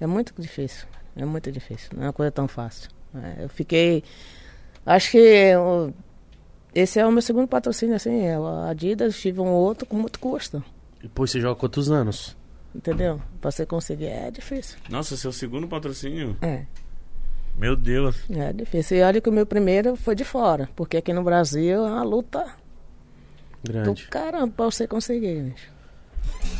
é 0.00 0.06
muito 0.06 0.34
difícil. 0.36 0.86
É 1.16 1.24
muito 1.24 1.52
difícil. 1.52 1.90
Não 1.94 2.02
é 2.02 2.06
uma 2.06 2.12
coisa 2.12 2.32
tão 2.32 2.48
fácil. 2.48 2.90
Né? 3.14 3.36
Eu 3.40 3.48
fiquei. 3.48 4.02
Acho 4.84 5.12
que 5.12 5.18
eu- 5.18 5.94
esse 6.74 6.98
é 6.98 7.06
o 7.06 7.12
meu 7.12 7.22
segundo 7.22 7.48
patrocínio, 7.48 7.94
assim. 7.96 8.20
É 8.24 8.34
a 8.34 8.68
Adidas, 8.70 9.18
tive 9.18 9.40
um 9.40 9.48
outro 9.48 9.86
com 9.86 9.96
muito 9.96 10.18
custo. 10.18 10.62
E 10.98 11.04
depois 11.04 11.30
você 11.30 11.40
joga 11.40 11.58
quantos 11.58 11.90
anos? 11.90 12.36
Entendeu? 12.74 13.22
Pra 13.40 13.50
você 13.50 13.64
conseguir 13.64 14.06
é 14.06 14.30
difícil. 14.30 14.76
Nossa, 14.90 15.16
seu 15.16 15.32
segundo 15.32 15.68
patrocínio? 15.68 16.36
É. 16.42 16.64
Meu 17.56 17.76
Deus. 17.76 18.16
É 18.28 18.52
difícil. 18.52 18.96
E 18.98 19.02
olha 19.02 19.20
que 19.20 19.28
o 19.28 19.32
meu 19.32 19.46
primeiro 19.46 19.94
foi 19.94 20.16
de 20.16 20.24
fora. 20.24 20.68
Porque 20.74 20.96
aqui 20.96 21.12
no 21.12 21.22
Brasil 21.22 21.86
é 21.86 21.88
uma 21.90 22.02
luta 22.02 22.44
do 23.62 23.72
Grande. 23.72 24.08
caramba 24.08 24.52
pra 24.56 24.64
você 24.64 24.88
conseguir, 24.88 25.40
bicho. 25.52 25.72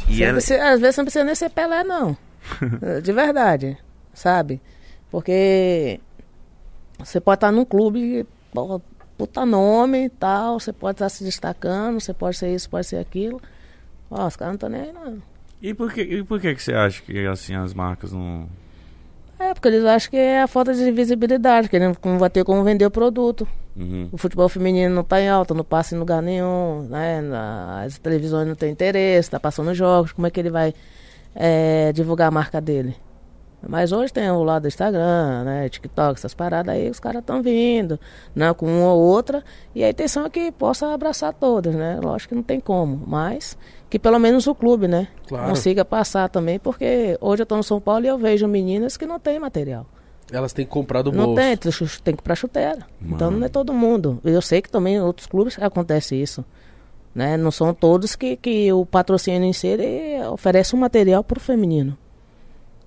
E 0.08 0.22
ela, 0.22 0.34
precisa- 0.34 0.62
às 0.72 0.78
vezes 0.80 0.94
você 0.94 1.00
não 1.00 1.04
precisa 1.06 1.24
nem 1.24 1.34
ser 1.34 1.50
Pelé, 1.50 1.82
não. 1.82 2.16
De 3.02 3.12
verdade, 3.12 3.76
sabe? 4.12 4.62
Porque 5.10 5.98
você 6.98 7.20
pode 7.20 7.36
estar 7.36 7.52
num 7.52 7.64
clube, 7.64 8.26
puta 9.16 9.44
nome 9.44 10.06
e 10.06 10.08
tal, 10.08 10.58
você 10.58 10.72
pode 10.72 10.96
estar 10.96 11.08
se 11.08 11.24
destacando, 11.24 12.00
você 12.00 12.12
pode 12.12 12.36
ser 12.36 12.54
isso, 12.54 12.68
pode 12.68 12.86
ser 12.86 12.96
aquilo. 12.96 13.40
Ó, 14.10 14.26
os 14.26 14.36
caras 14.36 14.52
não 14.52 14.54
estão 14.54 14.68
nem 14.68 14.80
aí, 14.82 14.92
não. 14.92 15.22
e 15.60 15.74
por 15.74 15.92
que, 15.92 16.02
e 16.02 16.22
por 16.22 16.40
que 16.40 16.54
que 16.54 16.62
você 16.62 16.74
acha 16.74 17.02
que 17.02 17.26
assim 17.26 17.54
as 17.54 17.72
marcas 17.74 18.12
não 18.12 18.48
É, 19.38 19.52
porque 19.54 19.68
eles 19.68 19.84
acham 19.84 20.10
que 20.10 20.16
é 20.16 20.42
a 20.42 20.46
falta 20.46 20.74
de 20.74 20.90
visibilidade, 20.92 21.68
que 21.68 21.76
ele 21.76 21.88
não 21.88 21.96
não 22.04 22.18
vai 22.18 22.30
ter 22.30 22.44
como 22.44 22.62
vender 22.62 22.86
o 22.86 22.90
produto. 22.90 23.46
Uhum. 23.76 24.08
O 24.12 24.16
futebol 24.16 24.48
feminino 24.48 24.94
não 24.94 25.02
está 25.02 25.20
em 25.20 25.28
alta, 25.28 25.52
não 25.52 25.64
passa 25.64 25.96
em 25.96 25.98
lugar 25.98 26.22
nenhum, 26.22 26.82
né? 26.88 27.20
As 27.84 27.98
televisões 27.98 28.46
não 28.46 28.54
têm 28.54 28.70
interesse, 28.70 29.30
tá 29.30 29.40
passando 29.40 29.74
jogos, 29.74 30.12
como 30.12 30.26
é 30.26 30.30
que 30.30 30.38
ele 30.38 30.50
vai 30.50 30.72
é, 31.34 31.92
divulgar 31.92 32.28
a 32.28 32.30
marca 32.30 32.60
dele? 32.60 32.94
Mas 33.68 33.92
hoje 33.92 34.12
tem 34.12 34.30
o 34.30 34.42
lado 34.42 34.62
do 34.62 34.68
Instagram, 34.68 35.44
né? 35.44 35.68
TikTok, 35.68 36.18
essas 36.18 36.34
paradas 36.34 36.74
aí, 36.74 36.88
os 36.90 36.98
caras 37.00 37.20
estão 37.20 37.42
vindo, 37.42 37.98
né? 38.34 38.52
Com 38.54 38.66
uma 38.66 38.92
ou 38.92 39.00
outra. 39.00 39.42
E 39.74 39.82
a 39.84 39.90
intenção 39.90 40.26
é 40.26 40.30
que 40.30 40.50
possa 40.52 40.92
abraçar 40.92 41.32
todas, 41.34 41.74
né? 41.74 41.98
Lógico 42.02 42.30
que 42.30 42.34
não 42.34 42.42
tem 42.42 42.60
como, 42.60 43.02
mas 43.06 43.56
que 43.90 43.98
pelo 43.98 44.18
menos 44.18 44.46
o 44.46 44.54
clube, 44.54 44.88
né? 44.88 45.08
Claro. 45.28 45.48
Consiga 45.48 45.84
passar 45.84 46.28
também, 46.28 46.58
porque 46.58 47.16
hoje 47.20 47.42
eu 47.42 47.44
estou 47.44 47.56
no 47.58 47.64
São 47.64 47.80
Paulo 47.80 48.04
e 48.04 48.08
eu 48.08 48.18
vejo 48.18 48.46
meninas 48.48 48.96
que 48.96 49.06
não 49.06 49.18
têm 49.20 49.38
material. 49.38 49.86
Elas 50.32 50.52
têm 50.52 50.64
que 50.64 50.70
comprar 50.72 51.02
do 51.02 51.12
Não 51.12 51.26
bolso. 51.26 51.40
tem, 51.40 51.56
tu 51.56 51.70
chu- 51.70 52.02
tem 52.02 52.14
que 52.14 52.20
ir 52.20 52.24
pra 52.24 52.34
chuteira. 52.34 52.78
Então 53.00 53.28
Mano. 53.28 53.38
não 53.40 53.46
é 53.46 53.48
todo 53.48 53.72
mundo. 53.74 54.18
Eu 54.24 54.40
sei 54.40 54.62
que 54.62 54.70
também 54.70 54.94
em 54.96 55.00
outros 55.00 55.26
clubes 55.26 55.56
acontece 55.60 56.16
isso. 56.20 56.44
Né? 57.14 57.36
Não 57.36 57.50
são 57.52 57.72
todos 57.72 58.16
que, 58.16 58.34
que 58.36 58.72
o 58.72 58.84
patrocínio 58.84 59.44
em 59.44 59.52
si 59.52 59.76
oferece 60.32 60.74
um 60.74 60.78
material 60.80 61.22
pro 61.22 61.38
feminino. 61.38 61.96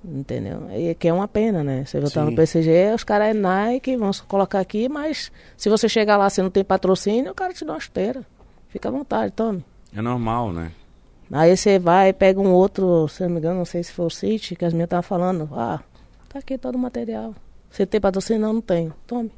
Entendeu? 0.03 0.69
E 0.71 0.93
que 0.95 1.07
é 1.07 1.13
uma 1.13 1.27
pena, 1.27 1.63
né? 1.63 1.83
Você 1.85 1.99
voltar 1.99 2.23
Sim. 2.23 2.31
no 2.31 2.35
PCG, 2.35 2.93
os 2.95 3.03
caras 3.03 3.29
é 3.29 3.33
Nike, 3.33 3.97
vão 3.97 4.11
colocar 4.27 4.59
aqui, 4.59 4.87
mas 4.87 5.31
se 5.55 5.69
você 5.69 5.89
chegar 5.89 6.17
lá 6.17 6.27
e 6.35 6.41
não 6.41 6.49
tem 6.49 6.63
patrocínio, 6.63 7.31
o 7.31 7.35
cara 7.35 7.53
te 7.53 7.65
dá 7.65 7.73
uma 7.73 7.79
chuteira. 7.79 8.23
Fica 8.69 8.89
à 8.89 8.91
vontade, 8.91 9.33
tome. 9.33 9.65
é 9.93 10.01
normal, 10.01 10.51
né? 10.51 10.71
Aí 11.31 11.55
você 11.55 11.77
vai, 11.77 12.13
pega 12.13 12.39
um 12.39 12.53
outro, 12.53 13.07
se 13.09 13.23
não 13.23 13.29
me 13.31 13.37
engano, 13.39 13.57
não 13.57 13.65
sei 13.65 13.83
se 13.83 13.91
foi 13.91 14.05
o 14.05 14.09
City, 14.09 14.55
que 14.55 14.63
as 14.63 14.71
minhas 14.71 14.87
estavam 14.87 15.03
falando, 15.03 15.49
ah, 15.53 15.81
tá 16.29 16.39
aqui 16.39 16.57
todo 16.57 16.75
o 16.75 16.79
material. 16.79 17.35
Você 17.69 17.85
tem 17.85 17.99
patrocínio? 17.99 18.41
Não, 18.41 18.53
não 18.53 18.61
tenho. 18.61 18.93
Tome. 19.05 19.31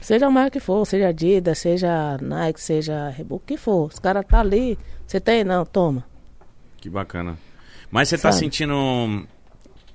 Seja 0.00 0.26
a 0.26 0.30
marca 0.30 0.52
que 0.52 0.60
for, 0.60 0.84
seja 0.86 1.08
Adidas, 1.08 1.58
seja 1.58 2.16
Nike, 2.20 2.60
seja 2.60 3.10
Reebok, 3.10 3.42
o 3.42 3.46
que 3.46 3.56
for. 3.56 3.88
Os 3.88 3.98
caras 3.98 4.24
tá 4.26 4.40
ali, 4.40 4.78
você 5.06 5.20
tem? 5.20 5.44
Não, 5.44 5.64
toma. 5.64 6.04
Que 6.78 6.88
bacana. 6.88 7.38
Mas 7.90 8.08
você 8.08 8.16
tá 8.16 8.32
sentindo 8.32 8.74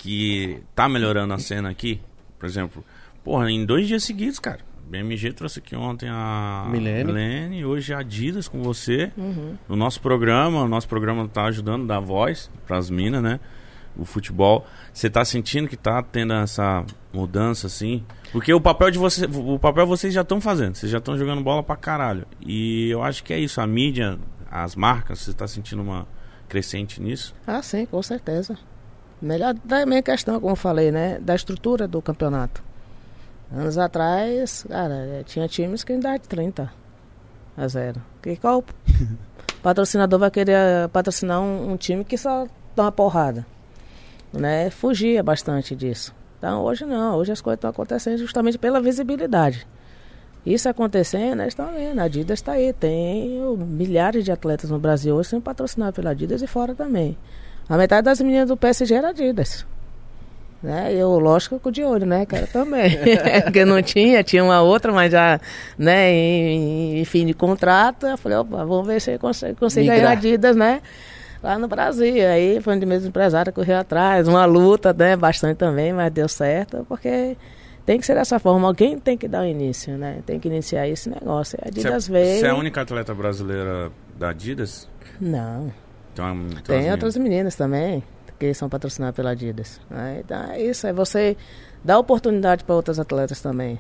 que 0.06 0.62
tá 0.76 0.88
melhorando 0.88 1.34
a 1.34 1.40
cena 1.40 1.68
aqui? 1.68 2.00
Por 2.38 2.46
exemplo, 2.46 2.86
porra, 3.24 3.50
em 3.50 3.66
dois 3.66 3.88
dias 3.88 4.04
seguidos, 4.04 4.38
cara. 4.38 4.60
BMG 4.88 5.34
trouxe 5.34 5.58
aqui 5.58 5.76
ontem 5.76 6.08
a 6.08 6.68
Milene. 6.70 7.06
Milene, 7.06 7.66
hoje 7.66 7.92
a 7.92 8.00
Adidas 8.00 8.48
com 8.48 8.62
você. 8.62 9.12
Uhum. 9.18 9.58
No 9.68 9.76
nosso 9.76 10.00
programa, 10.00 10.62
o 10.62 10.68
nosso 10.68 10.88
programa 10.88 11.28
tá 11.28 11.46
ajudando 11.46 11.86
a 11.86 11.96
dar 11.96 12.00
voz 12.00 12.52
pras 12.68 12.88
minas, 12.88 13.24
né? 13.24 13.40
O 13.98 14.06
futebol. 14.06 14.68
Você 14.94 15.10
tá 15.10 15.26
sentindo 15.26 15.68
que 15.68 15.76
tá 15.76 16.04
tendo 16.04 16.34
essa 16.34 16.86
mudança, 17.12 17.66
assim? 17.66 18.04
Porque 18.32 18.54
o 18.54 18.62
papel 18.62 18.92
de 18.92 19.00
você, 19.00 19.26
o 19.26 19.58
papel 19.58 19.88
vocês 19.88 20.14
já 20.14 20.22
estão 20.22 20.40
fazendo, 20.40 20.76
vocês 20.76 20.92
já 20.92 21.00
estão 21.00 21.18
jogando 21.18 21.42
bola 21.42 21.64
pra 21.64 21.76
caralho. 21.76 22.28
E 22.46 22.92
eu 22.92 23.02
acho 23.02 23.24
que 23.24 23.34
é 23.34 23.40
isso, 23.40 23.60
a 23.60 23.66
mídia, 23.66 24.20
as 24.52 24.76
marcas, 24.76 25.22
você 25.22 25.34
tá 25.34 25.48
sentindo 25.48 25.82
uma 25.82 26.08
crescente 26.48 27.02
nisso? 27.02 27.34
Ah, 27.48 27.64
sim, 27.64 27.88
com 27.88 28.04
certeza. 28.04 28.56
Melhor 29.26 29.56
também 29.68 29.98
a 29.98 30.04
questão, 30.04 30.40
como 30.40 30.52
eu 30.52 30.56
falei, 30.56 30.92
né? 30.92 31.18
Da 31.20 31.34
estrutura 31.34 31.88
do 31.88 32.00
campeonato. 32.00 32.64
Anos 33.52 33.76
atrás, 33.76 34.64
cara, 34.70 35.24
tinha 35.26 35.48
times 35.48 35.84
que 35.84 35.94
ainda 35.94 36.16
de 36.16 36.28
30 36.28 36.72
a 37.58 37.68
0. 37.68 38.00
Que 38.22 38.36
qual 38.36 38.64
patrocinador 39.64 40.20
vai 40.20 40.30
querer 40.30 40.56
eh, 40.56 40.88
patrocinar 40.90 41.42
um, 41.42 41.72
um 41.72 41.76
time 41.76 42.06
que 42.06 42.20
só 42.20 42.46
dá 42.76 42.84
uma 42.84 42.92
porrada? 42.92 43.48
Né? 44.32 44.70
Fugia 44.70 45.24
bastante 45.24 45.76
disso. 45.76 46.14
Então 46.38 46.62
hoje 46.62 46.86
não, 46.86 47.16
hoje 47.16 47.32
as 47.32 47.42
coisas 47.42 47.58
estão 47.58 47.72
acontecendo 47.72 48.20
justamente 48.20 48.60
pela 48.60 48.80
visibilidade. 48.80 49.66
Isso 50.46 50.70
acontecendo, 50.70 51.42
eles 51.42 51.54
estão 51.54 51.74
vendo, 51.74 51.98
a 52.00 52.04
Adidas 52.04 52.38
está 52.38 52.52
aí, 52.52 52.72
tem 52.74 53.40
milhares 53.58 54.24
de 54.24 54.32
atletas 54.32 54.70
no 54.70 54.78
Brasil 54.78 55.16
hoje 55.16 55.30
sendo 55.30 55.42
patrocinados 55.42 55.96
pela 55.96 56.12
Adidas 56.12 56.44
e 56.44 56.48
fora 56.48 56.76
também. 56.76 57.18
A 57.68 57.78
metade 57.78 58.06
das 58.06 58.22
meninas 58.22 58.48
do 58.48 58.58
PSG 58.58 58.94
era 58.94 59.10
Adidas. 59.10 59.66
Né? 60.62 60.94
Eu, 60.94 61.20
lógico, 61.20 61.60
com 61.60 61.70
de 61.70 61.84
olho, 61.84 62.06
né, 62.08 62.26
cara, 62.26 62.48
também. 62.48 62.98
Porque 63.44 63.64
não 63.66 63.82
tinha, 63.84 64.24
tinha 64.24 64.44
uma 64.44 64.62
outra, 64.62 64.92
mas 64.92 65.12
já, 65.12 65.40
né, 65.78 66.12
em, 66.12 67.00
em 67.00 67.06
fim 67.06 67.26
de 67.26 67.36
contrato, 67.36 68.08
eu 68.08 68.18
falei, 68.18 68.38
opa, 68.40 68.66
vamos 68.66 68.88
ver 68.88 69.00
se 69.00 69.14
eu 69.14 69.20
consigo, 69.20 69.56
consigo 69.60 69.86
ganhar. 69.86 70.10
Adidas, 70.10 70.56
né, 70.56 70.82
lá 71.44 71.60
no 71.60 71.68
Brasil. 71.68 72.28
Aí 72.28 72.60
foi 72.62 72.76
onde 72.76 72.86
mesmo 72.86 73.10
empresário 73.10 73.54
correu 73.54 73.78
atrás, 73.78 74.28
uma 74.28 74.46
luta, 74.46 74.92
né, 74.92 75.16
bastante 75.16 75.58
também, 75.58 75.94
mas 75.94 76.12
deu 76.12 76.28
certo, 76.28 76.84
porque 76.90 77.38
tem 77.86 78.00
que 78.00 78.06
ser 78.06 78.16
dessa 78.16 78.40
forma, 78.40 78.68
alguém 78.68 78.98
tem 78.98 79.16
que 79.16 79.28
dar 79.28 79.44
o 79.44 79.46
início, 79.46 79.96
né, 79.98 80.20
tem 80.26 80.40
que 80.40 80.48
iniciar 80.48 80.88
esse 80.88 81.10
negócio. 81.10 81.60
A 81.62 81.68
Adidas 81.68 82.06
Você 82.06 82.12
veio... 82.12 82.40
você 82.40 82.48
é 82.48 82.50
a 82.50 82.56
única 82.56 82.82
atleta 82.82 83.14
brasileira 83.14 83.92
da 84.18 84.30
Adidas? 84.30 84.90
Não, 85.22 85.72
Então, 86.52 86.62
tem 86.64 86.92
outras 86.92 87.18
meninas 87.18 87.56
também 87.56 88.04
que 88.40 88.54
são 88.54 88.70
patrocinadas 88.70 89.16
pela 89.16 89.32
Adidas. 89.32 89.80
né? 89.90 90.22
Então 90.24 90.52
é 90.52 90.62
isso, 90.62 90.86
é 90.88 90.94
você 90.94 91.38
dar 91.84 92.00
oportunidade 92.00 92.64
para 92.64 92.76
outras 92.76 93.00
atletas 93.00 93.42
também. 93.42 93.80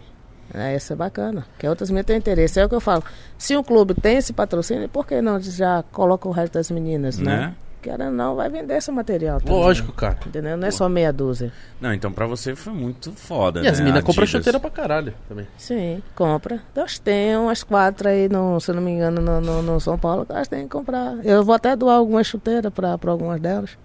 É, 0.53 0.75
isso 0.75 0.93
é 0.93 0.95
bacana, 0.95 1.45
que 1.57 1.67
outras 1.67 1.89
meninas 1.89 2.05
têm 2.05 2.17
interesse. 2.17 2.59
É 2.59 2.65
o 2.65 2.69
que 2.69 2.75
eu 2.75 2.79
falo. 2.79 3.03
Se 3.37 3.57
um 3.57 3.63
clube 3.63 3.95
tem 3.95 4.17
esse 4.17 4.31
patrocínio, 4.31 4.87
por 4.87 5.05
que 5.05 5.21
não 5.21 5.39
já 5.39 5.83
coloca 5.91 6.27
o 6.27 6.31
resto 6.31 6.53
das 6.53 6.69
meninas, 6.69 7.17
né? 7.17 7.37
Né? 7.37 7.55
Querendo 7.85 8.13
não, 8.15 8.35
vai 8.35 8.49
vender 8.49 8.77
esse 8.77 8.91
material 8.91 9.39
também. 9.39 9.53
Lógico, 9.53 9.93
cara. 9.93 10.17
Entendeu? 10.25 10.57
Não 10.57 10.67
é 10.67 10.71
só 10.71 10.89
meia 10.89 11.13
dúzia. 11.13 11.53
Não, 11.79 11.93
então 11.93 12.11
pra 12.11 12.25
você 12.25 12.55
foi 12.55 12.73
muito 12.73 13.11
foda, 13.11 13.61
E 13.61 13.67
as 13.67 13.77
né? 13.77 13.85
minas 13.85 14.03
compram 14.03 14.23
Adidas. 14.23 14.39
chuteira 14.41 14.59
pra 14.59 14.71
caralho 14.71 15.13
também. 15.29 15.45
Sim, 15.55 16.01
compra. 16.15 16.61
Nós 16.75 16.97
temos 16.97 17.45
umas 17.45 17.61
quatro 17.61 18.09
aí, 18.09 18.27
no, 18.27 18.59
se 18.59 18.73
não 18.73 18.81
me 18.81 18.89
engano, 18.89 19.21
no, 19.21 19.39
no, 19.39 19.61
no 19.61 19.79
São 19.79 19.99
Paulo, 19.99 20.25
que 20.25 20.31
elas 20.31 20.47
têm 20.47 20.63
que 20.63 20.69
comprar. 20.69 21.23
Eu 21.23 21.43
vou 21.43 21.53
até 21.53 21.75
doar 21.75 21.97
algumas 21.97 22.25
chuteiras 22.25 22.73
para 22.73 22.97
algumas 23.11 23.39
delas. 23.39 23.77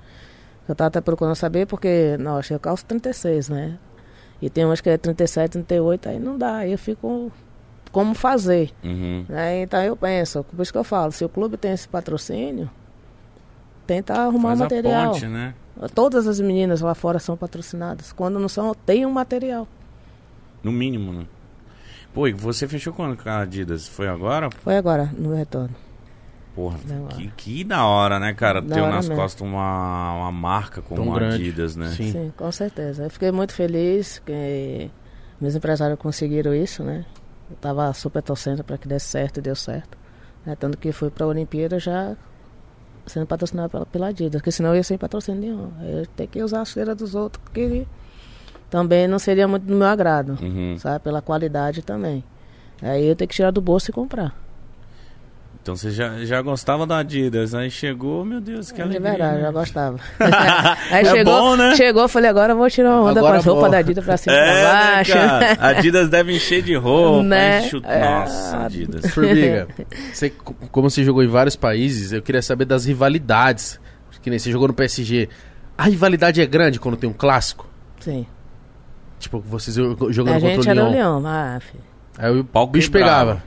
Eu 0.67 0.75
tava 0.75 0.89
até 0.89 1.03
procurando 1.03 1.35
saber, 1.35 1.67
porque, 1.67 2.17
nossa, 2.19 2.55
eu 2.55 2.59
calço 2.59 2.87
36, 2.87 3.51
né? 3.51 3.77
E 4.41 4.49
tem 4.49 4.65
umas 4.65 4.81
que 4.81 4.89
é 4.89 4.97
37, 4.97 5.53
38, 5.53 6.09
aí 6.09 6.19
não 6.19 6.39
dá. 6.39 6.57
Aí 6.57 6.73
eu 6.73 6.79
fico 6.79 7.31
como 7.93 8.15
fazer. 8.15 8.71
Uhum. 8.83 9.27
Né? 9.29 9.61
Então 9.61 9.83
eu 9.83 9.95
penso, 9.95 10.43
por 10.45 10.63
isso 10.63 10.73
que 10.73 10.79
eu 10.79 10.85
falo, 10.85 11.13
se 11.13 11.23
o 11.23 11.29
clube 11.29 11.59
tem 11.59 11.73
esse 11.73 11.87
patrocínio, 11.87 12.71
tenta 13.91 14.15
arrumar 14.15 14.51
Faz 14.51 14.61
um 14.61 14.63
a 14.63 14.67
material. 14.67 15.13
ponte, 15.13 15.27
né? 15.27 15.53
Todas 15.97 16.29
as 16.29 16.39
meninas 16.39 16.81
lá 16.81 16.95
fora 16.95 17.19
são 17.19 17.37
patrocinadas. 17.37 18.13
Quando 18.13 18.39
não 18.39 18.49
são, 18.49 18.73
tem 18.73 19.05
um 19.05 19.11
material. 19.11 19.67
No 20.63 20.71
mínimo, 20.71 21.13
né? 21.13 21.27
Pô, 22.15 22.29
e 22.29 22.33
você 22.33 22.69
fechou 22.69 22.93
quando 22.93 23.17
com 23.21 23.29
a 23.29 23.41
Adidas? 23.41 23.89
Foi 23.89 24.07
agora? 24.07 24.49
Foi 24.63 24.77
agora, 24.77 25.11
no 25.19 25.35
retorno. 25.35 25.75
Porra, 26.55 26.79
que, 27.17 27.33
que 27.37 27.65
da 27.65 27.85
hora, 27.85 28.21
né, 28.21 28.33
cara? 28.33 28.63
Da 28.63 28.77
Ter 28.77 28.83
nas 28.83 29.09
mesmo. 29.09 29.17
costas 29.21 29.41
uma, 29.41 30.13
uma 30.15 30.31
marca 30.33 30.81
como 30.83 31.03
Tão 31.03 31.15
a. 31.25 31.29
Adidas, 31.35 31.75
né? 31.75 31.89
Sim. 31.89 32.13
Sim, 32.13 32.33
com 32.37 32.53
certeza. 32.53 33.05
Eu 33.05 33.11
fiquei 33.11 33.33
muito 33.33 33.53
feliz 33.55 34.21
que 34.25 34.89
meus 35.41 35.57
empresários 35.57 35.99
conseguiram 35.99 36.55
isso, 36.55 36.85
né? 36.85 37.05
Eu 37.51 37.57
tava 37.57 37.93
super 37.93 38.23
torcendo 38.23 38.63
para 38.63 38.79
que 38.79 38.87
desse 38.87 39.07
certo 39.07 39.39
e 39.39 39.41
deu 39.41 39.57
certo. 39.57 39.99
né? 40.47 40.55
Tanto 40.55 40.79
que 40.79 40.93
fui 40.93 41.11
para 41.11 41.25
a 41.25 41.29
Olimpíada 41.29 41.79
já 41.81 42.17
sendo 43.11 43.27
patrocinado 43.27 43.69
pela, 43.71 43.87
pela 43.87 44.07
Adidas, 44.09 44.41
porque 44.41 44.53
senão 44.53 44.71
eu 44.71 44.77
ia 44.77 44.83
sem 44.83 44.97
patrocínio 44.99 45.41
nenhum. 45.41 45.71
Eu 45.83 45.99
ia 46.01 46.07
ter 46.17 46.27
que 46.27 46.43
usar 46.43 46.61
a 46.61 46.65
feira 46.65 46.95
dos 46.95 47.15
outros, 47.15 47.43
porque 47.45 47.87
também 48.71 49.07
não 49.09 49.19
seria 49.19 49.47
muito 49.49 49.65
do 49.65 49.75
meu 49.75 49.87
agrado, 49.87 50.39
Uhum. 50.41 50.77
sabe? 50.79 51.01
Pela 51.05 51.21
qualidade 51.21 51.83
também. 51.83 52.23
Aí 52.83 53.05
eu 53.07 53.15
tenho 53.17 53.29
que 53.29 53.35
tirar 53.35 53.51
do 53.51 53.61
bolso 53.61 53.91
e 53.91 53.93
comprar. 53.93 54.35
Então 55.63 55.77
você 55.77 55.91
já, 55.91 56.25
já 56.25 56.41
gostava 56.41 56.87
da 56.87 56.99
Adidas, 56.99 57.55
aí 57.55 57.71
chegou, 57.71 58.25
meu 58.25 58.41
Deus, 58.41 58.73
que 58.73 58.81
É 58.81 58.85
de 58.87 58.97
alegria. 58.97 59.11
verdade, 59.11 59.37
né? 59.37 59.43
já 59.43 59.51
gostava. 59.51 59.99
Aí 60.91 61.03
É 61.03 61.05
chegou, 61.05 61.35
bom, 61.39 61.57
né? 61.57 61.77
chegou, 61.77 62.09
falei, 62.09 62.31
agora 62.31 62.55
eu 62.55 62.57
vou 62.57 62.71
tirar 62.71 62.89
uma 62.91 63.11
onda 63.11 63.21
Agora 63.21 63.35
com 63.35 63.39
as 63.41 63.45
roupas 63.45 63.71
da 63.71 63.79
Adidas 63.79 64.03
pra 64.05 64.17
cima 64.17 64.35
e 64.35 64.39
É, 64.41 64.43
pra 64.43 64.55
né, 64.55 64.93
baixo. 64.95 65.13
cara? 65.13 65.57
Adidas 65.61 66.09
deve 66.09 66.35
encher 66.35 66.63
de 66.63 66.75
roupa, 66.75 67.23
Né? 67.25 67.67
enxu- 67.67 67.83
É. 67.85 68.01
Nossa, 68.01 68.57
Adidas. 68.65 69.11
Formiga, 69.13 69.69
você, 70.13 70.31
como 70.73 70.89
você 70.89 71.05
jogou 71.05 71.23
em 71.23 71.29
vários 71.29 71.57
países, 71.57 72.11
eu 72.13 72.23
queria 72.23 72.41
saber 72.43 72.65
das 72.65 72.87
rivalidades. 72.87 73.79
Que 74.23 74.29
nem 74.31 74.39
você 74.39 74.51
jogou 74.51 74.69
no 74.69 74.75
PSG. 74.75 75.29
A 75.79 75.85
rivalidade 75.85 76.41
é 76.43 76.47
grande 76.47 76.79
quando 76.81 76.95
tem 76.97 77.09
um 77.09 77.13
clássico? 77.15 77.67
Sim. 78.01 78.27
Tipo, 79.19 79.41
vocês 79.41 79.77
jo- 79.77 80.11
jogando 80.13 80.37
A 80.37 80.41
contra 80.41 80.57
gente 80.57 80.67
o 80.69 80.71
era 80.71 80.85
o. 80.85 80.91
Leão, 80.91 81.23
ah, 81.27 81.59
filho. 81.61 81.83
Aí 82.19 82.39
o 82.39 82.45
Pau 82.45 82.67
bicho 82.67 82.91
pegava. 82.91 83.43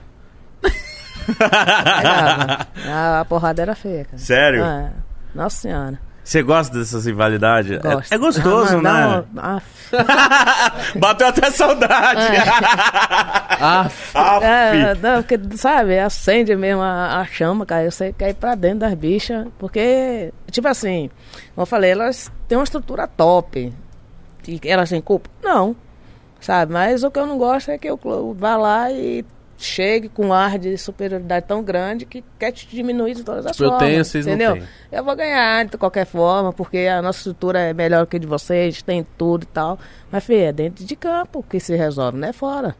Pegava. 1.26 2.66
a, 2.88 3.20
a 3.20 3.24
porrada 3.24 3.62
era 3.62 3.74
feia, 3.74 4.04
cara. 4.04 4.18
Sério? 4.18 4.64
Ah, 4.64 4.90
nossa 5.34 5.56
senhora. 5.56 5.98
Você 6.22 6.42
gosta 6.42 6.78
dessas 6.78 7.04
rivalidades? 7.04 7.72
É- 7.72 7.78
Gosto. 7.78 8.12
É, 8.14 8.16
gostoso, 8.18 8.80
Ah, 8.86 9.22
né? 9.36 9.62
Bateu 10.96 11.26
até 11.26 11.50
saudade. 11.50 12.22
É, 14.42 14.94
fi. 14.96 15.00
não, 15.02 15.22
porque, 15.22 15.38
sabe, 15.56 15.98
acende 15.98 16.56
mesmo 16.56 16.80
a, 16.80 17.20
a 17.20 17.24
chama, 17.26 17.66
cara. 17.66 17.84
Eu 17.84 17.90
sei 17.90 18.12
que 18.14 18.24
é 18.24 18.30
ir 18.30 18.34
pra 18.34 18.54
dentro 18.54 18.78
das 18.80 18.94
bichas. 18.94 19.46
Porque, 19.58 20.32
tipo 20.50 20.66
assim, 20.66 21.10
como 21.54 21.62
eu 21.62 21.66
falei, 21.66 21.90
elas 21.90 22.32
têm 22.48 22.56
uma 22.56 22.64
estrutura 22.64 23.06
top. 23.06 23.70
E 24.48 24.60
elas 24.64 24.88
têm 24.88 25.02
culpa? 25.02 25.28
Não. 25.42 25.76
Sabe? 26.40 26.72
Mas 26.72 27.02
o 27.04 27.10
que 27.10 27.18
eu 27.18 27.26
não 27.26 27.36
gosto 27.36 27.70
é 27.70 27.76
que 27.78 27.88
eu 27.88 27.98
vá 28.38 28.56
lá 28.56 28.90
e 28.90 29.24
chegue 29.64 30.08
com 30.08 30.26
um 30.26 30.32
ar 30.32 30.58
de 30.58 30.76
superioridade 30.78 31.46
tão 31.46 31.62
grande 31.62 32.04
que 32.06 32.24
quer 32.38 32.52
te 32.52 32.66
diminuir 32.68 33.14
de 33.14 33.22
todas 33.24 33.46
as 33.46 33.52
Tipo, 33.52 33.64
eu 33.64 33.68
formas. 33.70 33.88
tenho, 33.88 34.04
vocês 34.04 34.26
não 34.26 34.32
entendeu? 34.34 34.52
têm. 34.54 34.64
Eu 34.92 35.04
vou 35.04 35.16
ganhar 35.16 35.64
de 35.64 35.76
qualquer 35.78 36.06
forma, 36.06 36.52
porque 36.52 36.78
a 36.78 37.00
nossa 37.02 37.18
estrutura 37.18 37.58
é 37.60 37.72
melhor 37.74 38.06
que 38.06 38.16
a 38.16 38.20
de 38.20 38.26
vocês, 38.26 38.82
tem 38.82 39.06
tudo 39.18 39.42
e 39.44 39.46
tal. 39.46 39.78
Mas, 40.10 40.24
filho, 40.24 40.44
é 40.44 40.52
dentro 40.52 40.84
de 40.84 40.96
campo 40.96 41.44
que 41.48 41.58
se 41.60 41.74
resolve, 41.76 42.18
não 42.18 42.28
é 42.28 42.32
fora. 42.32 42.74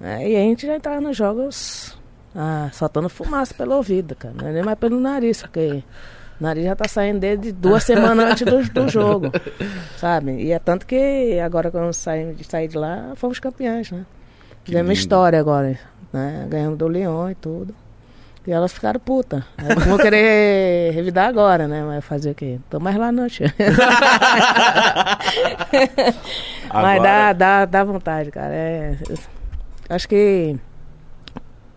É, 0.00 0.28
e 0.28 0.36
a 0.36 0.40
gente 0.40 0.66
já 0.66 0.74
entrava 0.76 1.00
nos 1.00 1.16
jogos 1.16 1.96
ah, 2.34 2.68
soltando 2.72 3.08
fumaça 3.08 3.54
pelo 3.54 3.74
ouvido, 3.76 4.14
cara. 4.14 4.34
Não 4.36 4.48
é 4.48 4.52
nem 4.52 4.62
mais 4.62 4.78
pelo 4.78 4.98
nariz, 5.00 5.40
porque 5.42 5.82
o 6.40 6.42
nariz 6.42 6.64
já 6.64 6.74
tá 6.76 6.88
saindo 6.88 7.20
desde 7.20 7.52
duas 7.52 7.82
semanas 7.84 8.32
antes 8.32 8.44
do, 8.44 8.62
do 8.72 8.88
jogo. 8.88 9.30
Sabe? 9.96 10.32
E 10.42 10.52
é 10.52 10.58
tanto 10.58 10.84
que 10.86 11.38
agora 11.38 11.70
quando 11.70 11.92
saímos 11.92 12.36
de 12.36 12.44
sair 12.44 12.68
de 12.68 12.76
lá, 12.76 13.12
fomos 13.14 13.38
campeões, 13.38 13.90
né? 13.90 14.04
Que 14.64 14.72
Fizemos 14.72 14.98
história 14.98 15.38
agora, 15.38 15.78
né? 16.14 16.46
Ganhamos 16.48 16.78
do 16.78 16.86
Leão 16.86 17.28
e 17.28 17.34
tudo. 17.34 17.74
E 18.46 18.52
elas 18.52 18.72
ficaram 18.72 19.00
putas. 19.00 19.42
Aí 19.56 19.74
Vão 19.86 19.98
querer 19.98 20.92
revidar 20.92 21.28
agora, 21.28 21.66
né? 21.66 21.82
Mas 21.82 22.04
fazer 22.04 22.30
o 22.30 22.34
quê? 22.34 22.60
Tô 22.70 22.78
mais 22.78 22.94
lá 22.96 23.10
não. 23.10 23.26
Mas 26.72 27.02
dá, 27.02 27.32
dá, 27.32 27.64
dá 27.64 27.82
vontade, 27.84 28.30
cara. 28.30 28.54
É, 28.54 28.96
acho 29.88 30.06
que 30.06 30.56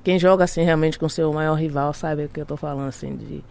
quem 0.04 0.20
joga 0.20 0.44
assim 0.44 0.62
realmente 0.62 1.00
com 1.00 1.08
seu 1.10 1.32
maior 1.34 1.56
rival 1.56 1.94
sabe 1.94 2.26
o 2.26 2.30
que 2.30 2.42
eu 2.42 2.46
tô 2.46 2.58
falando, 2.58 2.90
assim, 2.90 3.16
de, 3.16 3.44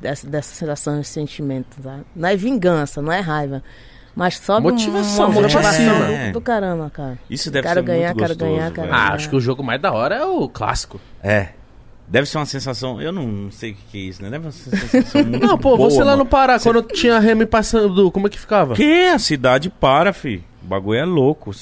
dessa, 0.00 0.26
dessa 0.26 0.54
sensação 0.54 1.00
de 1.00 1.06
sentimento, 1.06 1.76
tá? 1.82 2.00
Não 2.14 2.28
é 2.28 2.36
vingança, 2.36 3.02
não 3.02 3.12
é 3.12 3.20
raiva. 3.20 3.62
Mas 4.14 4.40
um- 4.48 4.60
Motivação, 4.60 5.30
uma 5.30 5.40
motivação 5.40 5.94
do, 6.26 6.32
do 6.34 6.40
caramba, 6.40 6.90
cara. 6.90 7.18
Isso 7.30 7.50
deve 7.50 7.66
Quero 7.66 7.80
ser 7.80 7.86
ganhar, 7.86 8.08
muito 8.08 8.18
quero 8.18 8.28
gostoso, 8.34 8.50
ganhar, 8.50 8.70
quero 8.72 8.86
ah, 8.88 8.90
ganhar. 8.90 9.12
acho 9.14 9.28
que 9.30 9.36
o 9.36 9.40
jogo 9.40 9.62
mais 9.62 9.80
da 9.80 9.92
hora 9.92 10.16
é 10.16 10.24
o 10.24 10.48
clássico. 10.48 11.00
É. 11.22 11.48
Deve 12.08 12.28
ser 12.28 12.36
uma 12.36 12.44
sensação. 12.46 13.00
Eu 13.00 13.10
não 13.10 13.50
sei 13.50 13.70
o 13.70 13.76
que 13.90 13.96
é 13.96 14.00
isso, 14.10 14.22
né? 14.22 14.28
Deve 14.28 14.52
ser 14.52 14.68
uma 14.68 14.76
sensação 14.86 15.24
muito 15.24 15.46
Não, 15.46 15.56
pô, 15.56 15.76
boa, 15.78 15.88
você 15.88 16.04
lá 16.04 16.14
no 16.14 16.26
Pará, 16.26 16.58
quando 16.60 16.82
tinha 16.82 17.18
Remy 17.18 17.46
passando, 17.46 18.10
como 18.10 18.26
é 18.26 18.30
que 18.30 18.38
ficava? 18.38 18.74
Que? 18.74 19.06
A 19.06 19.18
cidade 19.18 19.70
para, 19.70 20.12
fi. 20.12 20.44
O 20.62 20.66
bagulho 20.66 20.98
é 20.98 21.04
louco. 21.06 21.52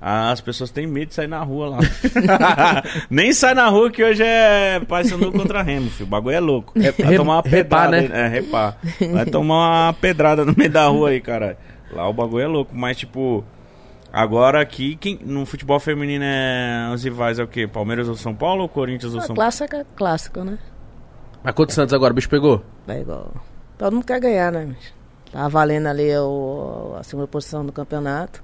As 0.00 0.40
pessoas 0.40 0.70
têm 0.70 0.86
medo 0.86 1.08
de 1.08 1.14
sair 1.14 1.26
na 1.26 1.42
rua 1.42 1.70
lá. 1.70 1.78
Nem 3.10 3.32
sai 3.32 3.54
na 3.54 3.66
rua 3.68 3.90
que 3.90 4.02
hoje 4.04 4.22
é 4.22 4.80
Paysandu 4.86 5.32
contra 5.32 5.62
Remo, 5.62 5.90
fi. 5.90 6.04
O 6.04 6.06
bagulho 6.06 6.36
é 6.36 6.40
louco. 6.40 6.72
Vai 6.76 6.92
Rem- 6.92 7.16
tomar 7.16 7.34
uma 7.36 7.42
pedrada. 7.42 8.00
né? 8.02 8.08
aí- 8.12 8.20
É, 8.20 8.28
repá. 8.28 8.74
Vai 9.12 9.26
tomar 9.26 9.86
uma 9.86 9.92
pedrada 9.94 10.44
no 10.44 10.54
meio 10.56 10.70
da 10.70 10.86
rua 10.86 11.10
aí, 11.10 11.20
caralho. 11.20 11.56
Lá 11.92 12.08
o 12.08 12.12
bagulho 12.12 12.42
é 12.44 12.46
louco. 12.46 12.74
Mas, 12.74 12.96
tipo, 12.96 13.44
agora 14.12 14.60
aqui, 14.60 14.96
quem, 14.96 15.18
no 15.22 15.46
futebol 15.46 15.78
feminino 15.80 16.24
é 16.24 16.90
os 16.92 17.02
rivais 17.04 17.38
é 17.38 17.44
o 17.44 17.48
quê? 17.48 17.66
Palmeiras 17.66 18.08
ou 18.08 18.14
São 18.16 18.34
Paulo 18.34 18.62
ou 18.62 18.68
Corinthians 18.68 19.12
ou 19.14 19.18
A 19.20 19.22
São 19.22 19.34
Paulo? 19.36 19.42
clássica 19.42 19.76
é 19.78 19.86
clássico, 19.96 20.40
né? 20.44 20.58
Mas 21.42 21.54
quantos 21.54 21.74
Santos 21.74 21.94
agora 21.94 22.12
o 22.12 22.14
bicho 22.14 22.28
pegou? 22.28 22.62
É 22.88 23.00
igual. 23.00 23.32
Todo 23.78 23.92
mundo 23.92 24.04
quer 24.06 24.18
ganhar, 24.20 24.50
né, 24.50 24.64
bicho? 24.64 24.94
Tá 25.30 25.48
valendo 25.48 25.86
ali 25.86 26.16
o, 26.16 26.94
a 26.98 27.02
segunda 27.02 27.28
posição 27.28 27.64
do 27.64 27.72
campeonato. 27.72 28.42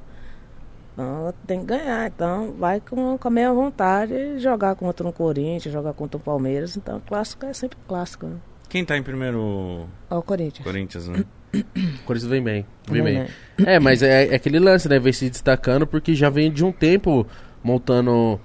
Então 0.93 1.32
tem 1.47 1.61
que 1.61 1.66
ganhar. 1.66 2.07
Então 2.07 2.53
vai 2.59 2.80
com, 2.80 3.16
com 3.16 3.28
a 3.28 3.30
mesma 3.30 3.55
vontade 3.55 4.12
e 4.14 4.38
jogar 4.38 4.74
contra 4.76 5.07
um 5.09 5.12
Corinthians, 5.12 5.72
jogar 5.72 5.95
contra 5.95 6.18
o 6.18 6.20
Palmeiras. 6.20 6.76
Então 6.76 7.01
clássico 7.01 7.47
é 7.47 7.53
sempre 7.53 7.78
clássico, 7.88 8.26
né? 8.26 8.36
Quem 8.68 8.84
tá 8.84 8.97
em 8.97 9.03
primeiro 9.03 9.86
Ó, 10.11 10.18
o 10.18 10.22
Corinthians. 10.22 10.64
Corinthians, 10.64 11.09
né? 11.09 11.24
O 11.55 12.05
Corinthians 12.05 12.30
vem 12.30 12.42
bem. 12.42 12.66
Vem 12.88 13.03
bem. 13.03 13.26
bem. 13.59 13.66
É, 13.66 13.78
mas 13.78 14.03
é, 14.03 14.28
é 14.28 14.34
aquele 14.34 14.59
lance, 14.59 14.88
né? 14.88 14.98
Vem 14.98 15.12
se 15.12 15.28
destacando 15.28 15.86
porque 15.86 16.14
já 16.14 16.30
vem 16.30 16.50
de 16.50 16.64
um 16.64 16.72
tempo 16.72 17.26
montando, 17.62 18.40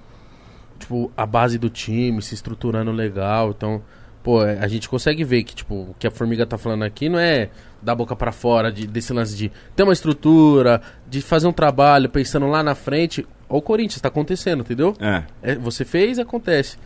tipo, 0.78 1.12
a 1.16 1.26
base 1.26 1.58
do 1.58 1.70
time, 1.70 2.22
se 2.22 2.36
estruturando 2.36 2.92
legal. 2.92 3.52
Então, 3.52 3.82
pô, 4.22 4.44
é, 4.44 4.60
a 4.60 4.68
gente 4.68 4.90
consegue 4.90 5.24
ver 5.24 5.44
que, 5.44 5.56
tipo, 5.56 5.74
o 5.74 5.96
que 5.98 6.06
a 6.06 6.12
Formiga 6.12 6.46
tá 6.46 6.58
falando 6.58 6.84
aqui 6.84 7.08
não 7.08 7.18
é 7.18 7.50
da 7.82 7.96
boca 7.96 8.16
pra 8.16 8.32
fora, 8.32 8.72
de, 8.72 8.86
desse 8.86 9.14
lance 9.14 9.36
de 9.36 9.52
ter 9.76 9.84
uma 9.84 9.94
estrutura, 9.94 10.82
de 11.08 11.22
fazer 11.22 11.48
um 11.48 11.54
trabalho 11.54 12.10
pensando 12.10 12.48
lá 12.48 12.62
na 12.62 12.76
frente. 12.76 13.26
Ó, 13.48 13.58
o 13.58 13.62
Corinthians 13.62 14.02
tá 14.02 14.10
acontecendo, 14.10 14.62
entendeu? 14.62 14.94
É. 15.00 15.24
É, 15.42 15.56
você 15.56 15.86
fez, 15.86 16.20
acontece. 16.20 16.78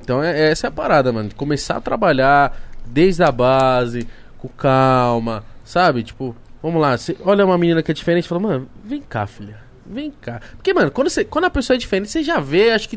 Então 0.00 0.22
é, 0.22 0.50
essa 0.50 0.66
é 0.66 0.68
a 0.68 0.72
parada, 0.72 1.12
mano. 1.12 1.30
Começar 1.36 1.76
a 1.76 1.80
trabalhar 1.80 2.60
desde 2.84 3.22
a 3.22 3.30
base, 3.30 4.08
com 4.38 4.48
calma, 4.48 5.44
sabe? 5.72 6.02
Tipo, 6.02 6.36
vamos 6.62 6.80
lá, 6.82 6.96
você 6.98 7.16
olha 7.24 7.44
uma 7.46 7.56
menina 7.56 7.82
que 7.82 7.90
é 7.90 7.94
diferente 7.94 8.26
e 8.26 8.28
fala, 8.28 8.40
mano, 8.42 8.68
vem 8.84 9.00
cá, 9.00 9.26
filha. 9.26 9.56
Vem 9.86 10.10
cá. 10.20 10.40
Porque, 10.54 10.72
mano, 10.74 10.90
quando, 10.90 11.08
você, 11.08 11.24
quando 11.24 11.46
a 11.46 11.50
pessoa 11.50 11.76
é 11.76 11.78
diferente, 11.78 12.10
você 12.10 12.22
já 12.22 12.38
vê, 12.38 12.70
acho 12.72 12.88
que. 12.88 12.96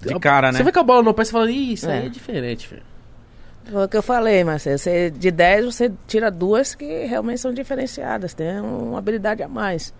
De 0.00 0.18
cara, 0.20 0.50
né? 0.50 0.58
Você 0.58 0.64
vê 0.64 0.72
com 0.72 0.80
a 0.80 0.82
bola 0.82 1.02
no 1.02 1.14
pé 1.14 1.22
e 1.22 1.26
fala, 1.26 1.50
Ih, 1.50 1.72
isso 1.74 1.88
aí 1.88 2.02
É. 2.02 2.06
é 2.06 2.08
diferente, 2.08 2.66
filho. 2.66 2.82
Foi 3.70 3.84
o 3.84 3.88
que 3.88 3.96
eu 3.96 4.02
falei, 4.02 4.42
Marcelo. 4.42 4.76
Você, 4.78 5.10
de 5.10 5.30
10 5.30 5.64
você 5.66 5.92
tira 6.08 6.28
duas 6.30 6.74
que 6.74 7.06
realmente 7.06 7.40
são 7.40 7.54
diferenciadas, 7.54 8.34
tem 8.34 8.60
uma 8.60 8.98
habilidade 8.98 9.42
a 9.42 9.48
mais. 9.48 9.94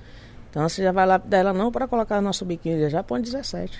Então 0.50 0.68
você 0.68 0.82
já 0.82 0.90
vai 0.92 1.06
lá 1.06 1.16
dela 1.16 1.52
não 1.52 1.70
para 1.70 1.86
colocar 1.86 2.16
no 2.16 2.22
nosso 2.22 2.44
biquíni, 2.44 2.90
já 2.90 3.02
põe 3.04 3.22
17. 3.22 3.78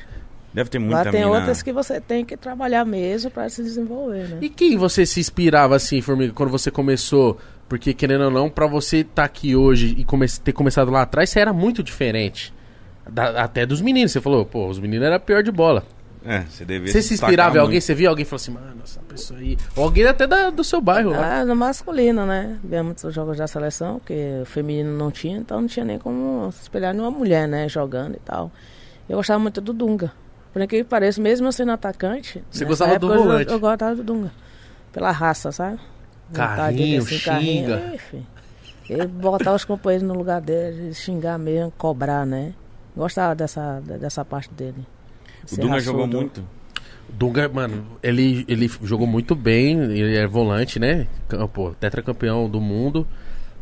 Deve 0.55 0.71
ter 0.71 0.79
muita 0.79 0.97
Lá 0.97 1.11
tem 1.11 1.25
mina- 1.25 1.31
outras 1.37 1.63
que 1.63 1.73
você 1.73 2.01
tem 2.01 2.25
que 2.25 2.37
trabalhar 2.37 2.85
mesmo 2.85 3.31
para 3.31 3.49
se 3.49 3.63
desenvolver, 3.63 4.29
né? 4.29 4.39
E 4.41 4.49
quem 4.49 4.77
você 4.77 5.05
se 5.05 5.19
inspirava 5.19 5.75
assim, 5.77 6.01
Formiga, 6.01 6.33
quando 6.33 6.51
você 6.51 6.71
começou? 6.71 7.39
Porque, 7.73 7.95
querendo 7.95 8.25
ou 8.25 8.31
não, 8.31 8.51
pra 8.51 8.67
você 8.67 8.99
estar 8.99 9.25
aqui 9.25 9.57
hoje 9.57 9.95
e 9.97 10.05
come 10.05 10.29
ter 10.29 10.53
começado 10.53 10.91
lá 10.91 11.01
atrás, 11.01 11.31
você 11.31 11.41
era 11.41 11.55
muito 11.55 11.83
diferente. 11.83 12.53
Da- 13.09 13.43
até 13.43 13.65
dos 13.65 13.81
meninos. 13.81 14.13
Você 14.13 14.21
falou, 14.21 14.45
pô, 14.45 14.69
os 14.69 14.79
meninos 14.79 15.07
eram 15.07 15.19
pior 15.19 15.43
de 15.43 15.51
bola. 15.51 15.83
É, 16.23 16.41
você 16.41 16.67
devia 16.67 16.93
Você 16.93 17.01
se 17.01 17.15
inspirava 17.15 17.57
em 17.57 17.61
alguém? 17.61 17.77
muito. 17.77 17.85
Você 17.85 17.95
via 17.95 18.11
alguém 18.11 18.25
e 18.25 18.27
falou 18.27 18.37
assim, 18.37 18.51
mano, 18.53 18.75
essa 18.85 19.01
pessoa 19.09 19.41
aí. 19.41 19.57
Ou 19.75 19.85
alguém 19.85 20.05
até 20.05 20.27
da- 20.27 20.51
do 20.51 20.63
seu 20.63 20.83
bairro 20.83 21.13
lá. 21.13 21.41
Ah, 21.41 21.45
no 21.47 21.57
masculino, 21.57 22.27
né? 22.27 22.59
Via 22.63 22.83
muitos 22.85 23.15
jogos 23.15 23.39
da 23.39 23.47
seleção, 23.47 23.99
que 24.05 24.13
o 24.43 24.45
feminino 24.45 24.95
não 24.95 25.11
tinha, 25.11 25.39
então 25.39 25.59
não 25.63 25.67
tinha 25.67 25.87
nem 25.87 25.99
como 25.99 26.53
se 26.53 26.61
espelhar 26.61 26.93
numa 26.95 27.11
mulher, 27.11 27.49
né? 27.49 27.71
Jogando 27.71 28.17
e 28.17 28.21
tal. 28.21 28.53
Eu 29.09 29.17
gostava 29.17 29.39
muito 29.41 29.63
do 29.63 29.73
Dunga. 29.73 30.13
Por 30.53 30.67
que 30.67 30.85
pareça, 30.85 31.23
mesmo 31.23 31.47
eu 31.49 31.53
sendo 31.53 31.73
atacante. 31.73 32.45
Você 32.51 32.67
gostava 32.67 32.99
do 32.99 33.07
época 33.07 33.15
eu- 33.15 33.23
volante? 33.27 33.51
Eu, 33.51 33.59
gostava 33.59 33.95
do 33.95 34.05
Dunga. 34.05 34.31
Pela 34.93 35.11
raça, 35.11 35.51
sabe? 35.51 35.81
Vontade 36.33 36.57
Carrinho, 36.57 37.05
desse 37.05 37.19
xinga. 37.19 37.99
Filho. 38.11 38.27
Ele 38.89 39.07
botar 39.07 39.55
os 39.55 39.65
companheiros 39.65 40.07
no 40.07 40.15
lugar 40.15 40.41
dele, 40.41 40.93
xingar 40.93 41.39
mesmo, 41.39 41.73
cobrar, 41.79 42.27
né? 42.27 42.53
Gostava 42.97 43.35
dessa, 43.35 43.81
dessa 43.81 44.25
parte 44.25 44.51
dele. 44.53 44.85
O 45.51 45.57
Dunga 45.57 45.81
jogou 45.81 46.03
raçudo. 46.03 46.17
muito. 46.19 46.45
Dunga, 47.09 47.49
mano, 47.49 47.85
ele, 48.03 48.45
ele 48.49 48.71
jogou 48.83 49.07
muito 49.07 49.35
bem, 49.35 49.81
ele 49.81 50.17
é 50.17 50.27
volante, 50.27 50.79
né? 50.79 51.07
Pô, 51.53 51.73
tetracampeão 51.73 52.49
do 52.49 52.61
mundo. 52.61 53.07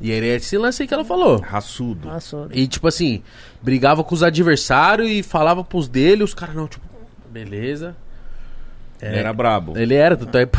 E 0.00 0.10
ele 0.10 0.28
é 0.28 0.36
esse 0.36 0.56
lance 0.56 0.82
aí 0.82 0.88
que 0.88 0.94
ela 0.94 1.04
falou. 1.04 1.40
Raçudo. 1.40 2.08
Raçudo. 2.08 2.50
E 2.56 2.66
tipo 2.66 2.88
assim, 2.88 3.22
brigava 3.60 4.02
com 4.02 4.14
os 4.14 4.22
adversários 4.22 5.10
e 5.10 5.22
falava 5.22 5.62
pros 5.62 5.88
dele, 5.88 6.22
os 6.22 6.32
caras 6.32 6.54
não, 6.54 6.66
tipo, 6.66 6.84
beleza. 7.28 7.94
Ele 9.00 9.16
era 9.16 9.32
brabo. 9.32 9.76
Ele 9.76 9.94
era, 9.94 10.16
tanto 10.16 10.36
é, 10.38 10.46
pô, 10.46 10.58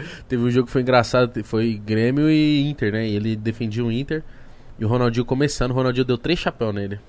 Teve 0.28 0.42
um 0.42 0.50
jogo 0.50 0.66
que 0.66 0.72
foi 0.72 0.82
engraçado, 0.82 1.42
foi 1.44 1.80
Grêmio 1.84 2.28
e 2.30 2.68
Inter, 2.68 2.92
né? 2.92 3.06
E 3.06 3.16
ele 3.16 3.36
defendia 3.36 3.84
o 3.84 3.92
Inter. 3.92 4.22
E 4.78 4.84
o 4.84 4.88
Ronaldinho 4.88 5.24
começando, 5.24 5.70
o 5.70 5.74
Ronaldinho 5.74 6.04
deu 6.04 6.18
três 6.18 6.38
chapéus 6.38 6.74
nele. 6.74 7.00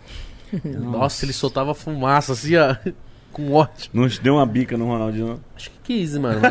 Nossa, 0.64 1.26
ele 1.26 1.34
soltava 1.34 1.74
fumaça 1.74 2.34
assim, 2.34 2.56
ó. 2.56 2.76
Com 3.38 3.54
ódio. 3.54 3.90
Não 3.94 4.10
te 4.10 4.20
deu 4.22 4.34
uma 4.36 4.46
bica 4.46 4.76
no 4.76 4.86
Ronaldinho, 4.88 5.28
não? 5.28 5.40
Acho 5.56 5.70
que 5.72 5.78
quis, 5.84 6.18
mano. 6.18 6.42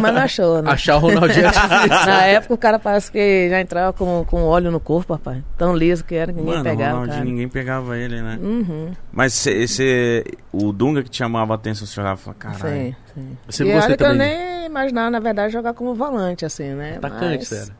Mas 0.00 0.14
não 0.14 0.22
achou, 0.22 0.62
né? 0.62 0.70
achar 0.70 0.96
o 0.96 0.98
Ronaldinho 1.00 1.44
é 1.46 1.50
difícil. 1.52 1.88
Na 2.06 2.22
época 2.24 2.54
o 2.54 2.56
cara 2.56 2.78
parece 2.78 3.12
que 3.12 3.48
já 3.50 3.60
entrava 3.60 3.92
com, 3.92 4.24
com 4.26 4.44
óleo 4.44 4.70
no 4.70 4.80
corpo, 4.80 5.12
rapaz. 5.12 5.42
Tão 5.58 5.76
liso 5.76 6.02
que 6.04 6.14
era 6.14 6.32
que 6.32 6.38
ninguém 6.38 6.54
Mano, 6.54 6.64
o 6.68 6.70
pegava. 6.72 6.90
Ronaldinho, 6.92 7.16
cara. 7.18 7.24
ninguém 7.30 7.48
pegava 7.48 7.98
ele, 7.98 8.22
né? 8.22 8.38
Uhum, 8.40 8.92
Mas 9.12 9.34
cê- 9.34 9.66
cê- 9.68 10.24
o 10.52 10.72
Dunga 10.72 11.02
que 11.02 11.10
te 11.10 11.18
chamava 11.18 11.52
a 11.52 11.56
atenção, 11.56 11.86
você 11.86 12.00
olhava 12.00 12.18
e 12.20 12.22
falava, 12.24 12.38
caralho. 12.38 12.60
sim, 12.80 12.96
sim. 13.14 13.36
Você 13.46 13.64
e 13.64 13.74
olha 13.74 13.86
que 13.88 13.92
eu 13.92 13.96
também? 13.96 14.18
nem 14.38 14.66
imaginava, 14.66 15.10
na 15.10 15.18
verdade, 15.20 15.52
jogar 15.52 15.74
como 15.74 15.94
volante, 15.94 16.44
assim, 16.46 16.68
né? 16.74 16.94
Atacante, 16.98 17.38
Mas, 17.38 17.48
sério. 17.48 17.72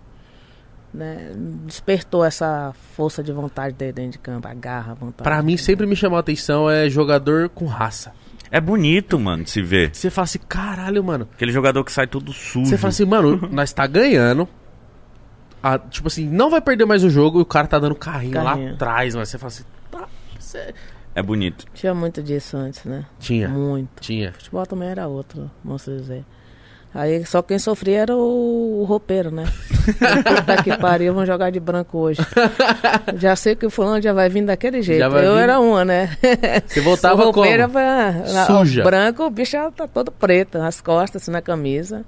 né, 0.93 1.31
despertou 1.65 2.25
essa 2.25 2.75
força 2.97 3.23
de 3.23 3.33
vontade 3.33 3.75
dele 3.75 3.93
dentro 3.93 4.13
de 4.13 4.19
campo, 4.19 4.49
a 4.49 4.55
garra, 4.55 4.93
a 4.93 4.95
vontade. 4.95 5.23
Pra 5.23 5.41
mim, 5.43 5.57
sempre 5.57 5.87
me 5.87 5.95
chamou 5.97 6.17
a 6.17 6.21
atenção 6.21 6.69
é 6.69 6.91
jogador 6.91 7.49
com 7.49 7.65
raça. 7.67 8.13
É 8.51 8.61
bonito, 8.61 9.19
mano, 9.19 9.45
de 9.45 9.51
se 9.51 9.63
ver. 9.63 9.95
Você 9.95 10.11
fala 10.11 10.25
assim, 10.25 10.41
caralho, 10.49 11.03
mano. 11.05 11.29
Aquele 11.35 11.53
jogador 11.53 11.85
que 11.85 11.93
sai 11.93 12.07
todo 12.07 12.33
sujo. 12.33 12.67
Você 12.67 12.77
fala 12.77 12.91
assim, 12.91 13.05
mano, 13.05 13.49
nós 13.53 13.73
tá 13.73 13.87
ganhando. 13.87 14.49
Ah, 15.63 15.79
tipo 15.79 16.09
assim, 16.09 16.29
não 16.29 16.51
vai 16.51 16.61
perder 16.61 16.85
mais 16.85 17.05
o 17.05 17.11
jogo 17.11 17.39
e 17.39 17.43
o 17.43 17.47
cara 17.47 17.67
tá 17.67 17.79
dando 17.79 17.95
carrinho, 17.95 18.37
lá 18.43 18.53
Carrinho. 18.53 18.75
atrás, 18.75 19.15
mas 19.15 19.29
você 19.29 19.39
fala 19.39 19.49
assim, 19.49 19.65
tá, 19.91 20.09
você... 20.39 20.75
É 21.15 21.23
bonito. 21.23 21.67
Tinha 21.75 21.93
muito 21.93 22.23
disso 22.23 22.57
antes, 22.57 22.85
né? 22.85 23.05
Tinha, 23.19 23.49
Muito. 23.49 24.01
tinha. 24.01 24.33
Futebol 24.33 24.65
também 24.65 24.89
era 24.89 25.07
outro, 25.09 25.51
vamos 25.63 25.85
dizer. 25.85 26.25
Aí 26.93 27.25
só 27.25 27.41
quem 27.41 27.57
sofria 27.59 28.01
era 28.01 28.17
o, 28.17 28.81
o 28.81 28.85
roupeiro, 28.85 29.31
né? 29.31 29.45
Puta 30.37 30.63
que 30.63 30.77
pariu, 30.77 31.15
vão 31.15 31.25
jogar 31.25 31.51
de 31.51 31.61
branco 31.61 31.99
hoje. 31.99 32.21
Já 33.17 33.37
sei 33.37 33.55
que 33.55 33.65
o 33.65 33.71
fulano 33.71 34.03
já 34.03 34.13
vai 34.13 34.29
vir 34.29 34.45
daquele 34.45 34.83
jeito. 34.83 35.03
Eu 35.03 35.11
vir- 35.11 35.41
era 35.43 35.61
uma, 35.61 35.85
né? 35.85 36.17
Você 36.67 36.81
voltava 36.81 37.23
o 37.23 37.31
roupeiro 37.31 37.65
como? 37.69 37.79
era 37.79 38.47
Suja. 38.47 38.81
o 38.81 38.85
branco, 38.85 39.25
o 39.25 39.31
bicho 39.31 39.53
já 39.53 39.71
tá 39.71 39.87
todo 39.87 40.11
preto, 40.11 40.59
as 40.59 40.81
costas, 40.81 41.23
assim, 41.23 41.31
na 41.31 41.41
camisa. 41.41 42.05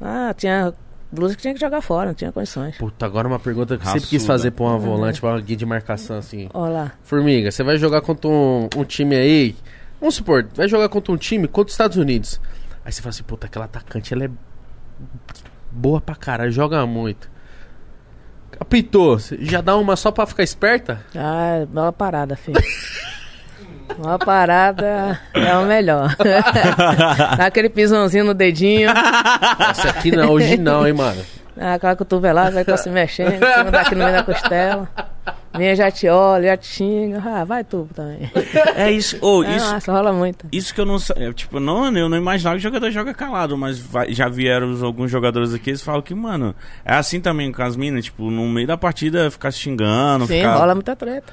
Ah, 0.00 0.34
tinha 0.36 0.72
blusa 1.12 1.34
que 1.36 1.42
tinha 1.42 1.54
que 1.54 1.60
jogar 1.60 1.80
fora, 1.82 2.06
não 2.08 2.14
tinha 2.14 2.32
condições. 2.32 2.76
Puta, 2.78 3.04
agora 3.06 3.28
uma 3.28 3.38
pergunta 3.38 3.76
que 3.76 3.86
eu 3.86 3.90
sempre 3.92 4.08
quis 4.08 4.26
fazer 4.26 4.50
pra 4.50 4.64
uma 4.64 4.78
volante, 4.78 5.20
pra 5.20 5.30
uma 5.30 5.40
guia 5.40 5.56
de 5.56 5.66
marcação 5.66 6.16
assim. 6.18 6.48
Olha 6.54 6.72
lá. 6.72 6.92
Formiga, 7.02 7.50
você 7.50 7.62
vai 7.62 7.76
jogar 7.76 8.00
contra 8.00 8.28
um, 8.28 8.68
um 8.76 8.84
time 8.84 9.14
aí. 9.14 9.54
Vamos 10.00 10.14
supor, 10.14 10.46
vai 10.54 10.68
jogar 10.68 10.88
contra 10.88 11.12
um 11.12 11.16
time 11.16 11.46
contra 11.46 11.68
os 11.68 11.72
Estados 11.74 11.96
Unidos. 11.98 12.40
Aí 12.86 12.92
você 12.92 13.02
fala 13.02 13.10
assim, 13.10 13.24
puta, 13.24 13.48
aquela 13.48 13.64
atacante, 13.64 14.14
ela 14.14 14.26
é 14.26 14.30
boa 15.72 16.00
pra 16.00 16.14
caralho, 16.14 16.52
joga 16.52 16.86
muito. 16.86 17.28
Apitou, 18.60 19.18
já 19.40 19.60
dá 19.60 19.76
uma 19.76 19.96
só 19.96 20.12
pra 20.12 20.24
ficar 20.24 20.44
esperta? 20.44 21.04
Ah, 21.12 21.66
bola 21.68 21.92
parada, 21.92 22.36
filho. 22.36 22.62
Bola 23.98 24.18
parada 24.18 25.18
é 25.32 25.56
o 25.56 25.64
melhor. 25.64 26.14
Dá 27.38 27.46
aquele 27.46 27.68
pisãozinho 27.70 28.24
no 28.24 28.34
dedinho, 28.34 28.90
Essa 28.90 29.90
aqui 29.90 30.10
não, 30.10 30.30
hoje 30.32 30.56
não, 30.58 30.86
hein, 30.86 30.92
mano. 30.92 31.24
dá 31.56 31.74
aquela 31.74 31.96
cotovelada, 31.96 32.50
vai 32.50 32.64
tá 32.64 32.76
se 32.76 32.90
mexendo, 32.90 33.38
daqui 33.70 33.94
no 33.94 34.04
meio 34.04 34.16
da 34.16 34.22
costela. 34.24 34.88
Minha 35.58 35.74
já 35.76 35.90
te 35.90 36.08
olha, 36.08 36.48
já 36.48 36.56
te 36.56 36.66
xinga. 36.66 37.22
Ah, 37.24 37.44
vai 37.44 37.64
tu 37.64 37.88
também. 37.94 38.30
É 38.76 38.90
isso. 38.90 39.16
Ô, 39.20 39.42
É, 39.44 39.50
isso, 39.56 39.72
Nossa, 39.72 39.92
rola 39.92 40.12
muito. 40.12 40.46
isso 40.52 40.74
que 40.74 40.80
eu 40.80 40.86
não 40.86 40.98
sei. 40.98 41.32
Tipo, 41.34 41.58
não, 41.60 41.86
eu 41.96 42.08
não 42.08 42.16
imaginava 42.16 42.56
que 42.56 42.60
o 42.60 42.62
jogador 42.62 42.90
joga 42.90 43.12
calado, 43.14 43.56
mas 43.56 43.78
vai- 43.78 44.12
já 44.12 44.28
vieram 44.28 44.76
alguns 44.84 45.10
jogadores 45.10 45.52
aqui, 45.54 45.70
eles 45.70 45.82
falam 45.82 46.02
que, 46.02 46.14
mano, 46.14 46.54
é 46.84 46.94
assim 46.94 47.20
também 47.20 47.50
com 47.52 47.62
as 47.62 47.76
minas, 47.76 48.04
tipo, 48.06 48.30
no 48.30 48.46
meio 48.48 48.66
da 48.66 48.76
partida 48.76 49.30
ficar 49.30 49.50
se 49.52 49.58
xingando, 49.58 50.26
Sim, 50.26 50.38
ficar. 50.38 50.56
rola 50.56 50.74
muita 50.74 50.94
treta. 50.96 51.32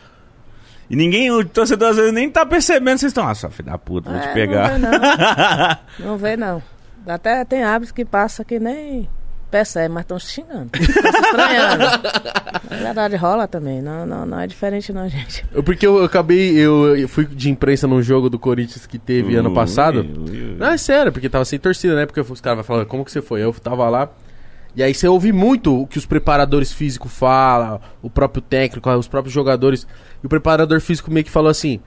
E 0.90 0.96
ninguém, 0.96 1.32
o 1.32 1.44
torcedor 1.46 1.90
às 1.90 1.96
vezes 1.96 2.12
nem 2.14 2.30
tá 2.30 2.46
percebendo, 2.46 2.98
vocês 3.00 3.10
estão, 3.12 3.28
ah, 3.28 3.34
sua 3.34 3.50
filha 3.50 3.72
da 3.72 3.78
puta, 3.78 4.12
vou 4.12 4.20
te 4.20 4.28
É, 4.28 4.34
pegar. 4.34 4.78
Não 4.78 4.90
vê 4.90 4.98
não. 4.98 5.78
Não 6.12 6.18
vê 6.18 6.38
não. 6.38 6.64
Até 7.08 7.44
tem 7.46 7.64
hábitos 7.64 7.92
que 7.92 8.06
passa 8.06 8.44
que 8.46 8.60
nem 8.60 9.10
percebe, 9.54 9.94
mas 9.94 10.02
estão 10.02 10.18
se 10.18 10.32
xingando. 10.32 10.72
Estão 10.74 11.12
se 11.12 11.20
estranhando. 11.20 11.86
Na 12.72 12.78
verdade, 12.78 13.16
rola 13.16 13.48
também. 13.48 13.84
Não, 13.84 14.04
não, 14.04 14.26
não 14.26 14.40
é 14.40 14.48
diferente 14.48 14.92
não, 14.92 15.08
gente. 15.08 15.46
Porque 15.64 15.86
eu 15.86 16.04
acabei, 16.04 16.58
eu, 16.58 16.98
eu 16.98 17.08
fui 17.08 17.28
de 17.28 17.52
imprensa 17.52 17.86
num 17.86 18.02
jogo 18.02 18.32
do 18.32 18.40
Corinthians 18.40 18.88
que 18.88 18.98
teve 18.98 19.36
ano 19.36 19.54
passado. 19.54 20.00
Ui, 20.00 20.32
ui, 20.32 20.42
ui. 20.54 20.56
Não, 20.58 20.72
é 20.72 20.78
sério, 20.78 21.12
porque 21.12 21.30
tava 21.30 21.46
sem 21.46 21.60
torcida, 21.60 21.96
né? 21.96 22.08
Porque 22.08 22.20
os 22.20 22.42
caras 22.42 22.58
vão 22.58 22.64
falar, 22.64 22.86
como 22.86 23.06
que 23.06 23.12
você 23.12 23.22
foi? 23.22 23.44
Eu 23.44 23.54
tava 23.54 23.88
lá. 23.90 24.10
E 24.76 24.82
aí 24.82 24.92
você 24.92 25.08
ouve 25.08 25.32
muito 25.32 25.84
o 25.84 25.86
que 25.86 26.00
os 26.00 26.06
preparadores 26.08 26.74
físicos 26.74 27.14
falam, 27.14 27.80
o 28.02 28.10
próprio 28.10 28.42
técnico, 28.42 28.90
os 28.90 29.08
próprios 29.08 29.36
jogadores. 29.36 29.86
E 30.24 30.26
o 30.26 30.30
preparador 30.30 30.82
físico 30.82 31.12
meio 31.12 31.24
que 31.24 31.30
falou 31.30 31.52
assim: 31.52 31.80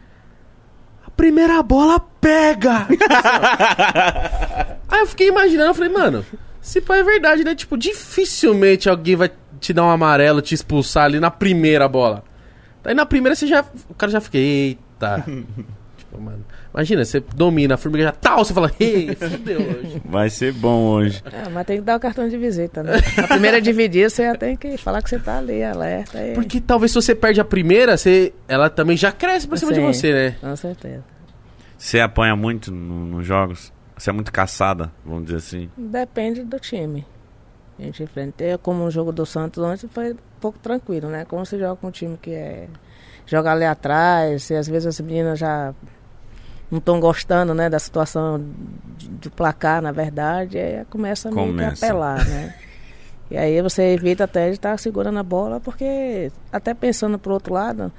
A 1.05 1.10
primeira 1.10 1.60
bola 1.64 1.98
pega! 2.20 2.86
aí 4.88 5.01
eu 5.01 5.06
fiquei 5.09 5.26
imaginando, 5.26 5.70
eu 5.70 5.74
falei, 5.74 5.90
mano, 5.90 6.24
se 6.66 6.80
pá 6.80 6.97
é 6.97 7.02
verdade, 7.05 7.44
né? 7.44 7.55
Tipo, 7.55 7.76
dificilmente 7.76 8.88
alguém 8.88 9.14
vai 9.14 9.30
te 9.60 9.72
dar 9.72 9.84
um 9.84 9.90
amarelo, 9.90 10.43
te 10.43 10.55
expulsar 10.55 11.05
ali 11.05 11.20
na 11.20 11.30
primeira 11.30 11.88
bola. 11.88 12.24
Aí 12.84 12.93
na 12.94 13.06
primeira 13.06 13.34
você 13.36 13.47
já. 13.47 13.64
O 13.88 13.94
cara 13.94 14.10
já 14.10 14.20
fica, 14.20 14.36
eita. 14.36 15.24
tipo, 15.97 16.20
mano. 16.20 16.44
Imagina, 16.74 17.05
você 17.05 17.20
domina, 17.20 17.74
a 17.74 17.76
formiga 17.78 18.05
já 18.05 18.12
tal, 18.12 18.44
você 18.44 18.52
fala, 18.52 18.70
ei, 18.78 19.14
fudeu 19.16 19.60
hoje. 19.60 20.02
Vai 20.05 20.28
ser 20.28 20.52
bom 20.52 20.82
hoje. 20.88 21.22
É, 21.32 21.48
mas 21.48 21.64
tem 21.66 21.76
que 21.78 21.82
dar 21.84 21.97
o 21.97 22.01
cartão 22.01 22.28
de 22.28 22.36
visita, 22.36 22.82
né? 22.82 22.93
A 23.16 23.28
primeira 23.28 23.60
dividir, 23.62 24.10
você 24.10 24.24
já 24.24 24.34
tem 24.34 24.56
que 24.56 24.76
falar 24.76 25.01
que 25.02 25.09
você 25.09 25.18
tá 25.18 25.38
ali, 25.38 25.62
alerta. 25.64 26.18
E... 26.22 26.34
Porque 26.34 26.60
talvez 26.60 26.90
se 26.93 26.97
você 26.97 27.14
perde 27.14 27.40
a 27.40 27.44
primeira, 27.44 27.97
você, 27.97 28.34
ela 28.47 28.68
também 28.68 28.94
já 28.97 29.10
cresce 29.10 29.48
pra 29.48 29.56
cima 29.56 29.72
de 29.72 29.80
Sim. 29.80 29.86
você, 29.86 30.12
né? 30.12 30.36
Com 30.40 30.55
certeza. 30.55 31.02
Você 31.78 31.98
apanha 32.01 32.36
muito 32.36 32.70
no- 32.70 33.06
nos 33.06 33.26
jogos? 33.26 33.72
Você 33.97 34.10
é 34.10 34.12
muito 34.12 34.32
caçada, 34.32 34.93
vamos 35.05 35.24
dizer 35.27 35.39
assim. 35.39 35.70
Depende 35.77 36.44
do 36.44 36.59
time. 36.60 37.06
A 37.78 37.82
gente 37.82 38.02
enfrenta. 38.02 38.43
Eu, 38.44 38.59
como 38.59 38.85
o 38.85 38.90
jogo 38.90 39.12
do 39.12 39.24
Santos 39.27 39.62
ontem 39.62 39.89
foi 39.89 40.12
um 40.12 40.16
pouco 40.40 40.59
tranquilo, 40.59 41.09
né? 41.09 41.24
Como 41.24 41.44
você 41.44 41.59
joga 41.59 41.77
com 41.77 41.89
um 41.89 41.90
time 41.90 42.16
que 42.16 42.31
é. 42.32 42.68
Joga 43.27 43.52
ali 43.52 43.64
atrás, 43.64 44.48
e 44.51 44.55
às 44.55 44.68
vezes 44.68 44.86
as 44.86 45.01
meninas 45.01 45.39
já 45.39 45.74
não 46.70 46.78
estão 46.78 47.01
gostando, 47.01 47.55
né, 47.55 47.68
da 47.68 47.78
situação 47.78 48.44
de- 48.97 49.09
do 49.09 49.31
placar, 49.31 49.81
na 49.82 49.90
verdade, 49.93 50.59
aí 50.59 50.85
começa 50.86 51.28
a 51.28 51.32
meio 51.32 51.48
que 51.48 51.64
apelar, 51.86 52.24
né? 52.28 52.55
E 53.28 53.36
aí 53.36 53.60
você 53.60 53.82
evita 53.93 54.23
até 54.23 54.47
de 54.51 54.55
estar 54.55 54.78
segurando 54.78 55.18
a 55.18 55.23
bola, 55.24 55.59
porque 55.59 56.31
até 56.52 56.73
pensando 56.73 57.18
pro 57.18 57.32
outro 57.35 57.52
lado, 57.52 57.93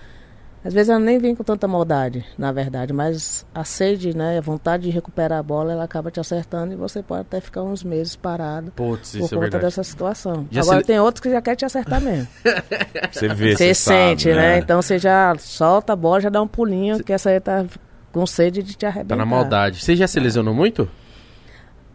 às 0.67 0.73
vezes 0.73 0.89
ela 0.89 0.99
nem 0.99 1.17
vem 1.17 1.33
com 1.33 1.43
tanta 1.43 1.67
maldade, 1.67 2.25
na 2.37 2.51
verdade, 2.51 2.91
mas 2.91 3.45
a 3.55 3.63
sede, 3.63 4.15
né, 4.15 4.37
a 4.37 4.41
vontade 4.41 4.83
de 4.83 4.89
recuperar 4.89 5.39
a 5.39 5.43
bola, 5.43 5.71
ela 5.71 5.83
acaba 5.85 6.11
te 6.11 6.19
acertando 6.19 6.73
e 6.73 6.75
você 6.75 7.01
pode 7.01 7.21
até 7.21 7.39
ficar 7.39 7.63
uns 7.63 7.83
meses 7.83 8.15
parado 8.17 8.71
Putz, 8.71 9.11
por 9.13 9.17
é 9.17 9.21
conta 9.21 9.39
verdade. 9.39 9.63
dessa 9.63 9.83
situação. 9.83 10.45
Já 10.51 10.61
Agora 10.61 10.79
se- 10.81 10.85
tem 10.87 10.99
outros 10.99 11.21
que 11.21 11.29
já 11.29 11.41
querem 11.41 11.57
te 11.57 11.65
acertar 11.65 12.01
mesmo. 12.01 12.27
Você 13.11 13.27
vê, 13.29 13.55
Você 13.55 13.73
sabe, 13.73 13.97
sente, 14.21 14.33
né? 14.33 14.59
Então 14.59 14.81
você 14.81 14.99
já 14.99 15.33
solta 15.39 15.93
a 15.93 15.95
bola, 15.95 16.19
já 16.21 16.29
dá 16.29 16.41
um 16.41 16.47
pulinho, 16.47 17.01
que 17.03 17.13
essa 17.13 17.29
aí 17.29 17.39
tá 17.39 17.65
com 18.11 18.25
sede 18.27 18.61
de 18.61 18.73
te 18.75 18.85
arrebentar. 18.85 19.15
Tá 19.15 19.15
na 19.15 19.25
maldade. 19.25 19.81
Você 19.81 19.95
já 19.95 20.05
se 20.07 20.19
lesionou 20.19 20.53
muito? 20.53 20.89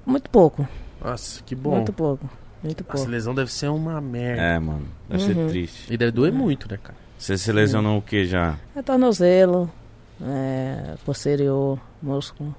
Muito 0.07 0.29
pouco, 0.31 0.67
Nossa, 1.05 1.43
que 1.45 1.55
bom. 1.55 1.73
muito 1.77 1.93
pouco, 1.93 2.29
muito 2.63 2.83
pouco. 2.85 3.09
lesão 3.09 3.35
deve 3.35 3.53
ser 3.53 3.69
uma 3.69 4.01
merda. 4.01 4.43
É, 4.43 4.59
mano. 4.59 4.87
Deve 5.09 5.23
Uhum. 5.23 5.29
ser 5.29 5.49
triste. 5.49 5.93
E 5.93 5.97
deve 5.97 6.11
doer 6.11 6.33
muito, 6.33 6.69
né, 6.71 6.79
cara? 6.83 6.97
Você 7.23 7.39
se 7.39 7.53
lesionou 7.53 7.99
o 7.99 8.03
que 8.03 8.25
já? 8.25 8.57
É 8.75 8.83
tornozelo, 8.83 9.71
é, 10.21 10.95
posterior, 11.05 11.79
músculo. 12.03 12.55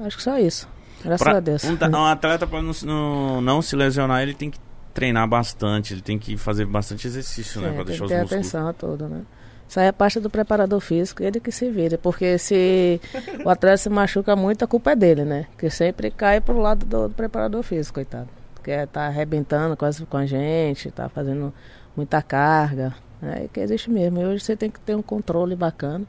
Acho 0.00 0.16
que 0.16 0.22
só 0.22 0.38
isso. 0.38 0.68
Graças 1.02 1.26
Pra- 1.26 1.36
a 1.38 1.40
Deus. 1.40 1.64
Um, 1.64 1.76
um 1.96 2.04
atleta, 2.04 2.46
pra 2.46 2.60
não, 2.60 2.72
se- 2.72 2.84
não, 2.86 3.40
não 3.40 3.62
se 3.62 3.74
lesionar, 3.74 4.22
ele 4.22 4.34
tem 4.34 4.50
que 4.50 4.58
treinar 4.92 5.26
bastante. 5.26 5.94
Ele 5.94 6.02
tem 6.02 6.18
que 6.18 6.36
fazer 6.36 6.66
bastante 6.66 7.06
exercício, 7.06 7.60
né? 7.60 7.68
Sim, 7.70 7.74
Pra 7.74 7.84
tem 7.84 7.96
deixar 7.96 7.98
que 7.98 8.04
os 8.04 8.10
ter 8.10 8.20
músculos. 8.20 8.46
atenção 8.46 8.68
a 8.68 8.72
tudo, 8.72 9.08
né? 9.08 9.22
Isso 9.68 9.80
aí 9.80 9.86
é 9.86 9.92
parte 9.92 10.18
do 10.20 10.30
preparador 10.30 10.80
físico, 10.80 11.22
ele 11.22 11.40
que 11.40 11.50
se 11.52 11.70
vira. 11.70 11.96
Porque 11.98 12.36
se 12.38 13.00
o 13.44 13.48
atleta 13.48 13.76
se 13.78 13.88
machuca 13.88 14.34
muito, 14.36 14.62
a 14.64 14.68
culpa 14.68 14.92
é 14.92 14.96
dele, 14.96 15.24
né? 15.24 15.46
Que 15.56 15.70
sempre 15.70 16.10
cai 16.10 16.40
pro 16.40 16.58
lado 16.58 16.84
do, 16.84 17.08
do 17.08 17.14
preparador 17.14 17.62
físico, 17.62 17.94
coitado. 17.94 18.28
Que 18.62 18.70
é, 18.72 18.86
tá 18.86 19.06
arrebentando 19.06 19.76
quase 19.76 20.04
com 20.04 20.16
a 20.18 20.26
gente, 20.26 20.90
tá 20.90 21.08
fazendo 21.08 21.52
muita 21.96 22.20
carga. 22.22 22.94
É 23.22 23.48
que 23.52 23.60
existe 23.60 23.90
mesmo. 23.90 24.20
E 24.20 24.24
hoje 24.24 24.44
você 24.44 24.56
tem 24.56 24.70
que 24.70 24.78
ter 24.80 24.94
um 24.94 25.02
controle 25.02 25.56
bacana 25.56 26.04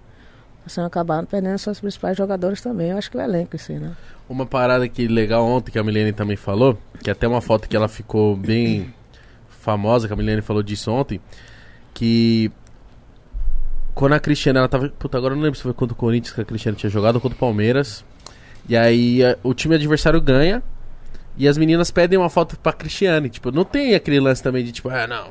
Assim, 0.65 0.81
acabaram 0.81 1.25
perdendo 1.25 1.57
seus 1.57 1.79
principais 1.79 2.15
jogadores 2.17 2.61
também. 2.61 2.91
Eu 2.91 2.97
acho 2.97 3.09
que 3.09 3.17
o 3.17 3.21
elenco, 3.21 3.55
assim, 3.55 3.79
né? 3.79 3.95
Uma 4.27 4.45
parada 4.45 4.87
que 4.87 5.07
legal 5.07 5.43
ontem 5.43 5.71
que 5.71 5.79
a 5.79 5.83
Milene 5.83 6.13
também 6.13 6.35
falou, 6.35 6.77
que 7.01 7.09
até 7.09 7.27
uma 7.27 7.41
foto 7.41 7.67
que 7.67 7.75
ela 7.75 7.87
ficou 7.87 8.35
bem 8.35 8.93
famosa, 9.49 10.05
que 10.07 10.13
a 10.13 10.17
Milene 10.17 10.41
falou 10.43 10.61
disso 10.61 10.91
ontem, 10.91 11.19
que 11.93 12.51
quando 13.95 14.13
a 14.13 14.19
Cristiane, 14.19 14.59
ela 14.59 14.67
tava. 14.67 14.89
Puta, 14.89 15.17
agora 15.17 15.33
não 15.33 15.41
lembro 15.41 15.57
se 15.57 15.63
foi 15.63 15.73
contra 15.73 15.93
o 15.93 15.97
Corinthians 15.97 16.35
que 16.35 16.41
a 16.41 16.45
Cristiane 16.45 16.77
tinha 16.77 16.89
jogado 16.89 17.15
ou 17.15 17.21
contra 17.21 17.35
o 17.35 17.39
Palmeiras. 17.39 18.05
E 18.67 18.77
aí 18.77 19.23
a- 19.23 19.37
o 19.41 19.53
time 19.53 19.73
adversário 19.75 20.21
ganha 20.21 20.61
e 21.37 21.47
as 21.47 21.57
meninas 21.57 21.89
pedem 21.89 22.19
uma 22.19 22.29
foto 22.29 22.59
pra 22.59 22.71
Cristiane. 22.73 23.29
Tipo, 23.29 23.51
não 23.51 23.63
tem 23.65 23.95
aquele 23.95 24.19
lance 24.19 24.43
também 24.43 24.63
de 24.63 24.71
tipo, 24.71 24.89
ah, 24.89 25.07
não. 25.07 25.29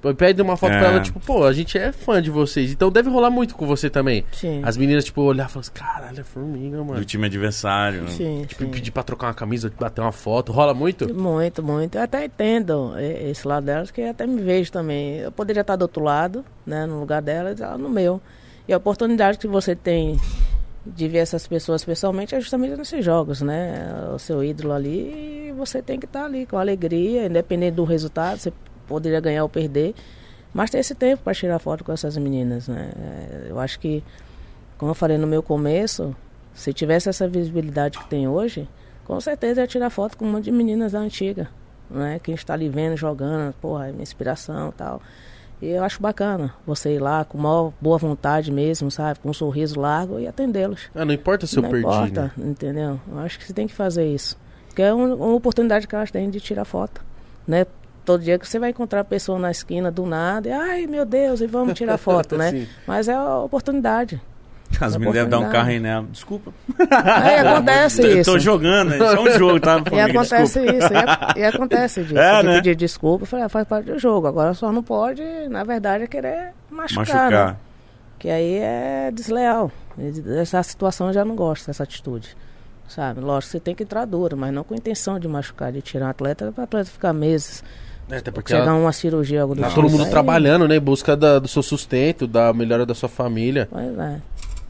Tipo, 0.00 0.14
pedem 0.14 0.44
uma 0.44 0.56
foto 0.56 0.72
É. 0.72 0.78
pra 0.78 0.88
ela, 0.90 1.00
tipo, 1.00 1.18
pô, 1.18 1.44
a 1.44 1.52
gente 1.52 1.76
é 1.76 1.90
fã 1.90 2.22
de 2.22 2.30
vocês. 2.30 2.70
Então 2.72 2.90
deve 2.90 3.10
rolar 3.10 3.30
muito 3.30 3.54
com 3.56 3.66
você 3.66 3.90
também. 3.90 4.24
Sim. 4.32 4.60
As 4.64 4.76
meninas, 4.76 5.04
tipo, 5.04 5.22
olhar 5.22 5.48
e 5.48 5.52
falar 5.52 5.60
assim, 5.60 5.72
caralho, 5.72 6.20
é 6.20 6.24
formiga, 6.24 6.78
mano. 6.84 7.00
Do 7.00 7.04
time 7.04 7.26
adversário. 7.26 8.08
Sim, 8.08 8.44
Tipo, 8.46 8.62
sim. 8.64 8.70
pedir 8.70 8.90
pra 8.92 9.02
trocar 9.02 9.26
uma 9.28 9.34
camisa, 9.34 9.72
bater 9.78 10.00
uma 10.00 10.12
foto. 10.12 10.52
Rola 10.52 10.72
muito? 10.72 11.12
Muito, 11.12 11.62
muito. 11.62 11.98
Eu 11.98 12.02
até 12.02 12.24
entendo 12.24 12.94
esse 12.98 13.46
lado 13.46 13.64
delas, 13.66 13.90
que 13.90 14.00
eu 14.00 14.10
até 14.10 14.26
me 14.26 14.40
vejo 14.40 14.70
também. 14.70 15.16
Eu 15.18 15.32
poderia 15.32 15.62
estar 15.62 15.74
do 15.76 15.82
outro 15.82 16.02
lado, 16.04 16.44
né, 16.64 16.86
no 16.86 17.00
lugar 17.00 17.20
delas, 17.20 17.60
ela 17.60 17.76
no 17.76 17.88
meu. 17.88 18.20
E 18.68 18.72
a 18.72 18.76
oportunidade 18.76 19.38
que 19.38 19.48
você 19.48 19.74
tem 19.74 20.18
de 20.86 21.08
ver 21.08 21.18
essas 21.18 21.46
pessoas 21.46 21.84
pessoalmente 21.84 22.34
é 22.34 22.40
justamente 22.40 22.76
nesses 22.76 23.04
jogos, 23.04 23.42
né? 23.42 23.84
O 24.14 24.18
seu 24.18 24.42
ídolo 24.42 24.72
ali, 24.72 25.48
e 25.48 25.52
você 25.56 25.82
tem 25.82 25.98
que 25.98 26.06
estar 26.06 26.24
ali 26.24 26.46
com 26.46 26.56
alegria, 26.56 27.26
independente 27.26 27.74
do 27.74 27.84
resultado, 27.84 28.38
você 28.38 28.52
poderia 28.88 29.20
ganhar 29.20 29.42
ou 29.42 29.48
perder. 29.48 29.94
Mas 30.52 30.70
ter 30.70 30.78
esse 30.78 30.94
tempo 30.94 31.22
para 31.22 31.34
tirar 31.34 31.58
foto 31.58 31.84
com 31.84 31.92
essas 31.92 32.16
meninas, 32.16 32.66
né? 32.68 32.90
Eh, 32.96 33.46
Eu 33.50 33.60
acho 33.60 33.78
que, 33.78 34.02
como 34.78 34.90
eu 34.90 34.94
falei 34.94 35.18
no 35.18 35.26
meu 35.26 35.42
começo, 35.42 36.16
se 36.54 36.72
tivesse 36.72 37.08
essa 37.08 37.28
visibilidade 37.28 37.98
que 37.98 38.06
tem 38.08 38.26
hoje, 38.26 38.66
com 39.04 39.20
certeza 39.20 39.60
ia 39.60 39.66
tirar 39.66 39.90
foto 39.90 40.16
com 40.16 40.24
um 40.24 40.32
monte 40.32 40.44
de 40.44 40.52
meninas 40.52 40.92
da 40.92 40.98
antiga, 41.00 41.48
né? 41.90 42.18
Que 42.18 42.30
a 42.32 42.34
gente 42.34 42.44
tá 42.46 42.54
ali 42.54 42.68
vendo, 42.68 42.96
jogando, 42.96 43.52
porra, 43.60 43.88
é 43.88 43.92
minha 43.92 44.02
inspiração 44.02 44.70
e 44.70 44.72
tal. 44.72 45.02
E 45.60 45.66
eu 45.70 45.82
acho 45.84 46.00
bacana 46.00 46.54
você 46.66 46.94
ir 46.94 46.98
lá 47.00 47.24
com 47.24 47.36
maior 47.36 47.72
boa 47.80 47.98
vontade 47.98 48.50
mesmo, 48.52 48.90
sabe? 48.90 49.18
Com 49.18 49.28
um 49.30 49.32
sorriso 49.34 49.78
largo 49.78 50.18
e 50.18 50.26
atendê-los. 50.26 50.88
Ah, 50.94 51.04
não 51.04 51.12
importa 51.12 51.46
se 51.46 51.56
eu 51.58 51.62
Não 51.62 51.70
perdi, 51.70 51.86
importa, 51.86 52.32
né? 52.36 52.48
entendeu? 52.50 53.00
Eu 53.10 53.18
acho 53.18 53.38
que 53.38 53.44
você 53.44 53.52
tem 53.52 53.66
que 53.66 53.74
fazer 53.74 54.06
isso. 54.06 54.38
Porque 54.68 54.82
é 54.82 54.94
um- 54.94 55.14
uma 55.14 55.34
oportunidade 55.34 55.86
que 55.88 55.94
elas 55.96 56.10
têm 56.12 56.30
de 56.30 56.40
tirar 56.40 56.64
foto, 56.64 57.04
né? 57.46 57.66
Todo 58.08 58.22
dia 58.22 58.38
que 58.38 58.48
você 58.48 58.58
vai 58.58 58.70
encontrar 58.70 59.00
a 59.00 59.04
pessoa 59.04 59.38
na 59.38 59.50
esquina 59.50 59.90
do 59.90 60.06
nada 60.06 60.48
e, 60.48 60.52
ai 60.52 60.86
meu 60.86 61.04
Deus, 61.04 61.42
e 61.42 61.46
vamos 61.46 61.74
tirar 61.74 61.98
foto, 61.98 62.38
né? 62.38 62.66
Mas 62.86 63.06
é 63.06 63.12
a 63.12 63.38
oportunidade. 63.40 64.18
As 64.80 64.94
É 64.94 64.98
meninas 64.98 65.14
devem 65.14 65.28
dar 65.30 65.38
um 65.40 65.50
carro 65.50 65.68
aí 65.68 65.78
nela. 65.80 66.06
Desculpa. 66.10 66.52
Aí 66.90 67.36
acontece 67.38 68.02
Eu 68.02 68.18
isso. 68.20 68.32
tô 68.32 68.38
jogando, 68.38 68.94
isso 68.94 69.02
é 69.02 69.20
um 69.20 69.30
jogo, 69.38 69.60
tá? 69.60 69.78
E 69.84 69.88
Formiga? 69.90 70.04
acontece 70.20 70.60
Desculpa. 70.60 70.78
isso, 70.84 70.92
e, 70.92 70.96
ac- 70.96 71.38
e 71.38 71.44
acontece 71.44 72.02
disso. 72.02 72.16
É, 72.18 72.40
de 72.40 72.46
né? 72.46 72.54
pedir 72.56 72.74
desculpa, 72.76 73.22
eu 73.24 73.26
falei, 73.26 73.44
ah, 73.44 73.48
faz 73.50 73.66
parte 73.68 73.86
do 73.86 73.98
jogo. 73.98 74.26
Agora 74.26 74.54
só 74.54 74.72
não 74.72 74.82
pode, 74.82 75.22
na 75.50 75.64
verdade, 75.64 76.04
é 76.04 76.06
querer 76.06 76.52
machucar, 76.70 77.06
né? 77.06 77.12
Machucar. 77.36 77.60
Que 78.18 78.30
aí 78.30 78.58
é 78.58 79.10
desleal. 79.12 79.70
Essa 80.40 80.62
situação 80.62 81.08
eu 81.08 81.12
já 81.12 81.24
não 81.24 81.34
gosto, 81.36 81.66
dessa 81.66 81.82
atitude. 81.82 82.36
Sabe? 82.88 83.20
Lógico, 83.20 83.52
você 83.52 83.60
tem 83.60 83.74
que 83.74 83.82
entrar 83.82 84.04
duro, 84.06 84.34
mas 84.36 84.52
não 84.52 84.64
com 84.64 84.74
intenção 84.74 85.18
de 85.18 85.28
machucar, 85.28 85.70
de 85.70 85.82
tirar 85.82 86.06
um 86.06 86.08
atleta 86.10 86.50
para 86.52 86.64
atleta 86.64 86.90
ficar 86.90 87.12
meses. 87.12 87.62
É, 88.10 88.16
até 88.18 88.30
porque 88.30 88.52
chegar 88.52 88.64
ela- 88.64 88.72
a 88.72 88.76
uma 88.76 88.92
cirurgia, 88.92 89.42
algo 89.42 89.54
do 89.54 89.60
tá 89.60 89.68
tipo. 89.68 89.80
todo 89.82 89.90
mundo 89.90 90.04
Aí- 90.04 90.10
trabalhando, 90.10 90.66
né? 90.66 90.76
Em 90.76 90.80
busca 90.80 91.16
da- 91.16 91.38
do 91.38 91.46
seu 91.48 91.62
sustento, 91.62 92.26
da 92.26 92.52
melhora 92.52 92.86
da 92.86 92.94
sua 92.94 93.08
família. 93.08 93.68
Pois 93.70 93.98
é. 93.98 94.20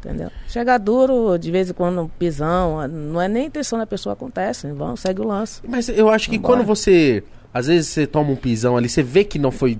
Entendeu? 0.01 0.31
Chegar 0.48 0.78
duro, 0.78 1.36
de 1.39 1.51
vez 1.51 1.70
em 1.70 1.73
quando, 1.73 2.09
pisão, 2.19 2.86
não 2.89 3.20
é 3.20 3.27
nem 3.27 3.47
intenção 3.47 3.78
da 3.78 3.86
pessoa, 3.86 4.12
acontece. 4.12 4.70
Vamos, 4.73 5.01
segue 5.01 5.20
o 5.20 5.27
lance. 5.27 5.60
Mas 5.66 5.89
eu 5.89 6.09
acho 6.09 6.31
que 6.31 6.36
Vambora. 6.36 6.59
quando 6.59 6.66
você. 6.66 7.23
Às 7.52 7.66
vezes 7.66 7.89
você 7.89 8.06
toma 8.06 8.31
um 8.31 8.36
pisão 8.36 8.77
ali, 8.77 8.89
você 8.89 9.02
vê 9.02 9.24
que 9.24 9.39
não 9.39 9.51
foi 9.51 9.77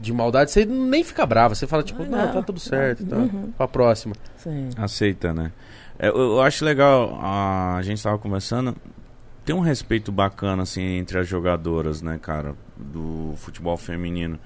de 0.00 0.12
maldade, 0.12 0.50
você 0.50 0.64
nem 0.64 1.04
fica 1.04 1.26
bravo. 1.26 1.54
Você 1.54 1.66
fala, 1.66 1.82
tipo, 1.82 2.02
Ah, 2.02 2.06
não, 2.06 2.18
não. 2.26 2.32
tá 2.32 2.42
tudo 2.42 2.58
certo. 2.60 3.04
Tá. 3.04 3.16
Uhum. 3.16 3.50
Pra 3.56 3.68
próxima. 3.68 4.14
Sim. 4.38 4.68
Aceita, 4.76 5.34
né? 5.34 5.52
É, 5.98 6.08
Eu, 6.08 6.16
eu 6.16 6.40
acho 6.40 6.64
legal, 6.64 7.18
a, 7.22 7.78
gente 7.82 8.02
tava 8.02 8.16
conversando, 8.18 8.74
tem 9.44 9.54
um 9.54 9.60
respeito 9.60 10.10
bacana, 10.10 10.62
assim, 10.62 10.82
entre 10.82 11.18
as 11.18 11.28
jogadoras, 11.28 12.00
né, 12.00 12.18
cara, 12.20 12.54
do 12.76 13.34
futebol 13.36 13.76
feminino. 13.76 14.38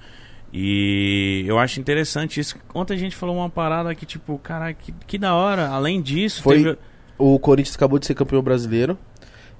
E 0.51 1.43
eu 1.47 1.59
acho 1.59 1.79
interessante 1.79 2.39
isso. 2.39 2.57
Ontem 2.73 2.93
a 2.95 2.97
gente 2.97 3.15
falou 3.15 3.35
uma 3.37 3.49
parada 3.49 3.93
que, 3.93 4.05
tipo, 4.05 4.37
caralho, 4.39 4.75
que, 4.75 4.91
que 5.05 5.17
da 5.17 5.35
hora. 5.35 5.67
Além 5.69 6.01
disso, 6.01 6.41
Foi- 6.43 6.63
teve- 6.63 6.77
O 7.17 7.37
Corinthians 7.37 7.75
acabou 7.75 7.99
de 7.99 8.05
ser 8.05 8.13
campeão 8.15 8.41
brasileiro. 8.41 8.97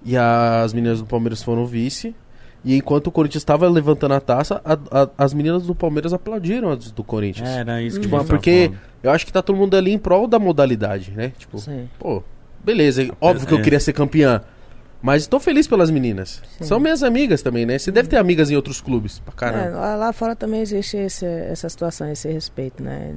E 0.05 0.15
as 0.15 0.73
meninas 0.73 0.99
do 0.99 1.05
Palmeiras 1.05 1.43
foram 1.43 1.65
vice. 1.65 2.15
E 2.63 2.75
enquanto 2.75 3.07
o 3.07 3.11
Corinthians 3.11 3.41
estava 3.41 3.67
levantando 3.69 4.13
a 4.13 4.19
taça, 4.21 4.61
a- 4.63 4.77
a- 5.03 5.09
as 5.17 5.33
meninas 5.33 5.63
do 5.63 5.75
Palmeiras 5.75 6.13
aplaudiram 6.13 6.69
as 6.71 6.89
do 6.91 7.03
Corinthians. 7.03 7.49
Era 7.49 7.81
isso 7.81 7.97
que 7.97 8.03
Tipo, 8.03 8.15
a 8.15 8.19
gente 8.19 8.27
tava 8.27 8.37
porque 8.39 8.71
eu 9.03 9.11
acho 9.11 9.25
que 9.25 9.31
tá 9.33 9.41
todo 9.41 9.55
mundo 9.57 9.75
ali 9.75 9.91
em 9.91 9.97
prol 9.97 10.25
da 10.25 10.39
modalidade, 10.39 11.11
né? 11.11 11.33
Tipo, 11.37 11.57
Sim. 11.59 11.89
pô, 11.99 12.23
beleza, 12.63 13.09
óbvio 13.21 13.45
que 13.47 13.53
eu 13.53 13.59
É. 13.59 13.61
queria 13.61 13.79
ser 13.79 13.91
campeã. 13.93 14.41
Mas 15.01 15.27
tô 15.27 15.39
feliz 15.39 15.65
pelas 15.65 15.89
meninas. 15.89 16.41
Sim. 16.57 16.65
São 16.65 16.77
minhas 16.79 17.03
amigas 17.03 17.41
também, 17.41 17.65
né? 17.65 17.79
Você 17.79 17.89
deve 17.89 18.09
ter 18.09 18.17
amigas 18.17 18.51
em 18.51 18.55
outros 18.57 18.81
clubes, 18.81 19.19
pra 19.19 19.31
É, 19.33 19.37
caramba. 19.37 19.77
lá, 19.79 19.95
lá 19.95 20.11
fora 20.13 20.35
também 20.35 20.59
existe 20.59 20.97
esse- 20.97 21.25
essa 21.25 21.69
situação, 21.69 22.11
esse 22.11 22.29
respeito, 22.29 22.83
né? 22.83 23.13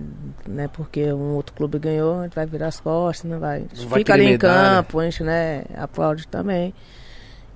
né? 0.49 0.69
Porque 0.73 1.13
um 1.13 1.35
outro 1.35 1.53
clube 1.55 1.81
ganhou, 1.81 2.21
a 2.21 2.23
gente 2.25 2.35
vai 2.37 2.47
virar 2.47 2.69
as 2.69 2.79
costas, 2.79 3.29
não 3.29 3.41
vai. 3.41 3.65
Não 3.77 3.89
vai 3.89 3.99
Fica 3.99 4.15
ali 4.15 4.25
em 4.27 4.31
medalha. 4.33 4.77
campo, 4.77 5.01
a 5.01 5.05
gente 5.05 5.25
né, 5.25 5.65
aplaude 5.77 6.29
também. 6.29 6.73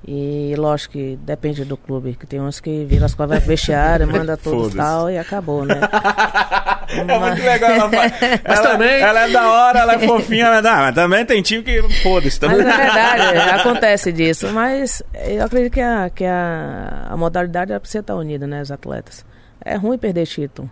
E 0.08 0.54
lógico 0.56 0.92
que 0.92 1.16
depende 1.22 1.64
do 1.64 1.76
clube, 1.76 2.14
que 2.14 2.26
tem 2.26 2.40
uns 2.40 2.60
que 2.60 2.84
viram 2.84 3.06
as 3.06 3.12
costas, 3.14 3.28
vai 3.30 3.38
pro 3.40 3.48
vestiário, 3.48 4.06
manda 4.06 4.36
todos 4.38 4.74
tal 4.74 5.08
e 5.10 5.18
acabou, 5.18 5.64
né? 5.64 5.80
É 6.88 7.18
muito 7.18 7.42
legal 7.42 7.70
ela 7.70 7.90
faz. 7.90 8.12
Mas 8.46 8.58
ela, 8.58 8.68
também- 8.70 9.00
ela 9.00 9.20
é 9.20 9.30
da 9.30 9.50
hora, 9.50 9.78
ela 9.80 9.94
é 9.94 9.98
fofinha, 9.98 10.46
ela 10.46 10.56
é 10.58 10.62
da... 10.62 10.76
mas 10.76 10.94
também 10.94 11.24
tem 11.24 11.42
time 11.42 11.62
que 11.62 11.82
foda-se 12.02 12.26
Mas 12.26 12.38
também. 12.38 12.60
é 12.60 12.76
verdade, 12.76 13.38
acontece 13.60 14.12
disso. 14.12 14.48
Mas 14.52 15.02
eu 15.26 15.44
acredito 15.44 15.72
que 15.72 15.80
a, 15.80 16.10
que 16.10 16.24
a, 16.24 17.06
a 17.10 17.16
modalidade 17.16 17.72
é 17.72 17.78
pra 17.78 17.88
você 17.88 17.98
estar 17.98 18.14
unida, 18.14 18.46
né? 18.46 18.62
Os 18.62 18.70
atletas. 18.70 19.24
É 19.64 19.74
ruim 19.76 19.98
perder 19.98 20.26
título. 20.26 20.70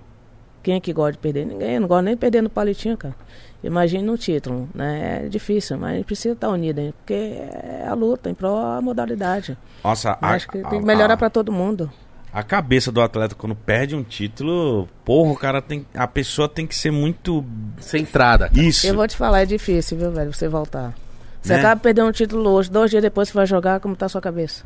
Quem 0.62 0.76
é 0.76 0.80
que 0.80 0.92
gosta 0.92 1.12
de 1.12 1.18
perder? 1.18 1.44
Ninguém. 1.46 1.74
Eu 1.74 1.80
não 1.80 1.88
gosta 1.88 2.02
nem 2.02 2.14
de 2.14 2.20
perder 2.20 2.42
no 2.42 2.48
palitinho, 2.48 2.96
cara. 2.96 3.14
Imagine 3.62 4.02
no 4.02 4.16
título, 4.18 4.68
né? 4.74 5.22
É 5.24 5.28
difícil, 5.28 5.76
mas 5.78 5.92
a 5.92 5.94
gente 5.96 6.04
precisa 6.06 6.34
estar 6.34 6.48
unido, 6.50 6.78
hein? 6.80 6.92
porque 6.98 7.14
é 7.14 7.84
a 7.88 7.94
luta 7.94 8.28
em 8.30 8.34
prol 8.34 8.60
da 8.62 8.80
modalidade. 8.80 9.56
Nossa, 9.82 10.18
a, 10.20 10.30
acho 10.32 10.48
que 10.48 10.58
a- 10.58 10.68
tem 10.68 10.80
que 10.80 10.86
melhorar 10.86 11.14
a- 11.14 11.16
pra 11.16 11.30
todo 11.30 11.50
mundo. 11.50 11.90
A 12.34 12.42
cabeça 12.42 12.90
do 12.90 13.00
atleta 13.00 13.34
quando 13.36 13.54
perde 13.54 13.94
um 13.94 14.02
título, 14.02 14.88
porra, 15.04 15.30
o 15.32 15.36
cara 15.36 15.62
tem. 15.62 15.86
A 15.94 16.06
pessoa 16.08 16.48
tem 16.48 16.66
que 16.66 16.74
ser 16.74 16.90
muito. 16.90 17.44
Centrada. 17.78 18.50
Isso. 18.52 18.84
Eu 18.86 18.94
vou 18.96 19.06
te 19.06 19.16
falar, 19.16 19.42
é 19.42 19.46
difícil, 19.46 19.96
viu, 19.96 20.10
velho? 20.10 20.32
Você 20.34 20.48
voltar. 20.48 20.92
Você 21.40 21.52
Né? 21.52 21.60
acaba 21.60 21.80
perdendo 21.80 22.08
um 22.08 22.12
título 22.12 22.50
hoje, 22.50 22.70
dois 22.70 22.90
dias 22.90 23.02
depois 23.02 23.28
você 23.28 23.34
vai 23.34 23.46
jogar, 23.46 23.78
como 23.78 23.94
tá 23.94 24.06
a 24.06 24.08
sua 24.08 24.20
cabeça? 24.20 24.64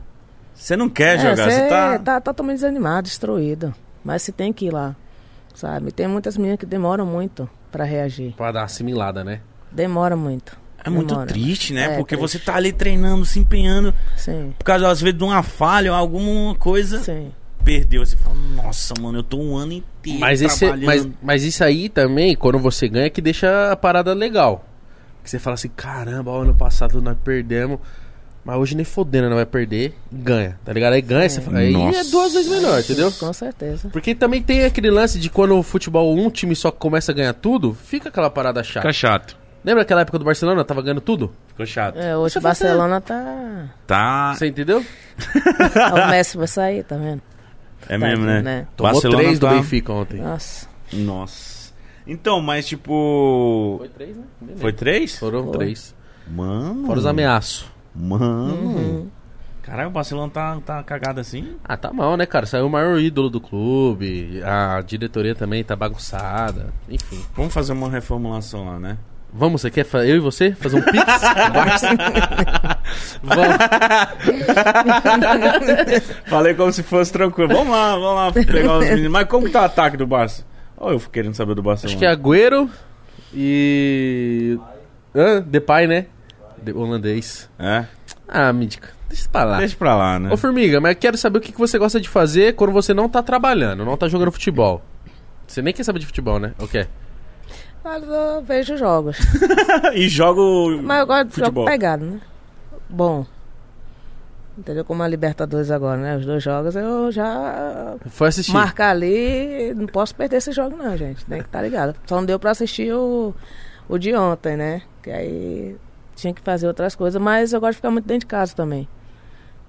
Você 0.55 0.77
não 0.77 0.89
quer 0.89 1.17
É, 1.17 1.19
jogar, 1.19 1.51
você 1.51 1.69
tá. 1.69 1.99
tá 1.99 2.21
totalmente 2.21 2.57
desanimado, 2.57 3.03
destruído. 3.03 3.75
Mas 4.03 4.23
você 4.23 4.33
tem 4.33 4.51
que 4.53 4.67
ir 4.67 4.71
lá, 4.73 4.97
sabe? 5.55 5.93
Tem 5.93 6.07
muitas 6.09 6.37
meninas 6.39 6.59
que 6.61 6.65
demoram 6.67 7.05
muito 7.05 7.49
pra 7.71 7.85
reagir. 7.85 8.33
Pra 8.37 8.51
dar 8.51 8.63
assimilada, 8.65 9.23
né? 9.23 9.41
Demora 9.71 10.17
muito. 10.17 10.57
É 10.83 10.89
muito 10.89 11.09
Demora. 11.09 11.27
triste, 11.27 11.75
né? 11.75 11.95
É, 11.95 11.97
Porque 11.99 12.17
triste. 12.17 12.39
você 12.39 12.39
tá 12.39 12.55
ali 12.55 12.73
treinando, 12.73 13.25
se 13.27 13.39
empenhando. 13.39 13.93
Sim, 14.17 14.55
Por 14.57 14.65
causa, 14.65 14.89
às 14.89 15.01
vezes, 15.03 15.19
de 15.19 15.25
uma 15.25 15.43
falha 15.43 15.91
ou 15.93 15.99
alguma 15.99 16.55
coisa, 16.55 17.01
sim. 17.01 17.31
Perdeu. 17.69 18.05
Você 18.05 18.17
fala, 18.17 18.35
nossa, 18.35 18.95
mano, 18.99 19.19
eu 19.19 19.23
tô 19.23 19.37
um 19.37 19.57
ano 19.57 19.75
inteiro. 19.75 20.19
Mas, 20.19 20.41
esse, 20.41 20.61
trabalhando. 20.61 20.87
mas, 20.87 21.09
mas 21.23 21.45
isso 21.45 21.63
aí 21.63 21.91
também, 21.91 22.35
quando 22.35 22.59
você 22.59 22.89
ganha, 22.89 23.11
que 23.11 23.21
deixa 23.21 23.71
a 23.71 23.77
parada 23.77 24.15
legal. 24.15 24.65
Que 25.23 25.29
você 25.29 25.39
fala 25.39 25.55
assim, 25.55 25.69
caramba, 25.69 26.31
ano 26.31 26.55
passado 26.55 27.03
nós 27.03 27.17
perdemos. 27.23 27.79
Mas 28.43 28.57
hoje 28.57 28.75
nem 28.75 28.85
fodendo, 28.85 29.29
não 29.29 29.37
vai 29.37 29.45
perder. 29.45 29.95
Ganha, 30.11 30.59
tá 30.65 30.73
ligado? 30.73 30.95
Aí 30.95 31.03
ganha, 31.03 31.29
você 31.29 31.43
fala, 31.43 31.59
aí 31.59 31.71
Nossa. 31.71 31.99
é 31.99 32.05
duas 32.05 32.33
vezes 32.33 32.51
melhor, 32.51 32.81
entendeu? 32.81 33.13
Com 33.13 33.31
certeza. 33.35 33.91
Porque 33.91 34.15
também 34.15 34.43
tem 34.43 34.65
aquele 34.65 34.91
lance 34.91 35.19
de 35.19 35.29
quando 35.29 35.59
o 35.59 35.63
futebol, 35.63 36.17
um 36.17 36.31
time 36.31 36.57
só 36.57 36.71
começa 36.71 37.13
a 37.13 37.15
ganhar 37.15 37.35
tudo, 37.35 37.75
fica 37.75 38.09
aquela 38.09 38.31
parada 38.31 38.65
chata. 38.65 38.81
Fica 38.81 38.93
chato. 38.93 39.37
Lembra 39.63 39.83
aquela 39.83 40.01
época 40.01 40.19
do 40.19 40.25
Barcelona? 40.25 40.65
Tava 40.65 40.81
ganhando 40.81 41.03
tudo? 41.03 41.31
Ficou 41.49 41.67
chato. 41.67 41.99
É, 41.99 42.17
hoje 42.17 42.39
o 42.39 42.41
Barcelona 42.41 43.03
tá. 43.03 43.67
Tá. 43.87 44.35
Você 44.35 44.47
entendeu? 44.47 44.83
o 45.93 46.11
Messi 46.11 46.39
vai 46.39 46.47
sair, 46.47 46.85
tá 46.85 46.97
vendo? 46.97 47.21
É 47.89 47.99
mesmo, 47.99 48.25
né? 48.25 48.43
né? 48.43 48.67
Tomou 48.77 48.93
Barcelona 48.93 49.23
três 49.23 49.39
tá- 49.39 49.49
do 49.51 49.57
Benfica 49.57 49.93
ontem. 49.93 50.21
Nossa. 50.21 50.69
Nossa. 50.93 51.73
Então, 52.07 52.41
mas 52.41 52.67
tipo. 52.67 53.87
três, 53.95 54.17
né? 54.17 54.25
Foi 54.57 54.73
três? 54.73 55.19
Foram 55.19 55.45
Foi. 55.45 55.53
três. 55.53 55.95
Mano. 56.27 56.87
Fora 56.87 56.99
os 56.99 57.07
ameaços. 57.07 57.67
Mano. 57.95 58.55
Uhum. 58.55 59.09
Caralho, 59.63 59.89
o 59.91 59.93
Barcelona 59.93 60.31
tá, 60.33 60.59
tá 60.65 60.83
cagado 60.83 61.21
assim? 61.21 61.57
Ah, 61.63 61.77
tá 61.77 61.93
mal, 61.93 62.17
né, 62.17 62.25
cara? 62.25 62.47
Saiu 62.47 62.67
o 62.67 62.71
maior 62.71 62.99
ídolo 62.99 63.29
do 63.29 63.39
clube, 63.39 64.41
a 64.43 64.81
diretoria 64.81 65.35
também 65.35 65.63
tá 65.63 65.77
bagunçada, 65.77 66.73
enfim. 66.89 67.23
Vamos 67.35 67.53
fazer 67.53 67.75
uma 67.75 67.91
reformulação 67.91 68.65
lá, 68.65 68.79
né? 68.79 68.97
Vamos, 69.33 69.61
você 69.61 69.71
quer 69.71 69.87
eu 70.07 70.17
e 70.17 70.21
você 70.21 70.53
fazer 70.53 70.79
um 70.79 70.83
pix? 70.83 71.05
Vamos. 73.23 73.57
Falei 76.27 76.55
como 76.55 76.73
se 76.73 76.83
fosse 76.83 77.13
tranquilo. 77.13 77.49
Vamos 77.55 77.73
lá, 77.73 77.91
vamos 77.93 78.15
lá 78.15 78.33
pegar 78.33 78.79
os 78.79 78.89
meninos. 78.89 79.11
Mas 79.13 79.29
como 79.29 79.47
que 79.47 79.53
tá 79.53 79.63
o 79.63 79.65
ataque 79.65 79.97
do 79.97 80.07
Barça? 80.07 80.45
Olha 80.77 80.95
eu 80.95 81.01
querendo 81.01 81.35
saber 81.35 81.55
do 81.55 81.63
Barcelona. 81.63 81.93
Acho 81.93 81.99
que 81.99 82.05
é 82.07 82.09
Agüero 82.09 82.71
e. 83.35 84.59
Hã? 85.15 85.43
Depay, 85.43 85.87
né? 85.87 86.07
De- 86.63 86.73
holandês. 86.73 87.49
É? 87.59 87.85
Ah, 88.27 88.53
Mídica, 88.53 88.89
deixa 89.09 89.29
pra 89.31 89.45
lá. 89.45 89.59
Deixa 89.59 89.77
pra 89.77 89.97
lá, 89.97 90.19
né? 90.19 90.31
Ô, 90.33 90.37
Formiga, 90.37 90.81
mas 90.81 90.95
eu 90.95 91.01
quero 91.01 91.17
saber 91.17 91.39
o 91.39 91.41
que 91.41 91.53
que 91.53 91.59
você 91.59 91.79
gosta 91.79 92.01
de 92.01 92.09
fazer 92.09 92.55
quando 92.55 92.73
você 92.73 92.93
não 92.95 93.09
tá 93.09 93.23
trabalhando, 93.23 93.85
não 93.85 93.97
tá 93.97 94.09
jogando 94.09 94.33
futebol. 94.33 94.83
Você 95.47 95.63
nem 95.63 95.73
quer 95.73 95.83
saber 95.85 95.99
de 95.99 96.07
futebol, 96.07 96.39
né? 96.39 96.53
O 96.59 96.69
quê? 96.69 96.87
Mas 97.89 98.05
eu 98.05 98.43
vejo 98.43 98.77
jogos. 98.77 99.17
e 99.95 100.09
jogo 100.09 100.81
Mas 100.83 101.01
eu 101.01 101.07
gosto 101.07 101.25
de 101.29 101.35
futebol. 101.35 101.65
jogo 101.65 101.71
pegado, 101.71 102.05
né? 102.05 102.21
Bom. 102.89 103.25
Entendeu? 104.59 104.85
Como 104.85 105.03
a 105.03 105.09
Libertadores 105.09 105.71
agora, 105.71 105.97
né? 105.97 106.17
Os 106.17 106.27
dois 106.27 106.43
jogos 106.43 106.75
eu 106.77 107.11
já 107.13 107.95
Foi 108.09 108.29
assistir. 108.29 108.53
marcar 108.53 108.91
ali. 108.91 109.73
Não 109.75 109.87
posso 109.87 110.15
perder 110.15 110.37
esse 110.37 110.53
jogo, 110.53 110.77
não, 110.77 110.97
gente. 110.97 111.25
Tem 111.25 111.39
que 111.41 111.47
estar 111.47 111.63
ligado. 111.63 111.95
Só 112.07 112.17
não 112.17 112.25
deu 112.27 112.39
pra 112.39 112.51
assistir 112.51 112.93
o, 112.93 113.35
o 113.89 113.99
de 113.99 114.15
ontem, 114.15 114.57
né? 114.57 114.83
Que 115.03 115.11
aí 115.11 115.77
tinha 116.17 116.35
que 116.35 116.43
fazer 116.43 116.67
outras 116.67 116.95
coisas. 116.95 117.21
Mas 117.23 117.53
eu 117.53 117.61
gosto 117.61 117.73
de 117.73 117.77
ficar 117.77 117.91
muito 117.91 118.07
dentro 118.07 118.21
de 118.21 118.27
casa 118.27 118.55
também. 118.55 118.87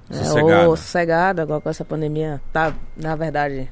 É, 0.09 0.13
Sossegada. 0.15 0.67
ou 0.67 0.75
sossegada, 0.75 1.41
agora 1.43 1.61
com 1.61 1.69
essa 1.69 1.85
pandemia. 1.85 2.41
Tá, 2.51 2.73
na 2.97 3.15
verdade, 3.15 3.71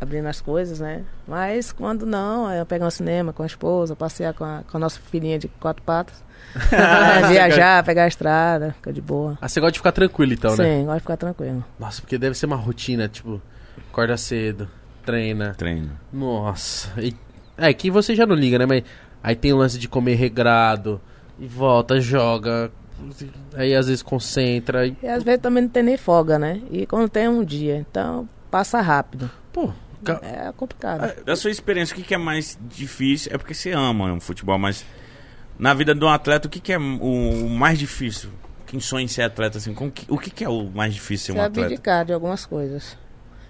abrindo 0.00 0.26
as 0.26 0.40
coisas, 0.40 0.80
né? 0.80 1.02
Mas 1.26 1.72
quando 1.72 2.06
não, 2.06 2.50
eu 2.52 2.64
pego 2.64 2.84
um 2.84 2.90
cinema 2.90 3.32
com 3.32 3.42
a 3.42 3.46
esposa, 3.46 3.96
passear 3.96 4.32
com 4.34 4.44
a, 4.44 4.62
com 4.70 4.76
a 4.76 4.80
nossa 4.80 5.00
filhinha 5.00 5.38
de 5.38 5.48
quatro 5.48 5.82
patas. 5.82 6.22
É, 6.72 7.28
viajar, 7.28 7.82
pegar 7.84 8.04
a 8.04 8.08
estrada, 8.08 8.72
fica 8.74 8.92
de 8.92 9.00
boa. 9.02 9.36
Ah, 9.40 9.48
você 9.48 9.60
gosta 9.60 9.72
de 9.72 9.78
ficar 9.80 9.92
tranquilo 9.92 10.32
então, 10.32 10.56
né? 10.56 10.64
Sim, 10.64 10.84
gosto 10.84 10.94
de 10.96 11.00
ficar 11.02 11.16
tranquilo. 11.16 11.64
Nossa, 11.78 12.00
porque 12.00 12.16
deve 12.16 12.36
ser 12.38 12.46
uma 12.46 12.56
rotina, 12.56 13.06
tipo, 13.08 13.40
acorda 13.90 14.16
cedo, 14.16 14.68
treina. 15.04 15.54
treino. 15.58 15.90
Nossa. 16.12 16.88
E- 17.02 17.14
é 17.56 17.72
que 17.74 17.90
você 17.90 18.14
já 18.14 18.24
não 18.24 18.34
liga, 18.36 18.58
né? 18.58 18.66
Mas 18.66 18.82
aí 19.22 19.34
tem 19.36 19.52
o 19.52 19.56
lance 19.56 19.78
de 19.78 19.88
comer 19.88 20.14
regrado, 20.14 21.00
e 21.38 21.46
volta, 21.46 22.00
joga, 22.00 22.70
aí 23.54 23.74
às 23.74 23.86
vezes 23.88 24.02
concentra. 24.02 24.86
E... 24.86 24.96
E 25.02 25.06
às 25.06 25.22
vezes 25.22 25.40
também 25.40 25.62
não 25.64 25.70
tem 25.70 25.82
nem 25.82 25.96
folga, 25.96 26.38
né? 26.38 26.60
E 26.70 26.86
quando 26.86 27.08
tem 27.08 27.28
um 27.28 27.44
dia, 27.44 27.76
então 27.78 28.28
passa 28.50 28.80
rápido. 28.80 29.30
Pô, 29.52 29.70
É 30.22 30.52
complicado. 30.56 31.24
Da 31.24 31.36
sua 31.36 31.50
experiência, 31.50 31.92
o 31.92 31.96
que, 31.96 32.02
que 32.02 32.14
é 32.14 32.18
mais 32.18 32.58
difícil? 32.68 33.32
É 33.34 33.38
porque 33.38 33.54
você 33.54 33.72
ama 33.72 34.12
o 34.14 34.20
futebol, 34.20 34.58
mas 34.58 34.84
na 35.58 35.74
vida 35.74 35.94
de 35.94 36.04
um 36.04 36.08
atleta, 36.08 36.46
o 36.46 36.50
que, 36.50 36.60
que 36.60 36.72
é 36.72 36.78
o, 36.78 37.48
mais 37.48 37.78
difícil? 37.78 38.30
Quem 38.66 38.80
sonha 38.80 39.04
em 39.04 39.08
ser 39.08 39.22
atleta, 39.22 39.58
assim, 39.58 39.74
que- 39.90 40.06
o 40.08 40.18
que, 40.18 40.30
que 40.30 40.44
é 40.44 40.48
o 40.48 40.64
mais 40.70 40.92
difícil 40.94 41.26
ser 41.26 41.32
Se 41.32 41.38
um 41.38 41.42
atleta? 41.42 41.66
abdicar 41.68 42.04
de 42.04 42.12
algumas 42.12 42.44
coisas. 42.46 42.96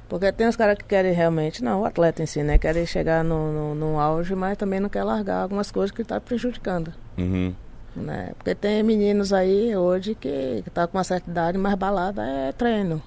Porque 0.08 0.32
tem 0.32 0.48
os 0.48 0.56
caras 0.56 0.78
que 0.78 0.84
querem 0.84 1.12
realmente, 1.12 1.62
não, 1.62 1.82
o 1.82 1.84
atleta 1.84 2.22
em 2.22 2.26
si, 2.26 2.42
né? 2.42 2.56
Querem 2.56 2.86
chegar 2.86 3.22
no, 3.22 3.52
no, 3.52 3.74
no 3.74 4.00
auge, 4.00 4.34
mas 4.34 4.56
também 4.56 4.80
não 4.80 4.88
quer 4.88 5.04
largar 5.04 5.42
algumas 5.42 5.70
coisas 5.70 5.94
que 5.94 6.02
tá 6.02 6.18
prejudicando. 6.18 6.94
Uhum. 7.18 7.52
Né? 7.94 8.30
Porque 8.38 8.54
tem 8.54 8.82
meninos 8.82 9.32
aí 9.32 9.76
hoje 9.76 10.14
que, 10.14 10.62
que 10.62 10.70
tá 10.70 10.86
com 10.86 10.96
uma 10.96 11.04
certa 11.04 11.28
idade, 11.30 11.58
mas 11.58 11.74
balada 11.74 12.22
é 12.24 12.52
treino. 12.52 13.02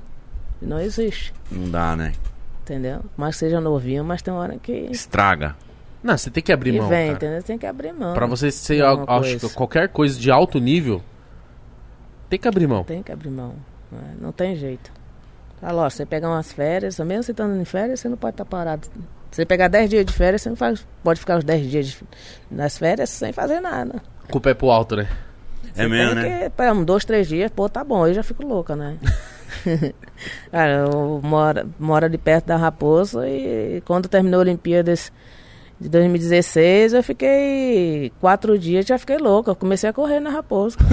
Não 0.61 0.79
existe, 0.79 1.33
Não 1.49 1.71
dá, 1.71 1.95
né? 1.95 2.11
Entendeu? 2.71 3.01
Mas 3.17 3.35
seja 3.35 3.59
novinho, 3.59 4.03
mas 4.03 4.21
tem 4.21 4.33
hora 4.33 4.57
que, 4.57 4.71
Estraga. 4.91 5.55
Não, 6.03 6.17
você 6.17 6.29
tem 6.31 6.41
que 6.41 6.51
abrir 6.51 6.71
que 6.71 6.79
mão, 6.79 6.87
vem, 6.89 7.07
cara. 7.13 7.17
entendeu? 7.17 7.43
Tem 7.43 7.57
que 7.57 7.65
abrir 7.65 7.93
mão. 7.93 8.13
Pra 8.13 8.25
você 8.25 8.49
ser, 8.51 8.81
que 8.81 9.05
coisa. 9.05 9.49
qualquer 9.49 9.89
coisa 9.89 10.19
de 10.19 10.31
alto 10.31 10.59
nível, 10.59 11.01
tem 12.29 12.39
que 12.39 12.47
abrir 12.47 12.65
mão. 12.67 12.83
Tem 12.83 13.03
que 13.03 13.11
abrir 13.11 13.29
mão. 13.29 13.53
né? 13.91 14.15
Não 14.19 14.31
tem 14.31 14.55
jeito. 14.55 14.91
Ah, 15.61 15.71
lógico, 15.71 15.97
você 15.97 16.05
pegar 16.07 16.29
umas 16.29 16.51
férias, 16.51 16.97
mesmo 16.99 17.21
você 17.23 17.31
estando 17.31 17.55
em 17.59 17.65
férias, 17.65 17.99
você 17.99 18.09
não 18.09 18.17
pode 18.17 18.33
estar 18.33 18.45
parado. 18.45 18.87
Você 19.29 19.45
pegar 19.45 19.67
10 19.67 19.89
dias 19.91 20.05
de 20.05 20.11
férias, 20.13 20.41
você 20.41 20.49
não 20.49 20.55
faz, 20.55 20.85
pode 21.03 21.19
ficar 21.19 21.37
os 21.37 21.43
10 21.43 21.69
dias 21.69 21.85
de- 21.87 22.03
nas 22.49 22.77
férias 22.77 23.09
sem 23.11 23.31
fazer 23.31 23.59
nada. 23.59 24.01
Com 24.29 24.39
o 24.39 24.41
pé 24.41 24.53
pro 24.55 24.71
alto, 24.71 24.95
né? 24.95 25.07
É 25.75 25.83
Você 25.83 25.87
mesmo, 25.87 26.15
tem 26.19 26.29
né? 26.31 26.43
que, 26.45 26.49
pera, 26.49 26.73
um, 26.73 26.83
dois, 26.83 27.05
três 27.05 27.27
dias, 27.27 27.51
pô, 27.51 27.69
tá 27.69 27.83
bom, 27.83 28.07
eu 28.07 28.13
já 28.13 28.23
fico 28.23 28.43
louca, 28.45 28.75
né? 28.75 28.97
Cara, 30.51 30.85
eu 30.91 31.19
moro, 31.23 31.69
moro 31.79 32.05
ali 32.05 32.17
perto 32.17 32.45
da 32.45 32.57
Raposa 32.57 33.27
e 33.27 33.81
quando 33.85 34.07
terminou 34.07 34.39
a 34.39 34.43
Olimpíadas 34.43 35.11
de 35.79 35.89
2016, 35.89 36.93
eu 36.93 37.01
fiquei 37.03 38.11
quatro 38.21 38.57
dias, 38.59 38.85
já 38.85 38.99
fiquei 38.99 39.17
louca. 39.17 39.49
Eu 39.49 39.55
comecei 39.55 39.89
a 39.89 39.93
correr 39.93 40.19
na 40.19 40.29
Raposa. 40.29 40.77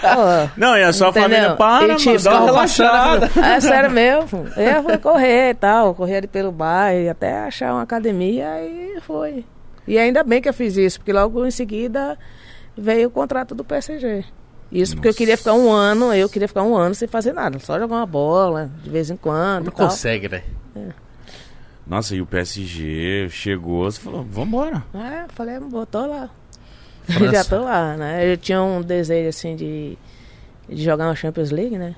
Pô, 0.00 0.50
Não, 0.56 0.76
e 0.76 0.82
a 0.84 0.92
sua 0.92 1.08
Entendeu? 1.08 1.28
família 1.30 1.56
para, 1.56 1.92
E, 1.94 1.96
tipo, 1.96 2.22
dá 2.22 2.36
uma 2.38 2.44
relaxada. 2.46 3.30
É 3.44 3.60
sério 3.60 3.90
mesmo. 3.90 4.46
Eu 4.56 4.82
fui 4.84 4.98
correr 4.98 5.50
e 5.50 5.54
tal, 5.54 5.94
correr 5.94 6.18
ali 6.18 6.26
pelo 6.28 6.52
bairro, 6.52 7.10
até 7.10 7.38
achar 7.40 7.72
uma 7.72 7.82
academia 7.82 8.46
e 8.62 9.00
foi. 9.00 9.44
E 9.86 9.98
ainda 9.98 10.22
bem 10.22 10.40
que 10.40 10.48
eu 10.48 10.54
fiz 10.54 10.76
isso, 10.76 11.00
porque 11.00 11.12
logo 11.12 11.44
em 11.44 11.50
seguida 11.50 12.16
veio 12.76 13.08
o 13.08 13.10
contrato 13.10 13.54
do 13.54 13.64
PSG. 13.64 14.24
Isso 14.74 14.94
porque 14.96 15.08
eu 15.08 15.10
Nossa. 15.10 15.18
queria 15.18 15.36
ficar 15.38 15.54
um 15.54 15.70
ano, 15.72 16.12
eu 16.12 16.28
queria 16.28 16.48
ficar 16.48 16.64
um 16.64 16.76
ano 16.76 16.94
sem 16.94 17.06
fazer 17.06 17.32
nada, 17.32 17.58
só 17.60 17.78
jogar 17.78 17.94
uma 17.96 18.06
bola 18.06 18.68
de 18.82 18.90
vez 18.90 19.08
em 19.08 19.16
quando. 19.16 19.66
Não 19.66 19.72
consegue, 19.72 20.28
né? 20.28 20.42
Nossa, 21.86 22.16
e 22.16 22.20
o 22.20 22.26
PSG 22.26 23.28
chegou, 23.30 23.84
você 23.90 24.00
falou, 24.00 24.24
vambora. 24.24 24.82
É, 24.94 25.26
falei, 25.28 25.58
"Bom, 25.60 25.84
tô 25.84 26.06
lá. 26.06 26.28
França. 27.04 27.30
Já 27.32 27.44
tô 27.44 27.62
lá, 27.62 27.96
né? 27.96 28.32
Eu 28.32 28.36
tinha 28.36 28.62
um 28.62 28.80
desejo 28.82 29.28
assim 29.28 29.54
de, 29.54 29.98
de 30.68 30.82
jogar 30.82 31.06
uma 31.06 31.14
Champions 31.14 31.50
League, 31.50 31.76
né? 31.78 31.94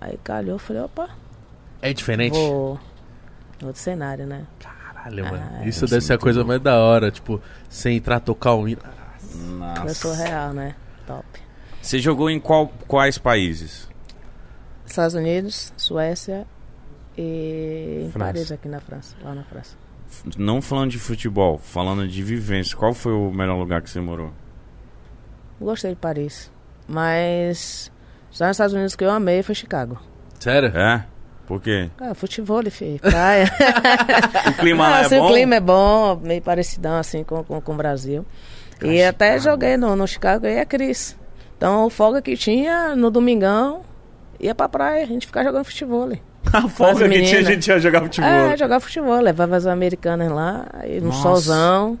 Aí 0.00 0.18
calhou, 0.22 0.56
eu 0.56 0.58
falei, 0.58 0.82
opa, 0.82 1.08
É 1.80 1.92
diferente? 1.92 2.34
vou. 2.34 2.78
Outro 3.62 3.80
cenário, 3.80 4.26
né? 4.26 4.44
Caralho, 4.58 5.24
mano. 5.24 5.50
Ah, 5.60 5.66
Isso 5.66 5.80
deve 5.82 5.90
deve 5.92 6.04
ser 6.04 6.14
a 6.14 6.18
coisa 6.18 6.38
louco. 6.40 6.48
mais 6.48 6.60
da 6.60 6.78
hora. 6.78 7.10
Tipo, 7.10 7.40
você 7.68 7.90
entrar, 7.90 8.18
tocar 8.20 8.54
o 8.54 8.66
hino. 8.68 8.80
Eu 9.86 9.94
sou 9.94 10.12
real, 10.12 10.52
né? 10.52 10.74
Top. 11.06 11.24
Você 11.80 11.98
jogou 11.98 12.28
em 12.30 12.38
qual, 12.38 12.68
quais 12.86 13.18
países? 13.18 13.88
Estados 14.86 15.14
Unidos, 15.14 15.72
Suécia 15.76 16.46
e 17.16 18.06
em. 18.06 18.10
Paris, 18.18 18.52
aqui 18.52 18.68
na 18.68 18.80
França, 18.80 19.16
lá 19.22 19.34
na 19.34 19.44
França. 19.44 19.76
Não 20.36 20.60
falando 20.60 20.90
de 20.90 20.98
futebol, 20.98 21.58
falando 21.58 22.06
de 22.08 22.22
vivência. 22.22 22.76
Qual 22.76 22.92
foi 22.92 23.12
o 23.12 23.30
melhor 23.30 23.56
lugar 23.56 23.80
que 23.80 23.88
você 23.88 24.00
morou? 24.00 24.32
Gostei 25.60 25.90
de 25.90 25.96
Paris, 25.96 26.50
mas 26.88 27.90
só 28.30 28.46
nos 28.46 28.54
Estados 28.56 28.74
Unidos 28.74 28.96
que 28.96 29.04
eu 29.04 29.10
amei 29.10 29.42
foi 29.42 29.54
Chicago. 29.54 30.00
Sério? 30.40 30.68
É? 30.76 31.06
Por 31.46 31.60
quê? 31.60 31.90
Ah, 32.00 32.14
futebol, 32.14 32.62
filho, 32.70 32.98
praia. 33.00 33.44
O 34.48 34.52
clima 34.54 34.88
lá 34.88 34.96
Ah, 34.98 35.02
é 35.02 35.04
assim, 35.06 35.18
bom? 35.18 35.26
O 35.26 35.32
clima 35.32 35.54
é 35.56 35.60
bom, 35.60 36.16
meio 36.16 36.40
parecidão 36.42 36.96
assim 36.96 37.22
com, 37.24 37.42
com, 37.44 37.60
com 37.60 37.72
o 37.72 37.76
Brasil. 37.76 38.24
E 38.82 39.02
Ah, 39.02 39.10
até 39.10 39.32
Chicago. 39.38 39.50
joguei 39.50 39.76
no, 39.76 39.94
no 39.96 40.06
Chicago 40.06 40.46
e 40.46 40.58
a 40.58 40.64
Cris. 40.64 41.16
Então, 41.60 41.84
o 41.84 41.90
folga 41.90 42.22
que 42.22 42.34
tinha 42.38 42.96
no 42.96 43.10
domingão, 43.10 43.82
ia 44.40 44.54
pra 44.54 44.66
praia, 44.66 45.04
a 45.04 45.06
gente 45.06 45.26
ficava 45.26 45.44
jogando 45.44 45.64
futebol. 45.66 46.08
A 46.54 46.66
folga 46.70 47.06
que 47.06 47.22
tinha, 47.22 47.40
a 47.40 47.42
gente 47.42 47.66
ia 47.66 47.78
jogar 47.78 48.00
futebol. 48.00 48.30
É, 48.30 48.56
jogar 48.56 48.80
futebol, 48.80 49.20
levava 49.20 49.56
as 49.56 49.66
americanas 49.66 50.32
lá, 50.32 50.66
e 50.86 51.02
no 51.02 51.08
Nossa. 51.08 51.20
solzão. 51.20 51.98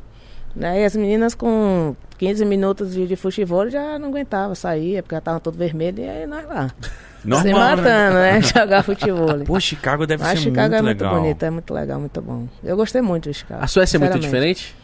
Né? 0.56 0.80
E 0.80 0.84
as 0.86 0.96
meninas 0.96 1.34
com 1.34 1.94
15 2.16 2.42
minutos 2.46 2.94
de, 2.94 3.06
de 3.06 3.16
futebol 3.16 3.68
já 3.68 3.98
não 3.98 4.08
aguentavam, 4.08 4.54
saía, 4.54 5.02
porque 5.02 5.14
já 5.14 5.18
estavam 5.18 5.40
todo 5.40 5.58
vermelho, 5.58 6.02
e 6.02 6.08
aí 6.08 6.26
nós 6.26 6.46
lá. 6.46 6.70
se 7.20 7.28
Normal, 7.28 7.52
né? 7.52 7.76
matando, 7.76 8.14
né? 8.14 8.40
Jogar 8.56 8.82
futebol. 8.82 9.44
Pô, 9.44 9.60
Chicago 9.60 10.06
deve 10.06 10.22
Mas 10.22 10.38
ser 10.38 10.44
Chicago 10.44 10.70
muito 10.70 10.74
é 10.74 10.82
muito 10.82 11.02
legal. 11.02 11.20
bonito, 11.20 11.42
é 11.42 11.50
muito 11.50 11.74
legal, 11.74 12.00
muito 12.00 12.22
bom. 12.22 12.48
Eu 12.64 12.78
gostei 12.78 13.02
muito 13.02 13.28
de 13.28 13.34
Chicago. 13.34 13.62
A 13.62 13.66
Suécia 13.66 13.98
é 13.98 14.00
muito 14.00 14.18
diferente? 14.18 14.74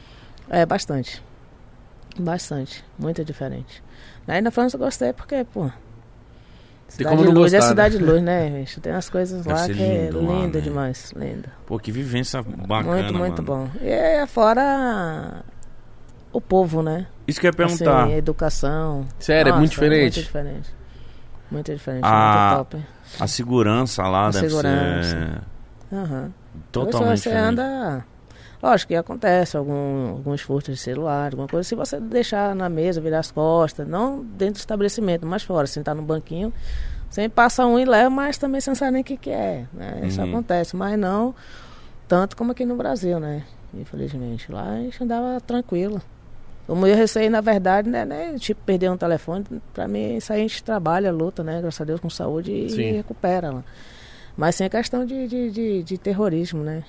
É, 0.50 0.66
bastante. 0.66 1.22
Bastante. 2.18 2.84
Muito 2.98 3.24
diferente. 3.24 3.85
Aí 4.26 4.40
na 4.40 4.50
França 4.50 4.76
eu 4.76 4.80
gostei 4.80 5.12
porque, 5.12 5.44
pô. 5.44 5.70
Cidade 6.88 7.16
como 7.16 7.24
não 7.24 7.32
de 7.34 7.38
luz 7.40 7.52
é 7.52 7.56
gostar, 7.56 7.66
né? 7.66 7.70
cidade 7.70 7.98
de 7.98 8.04
luz, 8.04 8.22
né, 8.22 8.48
gente? 8.48 8.80
Tem 8.80 8.92
umas 8.92 9.10
coisas 9.10 9.44
Deve 9.44 9.58
lá 9.58 9.66
que 9.66 9.72
é 9.72 10.06
lindo 10.10 10.20
lindo 10.20 10.58
né? 10.58 10.64
demais. 10.64 11.12
Lindo. 11.16 11.48
Pô, 11.66 11.78
que 11.78 11.90
vivência 11.90 12.42
bacana, 12.42 12.94
muito, 12.94 13.14
muito 13.14 13.42
mano. 13.42 13.70
bom. 13.72 13.80
E 13.80 13.92
aí, 13.92 14.26
fora 14.26 15.42
o 16.32 16.40
povo, 16.40 16.82
né? 16.82 17.06
Isso 17.26 17.40
que 17.40 17.46
eu 17.46 17.50
ia 17.50 17.56
perguntar. 17.56 18.04
Assim, 18.04 18.12
educação. 18.14 19.06
Sério, 19.18 19.48
é 19.48 19.52
Nossa, 19.52 19.58
muito 19.60 19.70
diferente? 19.72 20.02
Muito 20.02 20.24
diferente. 20.26 20.74
Muito 21.50 21.72
diferente, 21.74 22.04
Ah, 22.04 22.56
muito 22.58 22.70
top. 22.76 22.86
A 23.20 23.26
segurança 23.26 24.02
lá 24.04 24.26
A 24.26 24.30
deve 24.30 24.48
segurança. 24.48 25.08
ser 25.90 25.96
Aham. 25.96 26.32
totalmente 26.72 27.20
você 27.20 27.28
diferente. 27.30 27.48
anda. 27.60 28.04
Lógico 28.62 28.88
que 28.88 28.96
acontece 28.96 29.56
algum, 29.56 30.08
alguns 30.10 30.40
furtos 30.40 30.74
de 30.74 30.80
celular, 30.80 31.26
alguma 31.32 31.46
coisa. 31.48 31.68
Se 31.68 31.74
você 31.74 32.00
deixar 32.00 32.54
na 32.54 32.68
mesa, 32.68 33.00
virar 33.00 33.18
as 33.20 33.30
costas, 33.30 33.86
não 33.86 34.22
dentro 34.24 34.54
do 34.54 34.58
estabelecimento, 34.58 35.26
mas 35.26 35.42
fora, 35.42 35.66
sentar 35.66 35.94
no 35.94 36.02
banquinho, 36.02 36.52
Sempre 37.10 37.30
passa 37.30 37.64
um 37.64 37.78
e 37.78 37.84
leva, 37.84 38.10
mas 38.10 38.36
também 38.36 38.60
você 38.60 38.70
não 38.70 38.74
sabe 38.74 38.92
nem 38.92 39.02
o 39.02 39.04
que, 39.04 39.16
que 39.16 39.30
é. 39.30 39.64
Né? 39.72 40.02
Isso 40.06 40.20
Uhum. 40.20 40.28
acontece, 40.28 40.76
mas 40.76 40.98
não 40.98 41.34
tanto 42.08 42.36
como 42.36 42.52
aqui 42.52 42.64
no 42.64 42.76
Brasil, 42.76 43.18
né? 43.18 43.44
Infelizmente. 43.74 44.50
Lá 44.50 44.70
a 44.72 44.76
gente 44.82 45.02
andava 45.02 45.40
tranquilo. 45.40 46.00
O 46.68 46.74
meu 46.74 46.94
receio, 46.96 47.30
na 47.30 47.40
verdade, 47.40 47.88
né, 47.88 48.04
né? 48.04 48.34
Tipo, 48.38 48.60
perder 48.64 48.90
um 48.90 48.96
telefone, 48.96 49.44
pra 49.72 49.86
mim, 49.86 50.16
isso 50.16 50.32
aí 50.32 50.40
a 50.40 50.42
gente 50.42 50.62
trabalha, 50.64 51.12
luta, 51.12 51.44
né? 51.44 51.60
Graças 51.60 51.80
a 51.80 51.84
Deus 51.84 52.00
com 52.00 52.10
saúde 52.10 52.50
e 52.52 52.70
Sim. 52.70 52.92
recupera 52.92 53.52
lá. 53.52 53.64
Mas 54.36 54.56
sem 54.56 54.66
a 54.66 54.70
questão 54.70 55.04
de, 55.06 55.28
de, 55.28 55.50
de, 55.50 55.82
de 55.84 55.98
terrorismo, 55.98 56.62
né? 56.62 56.82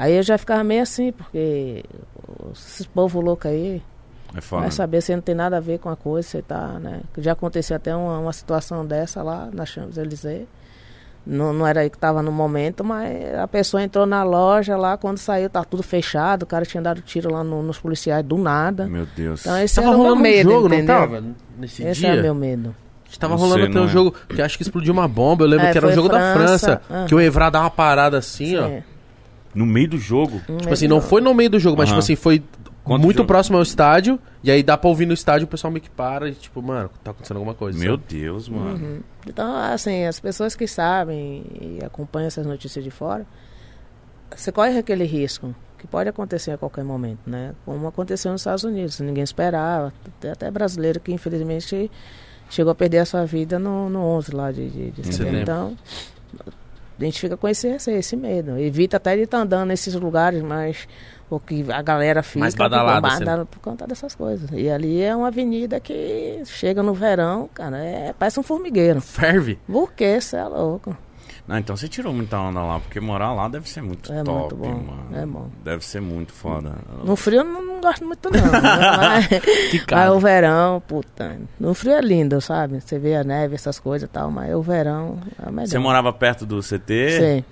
Aí 0.00 0.16
eu 0.16 0.22
já 0.22 0.38
ficava 0.38 0.64
meio 0.64 0.82
assim, 0.82 1.12
porque 1.12 1.84
esse 2.52 2.86
povo 2.88 3.20
louco 3.20 3.46
aí, 3.46 3.82
É 4.34 4.40
foda. 4.40 4.62
vai 4.62 4.70
saber 4.70 5.00
se 5.02 5.14
não 5.14 5.22
tem 5.22 5.34
nada 5.34 5.56
a 5.58 5.60
ver 5.60 5.78
com 5.78 5.88
a 5.88 5.96
coisa, 5.96 6.26
você 6.28 6.42
tá, 6.42 6.78
né? 6.80 7.00
Já 7.18 7.32
aconteceu 7.32 7.76
até 7.76 7.94
uma, 7.94 8.18
uma 8.18 8.32
situação 8.32 8.84
dessa 8.86 9.22
lá 9.22 9.48
na 9.52 9.64
Champs-Élysées. 9.66 10.46
Não, 11.26 11.52
não 11.52 11.66
era 11.66 11.80
aí 11.80 11.90
que 11.90 11.98
tava 11.98 12.22
no 12.22 12.32
momento, 12.32 12.82
mas 12.82 13.34
a 13.38 13.46
pessoa 13.46 13.82
entrou 13.82 14.06
na 14.06 14.22
loja 14.22 14.74
lá, 14.76 14.96
quando 14.96 15.18
saiu, 15.18 15.50
tá 15.50 15.62
tudo 15.62 15.82
fechado, 15.82 16.44
o 16.44 16.46
cara 16.46 16.64
tinha 16.64 16.82
dado 16.82 17.02
tiro 17.02 17.30
lá 17.30 17.44
no- 17.44 17.62
nos 17.62 17.78
policiais 17.78 18.24
do 18.24 18.38
nada. 18.38 18.86
Meu 18.86 19.06
Deus. 19.14 19.42
Então 19.42 19.58
esse 19.58 19.74
Tava 19.74 19.88
era 19.88 19.96
o 19.96 19.98
meu 19.98 20.02
rolando 20.08 20.20
um 20.20 20.22
medo, 20.22 20.50
jogo, 20.50 20.68
não 20.68 20.76
entendeu? 20.76 20.94
tava? 20.96 21.24
Nesse 21.58 21.82
Esse 21.84 22.00
dia? 22.00 22.14
é 22.14 22.18
o 22.20 22.22
meu 22.22 22.34
medo. 22.34 22.74
Tava 23.18 23.34
Não 23.34 23.40
rolando 23.40 23.60
sei, 23.62 23.70
até 23.70 23.78
um 23.78 23.82
não 23.82 23.88
é. 23.88 23.92
jogo 23.92 24.14
que 24.34 24.40
acho 24.40 24.56
que 24.56 24.62
explodiu 24.62 24.92
uma 24.94 25.06
bomba. 25.08 25.44
Eu 25.44 25.48
lembro 25.48 25.66
É, 25.66 25.72
que 25.72 25.78
era 25.78 25.88
um 25.88 25.92
jogo 25.92 26.08
da 26.08 26.32
França. 26.32 26.76
França. 26.78 26.82
Ah. 26.88 27.04
Que 27.08 27.14
o 27.14 27.20
Evra 27.20 27.50
dá 27.50 27.60
uma 27.60 27.70
parada 27.70 28.16
assim, 28.18 28.56
ó. 28.56 28.70
No 29.54 29.66
meio 29.66 29.88
do 29.88 29.98
jogo. 29.98 30.40
Tipo 30.58 30.72
assim, 30.72 30.86
não 30.88 31.00
foi 31.00 31.20
no 31.20 31.34
meio 31.34 31.50
do 31.50 31.58
jogo, 31.58 31.76
mas 31.76 31.88
Aham. 31.88 31.96
tipo 31.96 32.04
assim, 32.04 32.16
foi 32.16 32.42
Quanto 32.84 33.02
muito 33.02 33.18
jogo? 33.18 33.26
próximo 33.26 33.56
ao 33.56 33.62
estádio. 33.62 34.18
E 34.42 34.50
aí 34.50 34.62
dá 34.62 34.76
pra 34.76 34.88
ouvir 34.88 35.06
no 35.06 35.12
estádio, 35.12 35.44
o 35.44 35.48
pessoal 35.48 35.70
meio 35.70 35.82
que 35.82 35.90
para 35.90 36.28
e 36.28 36.32
tipo, 36.32 36.62
mano, 36.62 36.90
tá 37.04 37.10
acontecendo 37.10 37.36
alguma 37.36 37.54
coisa. 37.54 37.78
Meu 37.78 37.96
sabe? 37.96 38.04
Deus, 38.08 38.48
mano. 38.48 38.72
Uhum. 38.84 39.00
Então, 39.26 39.54
assim, 39.56 40.04
as 40.06 40.18
pessoas 40.18 40.54
que 40.56 40.66
sabem 40.66 41.44
e 41.60 41.78
acompanham 41.84 42.26
essas 42.28 42.46
notícias 42.46 42.82
de 42.82 42.90
fora, 42.90 43.26
você 44.34 44.50
corre 44.50 44.78
aquele 44.78 45.04
risco 45.04 45.54
que 45.78 45.86
pode 45.86 46.08
acontecer 46.08 46.52
a 46.52 46.58
qualquer 46.58 46.84
momento, 46.84 47.20
né? 47.26 47.54
Como 47.64 47.86
aconteceu 47.86 48.30
nos 48.32 48.42
Estados 48.42 48.64
Unidos, 48.64 49.00
ninguém 49.00 49.24
esperava. 49.24 49.92
Tem 50.20 50.30
até 50.30 50.50
brasileiro 50.50 51.00
que 51.00 51.12
infelizmente 51.12 51.90
chegou 52.48 52.70
a 52.70 52.74
perder 52.74 52.98
a 52.98 53.04
sua 53.04 53.24
vida 53.24 53.58
no, 53.58 53.88
no 53.88 54.00
11 54.00 54.34
lá 54.34 54.52
de, 54.52 54.68
de, 54.68 54.90
de 54.90 55.12
setembro. 55.14 55.40
Então, 55.40 55.76
a 57.04 57.08
gente 57.08 57.20
fica 57.20 57.36
com 57.36 57.48
esse 57.48 57.68
receio, 57.68 57.98
esse 57.98 58.16
medo. 58.16 58.58
Evita 58.58 58.96
até 58.96 59.16
de 59.16 59.22
estar 59.22 59.38
andando 59.38 59.68
nesses 59.68 59.94
lugares, 59.94 60.42
mas 60.42 60.86
o 61.28 61.38
que 61.38 61.64
a 61.70 61.80
galera 61.82 62.22
fica 62.22 62.40
Mais 62.40 62.54
badalada, 62.54 63.00
por, 63.00 63.06
assim. 63.14 63.24
badala- 63.24 63.46
por 63.46 63.58
conta 63.60 63.86
dessas 63.86 64.14
coisas. 64.14 64.50
E 64.52 64.68
ali 64.68 65.00
é 65.02 65.14
uma 65.14 65.28
avenida 65.28 65.78
que 65.80 66.42
chega 66.44 66.82
no 66.82 66.92
verão, 66.94 67.48
cara, 67.54 67.78
é, 67.78 68.12
parece 68.18 68.38
um 68.40 68.42
formigueiro. 68.42 69.00
Ferve. 69.00 69.58
Por 69.66 69.92
que 69.92 70.20
você 70.20 70.36
é 70.36 70.44
louco? 70.44 70.96
Não, 71.50 71.58
então 71.58 71.76
você 71.76 71.88
tirou 71.88 72.12
muita 72.14 72.38
onda 72.38 72.60
lá, 72.62 72.78
porque 72.78 73.00
morar 73.00 73.32
lá 73.32 73.48
deve 73.48 73.68
ser 73.68 73.82
muito 73.82 74.12
É 74.12 74.22
top, 74.22 74.54
muito 74.54 74.56
bom, 74.56 74.68
mano. 74.84 75.16
é 75.16 75.26
bom. 75.26 75.48
Deve 75.64 75.84
ser 75.84 76.00
muito 76.00 76.32
foda. 76.32 76.74
No 77.04 77.16
frio 77.16 77.40
eu 77.40 77.44
não, 77.44 77.60
não 77.60 77.80
gosto 77.80 78.04
muito 78.06 78.30
não. 78.30 78.40
né? 78.40 78.60
mas, 78.96 79.26
Que 79.26 79.76
mas 79.78 79.84
cara. 79.84 80.12
o 80.14 80.20
verão, 80.20 80.80
puta. 80.86 81.36
No 81.58 81.74
frio 81.74 81.94
é 81.94 82.00
lindo, 82.00 82.40
sabe? 82.40 82.80
Você 82.80 83.00
vê 83.00 83.16
a 83.16 83.24
neve, 83.24 83.56
essas 83.56 83.80
coisas 83.80 84.08
e 84.08 84.12
tal, 84.12 84.30
mas 84.30 84.54
o 84.54 84.62
verão 84.62 85.18
é 85.44 85.50
melhor. 85.50 85.66
Você 85.66 85.78
morava 85.80 86.12
perto 86.12 86.46
do 86.46 86.60
CT? 86.62 87.10
Sim. 87.18 87.44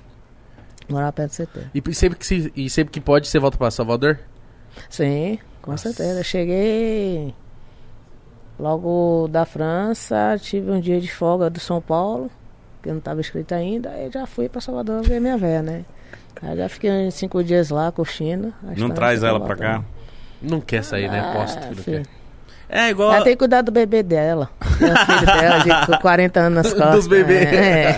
Morar 0.89 1.11
perto 1.13 1.31
do 1.33 1.35
CT. 1.47 1.61
E 1.75 1.95
sempre 1.95 2.19
que, 2.19 2.25
se- 2.27 2.53
e 2.55 2.71
sempre 2.71 2.93
que 2.93 3.01
pode, 3.01 3.27
você 3.27 3.39
volta 3.41 3.59
pra 3.59 3.69
Salvador? 3.71 4.21
Sim, 4.89 5.41
com 5.61 5.77
certeza. 5.77 6.21
Eu 6.21 6.25
cheguei 6.25 7.35
logo 8.59 9.29
da 9.29 9.45
França, 9.45 10.37
tive 10.41 10.71
um 10.71 10.81
dia 10.81 11.01
de 11.01 11.11
folga 11.13 11.49
do 11.51 11.61
São 11.61 11.81
Paulo, 11.81 12.31
que 12.83 12.89
não 12.91 12.99
estava 12.99 13.21
escrito 13.21 13.55
ainda, 13.55 13.91
aí 13.91 14.11
já 14.13 14.27
fui 14.27 14.49
para 14.49 14.61
Salvador 14.61 15.03
ver 15.03 15.21
minha 15.21 15.37
véia, 15.37 15.63
né? 15.63 15.85
Aí 16.43 16.57
já 16.57 16.69
fiquei 16.69 16.91
uns 16.91 17.15
cinco 17.15 17.43
dias 17.43 17.71
lá 17.71 17.91
curtindo. 17.91 18.53
Não 18.77 18.91
traz 18.91 19.23
ela 19.23 19.39
pra 19.41 19.55
voltando. 19.57 19.59
cá? 19.81 19.85
Não 20.41 20.61
quer 20.61 20.85
sair, 20.85 21.11
né? 21.11 21.21
Ah, 21.21 21.33
Posto 21.37 21.83
que. 21.83 22.03
É 22.71 22.91
igual. 22.91 23.13
Ela 23.15 23.25
tem 23.25 23.33
que 23.33 23.39
cuidar 23.39 23.63
do 23.63 23.73
bebê 23.73 24.03
dela. 24.03 24.51
Do 24.61 24.67
filho 24.77 25.27
dela, 25.27 25.59
de 25.65 25.87
com 25.87 25.99
40 25.99 26.39
anos 26.41 26.57
nas 26.65 26.73
costas. 26.75 26.95
Dos 26.95 27.07
bebês. 27.09 27.47
É. 27.47 27.97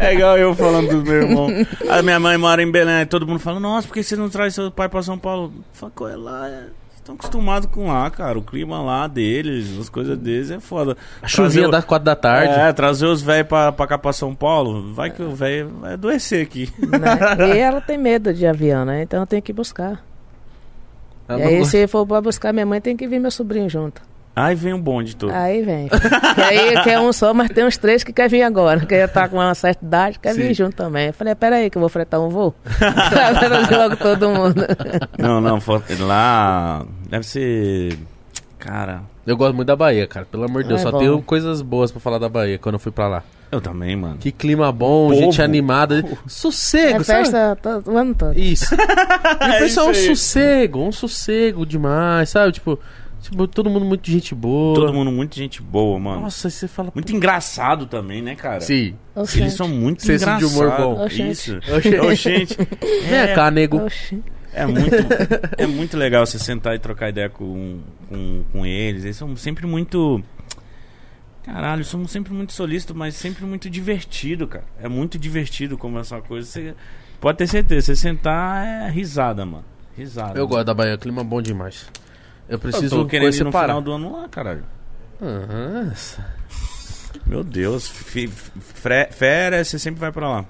É 0.08 0.14
igual 0.14 0.36
eu 0.38 0.54
falando 0.54 0.88
do 0.88 1.02
meu 1.02 1.22
irmão. 1.22 1.48
A 1.88 2.02
minha 2.02 2.18
mãe 2.18 2.36
mora 2.38 2.62
em 2.62 2.70
Belém, 2.72 3.04
todo 3.06 3.26
mundo 3.26 3.38
fala, 3.38 3.60
nossa, 3.60 3.86
por 3.86 3.94
que 3.94 4.02
você 4.02 4.16
não 4.16 4.28
traz 4.30 4.54
seu 4.54 4.70
pai 4.70 4.88
pra 4.88 5.02
São 5.02 5.18
Paulo? 5.18 5.52
Fala, 5.72 5.92
"Qual 5.94 6.10
é 6.10 6.16
lá, 6.16 6.48
é- 6.48 6.64
estão 7.06 7.14
acostumados 7.14 7.68
com 7.70 7.86
lá, 7.86 8.10
cara. 8.10 8.38
O 8.38 8.42
clima 8.42 8.82
lá 8.82 9.06
deles, 9.06 9.78
as 9.78 9.88
coisas 9.88 10.18
deles 10.18 10.50
é 10.50 10.58
foda. 10.60 10.96
A 11.22 11.28
chuvinha 11.28 11.68
o- 11.68 11.70
das 11.70 11.84
quatro 11.84 12.04
da 12.04 12.16
tarde. 12.16 12.52
É, 12.52 12.72
trazer 12.72 13.06
os 13.06 13.22
velhos 13.22 13.46
pra, 13.48 13.70
pra 13.72 13.86
cá 13.86 13.96
pra 13.96 14.12
São 14.12 14.34
Paulo, 14.34 14.92
vai 14.92 15.10
que 15.10 15.22
o 15.22 15.34
velho 15.34 15.68
vai 15.80 15.92
adoecer 15.94 16.42
aqui. 16.44 16.68
Né? 16.78 17.46
E 17.54 17.58
ela 17.58 17.80
tem 17.80 17.96
medo 17.96 18.34
de 18.34 18.46
avião, 18.46 18.84
né? 18.84 19.02
Então 19.02 19.20
eu 19.20 19.26
tenho 19.26 19.42
que 19.42 19.52
buscar. 19.52 20.04
Ela 21.28 21.40
e 21.40 21.42
aí, 21.42 21.58
gosta- 21.58 21.70
se 21.78 21.86
for 21.86 22.06
pra 22.06 22.20
buscar 22.20 22.52
minha 22.52 22.66
mãe, 22.66 22.80
tem 22.80 22.96
que 22.96 23.06
vir 23.06 23.18
meu 23.20 23.30
sobrinho 23.30 23.68
junto. 23.68 24.00
Aí 24.38 24.54
vem 24.54 24.74
um 24.74 24.80
bonde 24.80 25.16
todo. 25.16 25.32
Aí 25.32 25.62
vem. 25.62 25.86
e 25.88 26.42
aí 26.42 26.82
quer 26.84 27.00
um 27.00 27.10
só, 27.10 27.32
mas 27.32 27.48
tem 27.48 27.64
uns 27.64 27.78
três 27.78 28.04
que 28.04 28.12
quer 28.12 28.28
vir 28.28 28.42
agora. 28.42 28.84
Que 28.84 29.00
já 29.00 29.08
tá 29.08 29.26
com 29.26 29.36
uma 29.36 29.54
certa 29.54 29.82
idade, 29.82 30.18
quer 30.18 30.34
Sim. 30.34 30.42
vir 30.42 30.52
junto 30.54 30.76
também. 30.76 31.06
Eu 31.06 31.14
falei, 31.14 31.34
peraí 31.34 31.70
que 31.70 31.78
eu 31.78 31.80
vou 31.80 31.88
fretar 31.88 32.20
um 32.20 32.28
voo. 32.28 32.54
Pra 32.62 33.78
logo 33.78 33.96
todo 33.96 34.28
mundo. 34.28 34.66
Não, 35.18 35.40
não, 35.40 35.58
lá 36.00 36.84
deve 37.08 37.24
ser. 37.24 37.98
Cara, 38.58 39.02
Eu 39.26 39.36
gosto 39.36 39.54
muito 39.54 39.68
da 39.68 39.76
Bahia, 39.76 40.06
cara. 40.06 40.26
Pelo 40.30 40.44
amor 40.44 40.62
de 40.62 40.68
Deus, 40.68 40.80
É 40.80 40.84
só 40.84 40.90
bom. 40.90 40.98
tenho 40.98 41.22
coisas 41.22 41.62
boas 41.62 41.90
pra 41.90 42.00
falar 42.00 42.18
da 42.18 42.28
Bahia 42.28 42.58
quando 42.58 42.74
eu 42.74 42.78
fui 42.78 42.92
pra 42.92 43.06
lá. 43.08 43.22
eu 43.50 43.60
também, 43.60 43.96
mano. 43.96 44.18
Que 44.18 44.30
clima 44.32 44.70
bom, 44.72 45.08
Povo. 45.08 45.14
gente 45.14 45.40
animada. 45.40 46.04
Sossego, 46.26 47.00
É 47.00 47.04
sabe? 47.04 47.18
festa 47.20 47.56
todo, 47.62 47.90
o 47.92 47.96
ano 47.96 48.14
todo. 48.14 48.38
Isso. 48.38 48.74
E 48.76 49.48
o 49.56 49.58
pessoal, 49.60 49.86
um 49.88 49.90
isso 49.92 50.00
aí. 50.10 50.16
sossego, 50.16 50.80
um 50.80 50.92
sossego 50.92 51.64
demais, 51.64 52.30
sabe? 52.30 52.52
Tipo, 52.52 52.78
tipo, 53.30 53.46
todo 53.48 53.68
mundo 53.70 53.84
muito 53.84 54.10
gente 54.10 54.34
boa. 54.34 54.74
Todo 54.74 54.92
mundo 54.92 55.10
muito 55.10 55.36
gente 55.36 55.62
boa, 55.62 55.98
mano. 55.98 56.22
Nossa, 56.22 56.48
você 56.48 56.68
fala. 56.68 56.90
Muito 56.94 57.14
engraçado 57.14 57.86
também, 57.86 58.22
né, 58.22 58.34
cara? 58.34 58.60
Sim. 58.60 58.94
Oxente. 59.14 59.42
Eles 59.42 59.54
são 59.54 59.68
muito 59.68 60.02
Senso 60.02 60.24
de 60.24 60.30
engraçados. 60.44 60.54
humor 60.54 60.76
bom. 60.76 61.04
Oxente. 61.04 61.30
Isso. 61.30 61.56
Oxente. 61.56 62.00
Oxente. 62.00 62.56
Vem 63.08 63.34
cá, 63.34 63.50
nego. 63.50 63.80
É 64.52 64.64
muito, 64.64 64.96
é 65.58 65.66
muito 65.66 65.96
legal 65.96 66.24
você 66.24 66.38
sentar 66.38 66.74
e 66.74 66.78
trocar 66.78 67.10
ideia 67.10 67.28
com, 67.28 67.80
com, 68.08 68.44
com 68.52 68.64
eles. 68.64 69.04
Eles 69.04 69.16
são 69.16 69.36
sempre 69.36 69.66
muito. 69.66 70.22
Caralho, 71.42 71.84
somos 71.84 72.10
sempre 72.10 72.32
muito 72.32 72.52
solícitos, 72.52 72.96
mas 72.96 73.14
sempre 73.14 73.44
muito 73.44 73.68
divertido, 73.70 74.48
cara. 74.48 74.64
É 74.80 74.88
muito 74.88 75.18
divertido 75.18 75.76
conversar 75.76 76.22
coisa. 76.22 76.46
Você 76.46 76.74
pode 77.20 77.38
ter 77.38 77.46
certeza, 77.46 77.86
você 77.86 77.96
sentar 77.96 78.66
é 78.66 78.90
risada, 78.90 79.44
mano. 79.44 79.64
Risada. 79.96 80.38
Eu 80.38 80.48
gosto 80.48 80.64
da 80.64 80.74
Bahia, 80.74 80.98
clima 80.98 81.22
bom 81.22 81.40
demais. 81.40 81.86
Eu 82.48 82.54
Eu 82.54 82.58
preciso 82.58 82.96
tô 82.96 83.06
querendo 83.06 83.34
ir 83.34 83.44
no 83.44 83.52
final 83.52 83.80
do 83.80 83.92
ano 83.92 84.20
lá, 84.20 84.28
caralho. 84.28 84.64
Nossa. 85.20 86.24
Meu 87.26 87.42
Deus. 87.42 87.88
Férias, 89.10 89.68
você 89.68 89.78
sempre 89.78 90.00
vai 90.00 90.12
pra 90.12 90.28
lá. 90.28 90.44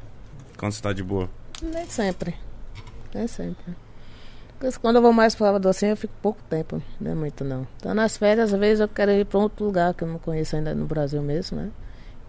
Quando 0.58 0.72
você 0.72 0.82
tá 0.82 0.92
de 0.92 1.02
boa. 1.02 1.28
Nem 1.62 1.86
sempre. 1.86 2.34
Nem 3.14 3.26
sempre. 3.26 3.74
Porque 4.58 4.78
Quando 4.78 4.96
eu 4.96 5.02
vou 5.02 5.12
mais 5.12 5.34
para 5.34 5.46
Salvador 5.46 5.70
assim, 5.70 5.86
eu 5.86 5.96
fico 5.96 6.14
pouco 6.20 6.40
tempo. 6.48 6.82
Não 7.00 7.12
é 7.12 7.14
muito 7.14 7.44
não. 7.44 7.66
Então 7.76 7.94
nas 7.94 8.16
férias, 8.16 8.52
às 8.52 8.58
vezes 8.58 8.80
eu 8.80 8.88
quero 8.88 9.10
ir 9.12 9.24
para 9.26 9.38
outro 9.38 9.64
lugar 9.64 9.94
que 9.94 10.04
eu 10.04 10.08
não 10.08 10.18
conheço 10.18 10.56
ainda 10.56 10.74
no 10.74 10.86
Brasil 10.86 11.22
mesmo, 11.22 11.58
né? 11.58 11.70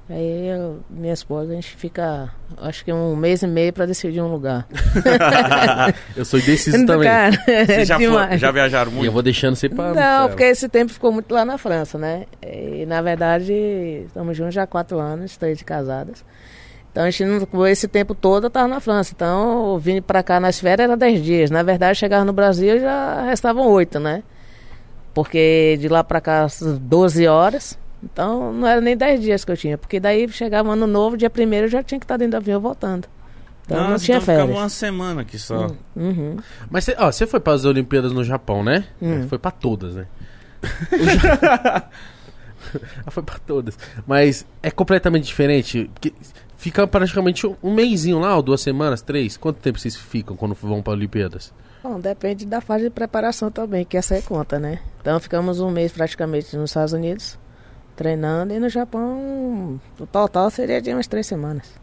Aí 0.10 0.48
eu, 0.48 0.80
minha 0.90 1.14
esposa, 1.14 1.52
a 1.52 1.56
gente 1.56 1.76
fica, 1.76 2.30
acho 2.62 2.86
que 2.86 2.94
um 2.94 3.14
mês 3.14 3.42
e 3.44 3.48
meio 3.48 3.74
para 3.74 3.86
decidir 3.86 4.22
um 4.22 4.32
lugar. 4.32 4.66
Eu 6.16 6.24
sou 6.24 6.40
indeciso 6.40 6.86
também. 6.86 7.10
Cara, 7.10 7.38
Vocês 7.66 7.88
já, 7.88 8.00
for- 8.00 8.38
já 8.38 8.52
viajaram 8.52 8.90
E 8.92 8.94
muito? 8.94 9.06
eu 9.08 9.12
vou 9.12 9.22
deixando 9.22 9.56
sempre 9.58 9.76
pra. 9.76 9.88
Não, 9.88 9.94
pra- 9.94 10.28
porque 10.30 10.44
esse 10.46 10.70
tempo 10.70 10.94
ficou 10.94 11.12
muito 11.12 11.34
lá 11.34 11.44
na 11.44 11.58
França, 11.58 11.98
né? 11.98 12.24
E 12.42 12.86
na 12.86 13.02
verdade, 13.02 13.52
estamos 14.06 14.38
juntos 14.38 14.56
já 14.56 14.64
há 14.64 14.68
quatro 14.68 14.98
anos, 14.98 15.36
três 15.36 15.58
de 15.58 15.66
casadas. 15.66 16.24
Então 16.90 17.04
a 17.04 17.10
gente 17.10 17.26
não, 17.26 17.68
esse 17.68 17.88
tempo 17.90 18.16
todo 18.16 18.46
eu 18.46 18.48
estava 18.48 18.68
na 18.70 18.80
França. 18.80 19.12
Então 19.14 19.74
eu 19.74 19.78
vim 19.78 20.02
para 20.02 20.24
cá 20.24 20.40
nas 20.40 20.58
férias 20.58 20.86
era 20.88 20.96
dez 20.96 21.22
dias. 21.22 21.52
Na 21.52 21.64
verdade, 21.64 22.00
chegava 22.00 22.24
no 22.24 22.32
Brasil 22.32 22.80
já 22.80 23.24
restavam 23.26 23.68
oito, 23.68 24.00
né? 24.00 24.24
Porque 25.14 25.78
de 25.82 25.90
lá 25.90 26.02
para 26.04 26.22
cá 26.22 26.48
12 26.80 27.28
horas. 27.28 27.78
Então 28.03 28.53
não 28.53 28.68
era 28.68 28.80
nem 28.82 28.95
10 28.95 29.22
dias 29.22 29.44
que 29.45 29.52
eu 29.52 29.57
tinha. 29.57 29.78
Porque 29.78 29.99
daí 29.99 30.28
chegava 30.30 30.72
ano 30.72 30.86
novo, 30.88 31.18
dia 31.18 31.30
primeiro 31.30 31.65
eu 31.65 31.72
já 31.72 31.82
tinha 31.84 31.99
que 31.99 32.06
estar 32.06 32.18
dentro 32.18 32.32
do 32.32 32.38
avião 32.38 32.60
voltando. 32.61 33.07
Então 33.65 33.82
não 33.84 33.90
Nossa, 33.91 34.06
tinha 34.06 34.18
então 34.18 34.26
ficava 34.26 34.41
férias. 34.48 34.60
uma 34.64 34.69
semana 34.69 35.22
aqui 35.22 35.38
só. 35.38 35.68
Uhum. 35.95 36.38
Mas 36.69 36.86
você, 36.86 36.95
ó, 36.98 37.11
você 37.11 37.28
foi 37.28 37.40
para 37.40 37.53
as 37.53 37.65
Olimpíadas 37.65 38.11
no 38.14 38.24
Japão, 38.24 38.64
né? 38.64 38.86
Hum. 39.02 39.28
Foi 39.28 39.38
pra 39.38 39.52
todas, 39.52 39.95
né? 39.95 40.06
Ja- 41.41 41.90
Ah, 43.06 43.11
foi 43.11 43.24
pra 43.24 43.38
todas. 43.40 43.78
Mas 44.06 44.45
é 44.64 44.69
completamente 44.72 45.26
diferente. 45.26 45.90
Porque 45.94 46.14
fica 46.57 46.88
praticamente 46.88 47.45
um, 47.48 47.56
um 47.64 47.74
mêsinho 47.74 48.19
lá, 48.19 48.36
ou 48.36 48.41
duas 48.41 48.61
semanas, 48.61 49.02
três. 49.02 49.38
Quanto 49.38 49.57
tempo 49.57 49.80
vocês 49.80 49.95
ficam 49.95 50.36
quando 50.36 50.53
vão 50.56 50.82
para 50.82 50.94
Olimpíadas? 50.94 51.53
Bom, 51.84 51.99
depende 51.99 52.45
da 52.45 52.60
fase 52.60 52.86
de 52.86 52.90
preparação 52.90 53.52
também, 53.52 53.86
que 53.86 53.95
essa 53.98 54.15
é 54.15 54.22
conta, 54.22 54.60
né? 54.60 54.80
Então 55.02 55.19
ficamos 55.19 55.60
um 55.60 55.69
mês 55.69 55.91
praticamente 55.91 56.56
nos 56.57 56.72
Estados 56.72 56.91
Unidos, 56.94 57.38
treinando 57.98 58.53
e 58.53 58.60
no 58.60 58.69
Japão 58.69 59.80
o 59.99 60.06
total 60.06 60.49
seria 60.49 60.82
de 60.82 60.94
umas 60.94 61.07
três 61.07 61.26
semanas. 61.26 61.74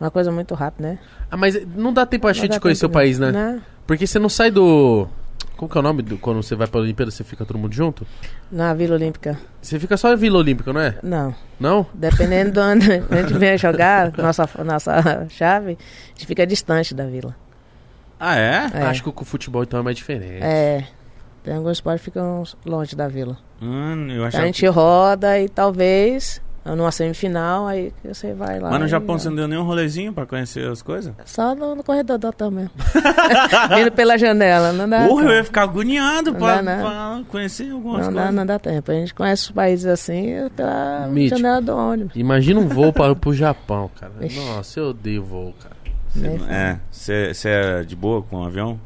Uma 0.00 0.10
coisa 0.10 0.32
muito 0.32 0.54
rápida, 0.54 0.88
né? 0.88 0.98
Ah, 1.30 1.36
mas 1.36 1.64
não 1.76 1.92
dá 1.92 2.04
tempo 2.04 2.26
a 2.26 2.32
gente 2.32 2.58
conhecer 2.58 2.86
o 2.86 2.90
país, 2.90 3.18
né? 3.18 3.30
Né? 3.30 3.62
Porque 3.86 4.06
você 4.06 4.18
não 4.18 4.28
sai 4.28 4.50
do. 4.50 5.06
Como 5.56 5.70
que 5.70 5.78
é 5.78 5.80
o 5.80 5.82
nome 5.82 6.02
do 6.02 6.18
quando 6.18 6.42
você 6.42 6.56
vai 6.56 6.66
pra 6.66 6.80
Olimpíada, 6.80 7.10
você 7.10 7.22
fica 7.22 7.44
todo 7.44 7.56
mundo 7.56 7.72
junto? 7.72 8.04
Na 8.50 8.74
Vila 8.74 8.96
Olímpica. 8.96 9.38
Você 9.60 9.78
fica 9.78 9.96
só 9.96 10.08
na 10.08 10.16
Vila 10.16 10.38
Olímpica, 10.38 10.72
não 10.72 10.80
é? 10.80 10.96
Não. 11.02 11.32
Não? 11.60 11.86
Dependendo 11.94 12.50
de 12.50 12.58
onde 12.58 12.90
a 12.90 13.22
gente 13.22 13.34
venha 13.34 13.56
jogar, 13.56 14.12
nossa, 14.16 14.48
nossa 14.64 15.26
chave, 15.28 15.78
a 15.78 16.08
gente 16.18 16.26
fica 16.26 16.44
distante 16.44 16.94
da 16.94 17.06
vila. 17.06 17.36
Ah, 18.18 18.36
é? 18.36 18.70
É. 18.74 18.82
Acho 18.84 19.04
que 19.04 19.12
com 19.12 19.22
o 19.22 19.26
futebol 19.26 19.62
então 19.62 19.78
é 19.78 19.82
mais 19.82 19.96
diferente. 19.96 20.42
É. 20.42 20.84
Tem 21.42 21.54
alguns 21.56 21.72
esportes 21.72 22.00
que 22.04 22.10
ficam 22.10 22.44
longe 22.64 22.94
da 22.94 23.08
vila. 23.08 23.36
Hum, 23.60 24.08
eu 24.10 24.24
A 24.24 24.30
gente 24.30 24.60
que... 24.60 24.66
roda 24.68 25.38
e 25.40 25.48
talvez 25.48 26.40
numa 26.64 26.92
semifinal, 26.92 27.66
aí 27.66 27.92
você 28.04 28.32
vai 28.32 28.60
lá. 28.60 28.70
Mas 28.70 28.78
no 28.78 28.86
e- 28.86 28.88
Japão 28.88 29.18
você 29.18 29.28
não 29.28 29.34
deu 29.34 29.48
nenhum 29.48 29.64
rolezinho 29.64 30.12
pra 30.12 30.24
conhecer 30.24 30.64
as 30.70 30.80
coisas? 30.80 31.12
Só 31.24 31.56
no, 31.56 31.74
no 31.74 31.82
corredor 31.82 32.18
do 32.18 32.28
hotel 32.28 32.52
mesmo. 32.52 32.70
Vindo 33.76 33.90
pela 33.90 34.16
janela, 34.16 34.72
não 34.72 34.88
dá. 34.88 35.08
Porra, 35.08 35.24
eu 35.24 35.32
ia 35.32 35.44
ficar 35.44 35.62
agoniado 35.62 36.30
Não 36.30 36.38
pra, 36.38 36.62
dá, 36.62 36.76
pra 36.80 37.20
conhecer 37.28 37.68
algumas 37.72 38.06
Não 38.06 38.12
dá, 38.12 38.20
coisas. 38.20 38.34
não 38.36 38.46
dá 38.46 38.58
tempo. 38.60 38.90
A 38.92 38.94
gente 38.94 39.12
conhece 39.12 39.42
os 39.46 39.50
países 39.50 39.86
assim 39.86 40.48
pela 40.54 41.08
Mítico. 41.08 41.36
janela 41.40 41.60
do 41.60 41.76
ônibus. 41.76 42.14
Imagina 42.14 42.60
um 42.60 42.68
voo 42.68 42.92
para 42.92 43.16
pro 43.16 43.34
Japão, 43.34 43.90
cara. 43.98 44.12
Ixi. 44.24 44.38
Nossa, 44.38 44.78
eu 44.78 44.90
odeio 44.90 45.24
voo, 45.24 45.52
cara. 45.60 45.74
Cê 46.92 47.12
é, 47.12 47.34
você 47.34 47.48
é 47.48 47.82
de 47.82 47.96
boa 47.96 48.22
com 48.22 48.36
o 48.36 48.44
avião? 48.44 48.78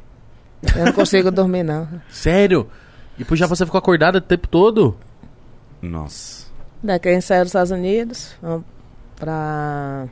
Eu 0.76 0.86
não 0.86 0.92
consigo 0.92 1.30
dormir, 1.30 1.62
não. 1.62 1.88
Sério? 2.10 2.68
E 3.18 3.24
pro 3.24 3.36
Japão 3.36 3.56
você 3.56 3.64
ficou 3.64 3.78
acordada 3.78 4.18
o 4.18 4.20
tempo 4.20 4.48
todo? 4.48 4.96
Nossa. 5.80 6.46
Daqui 6.82 7.08
a 7.08 7.12
gente 7.12 7.24
saiu 7.24 7.42
dos 7.42 7.48
Estados 7.48 7.70
Unidos, 7.70 8.36
vamos 8.42 8.64
pra. 9.16 10.06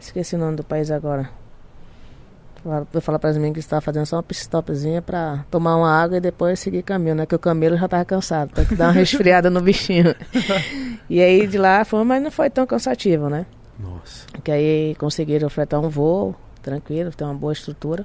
Esqueci 0.00 0.34
o 0.34 0.38
nome 0.38 0.56
do 0.56 0.64
país 0.64 0.90
agora. 0.90 1.28
Vou 2.92 3.00
falar 3.00 3.18
para 3.18 3.32
mim 3.34 3.54
que 3.54 3.58
estava 3.58 3.80
fazendo 3.80 4.04
só 4.04 4.16
uma 4.16 4.22
pit 4.22 4.40
stopzinha 4.40 5.00
pra 5.00 5.44
tomar 5.50 5.76
uma 5.76 5.90
água 5.90 6.18
e 6.18 6.20
depois 6.20 6.60
seguir 6.60 6.82
caminho, 6.82 7.14
né? 7.14 7.24
Que 7.24 7.34
o 7.34 7.38
camelo 7.38 7.76
já 7.76 7.88
tava 7.88 8.04
cansado, 8.04 8.50
tem 8.52 8.66
que 8.66 8.74
dar 8.74 8.88
uma 8.88 8.92
resfriada 9.00 9.48
no 9.48 9.62
bichinho. 9.62 10.14
e 11.08 11.22
aí 11.22 11.46
de 11.46 11.56
lá 11.56 11.84
foi, 11.86 12.04
mas 12.04 12.22
não 12.22 12.30
foi 12.30 12.50
tão 12.50 12.66
cansativo, 12.66 13.30
né? 13.30 13.46
Nossa. 13.78 14.26
Que 14.44 14.50
aí 14.52 14.94
conseguiram 14.96 15.48
fretar 15.48 15.80
um 15.80 15.88
voo, 15.88 16.34
tranquilo, 16.60 17.10
tem 17.12 17.26
uma 17.26 17.34
boa 17.34 17.52
estrutura. 17.54 18.04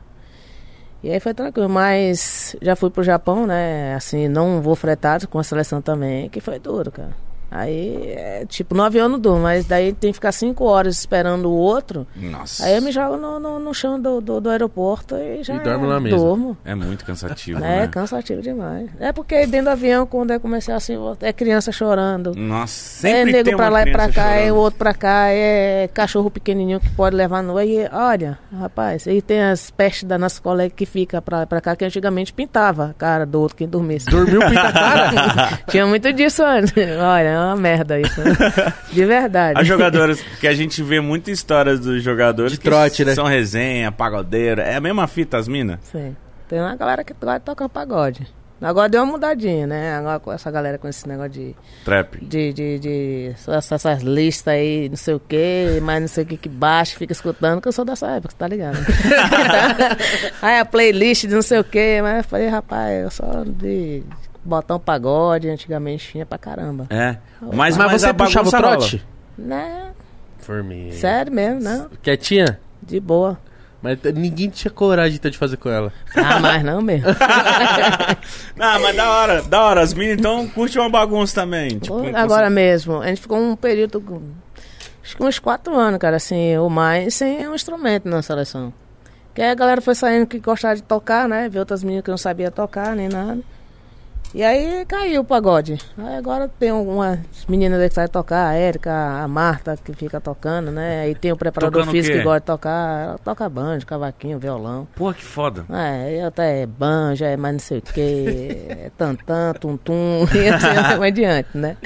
E 1.05 1.11
aí 1.11 1.19
foi 1.19 1.35
tranquilo, 1.35 1.69
mas 1.69 2.55
já 2.59 2.75
fui 2.75 2.89
pro 2.89 3.03
Japão, 3.03 3.45
né? 3.45 3.93
Assim, 3.93 4.27
não 4.27 4.59
voo 4.59 4.75
fretado 4.75 5.27
com 5.27 5.37
a 5.37 5.43
seleção 5.43 5.79
também, 5.79 6.29
que 6.29 6.41
foi 6.41 6.57
duro, 6.57 6.91
cara. 6.91 7.11
Aí, 7.55 8.13
é, 8.15 8.45
tipo, 8.47 8.75
no 8.75 8.83
avião 8.83 9.07
não 9.07 9.17
durmo, 9.17 9.43
mas 9.43 9.65
daí 9.65 9.93
tem 9.93 10.11
que 10.11 10.15
ficar 10.15 10.31
cinco 10.31 10.65
horas 10.65 10.99
esperando 10.99 11.45
o 11.49 11.53
outro. 11.55 12.05
Nossa. 12.15 12.65
Aí 12.65 12.75
eu 12.75 12.81
me 12.81 12.91
jogo 12.91 13.17
no, 13.17 13.39
no, 13.39 13.59
no 13.59 13.73
chão 13.73 13.99
do, 13.99 14.19
do, 14.19 14.41
do 14.41 14.49
aeroporto 14.49 15.15
e 15.15 15.43
já 15.43 15.55
E 15.55 15.59
dorme 15.59 15.87
lá 15.87 15.99
mesmo. 15.99 16.19
durmo. 16.19 16.57
É 16.65 16.75
muito 16.75 17.05
cansativo, 17.05 17.59
É, 17.63 17.81
né? 17.81 17.87
cansativo 17.87 18.41
demais. 18.41 18.89
É 18.99 19.11
porque 19.13 19.45
dentro 19.47 19.65
do 19.65 19.69
avião, 19.69 20.05
quando 20.05 20.31
eu 20.31 20.39
comecei 20.39 20.73
assim, 20.73 20.95
é 21.21 21.31
criança 21.31 21.71
chorando. 21.71 22.33
Nossa, 22.35 23.07
É 23.07 23.11
sempre 23.11 23.31
nego 23.31 23.43
tem 23.45 23.55
pra 23.55 23.65
uma 23.65 23.71
lá 23.71 23.83
e 23.87 23.91
pra 23.91 24.11
cá, 24.11 24.31
é 24.31 24.39
chorando. 24.43 24.55
o 24.55 24.59
outro 24.59 24.77
pra 24.79 24.93
cá, 24.93 25.27
é 25.29 25.89
cachorro 25.93 26.29
pequenininho 26.29 26.79
que 26.79 26.89
pode 26.89 27.15
levar 27.15 27.41
no. 27.41 27.57
Aí, 27.57 27.87
olha, 27.91 28.37
rapaz, 28.57 29.07
aí 29.07 29.21
tem 29.21 29.41
as 29.41 29.71
pestes 29.71 30.03
da 30.03 30.17
nossa 30.17 30.41
colega 30.41 30.73
que 30.75 30.85
fica 30.85 31.21
pra 31.21 31.37
lá 31.37 31.43
e 31.43 31.45
pra 31.47 31.61
cá, 31.61 31.75
que 31.75 31.85
antigamente 31.85 32.33
pintava 32.33 32.89
a 32.89 32.93
cara 32.93 33.25
do 33.25 33.39
outro 33.39 33.55
que 33.55 33.65
dormisse. 33.65 34.07
Dormiu 34.09 34.41
pinta 34.41 34.67
a 34.67 34.73
cara? 34.73 35.59
Tinha 35.69 35.85
muito 35.85 36.11
disso 36.11 36.43
antes. 36.43 36.73
Olha, 36.75 37.27
é 37.29 37.39
uma 37.45 37.55
merda 37.55 37.99
isso. 37.99 38.19
né? 38.21 38.35
De 38.91 39.05
verdade. 39.05 39.59
As 39.59 39.67
jogadoras, 39.67 40.21
que 40.39 40.47
a 40.47 40.53
gente 40.53 40.81
vê 40.83 40.99
muitas 40.99 41.33
histórias 41.37 41.79
dos 41.79 42.01
jogadores 42.03 42.53
De 42.53 42.57
que 42.59 42.63
trote, 42.69 43.03
né? 43.05 43.13
são 43.15 43.25
resenha, 43.25 43.91
pagodeiro. 43.91 44.61
É 44.61 44.75
a 44.75 44.81
mesma 44.81 45.07
fita, 45.07 45.37
as 45.37 45.47
minas? 45.47 45.79
Sim. 45.83 46.15
Tem 46.47 46.59
uma 46.59 46.75
galera 46.75 47.03
que 47.03 47.13
gosta 47.13 47.39
de 47.39 47.45
tocar 47.45 47.69
pagode. 47.69 48.27
Agora 48.61 48.87
deu 48.87 49.03
uma 49.03 49.11
mudadinha, 49.11 49.67
né? 49.67 49.95
Agora 49.95 50.19
com 50.19 50.31
essa 50.31 50.49
galera 50.49 50.77
com 50.77 50.87
esse 50.87 51.07
negócio 51.07 51.31
de. 51.31 51.55
Trap. 51.83 52.17
De, 52.25 52.53
de, 52.53 52.79
de 52.79 53.31
essas, 53.35 53.71
essas 53.73 54.01
listas 54.01 54.53
aí, 54.53 54.87
não 54.89 54.95
sei 54.95 55.13
o 55.13 55.19
que, 55.19 55.79
mas 55.81 56.01
não 56.01 56.07
sei 56.07 56.23
o 56.23 56.27
que 56.27 56.37
que 56.37 56.49
baixa, 56.49 56.97
fica 56.97 57.11
escutando, 57.11 57.61
que 57.61 57.67
eu 57.67 57.71
sou 57.73 57.83
dessa 57.83 58.07
época, 58.11 58.33
tá 58.37 58.47
ligado? 58.47 58.77
aí 60.41 60.59
a 60.59 60.65
playlist 60.65 61.27
de 61.27 61.35
não 61.35 61.41
sei 61.41 61.59
o 61.59 61.63
que, 61.63 62.01
mas 62.01 62.17
eu 62.17 62.23
falei, 62.23 62.47
rapaz, 62.47 63.03
eu 63.03 63.11
só 63.11 63.43
de 63.45 64.03
botar 64.45 64.75
um 64.75 64.79
pagode, 64.79 65.49
antigamente 65.49 66.11
tinha 66.11 66.25
pra 66.25 66.37
caramba. 66.37 66.87
É. 66.89 67.17
Mas, 67.53 67.75
Mas, 67.75 67.91
você 67.91 68.07
a 68.07 68.13
puxava 68.13 68.47
o 68.47 68.51
trote? 68.51 69.05
Né? 69.37 69.91
Formiga. 70.39 70.93
Sério 70.93 71.31
mesmo, 71.31 71.61
não? 71.61 71.89
Quietinha? 72.01 72.59
De 72.81 72.99
boa. 72.99 73.37
Mas 73.81 73.99
ninguém 74.15 74.49
tinha 74.49 74.71
coragem 74.71 75.15
então, 75.15 75.29
de 75.29 75.37
fazer 75.37 75.57
com 75.57 75.69
ela. 75.69 75.91
Ah, 76.15 76.39
mas 76.41 76.63
não 76.63 76.81
mesmo. 76.81 77.07
Não, 78.55 78.79
mas 78.81 78.95
da 78.95 79.11
hora, 79.11 79.41
da 79.43 79.61
hora. 79.63 79.81
As 79.81 79.93
minas 79.93 80.17
então 80.17 80.47
curte 80.47 80.79
uma 80.79 80.89
bagunça 80.89 81.35
também. 81.35 81.77
Tipo, 81.77 81.99
Pô, 81.99 82.17
Agora 82.17 82.49
mesmo, 82.49 83.01
a 83.01 83.07
gente 83.07 83.21
ficou 83.21 83.37
um 83.37 83.55
período, 83.55 84.03
acho 85.03 85.15
que 85.15 85.23
uns 85.23 85.37
quatro 85.37 85.75
anos, 85.75 85.99
cara, 85.99 86.15
assim, 86.17 86.57
ou 86.57 86.69
mais, 86.69 87.13
sem 87.13 87.47
um 87.47 87.53
instrumento 87.53 88.07
na 88.09 88.21
seleção. 88.21 88.73
Que 89.35 89.41
aí 89.41 89.51
a 89.51 89.55
galera 89.55 89.81
foi 89.81 89.93
saindo 89.93 90.25
que 90.25 90.39
gostava 90.39 90.75
de 90.75 90.81
tocar, 90.81 91.27
né? 91.27 91.49
Ver 91.49 91.59
outras 91.59 91.83
meninas 91.83 92.05
que 92.05 92.09
não 92.09 92.17
sabia 92.17 92.49
tocar, 92.49 92.95
nem 92.95 93.09
nada. 93.09 93.39
E 94.35 94.43
aí 94.43 94.83
caiu 94.85 95.21
o 95.21 95.23
pagode. 95.23 95.77
Aí 95.97 96.17
agora 96.17 96.49
tem 96.59 96.69
algumas 96.69 97.19
meninas 97.47 97.79
aí 97.79 97.87
que 97.87 97.95
sabem 97.95 98.11
tocar, 98.11 98.49
a 98.49 98.53
Érica, 98.53 98.91
a 98.91 99.25
Marta, 99.29 99.79
que 99.81 99.93
fica 99.93 100.19
tocando, 100.19 100.71
né? 100.71 101.03
Aí 101.03 101.15
tem 101.15 101.31
o 101.31 101.37
preparador 101.37 101.71
Tocando 101.71 101.87
o 101.87 101.91
físico 101.93 102.15
quê? 102.15 102.19
que 102.19 102.25
gosta 102.25 102.41
de 102.41 102.45
tocar. 102.45 103.03
Ela 103.05 103.17
toca 103.17 103.47
banjo, 103.47 103.87
cavaquinho, 103.87 104.37
violão. 104.37 104.85
Pô, 104.93 105.13
que 105.13 105.23
foda. 105.23 105.65
É, 105.69 106.21
até 106.21 106.63
é 106.63 106.65
banja, 106.65 107.27
é 107.27 107.37
mais 107.37 107.53
não 107.53 107.59
sei 107.61 107.77
o 107.77 107.81
que, 107.81 108.65
é 108.67 108.91
tantã, 108.97 109.53
tum-tum, 109.53 110.27
e 110.35 110.49
assim 110.49 111.01
adiante, 111.01 111.57
né? 111.57 111.77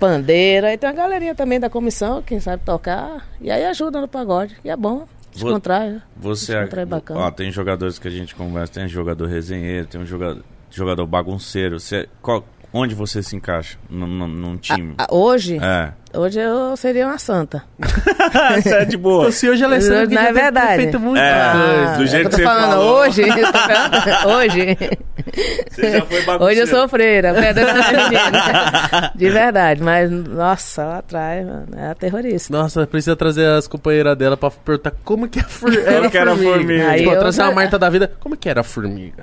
Pandeira, 0.00 0.68
aí 0.68 0.78
tem 0.78 0.88
uma 0.88 0.96
galerinha 0.96 1.34
também 1.34 1.60
da 1.60 1.68
comissão, 1.68 2.22
quem 2.22 2.40
sabe 2.40 2.64
tocar, 2.64 3.28
e 3.38 3.50
aí 3.50 3.66
ajuda 3.66 4.00
no 4.00 4.08
pagode, 4.08 4.56
e 4.64 4.70
é 4.70 4.76
bom, 4.76 5.06
descontrai, 5.30 5.90
né? 5.90 6.02
Você 6.16 6.54
Descontrai 6.54 6.86
bacana. 6.86 7.20
Ó, 7.20 7.30
tem 7.30 7.52
jogadores 7.52 7.98
que 7.98 8.08
a 8.08 8.10
gente 8.10 8.34
conversa, 8.34 8.72
tem 8.72 8.88
jogador 8.88 9.26
resenheiro, 9.26 9.86
tem 9.86 10.00
um 10.00 10.06
jogador, 10.06 10.42
jogador 10.76 11.06
bagunceiro. 11.06 11.78
Você, 11.80 12.08
qual- 12.20 12.44
onde 12.72 12.94
você 12.94 13.22
se 13.22 13.36
encaixa 13.36 13.78
num, 13.90 14.06
num- 14.06 14.26
num 14.28 14.56
time? 14.56 14.94
Ah, 14.98 15.06
hoje, 15.10 15.58
É. 15.58 15.92
hoje 16.14 16.40
eu 16.40 16.76
seria 16.76 17.06
uma 17.06 17.18
santa. 17.18 17.62
Você 18.62 18.74
é 18.74 18.84
de 18.84 18.96
boa. 18.96 19.28
O 19.28 19.32
senhor 19.32 19.56
já 19.56 19.66
Alessandro 19.66 20.08
que 20.08 20.14
Não 20.14 20.22
é 20.22 20.32
verdade. 20.32 20.76
feito 20.76 21.00
muita 21.00 21.20
É. 21.24 21.52
coisa. 21.52 21.96
do 21.96 22.02
é 22.02 22.06
jeito 22.06 22.26
eu 22.26 22.30
tô 22.30 22.36
que 22.36 22.36
você 22.36 22.42
falando 22.44 22.70
falou. 22.72 22.94
hoje, 23.00 23.22
eu 23.22 23.52
tô 23.52 23.58
falando 23.58 24.36
hoje. 24.38 24.78
Você 25.70 25.90
já 25.92 26.04
foi 26.04 26.22
bagunceiro. 26.24 26.44
Hoje 26.44 26.60
eu 26.60 26.66
sou 26.66 26.88
freira. 26.88 27.32
De 29.14 29.30
verdade, 29.30 29.82
mas 29.82 30.10
nossa, 30.10 30.84
lá 30.84 30.98
atrás, 30.98 31.46
mano, 31.46 31.66
era 31.76 31.94
terrorista. 31.94 32.52
Nossa, 32.56 32.86
precisa 32.86 33.14
trazer 33.16 33.46
as 33.46 33.66
companheiras 33.68 34.16
dela 34.18 34.36
pra 34.36 34.50
perguntar 34.50 34.92
como 35.04 35.28
que, 35.28 35.38
a 35.40 35.44
for... 35.44 35.72
era, 35.72 36.10
que 36.10 36.18
era 36.18 36.32
a 36.32 36.36
formiga. 36.36 36.88
Aí 36.90 37.00
Tipo, 37.02 37.12
eu 37.14 37.20
trazer 37.20 37.42
uma 37.42 37.52
Marta 37.52 37.78
da 37.78 37.88
vida. 37.88 38.12
Como 38.20 38.36
que 38.36 38.48
era 38.48 38.60
a 38.62 38.64
formiga? 38.64 39.22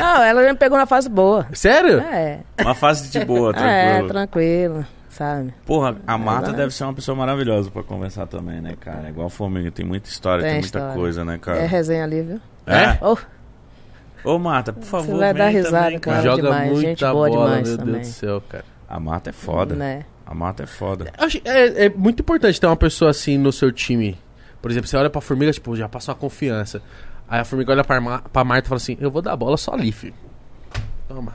Não, 0.00 0.22
ela 0.22 0.42
já 0.44 0.52
me 0.52 0.58
pegou 0.58 0.76
na 0.76 0.86
fase 0.86 1.08
boa. 1.08 1.46
Sério? 1.52 2.00
É, 2.00 2.38
Uma 2.60 2.74
fase 2.74 3.08
de 3.10 3.24
boa, 3.24 3.52
é, 3.56 4.02
tranquilo. 4.02 4.84
Sabe? 5.16 5.54
Porra, 5.64 5.96
a 6.06 6.18
Marta 6.18 6.52
deve 6.52 6.72
ser 6.74 6.84
uma 6.84 6.92
pessoa 6.94 7.16
maravilhosa 7.16 7.70
pra 7.70 7.82
conversar 7.82 8.26
também, 8.26 8.60
né, 8.60 8.74
cara? 8.78 9.08
Igual 9.08 9.26
a 9.26 9.30
Formiga, 9.30 9.70
tem 9.70 9.84
muita 9.84 10.08
história, 10.08 10.42
tem, 10.42 10.52
Tem 10.52 10.60
muita 10.60 10.78
história. 10.78 10.94
coisa, 10.94 11.24
né, 11.24 11.38
cara? 11.38 11.58
É 11.58 11.66
resenha 11.66 12.04
ali, 12.04 12.22
viu? 12.22 12.40
É? 12.66 12.98
Oh, 13.00 13.16
Ô, 14.24 14.38
Marta, 14.38 14.72
por 14.72 14.82
favor, 14.82 15.06
Você 15.14 15.18
vai 15.20 15.32
dar 15.34 15.48
risada, 15.48 15.84
também, 15.84 15.98
cara. 16.00 16.22
Joga 16.22 16.42
demais, 16.42 16.72
muita 16.72 16.88
gente 16.88 17.00
boa 17.00 17.12
bola, 17.28 17.30
demais 17.30 17.68
meu 17.68 17.78
também. 17.78 17.94
Deus 17.94 18.08
do 18.08 18.12
céu, 18.12 18.42
cara. 18.48 18.64
A 18.88 19.00
Marta 19.00 19.30
é 19.30 19.32
foda. 19.32 19.74
né? 19.74 20.04
A 20.26 20.34
Marta 20.34 20.62
é 20.64 20.66
foda. 20.66 21.12
É, 21.44 21.86
é 21.86 21.88
muito 21.90 22.20
importante 22.20 22.60
ter 22.60 22.66
uma 22.66 22.76
pessoa 22.76 23.10
assim 23.10 23.38
no 23.38 23.52
seu 23.52 23.70
time. 23.70 24.18
Por 24.60 24.70
exemplo, 24.70 24.88
você 24.88 24.96
olha 24.96 25.08
pra 25.08 25.20
formiga, 25.20 25.52
tipo, 25.52 25.76
já 25.76 25.88
passou 25.88 26.10
a 26.12 26.14
confiança. 26.16 26.82
Aí 27.28 27.38
a 27.40 27.44
formiga 27.44 27.70
olha 27.72 27.84
pra, 27.84 28.00
Mar 28.00 28.22
pra 28.32 28.42
Marta 28.42 28.66
e 28.66 28.68
fala 28.68 28.76
assim: 28.78 28.96
Eu 29.00 29.10
vou 29.12 29.22
dar 29.22 29.32
a 29.32 29.36
bola 29.36 29.56
só 29.56 29.72
ali, 29.74 29.92
filho. 29.92 30.14
Toma. 31.06 31.34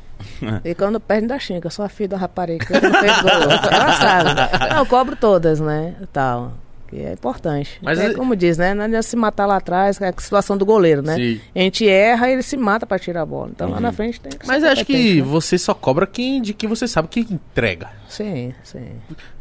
E 0.64 0.76
quando 0.76 1.00
perde 1.00 1.28
da 1.28 1.40
xinga, 1.40 1.68
eu 1.68 1.72
sou 1.72 1.86
a 1.86 1.90
filha 1.90 2.10
da 2.10 2.18
rapariga 2.18 2.66
que 2.66 2.74
não 2.74 2.94
fez 2.94 3.22
gol. 3.22 3.32
Ela 3.32 3.94
sabe. 3.94 4.70
Não, 4.70 4.80
eu 4.80 4.86
cobro 4.86 5.16
todas, 5.16 5.60
né? 5.60 5.96
Tal. 6.12 6.54
Que 6.88 7.06
é 7.06 7.14
importante. 7.14 7.80
Mas 7.82 7.98
é 8.00 8.14
como 8.14 8.36
diz, 8.36 8.58
né? 8.58 8.74
Não 8.74 8.84
adianta 8.84 9.04
se 9.04 9.16
matar 9.16 9.46
lá 9.46 9.56
atrás, 9.56 10.00
é 10.02 10.10
a 10.10 10.14
situação 10.22 10.58
do 10.58 10.66
goleiro, 10.66 11.02
né? 11.02 11.16
Sim. 11.16 11.40
A 11.56 11.60
gente 11.60 11.88
erra 11.88 12.30
e 12.30 12.34
ele 12.34 12.44
se 12.44 12.58
mata 12.58 12.86
pra 12.86 13.00
tirar 13.00 13.22
a 13.22 13.26
bola. 13.26 13.50
Então 13.50 13.70
lá 13.70 13.80
na 13.80 13.94
frente 13.94 14.20
tem 14.20 14.32
que 14.32 14.46
ser 14.46 14.52
Mas 14.52 14.62
acho 14.64 14.84
que 14.86 15.16
né? 15.16 15.22
você 15.22 15.58
só 15.58 15.74
cobra 15.74 16.06
quem, 16.06 16.42
de 16.42 16.54
quem 16.54 16.68
você 16.68 16.88
sabe 16.90 17.08
que 17.08 17.22
entrega. 17.22 17.90
Sim, 18.10 18.54
sim. 18.62 18.90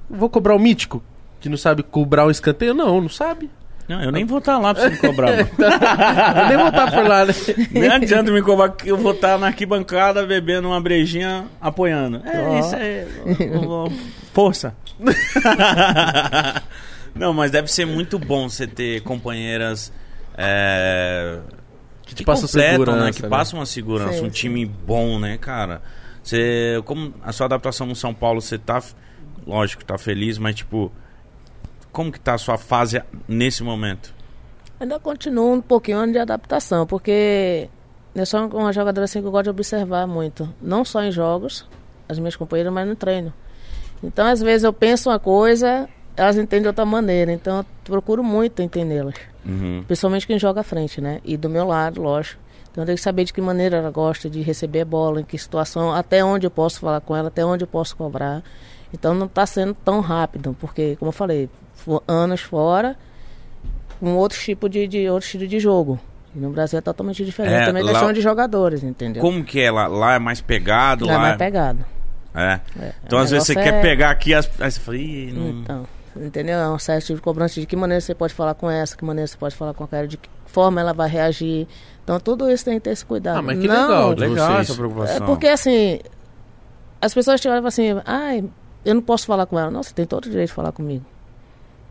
Vou 0.09 0.31
cobrar 0.31 0.55
o 0.55 0.61
mítico, 0.61 1.03
que 1.41 1.49
não 1.49 1.57
sabe 1.57 1.83
cobrar 1.83 2.25
um 2.25 2.31
escanteio? 2.31 2.73
Não, 2.73 3.01
não 3.01 3.09
sabe. 3.09 3.51
Não, 3.91 4.01
eu 4.01 4.13
nem 4.13 4.25
vou 4.25 4.39
estar 4.39 4.57
lá 4.57 4.73
pra 4.73 4.85
você 4.85 4.91
me 4.91 4.99
cobrar. 4.99 5.33
Vou 5.43 6.47
nem 6.47 6.57
voltar 6.57 6.93
por 6.93 7.05
lá, 7.09 7.25
né? 7.25 7.35
Nem 7.73 7.89
adianta 7.89 8.31
me 8.31 8.41
cobrar 8.41 8.69
que 8.69 8.89
eu 8.89 8.97
vou 8.97 9.11
estar 9.11 9.37
na 9.37 9.49
arquibancada 9.49 10.25
bebendo 10.25 10.69
uma 10.69 10.81
brejinha 10.81 11.47
apoiando. 11.61 12.23
É, 12.25 12.41
Ó. 12.41 12.61
isso 12.61 12.77
aí. 12.77 13.05
ó, 13.67 13.91
Força. 14.33 14.77
Não, 17.17 17.33
mas 17.33 17.51
deve 17.51 17.67
ser 17.67 17.85
muito 17.85 18.17
bom 18.17 18.49
você 18.49 18.65
ter 18.65 19.01
companheiras 19.01 19.93
é, 20.39 21.41
que, 22.07 22.15
te 22.15 22.23
passam 22.23 22.47
completam, 22.47 22.71
segurança, 22.71 23.05
né? 23.05 23.13
Que 23.13 23.23
né? 23.23 23.29
passam 23.29 23.59
uma 23.59 23.67
segurança, 23.67 24.13
Sim, 24.13 24.21
um 24.21 24.25
sim. 24.27 24.31
time 24.31 24.65
bom, 24.67 25.19
né, 25.19 25.37
cara? 25.37 25.83
Você, 26.23 26.81
como 26.85 27.13
a 27.25 27.33
sua 27.33 27.47
adaptação 27.47 27.89
no 27.89 27.97
São 27.97 28.15
Paulo, 28.15 28.41
você 28.41 28.57
tá, 28.57 28.81
lógico, 29.45 29.85
tá 29.85 29.99
feliz, 29.99 30.39
mas 30.39 30.55
tipo, 30.55 30.93
como 31.93 32.13
que 32.13 32.21
tá 32.21 32.35
a 32.35 32.39
sua 32.39 32.57
fase 32.59 33.03
nesse 33.29 33.63
momento? 33.63 34.15
Ainda 34.79 34.99
continuo 34.99 35.55
um 35.55 35.61
pouquinho 35.61 36.11
de 36.11 36.19
adaptação, 36.19 36.87
porque 36.87 37.69
eu 38.15 38.27
sou 38.27 38.47
uma 38.49 38.73
jogadora 38.73 39.05
assim 39.05 39.21
que 39.21 39.27
eu 39.27 39.31
gosto 39.31 39.45
de 39.45 39.51
observar 39.51 40.07
muito. 40.07 40.49
Não 40.61 40.85
só 40.85 41.03
em 41.03 41.13
jogos, 41.13 41.67
as 42.09 42.19
minhas 42.19 42.37
companheiras, 42.37 42.73
mas 42.73 42.89
no 42.89 42.97
treino. 42.97 43.33
Então, 44.03 44.27
às 44.27 44.41
vezes, 44.41 44.65
eu 44.65 44.73
penso 44.73 45.11
uma 45.11 45.19
coisa, 45.19 45.89
elas 46.17 46.37
entendem 46.37 46.63
de 46.63 46.69
outra 46.69 46.85
maneira. 46.85 47.33
Então, 47.33 47.59
eu 47.59 47.65
procuro 47.85 48.25
muito 48.25 48.63
entendê-las. 48.63 49.15
Uhum. 49.45 49.85
Principalmente 49.87 50.27
quem 50.27 50.39
joga 50.39 50.61
à 50.61 50.65
frente, 50.65 51.01
né? 51.01 51.21
E 51.25 51.37
do 51.37 51.49
meu 51.49 51.67
lado, 51.67 52.03
lógico. 52.03 52.41
Então, 52.71 52.83
eu 52.83 52.87
tenho 52.87 52.97
que 52.97 53.03
saber 53.03 53.25
de 53.25 53.33
que 53.33 53.41
maneira 53.41 53.77
ela 53.77 53.91
gosta 53.91 54.31
de 54.31 54.41
receber 54.41 54.81
a 54.81 54.85
bola, 54.85 55.21
em 55.21 55.25
que 55.25 55.37
situação, 55.37 55.93
até 55.93 56.25
onde 56.25 56.47
eu 56.47 56.51
posso 56.51 56.81
falar 56.81 57.01
com 57.01 57.15
ela, 57.15 57.29
até 57.29 57.45
onde 57.45 57.65
eu 57.65 57.69
posso 57.69 57.97
cobrar. 57.97 58.43
Então, 58.93 59.15
não 59.15 59.27
está 59.27 59.45
sendo 59.47 59.75
tão 59.75 60.01
rápido, 60.01 60.57
porque, 60.59 60.97
como 60.97 61.11
eu 61.11 61.13
falei, 61.13 61.49
anos 62.09 62.41
fora, 62.41 62.97
um 64.01 64.17
outro 64.17 64.39
tipo 64.39 64.69
de, 64.69 64.87
de 64.87 65.09
outro 65.09 65.25
estilo 65.27 65.47
de 65.47 65.59
jogo. 65.61 65.99
E 66.35 66.39
no 66.39 66.51
Brasil 66.51 66.79
é 66.79 66.83
totalmente 66.83 67.25
diferente. 67.25 67.55
É, 67.55 67.67
Também 67.67 67.83
lá- 67.83 67.91
questão 67.93 68.13
de 68.13 68.21
jogadores, 68.21 68.83
entendeu? 68.85 69.21
Como 69.21 69.43
que 69.45 69.61
é 69.61 69.71
lá? 69.71 69.87
Lá 69.89 70.15
é 70.15 70.19
mais 70.19 70.41
pegado? 70.41 71.05
Lá 71.07 71.13
é 71.13 71.17
lá 71.17 71.23
mais 71.23 71.37
pegado. 71.37 71.85
É. 72.35 72.61
É, 72.81 72.93
Então, 73.05 73.19
o 73.19 73.23
às 73.23 73.31
vezes, 73.31 73.47
você 73.47 73.55
negócio 73.55 73.73
quer 73.73 73.79
é- 73.79 73.83
pegar 73.83 74.11
aqui, 74.11 74.33
as... 74.33 74.49
aí 74.61 74.71
você 74.71 74.79
fala, 74.81 74.97
Ih, 74.97 75.33
não... 75.33 75.49
Então, 75.49 75.87
entendeu? 76.17 76.57
É 76.59 76.69
um 76.71 76.79
certo 76.79 77.07
tipo 77.07 77.17
de 77.17 77.23
cobrança 77.23 77.61
de 77.61 77.67
que 77.67 77.75
maneira 77.75 78.01
você 78.01 78.15
pode 78.15 78.33
falar 78.33 78.55
com 78.55 78.71
essa, 78.71 78.97
que 78.97 79.05
maneira 79.05 79.27
você 79.27 79.37
pode 79.37 79.57
falar 79.57 79.75
com 79.75 79.83
aquela, 79.83 80.07
de 80.07 80.17
que 80.17 80.29
forma 80.47 80.81
ela 80.81 80.93
vai 80.95 81.09
reagir. 81.09 81.67
Então, 82.05 82.21
tudo 82.21 82.49
isso 82.49 82.65
tem 82.65 82.75
que 82.75 82.81
ter 82.81 82.91
esse 82.91 83.05
cuidado. 83.05 83.39
Ah, 83.39 83.43
mas 83.43 83.59
que 83.59 83.67
Não, 83.67 83.89
legal 83.89 84.15
de 84.15 84.21
Legal 84.21 84.47
vocês. 84.53 84.61
essa 84.71 84.75
preocupação. 84.79 85.17
É 85.17 85.21
porque 85.27 85.49
assim, 85.49 85.99
as 87.01 87.13
pessoas 87.13 87.41
te 87.41 87.49
olham 87.49 87.59
e 87.59 87.71
falam 87.73 87.97
assim, 87.97 88.03
ai, 88.07 88.45
eu 88.85 88.95
não 88.95 89.03
posso 89.03 89.27
falar 89.27 89.47
com 89.47 89.59
ela. 89.59 89.71
Não, 89.71 89.83
você 89.83 89.93
tem 89.93 90.07
todo 90.07 90.27
o 90.27 90.31
direito 90.31 90.49
de 90.51 90.55
falar 90.55 90.71
comigo. 90.71 91.05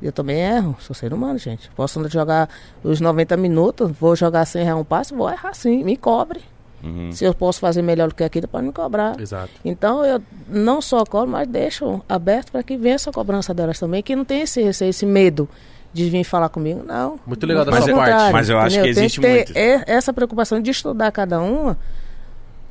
Eu 0.01 0.11
também 0.11 0.37
erro, 0.39 0.75
sou 0.79 0.93
ser 0.95 1.13
humano, 1.13 1.37
gente. 1.37 1.69
Posso 1.75 2.07
jogar 2.09 2.49
os 2.83 3.01
90 3.01 3.35
minutos, 3.35 3.91
vou 3.99 4.15
jogar 4.15 4.45
sem 4.45 4.61
errar 4.61 4.75
um 4.77 4.83
passe, 4.83 5.13
vou 5.13 5.29
errar 5.29 5.53
sim, 5.53 5.83
me 5.83 5.97
cobre. 5.97 6.41
Uhum. 6.81 7.11
Se 7.11 7.25
eu 7.25 7.33
posso 7.33 7.59
fazer 7.59 7.81
melhor 7.81 8.07
do 8.07 8.15
que 8.15 8.23
aquilo, 8.23 8.47
pode 8.47 8.65
me 8.65 8.71
cobrar. 8.71 9.19
Exato. 9.19 9.49
Então 9.65 10.05
eu 10.05 10.21
não 10.47 10.81
só 10.81 11.03
cobro, 11.05 11.29
mas 11.29 11.47
deixo 11.47 12.01
aberto 12.07 12.51
para 12.53 12.63
que 12.63 12.77
venha 12.77 12.95
essa 12.95 13.11
cobrança 13.11 13.53
delas 13.53 13.77
também, 13.77 14.01
que 14.01 14.15
não 14.15 14.23
tem 14.23 14.41
esse 14.41 14.61
receio, 14.61 14.89
esse 14.89 15.05
medo 15.05 15.49
de 15.91 16.09
vir 16.09 16.23
falar 16.23 16.47
comigo, 16.49 16.81
não. 16.85 17.19
Muito 17.25 17.45
legal 17.45 17.65
da 17.65 17.81
sua 17.81 17.93
parte. 17.95 18.31
mas 18.31 18.49
eu 18.49 18.57
acho 18.59 18.77
entendeu? 18.77 18.89
que 18.89 18.93
Tem 18.95 19.03
existe 19.05 19.19
ter 19.21 19.35
muito. 19.35 19.57
e- 19.57 19.83
essa 19.91 20.13
preocupação 20.13 20.61
de 20.61 20.71
estudar 20.71 21.11
cada 21.11 21.41
uma 21.41 21.77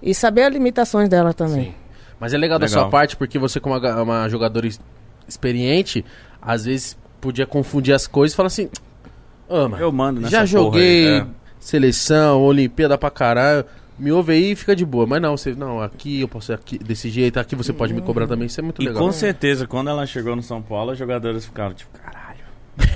e 0.01 0.15
saber 0.15 0.45
as 0.45 0.53
limitações 0.53 1.09
dela 1.09 1.35
também. 1.35 1.65
Sim. 1.65 1.75
Mas 2.19 2.33
é 2.33 2.39
legal, 2.39 2.59
da 2.59 2.67
Legal. 2.67 2.83
sua 2.83 2.91
parte, 2.91 3.17
porque 3.17 3.39
você, 3.39 3.61
como 3.61 3.77
uma, 3.77 4.29
jogadora 4.29 4.67
experiente, 5.29 6.05
às 6.41 6.65
vezes 6.65 6.97
podia 7.21 7.47
confundir 7.47 7.95
as 7.95 8.07
coisas 8.07 8.33
e 8.33 8.37
falar 8.37 8.47
assim: 8.49 8.69
Ama, 9.49 9.79
Eu 9.79 9.91
mando 9.93 10.21
nessa 10.21 10.31
já 10.31 10.39
porra 10.39 10.47
joguei 10.47 11.09
aí, 11.09 11.21
é. 11.21 11.27
seleção, 11.59 12.43
Olimpíada 12.43 12.97
pra 12.99 13.11
caralho. 13.11 13.65
Me 13.99 14.13
ouve 14.13 14.33
aí 14.33 14.53
e 14.53 14.57
fica 14.57 14.77
de 14.77 14.85
boa. 14.85 15.07
Mas 15.07 15.21
não, 15.21 15.37
você, 15.37 15.55
não, 15.57 15.81
aqui 15.81 16.21
eu 16.21 16.29
posso 16.29 16.53
aqui, 16.53 16.79
desse 16.79 17.11
jeito, 17.11 17.41
aqui 17.41 17.57
você 17.57 17.73
pode 17.73 17.93
me 17.93 18.01
cobrar 18.01 18.29
também. 18.29 18.47
Isso 18.47 18.61
é 18.61 18.63
muito 18.63 18.81
E 18.81 18.87
legal. 18.87 19.03
com 19.03 19.11
certeza, 19.11 19.67
quando 19.67 19.91
ela 19.91 20.07
chegou 20.07 20.37
no 20.37 20.43
São 20.43 20.63
Paulo, 20.63 20.93
os 20.93 20.99
jogadores 20.99 21.45
ficaram 21.45 21.75
tipo, 21.75 21.91
caralho, 21.99 22.39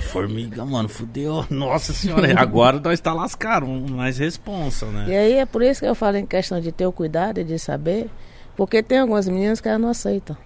formiga, 0.03 0.63
mano, 0.65 0.87
fudeu. 0.87 1.45
Nossa 1.51 1.91
senhora, 1.91 2.39
agora 2.39 2.79
nós 2.79 3.01
tá 3.01 3.11
lascado, 3.13 3.67
mais 3.67 4.17
responsa, 4.17 4.85
E 4.85 4.89
né? 4.91 5.17
aí 5.17 5.33
é 5.33 5.45
por 5.45 5.61
isso 5.61 5.81
que 5.81 5.85
eu 5.87 5.93
falo 5.95 6.15
em 6.15 6.25
questão 6.25 6.61
de 6.61 6.71
ter 6.71 6.85
o 6.85 6.91
cuidado 6.93 7.39
e 7.41 7.43
de 7.43 7.59
saber, 7.59 8.09
porque 8.55 8.81
tem 8.81 8.99
algumas 8.99 9.27
meninas 9.27 9.59
que 9.59 9.67
elas 9.67 9.81
não 9.81 9.89
aceitam. 9.89 10.37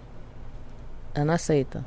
Ela 1.14 1.26
não 1.26 1.34
aceita. 1.36 1.86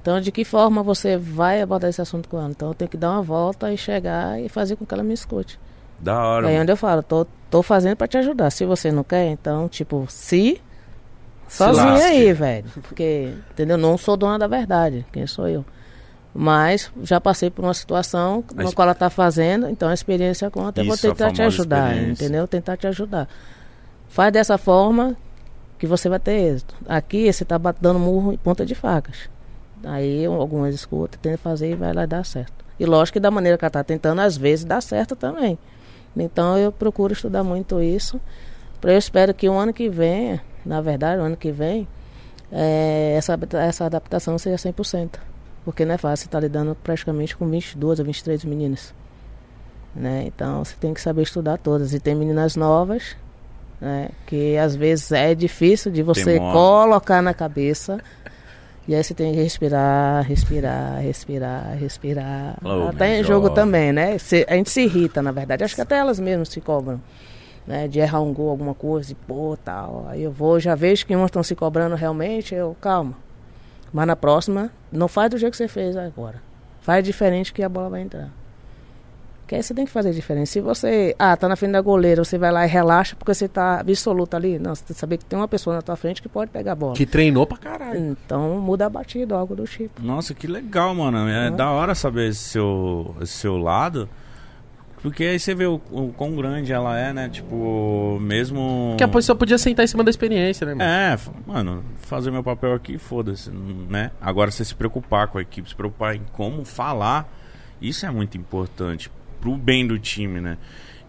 Então, 0.00 0.20
de 0.20 0.30
que 0.30 0.44
forma 0.44 0.82
você 0.82 1.16
vai 1.16 1.60
abordar 1.60 1.90
esse 1.90 2.00
assunto 2.00 2.28
com 2.28 2.38
ela? 2.38 2.50
Então, 2.50 2.68
eu 2.68 2.74
tenho 2.74 2.88
que 2.90 2.96
dar 2.96 3.10
uma 3.12 3.22
volta 3.22 3.72
e 3.72 3.76
chegar 3.76 4.40
e 4.40 4.48
fazer 4.48 4.76
com 4.76 4.86
que 4.86 4.94
ela 4.94 5.02
me 5.02 5.12
escute. 5.14 5.58
Da 5.98 6.22
hora. 6.22 6.46
Aí 6.46 6.54
é 6.54 6.60
onde 6.60 6.70
eu 6.70 6.76
falo, 6.76 7.02
tô, 7.02 7.26
tô 7.50 7.62
fazendo 7.62 7.96
pra 7.96 8.06
te 8.06 8.16
ajudar. 8.16 8.50
Se 8.50 8.64
você 8.64 8.92
não 8.92 9.02
quer, 9.02 9.26
então, 9.26 9.68
tipo, 9.68 10.06
se. 10.08 10.60
Sozinha 11.48 11.84
aí, 12.06 12.32
velho. 12.32 12.66
Porque, 12.82 13.32
entendeu? 13.50 13.76
Não 13.78 13.96
sou 13.98 14.16
dona 14.16 14.38
da 14.38 14.46
verdade. 14.46 15.04
Quem 15.12 15.26
sou 15.26 15.48
eu? 15.48 15.64
Mas 16.34 16.92
já 17.02 17.20
passei 17.20 17.50
por 17.50 17.64
uma 17.64 17.74
situação 17.74 18.44
na 18.54 18.62
exp- 18.68 18.76
qual 18.76 18.86
ela 18.86 18.94
tá 18.94 19.10
fazendo, 19.10 19.68
então 19.68 19.88
a 19.88 19.94
experiência 19.94 20.50
conta. 20.50 20.80
Eu 20.80 20.84
vou 20.86 20.96
tentar 20.96 21.32
te 21.32 21.42
ajudar, 21.42 21.94
entendeu? 22.12 22.46
Tentar 22.46 22.76
te 22.76 22.86
ajudar. 22.86 23.28
Faz 24.08 24.32
dessa 24.32 24.56
forma 24.58 25.16
que 25.78 25.86
você 25.86 26.08
vai 26.08 26.20
ter 26.20 26.32
êxito. 26.32 26.74
Aqui 26.86 27.32
você 27.32 27.44
tá 27.44 27.58
bat- 27.58 27.78
dando 27.80 27.98
murro 27.98 28.32
em 28.32 28.36
ponta 28.36 28.64
de 28.64 28.74
facas. 28.74 29.28
Aí 29.84 30.26
algumas 30.26 30.74
escutam, 30.74 31.18
tenta 31.20 31.38
fazer 31.38 31.70
e 31.70 31.74
vai 31.74 31.92
lá 31.92 32.06
dar 32.06 32.24
certo. 32.24 32.64
E 32.78 32.86
lógico 32.86 33.14
que 33.14 33.20
da 33.20 33.30
maneira 33.30 33.58
que 33.58 33.64
ela 33.64 33.70
tá 33.70 33.82
tentando, 33.82 34.20
às 34.20 34.36
vezes 34.36 34.64
dá 34.64 34.80
certo 34.80 35.16
também. 35.16 35.58
Então 36.16 36.56
eu 36.56 36.72
procuro 36.72 37.12
estudar 37.12 37.44
muito 37.44 37.80
isso. 37.80 38.20
Eu 38.82 38.96
espero 38.96 39.34
que 39.34 39.48
o 39.48 39.54
ano 39.54 39.72
que 39.72 39.88
vem, 39.88 40.40
na 40.64 40.80
verdade, 40.80 41.20
o 41.20 41.24
ano 41.24 41.36
que 41.36 41.50
vem, 41.50 41.88
eh, 42.52 43.14
essa, 43.16 43.38
essa 43.54 43.86
adaptação 43.86 44.38
seja 44.38 44.56
100%. 44.56 45.18
Porque 45.64 45.84
não 45.84 45.94
é 45.94 45.98
fácil, 45.98 46.22
você 46.22 46.28
está 46.28 46.40
lidando 46.40 46.76
praticamente 46.82 47.36
com 47.36 47.46
22 47.48 47.98
ou 47.98 48.04
23 48.04 48.44
meninas. 48.44 48.94
Né? 49.94 50.24
Então 50.26 50.64
você 50.64 50.74
tem 50.78 50.94
que 50.94 51.00
saber 51.00 51.22
estudar 51.22 51.58
todas. 51.58 51.92
E 51.92 52.00
tem 52.00 52.14
meninas 52.14 52.56
novas, 52.56 53.16
né? 53.80 54.10
que 54.26 54.56
às 54.56 54.76
vezes 54.76 55.10
é 55.12 55.34
difícil 55.34 55.90
de 55.90 56.02
você 56.02 56.38
colocar 56.38 57.20
na 57.20 57.34
cabeça. 57.34 57.98
E 58.88 58.94
aí 58.94 59.04
você 59.04 59.12
tem 59.12 59.34
que 59.34 59.42
respirar, 59.42 60.24
respirar, 60.24 60.98
respirar, 61.02 61.76
respirar. 61.76 62.56
Falou, 62.62 62.88
até 62.88 63.08
minha 63.08 63.20
em 63.20 63.22
jogo 63.22 63.50
também, 63.50 63.92
né? 63.92 64.16
A 64.48 64.54
gente 64.54 64.70
se 64.70 64.80
irrita, 64.80 65.20
na 65.20 65.30
verdade. 65.30 65.62
Acho 65.62 65.74
que 65.74 65.82
até 65.82 65.98
elas 65.98 66.18
mesmas 66.18 66.48
se 66.48 66.58
cobram. 66.62 66.98
Né, 67.66 67.86
de 67.86 67.98
errar 67.98 68.22
um 68.22 68.32
gol, 68.32 68.48
alguma 68.48 68.72
coisa, 68.72 69.12
e 69.12 69.14
pô, 69.14 69.54
tal. 69.62 70.06
Aí 70.08 70.22
eu 70.22 70.32
vou, 70.32 70.58
já 70.58 70.74
vejo 70.74 71.04
que 71.04 71.14
umas 71.14 71.26
estão 71.26 71.42
se 71.42 71.54
cobrando 71.54 71.94
realmente, 71.96 72.54
eu, 72.54 72.74
calma. 72.80 73.12
Mas 73.92 74.06
na 74.06 74.16
próxima, 74.16 74.70
não 74.90 75.06
faz 75.06 75.28
do 75.28 75.36
jeito 75.36 75.50
que 75.50 75.58
você 75.58 75.68
fez 75.68 75.94
agora. 75.94 76.40
Faz 76.80 77.04
diferente 77.04 77.52
que 77.52 77.62
a 77.62 77.68
bola 77.68 77.90
vai 77.90 78.00
entrar. 78.00 78.30
Porque 79.48 79.54
aí 79.54 79.62
você 79.62 79.72
tem 79.72 79.86
que 79.86 79.90
fazer 79.90 80.12
diferente. 80.12 80.50
Se 80.50 80.60
você, 80.60 81.16
ah, 81.18 81.34
tá 81.34 81.48
na 81.48 81.56
frente 81.56 81.72
da 81.72 81.80
goleira, 81.80 82.22
você 82.22 82.36
vai 82.36 82.52
lá 82.52 82.66
e 82.66 82.68
relaxa 82.68 83.16
porque 83.16 83.32
você 83.32 83.48
tá 83.48 83.80
absoluto 83.80 84.34
ali. 84.36 84.58
Não, 84.58 84.74
você 84.74 84.84
tem 84.84 84.92
que 84.92 85.00
saber 85.00 85.16
que 85.16 85.24
tem 85.24 85.38
uma 85.38 85.48
pessoa 85.48 85.74
na 85.74 85.80
tua 85.80 85.96
frente 85.96 86.20
que 86.20 86.28
pode 86.28 86.50
pegar 86.50 86.72
a 86.72 86.74
bola. 86.74 86.94
Que 86.94 87.06
treinou 87.06 87.46
pra 87.46 87.56
caralho. 87.56 87.98
Então 87.98 88.60
muda 88.60 88.84
a 88.84 88.90
batida, 88.90 89.34
algo 89.34 89.56
do 89.56 89.64
tipo. 89.64 90.02
Nossa, 90.02 90.34
que 90.34 90.46
legal, 90.46 90.94
mano. 90.94 91.26
É 91.30 91.50
da 91.50 91.70
hora 91.70 91.94
saber 91.94 92.28
esse 92.28 92.40
seu, 92.40 93.16
esse 93.22 93.32
seu 93.32 93.56
lado. 93.56 94.06
Porque 95.00 95.24
aí 95.24 95.38
você 95.38 95.54
vê 95.54 95.64
o, 95.64 95.80
o 95.90 96.12
quão 96.14 96.36
grande 96.36 96.70
ela 96.70 96.98
é, 96.98 97.14
né? 97.14 97.30
Tipo, 97.30 98.18
mesmo. 98.20 98.96
Que 98.98 99.04
a 99.04 99.08
pessoa 99.08 99.34
podia 99.34 99.56
sentar 99.56 99.82
em 99.82 99.88
cima 99.88 100.04
da 100.04 100.10
experiência, 100.10 100.66
né, 100.66 100.74
mano? 100.74 100.90
É, 100.90 101.18
mano, 101.46 101.84
fazer 102.02 102.30
meu 102.30 102.42
papel 102.42 102.74
aqui, 102.74 102.98
foda-se, 102.98 103.50
né? 103.50 104.10
Agora 104.20 104.50
você 104.50 104.62
se 104.62 104.74
preocupar 104.74 105.28
com 105.28 105.38
a 105.38 105.40
equipe, 105.40 105.66
se 105.66 105.74
preocupar 105.74 106.14
em 106.16 106.22
como 106.32 106.66
falar, 106.66 107.32
isso 107.80 108.04
é 108.04 108.10
muito 108.10 108.36
importante 108.36 109.10
pro 109.40 109.56
bem 109.56 109.86
do 109.86 109.98
time, 109.98 110.40
né? 110.40 110.58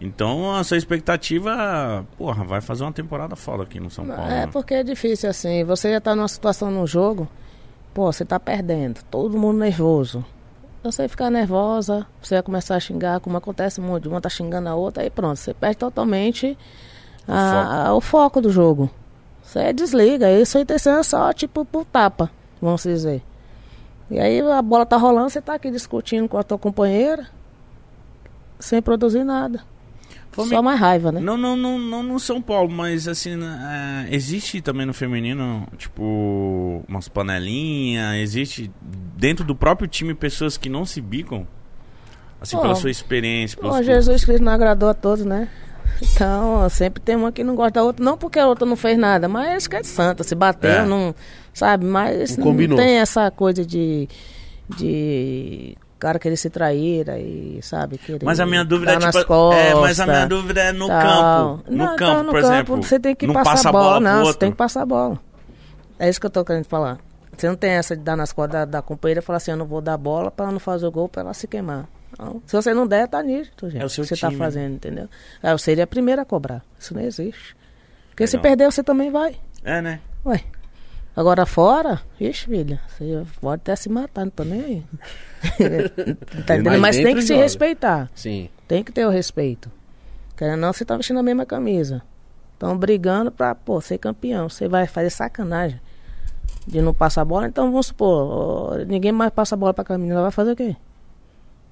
Então 0.00 0.54
a 0.54 0.64
sua 0.64 0.76
expectativa, 0.78 2.06
porra, 2.16 2.42
vai 2.44 2.60
fazer 2.60 2.84
uma 2.84 2.92
temporada 2.92 3.36
foda 3.36 3.64
aqui 3.64 3.78
no 3.78 3.90
São 3.90 4.06
Paulo. 4.06 4.22
É 4.30 4.46
né? 4.46 4.46
porque 4.46 4.74
é 4.74 4.82
difícil 4.82 5.28
assim. 5.28 5.62
Você 5.64 5.92
já 5.92 6.00
tá 6.00 6.14
numa 6.16 6.28
situação 6.28 6.70
no 6.70 6.86
jogo, 6.86 7.28
pô, 7.92 8.10
você 8.10 8.24
tá 8.24 8.40
perdendo, 8.40 9.00
todo 9.10 9.36
mundo 9.38 9.58
nervoso. 9.58 10.24
Você 10.82 11.06
ficar 11.06 11.28
nervosa, 11.30 12.06
você 12.22 12.36
vai 12.36 12.42
começar 12.42 12.76
a 12.76 12.80
xingar, 12.80 13.20
como 13.20 13.36
acontece 13.36 13.82
muito, 13.82 14.08
uma 14.08 14.18
tá 14.20 14.30
xingando 14.30 14.70
a 14.70 14.74
outra, 14.74 15.02
aí 15.02 15.10
pronto, 15.10 15.36
você 15.36 15.52
perde 15.52 15.76
totalmente 15.76 16.56
a- 17.28 17.88
a- 17.88 17.94
o 17.94 18.00
foco 18.00 18.40
do 18.40 18.48
jogo. 18.50 18.88
Você 19.42 19.70
desliga, 19.74 20.26
aí 20.28 20.46
sua 20.46 20.62
intenção 20.62 20.98
é 20.98 21.02
só 21.02 21.30
tipo 21.34 21.66
por 21.66 21.84
tapa, 21.84 22.30
vamos 22.62 22.82
dizer. 22.82 23.22
E 24.10 24.18
aí 24.18 24.40
a 24.40 24.62
bola 24.62 24.86
tá 24.86 24.96
rolando, 24.96 25.28
você 25.28 25.42
tá 25.42 25.52
aqui 25.54 25.70
discutindo 25.70 26.26
com 26.26 26.38
a 26.38 26.42
tua 26.42 26.56
companheira, 26.58 27.26
sem 28.60 28.80
produzir 28.80 29.24
nada. 29.24 29.62
Foi 30.32 30.46
Só 30.46 30.62
mais 30.62 30.78
raiva, 30.78 31.10
né? 31.10 31.20
Não, 31.20 31.36
não, 31.36 31.56
não, 31.56 31.76
não 31.76 32.02
no 32.04 32.20
São 32.20 32.40
Paulo, 32.40 32.70
mas 32.70 33.08
assim, 33.08 33.34
né, 33.34 34.06
é, 34.08 34.14
existe 34.14 34.60
também 34.60 34.86
no 34.86 34.94
feminino, 34.94 35.66
tipo, 35.76 36.84
umas 36.88 37.08
panelinhas, 37.08 38.14
existe 38.20 38.70
dentro 39.16 39.44
do 39.44 39.56
próprio 39.56 39.88
time 39.88 40.14
pessoas 40.14 40.56
que 40.56 40.68
não 40.68 40.86
se 40.86 41.00
bicam. 41.00 41.46
Assim, 42.40 42.54
Bom, 42.56 42.62
pela 42.62 42.74
sua 42.76 42.90
experiência. 42.90 43.58
clubes. 43.58 43.84
Jesus 43.84 44.24
Cristo 44.24 44.44
não 44.44 44.52
agradou 44.52 44.88
a 44.88 44.94
todos, 44.94 45.24
né? 45.24 45.48
Então, 46.00 46.66
sempre 46.70 47.02
tem 47.02 47.16
uma 47.16 47.32
que 47.32 47.42
não 47.42 47.54
gosta 47.56 47.72
da 47.72 47.82
outra, 47.82 48.02
não 48.04 48.16
porque 48.16 48.38
a 48.38 48.46
outra 48.46 48.64
não 48.64 48.76
fez 48.76 48.96
nada, 48.96 49.28
mas 49.28 49.66
que 49.66 49.76
é 49.76 49.82
santa, 49.82 50.22
se 50.22 50.34
bateu, 50.34 50.70
É. 50.70 50.86
não. 50.86 51.14
Sabe? 51.52 51.84
Mas 51.84 52.36
Não 52.36 52.52
não, 52.52 52.76
tem 52.76 52.98
essa 52.98 53.30
coisa 53.30 53.66
de. 53.66 54.08
de 54.76 55.76
cara 56.00 56.18
querer 56.18 56.36
se 56.36 56.50
trair 56.50 57.08
aí, 57.10 57.60
sabe? 57.62 57.98
Querer 57.98 58.24
Mas 58.24 58.40
a 58.40 58.46
minha 58.46 58.64
dúvida 58.64 58.92
é 58.94 58.98
tipo. 58.98 59.24
costas, 59.26 59.64
é, 59.64 59.74
mas 59.74 60.00
a 60.00 60.06
minha 60.06 60.26
dúvida 60.26 60.60
é 60.62 60.72
no 60.72 60.88
tal. 60.88 61.58
campo. 61.58 61.70
No 61.70 61.76
Não, 61.76 61.86
campo, 61.96 62.02
então, 62.02 62.22
no 62.24 62.32
por 62.32 62.40
campo, 62.40 62.52
exemplo. 62.54 62.82
Você 62.82 62.98
tem 62.98 63.14
que 63.14 63.26
não 63.26 63.34
passar 63.34 63.50
passa 63.52 63.68
a 63.68 63.72
bola, 63.72 63.94
pro 63.96 64.00
não, 64.00 64.24
você 64.24 64.38
tem 64.38 64.50
que 64.50 64.56
passar 64.56 64.82
a 64.82 64.86
bola. 64.86 65.20
É 65.98 66.08
isso 66.08 66.18
que 66.18 66.26
eu 66.26 66.30
tô 66.30 66.44
querendo 66.44 66.64
falar. 66.64 66.98
Você 67.36 67.48
não 67.48 67.54
tem 67.56 67.70
essa 67.70 67.96
de 67.96 68.02
dar 68.02 68.16
nas 68.16 68.32
costas 68.32 68.52
da, 68.52 68.64
da 68.64 68.82
companheira 68.82 69.20
e 69.20 69.22
falar 69.22 69.36
assim, 69.36 69.50
eu 69.50 69.56
não 69.56 69.66
vou 69.66 69.80
dar 69.80 69.96
bola 69.96 70.30
pra 70.30 70.46
ela 70.46 70.52
não 70.52 70.60
fazer 70.60 70.86
o 70.86 70.90
gol, 70.90 71.08
pra 71.08 71.22
ela 71.22 71.34
se 71.34 71.46
queimar. 71.46 71.86
Não. 72.18 72.42
Se 72.46 72.56
você 72.56 72.74
não 72.74 72.86
der, 72.86 73.06
tá 73.06 73.22
nítido, 73.22 73.70
gente. 73.70 73.80
É 73.82 73.84
o 73.84 73.88
seu 73.88 74.02
que 74.04 74.08
você 74.08 74.16
time. 74.16 74.32
tá 74.32 74.38
fazendo, 74.38 74.74
entendeu? 74.74 75.08
É, 75.42 75.52
eu 75.52 75.58
seria 75.58 75.84
a 75.84 75.86
primeira 75.86 76.22
a 76.22 76.24
cobrar. 76.24 76.62
Isso 76.78 76.92
não 76.94 77.02
existe. 77.02 77.56
Porque 78.10 78.26
se 78.26 78.36
Legal. 78.36 78.50
perder, 78.50 78.72
você 78.72 78.82
também 78.82 79.10
vai. 79.10 79.36
É, 79.62 79.80
né? 79.80 80.00
Ué. 80.26 80.42
Agora 81.14 81.44
fora, 81.44 82.00
ixi, 82.20 82.46
filha, 82.46 82.80
você 82.88 83.24
pode 83.40 83.60
até 83.62 83.74
se 83.74 83.88
matar, 83.88 84.24
não 84.24 84.30
tô 84.30 84.44
nem 84.44 84.60
aí. 84.60 84.84
tá 86.46 86.56
entendendo? 86.56 86.80
Mas 86.80 86.96
tem 86.96 87.14
que 87.14 87.22
se 87.22 87.28
joga. 87.28 87.42
respeitar. 87.42 88.10
Sim. 88.14 88.48
Tem 88.68 88.84
que 88.84 88.92
ter 88.92 89.04
o 89.04 89.10
respeito. 89.10 89.70
Querendo 90.36 90.54
ou 90.54 90.60
não, 90.60 90.72
você 90.72 90.84
tá 90.84 90.96
vestindo 90.96 91.18
a 91.18 91.22
mesma 91.22 91.44
camisa. 91.44 92.02
Estão 92.54 92.76
brigando 92.76 93.32
pra, 93.32 93.54
pô, 93.54 93.80
ser 93.80 93.98
campeão. 93.98 94.48
Você 94.48 94.68
vai 94.68 94.86
fazer 94.86 95.10
sacanagem 95.10 95.80
de 96.66 96.80
não 96.80 96.94
passar 96.94 97.22
a 97.22 97.24
bola. 97.24 97.48
Então, 97.48 97.70
vamos 97.70 97.86
supor, 97.86 98.84
ninguém 98.86 99.12
mais 99.12 99.32
passa 99.32 99.54
a 99.54 99.58
bola 99.58 99.74
pra 99.74 99.98
menina. 99.98 100.14
Ela 100.14 100.22
vai 100.22 100.30
fazer 100.30 100.52
o 100.52 100.56
quê? 100.56 100.76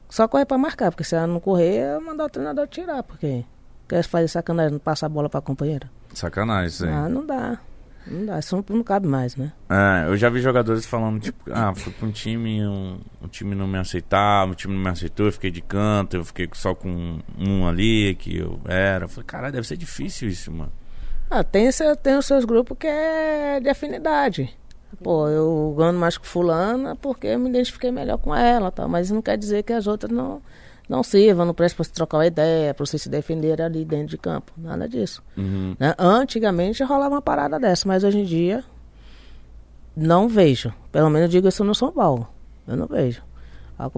Só 0.08 0.26
correr 0.26 0.46
pra 0.46 0.58
marcar. 0.58 0.90
Porque 0.90 1.04
se 1.04 1.14
ela 1.14 1.26
não 1.26 1.40
correr, 1.40 1.76
é 1.76 1.98
mandar 1.98 2.24
o 2.24 2.28
treinador 2.28 2.66
tirar. 2.66 3.02
Porque 3.02 3.44
quer 3.88 4.02
fazer 4.02 4.28
sacanagem, 4.28 4.72
não 4.72 4.78
passar 4.78 5.06
a 5.06 5.08
bola 5.08 5.28
pra 5.28 5.40
companheira. 5.40 5.88
Sacanagem 6.12 6.88
aí. 6.88 6.94
Ah, 6.94 7.08
não 7.08 7.24
dá. 7.24 7.58
Não 8.10 8.26
dá. 8.26 8.38
Isso 8.38 8.56
não, 8.56 8.64
não 8.76 8.82
cabe 8.82 9.06
mais, 9.06 9.36
né? 9.36 9.52
É, 9.68 10.08
eu 10.08 10.16
já 10.16 10.28
vi 10.28 10.40
jogadores 10.40 10.86
falando, 10.86 11.20
tipo, 11.20 11.50
ah, 11.52 11.74
fui 11.74 11.92
pra 11.92 12.06
um 12.06 12.10
time, 12.10 12.66
um, 12.66 12.98
o 13.20 13.28
time 13.28 13.54
não 13.54 13.66
me 13.66 13.78
aceitava, 13.78 14.52
o 14.52 14.54
time 14.54 14.74
não 14.74 14.82
me 14.82 14.88
aceitou, 14.88 15.26
eu 15.26 15.32
fiquei 15.32 15.50
de 15.50 15.60
canto, 15.60 16.16
eu 16.16 16.24
fiquei 16.24 16.48
só 16.54 16.74
com 16.74 17.18
um 17.38 17.66
ali 17.66 18.14
que 18.14 18.36
eu 18.38 18.60
era. 18.66 19.04
Eu 19.04 19.08
falei, 19.08 19.24
caralho, 19.26 19.52
deve 19.52 19.66
ser 19.66 19.76
difícil 19.76 20.28
isso, 20.28 20.50
mano. 20.50 20.72
Ah, 21.30 21.44
tem, 21.44 21.70
seu, 21.70 21.94
tem 21.94 22.16
os 22.16 22.26
seus 22.26 22.44
grupos 22.44 22.76
que 22.78 22.86
é 22.86 23.60
de 23.60 23.68
afinidade. 23.68 24.56
Pô, 25.02 25.28
eu 25.28 25.74
ganho 25.76 25.92
mais 25.92 26.16
com 26.16 26.24
fulana 26.24 26.96
porque 26.96 27.26
eu 27.26 27.38
me 27.38 27.50
identifiquei 27.50 27.90
melhor 27.90 28.16
com 28.18 28.34
ela, 28.34 28.70
tá? 28.70 28.88
mas 28.88 29.10
não 29.10 29.20
quer 29.20 29.36
dizer 29.36 29.62
que 29.62 29.72
as 29.72 29.86
outras 29.86 30.10
não, 30.10 30.40
não 30.88 31.02
sirvam, 31.02 31.44
não 31.44 31.54
prestam 31.54 31.76
pra 31.76 31.84
se 31.84 31.92
trocar 31.92 32.18
uma 32.18 32.26
ideia, 32.26 32.72
pra 32.72 32.86
você 32.86 32.98
se 32.98 33.08
defender 33.08 33.60
ali 33.60 33.84
dentro 33.84 34.08
de 34.08 34.18
campo. 34.18 34.52
Nada 34.56 34.88
disso. 34.88 35.22
Uhum. 35.36 35.76
né? 35.78 35.94
Antigamente 35.98 36.82
rolava 36.82 37.16
uma 37.16 37.22
parada 37.22 37.58
dessa, 37.58 37.86
mas 37.86 38.04
hoje 38.04 38.18
em 38.20 38.24
dia 38.24 38.64
não 39.96 40.28
vejo. 40.28 40.72
Pelo 40.90 41.10
menos 41.10 41.26
eu 41.26 41.28
digo 41.28 41.48
isso 41.48 41.62
no 41.64 41.74
São 41.74 41.92
Paulo. 41.92 42.26
Eu 42.66 42.76
não 42.76 42.86
vejo. 42.86 43.22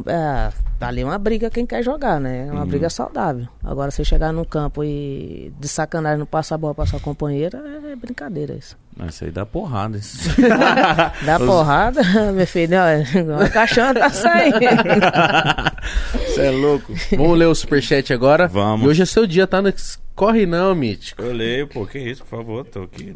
É, 0.06 0.52
tá 0.78 0.88
ali 0.88 1.02
uma 1.02 1.16
briga 1.18 1.48
quem 1.48 1.64
quer 1.64 1.82
jogar, 1.82 2.20
né? 2.20 2.48
É 2.48 2.52
uma 2.52 2.66
briga 2.66 2.90
saudável. 2.90 3.48
Agora, 3.64 3.90
você 3.90 4.04
chegar 4.04 4.30
no 4.30 4.44
campo 4.44 4.84
e 4.84 5.50
de 5.58 5.68
sacanagem 5.68 6.18
não 6.18 6.26
passar 6.26 6.56
a 6.56 6.58
bola 6.58 6.74
pra 6.74 6.84
sua 6.84 7.00
companheira, 7.00 7.62
é 7.90 7.96
brincadeira 7.96 8.52
isso. 8.52 8.76
Isso 9.08 9.24
aí 9.24 9.30
dá 9.30 9.46
porrada. 9.46 9.96
Isso. 9.96 10.28
Dá 11.24 11.38
porrada, 11.38 12.02
meu 12.32 12.46
filho, 12.46 12.76
ó, 12.76 13.42
a 13.42 13.48
caixão 13.48 13.94
tá 13.94 14.10
saindo. 14.10 14.58
Você 16.26 16.42
é 16.42 16.50
louco. 16.50 16.92
Vamos 17.16 17.38
ler 17.38 17.46
o 17.46 17.54
superchat 17.54 18.12
agora? 18.12 18.46
Vamos. 18.46 18.84
E 18.84 18.88
hoje 18.88 19.02
é 19.02 19.06
seu 19.06 19.26
dia, 19.26 19.46
tá? 19.46 19.62
Não 19.62 19.72
Corre 20.14 20.44
não, 20.44 20.74
Mítico. 20.74 21.22
Eu 21.22 21.32
leio, 21.32 21.66
pô, 21.66 21.86
que 21.86 21.98
isso, 21.98 22.22
por 22.24 22.38
favor, 22.38 22.66
tô 22.66 22.82
aqui. 22.82 23.10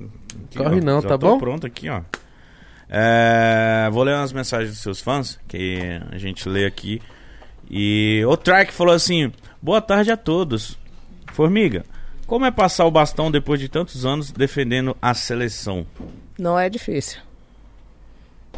aqui, 0.46 0.56
Corre 0.56 0.80
ó, 0.80 0.84
não, 0.84 1.02
tá 1.02 1.18
tô 1.18 1.18
bom? 1.18 1.38
pronto 1.38 1.66
aqui, 1.66 1.90
ó. 1.90 2.00
É, 2.88 3.88
vou 3.92 4.02
ler 4.02 4.14
umas 4.14 4.32
mensagens 4.32 4.70
dos 4.70 4.80
seus 4.80 5.00
fãs, 5.00 5.38
que 5.48 5.78
a 6.10 6.18
gente 6.18 6.48
lê 6.48 6.66
aqui. 6.66 7.00
E 7.70 8.22
o 8.26 8.36
Track 8.36 8.72
falou 8.72 8.94
assim: 8.94 9.32
Boa 9.60 9.80
tarde 9.80 10.10
a 10.10 10.16
todos. 10.16 10.78
Formiga, 11.32 11.84
como 12.26 12.44
é 12.44 12.50
passar 12.50 12.84
o 12.84 12.90
bastão 12.90 13.30
depois 13.30 13.58
de 13.58 13.68
tantos 13.68 14.06
anos 14.06 14.30
defendendo 14.30 14.96
a 15.00 15.14
seleção? 15.14 15.86
Não 16.38 16.58
é 16.58 16.68
difícil. 16.68 17.20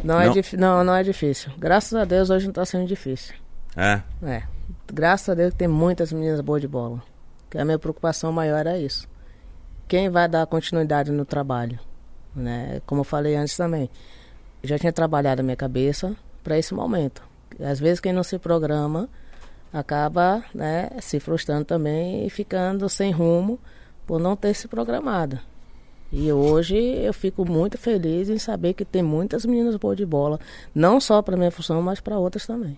Não, 0.03 0.19
é 0.19 0.25
Não? 0.27 0.33
dif... 0.33 0.55
não, 0.55 0.83
não 0.83 0.95
é 0.95 1.03
difícil. 1.03 1.51
Graças 1.57 1.93
a 1.93 2.05
Deus 2.05 2.29
hoje 2.29 2.45
não 2.45 2.53
tá 2.53 2.65
sendo 2.65 2.85
difícil. 2.85 3.35
É, 3.75 4.01
É. 4.23 4.43
Graças 4.91 5.29
a 5.29 5.33
Deus 5.33 5.53
tem 5.53 5.67
muitas 5.67 6.11
meninas 6.11 6.39
boas 6.41 6.61
de 6.61 6.67
bola. 6.67 7.01
Que 7.49 7.57
a 7.57 7.65
minha 7.65 7.79
preocupação 7.79 8.31
maior 8.31 8.65
é 8.67 8.79
isso. 8.79 9.07
Quem 9.87 10.09
vai 10.09 10.27
dar 10.27 10.45
continuidade 10.45 11.11
no 11.11 11.25
trabalho? 11.25 11.79
Né? 12.35 12.81
Como 12.85 13.01
eu 13.01 13.05
falei 13.05 13.35
antes 13.35 13.55
também. 13.55 13.89
Já 14.63 14.77
tinha 14.77 14.91
trabalhado 14.91 15.41
a 15.41 15.43
minha 15.43 15.55
cabeça 15.55 16.15
para 16.43 16.57
esse 16.57 16.73
momento. 16.73 17.21
Às 17.59 17.79
vezes 17.79 17.99
quem 17.99 18.13
não 18.13 18.23
se 18.23 18.37
programa 18.37 19.09
acaba 19.71 20.43
né, 20.53 20.89
se 21.01 21.19
frustrando 21.19 21.65
também 21.65 22.25
e 22.25 22.29
ficando 22.29 22.87
sem 22.89 23.11
rumo 23.11 23.59
por 24.05 24.19
não 24.19 24.35
ter 24.35 24.53
se 24.53 24.67
programado. 24.67 25.39
E 26.11 26.31
hoje 26.31 26.77
eu 26.77 27.13
fico 27.13 27.45
muito 27.45 27.77
feliz 27.77 28.29
em 28.29 28.37
saber 28.37 28.73
que 28.73 28.85
tem 28.85 29.03
muitas 29.03 29.45
meninas 29.45 29.75
boas 29.75 29.97
de 29.97 30.05
bola, 30.05 30.39
não 30.73 31.01
só 31.01 31.21
para 31.21 31.35
minha 31.35 31.51
função, 31.51 31.81
mas 31.81 31.99
para 31.99 32.17
outras 32.17 32.45
também. 32.47 32.77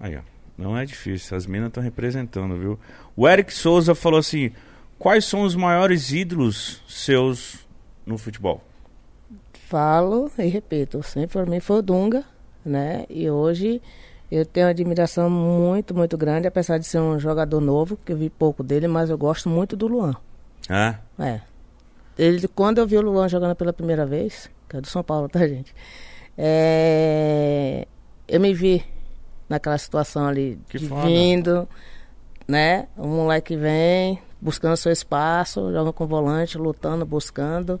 aí 0.00 0.16
ó. 0.16 0.32
Não 0.56 0.76
é 0.76 0.84
difícil, 0.84 1.36
as 1.36 1.46
minas 1.46 1.68
estão 1.68 1.82
representando, 1.82 2.56
viu? 2.56 2.78
O 3.16 3.26
Eric 3.26 3.52
Souza 3.52 3.94
falou 3.94 4.18
assim: 4.20 4.52
Quais 4.98 5.24
são 5.24 5.42
os 5.42 5.56
maiores 5.56 6.12
ídolos 6.12 6.82
seus 6.86 7.66
no 8.04 8.18
futebol? 8.18 8.62
Falo 9.72 10.30
e 10.38 10.48
repito, 10.48 11.02
sempre 11.02 11.32
para 11.32 11.46
mim 11.50 11.58
foi 11.58 11.78
o 11.78 11.82
Dunga, 11.82 12.22
né? 12.62 13.06
E 13.08 13.30
hoje 13.30 13.80
eu 14.30 14.44
tenho 14.44 14.66
uma 14.66 14.70
admiração 14.70 15.30
muito, 15.30 15.94
muito 15.94 16.18
grande, 16.18 16.46
apesar 16.46 16.76
de 16.76 16.86
ser 16.86 16.98
um 16.98 17.18
jogador 17.18 17.58
novo, 17.58 17.96
que 17.96 18.12
eu 18.12 18.16
vi 18.18 18.28
pouco 18.28 18.62
dele, 18.62 18.86
mas 18.86 19.08
eu 19.08 19.16
gosto 19.16 19.48
muito 19.48 19.74
do 19.74 19.86
Luan. 19.86 20.14
É? 20.68 20.96
É. 21.18 21.40
Ele, 22.18 22.46
quando 22.48 22.80
eu 22.80 22.86
vi 22.86 22.98
o 22.98 23.00
Luan 23.00 23.30
jogando 23.30 23.56
pela 23.56 23.72
primeira 23.72 24.04
vez, 24.04 24.50
que 24.68 24.76
é 24.76 24.80
do 24.82 24.86
São 24.86 25.02
Paulo, 25.02 25.26
tá, 25.26 25.38
gente? 25.48 25.74
É, 26.36 27.88
eu 28.28 28.40
me 28.40 28.52
vi 28.52 28.84
naquela 29.48 29.78
situação 29.78 30.26
ali, 30.26 30.58
Que 30.68 30.80
de 30.80 30.86
foda. 30.86 31.06
vindo, 31.06 31.66
né? 32.46 32.88
O 32.94 33.06
moleque 33.06 33.56
vem, 33.56 34.18
buscando 34.38 34.76
seu 34.76 34.92
espaço, 34.92 35.72
joga 35.72 35.94
com 35.94 36.06
volante, 36.06 36.58
lutando, 36.58 37.06
buscando. 37.06 37.80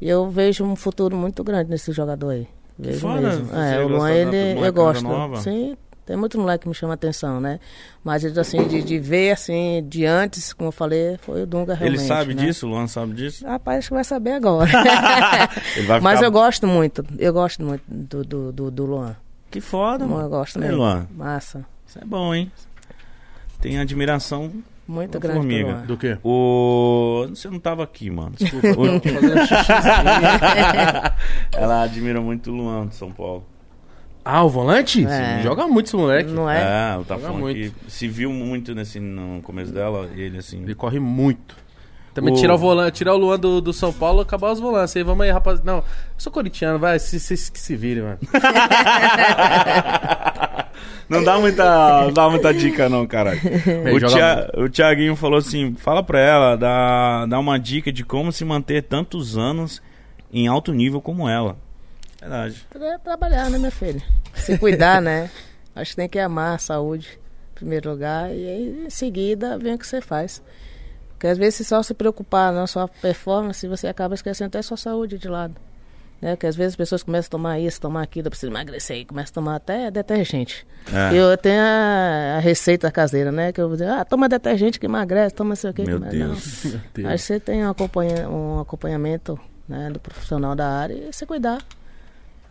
E 0.00 0.08
eu 0.08 0.28
vejo 0.30 0.64
um 0.64 0.74
futuro 0.76 1.16
muito 1.16 1.42
grande 1.44 1.70
nesse 1.70 1.92
jogador 1.92 2.30
aí. 2.30 2.48
Vejo 2.78 3.00
foda, 3.00 3.20
mesmo. 3.20 3.54
É, 3.54 3.84
o 3.84 3.88
Luan, 3.88 4.10
ele, 4.10 4.58
eu 4.66 4.72
gosto. 4.72 5.04
Sim, 5.42 5.76
tem 6.06 6.16
muito 6.16 6.38
moleque 6.40 6.62
que 6.62 6.68
me 6.68 6.74
chama 6.74 6.94
atenção, 6.94 7.38
né? 7.40 7.60
Mas 8.02 8.24
assim, 8.38 8.66
de, 8.66 8.82
de 8.82 8.98
ver 8.98 9.32
assim, 9.32 9.84
de 9.86 10.06
antes, 10.06 10.52
como 10.54 10.68
eu 10.68 10.72
falei, 10.72 11.18
foi 11.20 11.42
o 11.42 11.46
Dunga 11.46 11.74
realmente. 11.74 12.00
Ele 12.00 12.08
sabe 12.08 12.34
né? 12.34 12.46
disso? 12.46 12.66
O 12.66 12.70
Luan 12.70 12.86
sabe 12.86 13.12
disso? 13.12 13.46
Rapaz, 13.46 13.78
acho 13.78 13.88
que 13.88 13.94
vai 13.94 14.04
saber 14.04 14.32
agora. 14.32 14.70
Vai 15.86 16.00
Mas 16.00 16.14
ficar- 16.14 16.24
eu 16.26 16.32
gosto 16.32 16.66
muito, 16.66 17.04
eu 17.18 17.32
gosto 17.32 17.62
muito 17.62 17.82
do, 17.86 18.24
do, 18.24 18.52
do, 18.52 18.70
do 18.70 18.86
Luan. 18.86 19.14
Que 19.50 19.60
foda, 19.60 20.04
Eu 20.04 20.08
mano. 20.08 20.28
gosto 20.30 20.56
Aí, 20.56 20.62
muito. 20.64 20.76
Luan, 20.78 21.06
Massa. 21.14 21.64
isso 21.86 21.98
é 21.98 22.04
bom, 22.04 22.34
hein? 22.34 22.50
Tem 23.60 23.78
admiração. 23.78 24.50
Muito 24.90 25.18
Ô, 25.18 25.20
grande 25.20 25.38
formiga. 25.38 25.74
Do 25.86 25.96
quê? 25.96 26.18
O. 26.24 27.26
Você 27.28 27.48
não 27.48 27.60
tava 27.60 27.84
aqui, 27.84 28.10
mano. 28.10 28.32
Desculpa. 28.36 28.66
O-. 28.68 29.00
Ela 31.56 31.82
admira 31.82 32.20
muito 32.20 32.50
o 32.50 32.54
Luan 32.56 32.88
de 32.88 32.96
São 32.96 33.12
Paulo. 33.12 33.44
ah, 34.24 34.42
o 34.42 34.48
volante? 34.48 35.06
É. 35.06 35.36
Sim, 35.36 35.42
Joga 35.44 35.68
muito 35.68 35.86
esse 35.86 35.94
moleque. 35.96 36.32
Não 36.32 36.50
é? 36.50 36.60
É, 36.60 36.98
muito. 37.30 37.56
que 37.56 37.72
se 37.88 38.08
viu 38.08 38.32
muito 38.32 38.74
nesse, 38.74 38.98
no 38.98 39.40
começo 39.42 39.72
dela, 39.72 40.08
ele 40.16 40.38
assim. 40.38 40.60
Ele 40.64 40.74
corre 40.74 40.98
muito. 40.98 41.54
Também 42.12 42.34
O- 42.34 42.36
tirar 42.36 42.54
o 42.54 42.58
volante, 42.58 42.96
tirar 42.98 43.14
o 43.14 43.16
Luan 43.16 43.38
do, 43.38 43.60
do 43.60 43.72
São 43.72 43.92
Paulo, 43.92 44.20
acabar 44.22 44.50
os 44.50 44.58
volantes. 44.58 44.96
Aí 44.96 45.04
vamos 45.04 45.24
aí, 45.24 45.30
rapaz. 45.30 45.62
Não, 45.62 45.76
eu 45.76 45.84
sou 46.18 46.32
corintiano, 46.32 46.80
vai, 46.80 46.98
vocês 46.98 47.48
que 47.48 47.60
se 47.60 47.76
virem, 47.76 48.02
mano. 48.02 48.18
Não 51.10 51.24
dá 51.24 51.40
muita, 51.40 52.02
não 52.02 52.12
dá 52.12 52.30
muita 52.30 52.54
dica, 52.54 52.88
não, 52.88 53.04
caralho. 53.04 53.40
Ele 53.66 53.96
O, 53.96 54.08
Tia, 54.08 54.50
o 54.56 54.68
Thiaguinho 54.70 55.16
falou 55.16 55.40
assim: 55.40 55.74
fala 55.74 56.04
pra 56.04 56.20
ela, 56.20 56.56
dá, 56.56 57.26
dá 57.26 57.38
uma 57.40 57.58
dica 57.58 57.90
de 57.90 58.04
como 58.04 58.30
se 58.30 58.44
manter 58.44 58.84
tantos 58.84 59.36
anos 59.36 59.82
em 60.32 60.46
alto 60.46 60.72
nível 60.72 61.00
como 61.00 61.28
ela. 61.28 61.56
Verdade. 62.20 62.64
Trabalhar, 63.02 63.50
né, 63.50 63.58
minha 63.58 63.72
filha? 63.72 64.00
Se 64.34 64.56
cuidar, 64.56 65.02
né? 65.02 65.28
Acho 65.74 65.90
que 65.90 65.96
tem 65.96 66.08
que 66.08 66.18
amar 66.18 66.54
a 66.54 66.58
saúde, 66.58 67.18
em 67.52 67.54
primeiro 67.56 67.90
lugar, 67.90 68.30
e 68.30 68.46
aí 68.46 68.84
em 68.86 68.90
seguida 68.90 69.58
vem 69.58 69.74
o 69.74 69.78
que 69.78 69.86
você 69.86 70.00
faz. 70.00 70.40
Porque 71.10 71.26
às 71.26 71.38
vezes 71.38 71.56
se 71.56 71.64
só 71.64 71.82
se 71.82 71.92
preocupar 71.92 72.52
na 72.52 72.68
sua 72.68 72.86
performance, 72.86 73.66
você 73.66 73.88
acaba 73.88 74.14
esquecendo 74.14 74.46
até 74.46 74.58
a 74.58 74.62
sua 74.62 74.76
saúde 74.76 75.18
de 75.18 75.28
lado. 75.28 75.56
Né? 76.20 76.36
Porque 76.36 76.46
às 76.46 76.56
vezes 76.56 76.72
as 76.72 76.76
pessoas 76.76 77.02
começam 77.02 77.28
a 77.28 77.30
tomar 77.30 77.58
isso, 77.58 77.80
tomar 77.80 78.02
aquilo, 78.02 78.26
eu 78.26 78.30
preciso 78.30 78.52
emagrecer, 78.52 78.98
e 78.98 79.04
começam 79.04 79.30
a 79.30 79.34
tomar 79.34 79.56
até 79.56 79.90
detergente. 79.90 80.66
É. 80.92 81.14
Eu 81.14 81.36
tenho 81.36 81.60
a, 81.60 82.36
a 82.36 82.38
receita 82.40 82.90
caseira, 82.90 83.32
né? 83.32 83.52
Que 83.52 83.60
eu 83.60 83.68
vou 83.68 83.76
dizer, 83.76 83.90
ah, 83.90 84.04
toma 84.04 84.28
detergente 84.28 84.78
que 84.78 84.86
emagrece, 84.86 85.34
toma 85.34 85.56
sei 85.56 85.70
o 85.70 85.74
que. 85.74 85.82
Meu 85.82 86.00
Mas 86.00 86.10
Deus. 86.10 86.64
Meu 86.64 86.80
Deus. 86.94 87.06
Aí 87.10 87.18
você 87.18 87.40
tem 87.40 87.64
um, 87.64 87.70
acompanha, 87.70 88.28
um 88.28 88.60
acompanhamento 88.60 89.38
né, 89.68 89.90
do 89.90 90.00
profissional 90.00 90.54
da 90.54 90.68
área 90.68 90.94
e 90.94 91.12
você 91.12 91.24
cuidar. 91.24 91.58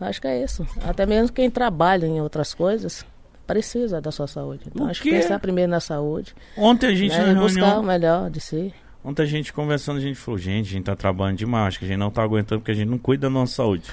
Acho 0.00 0.20
que 0.20 0.26
é 0.26 0.42
isso. 0.42 0.66
Até 0.82 1.04
mesmo 1.04 1.32
quem 1.34 1.50
trabalha 1.50 2.06
em 2.06 2.20
outras 2.20 2.54
coisas 2.54 3.04
precisa 3.46 4.00
da 4.00 4.10
sua 4.10 4.26
saúde. 4.26 4.62
Então 4.66 4.86
O 4.86 4.90
acho 4.90 5.02
que 5.02 5.10
pensar 5.10 5.38
primeiro 5.38 5.70
na 5.70 5.80
saúde, 5.80 6.34
Ontem 6.56 6.86
a 6.86 6.94
gente 6.94 7.10
né, 7.10 7.26
na 7.26 7.32
e 7.32 7.34
buscar 7.34 7.60
o 7.60 7.64
reunião, 7.64 7.82
melhor 7.82 8.30
de 8.30 8.40
si. 8.40 8.72
Ontem 9.04 9.22
a 9.22 9.26
gente 9.26 9.52
conversando, 9.52 9.96
a 9.98 10.00
gente 10.00 10.16
falou, 10.16 10.38
gente, 10.38 10.68
a 10.68 10.70
gente 10.72 10.84
tá 10.84 10.94
trabalhando 10.96 11.38
demais, 11.38 11.68
acho 11.68 11.78
que 11.78 11.84
a 11.84 11.88
gente 11.88 11.96
não 11.98 12.10
tá 12.10 12.22
aguentando 12.22 12.60
porque 12.60 12.72
a 12.72 12.74
gente 12.74 12.88
não 12.88 12.98
cuida 12.98 13.26
da 13.28 13.30
nossa 13.30 13.54
saúde. 13.56 13.84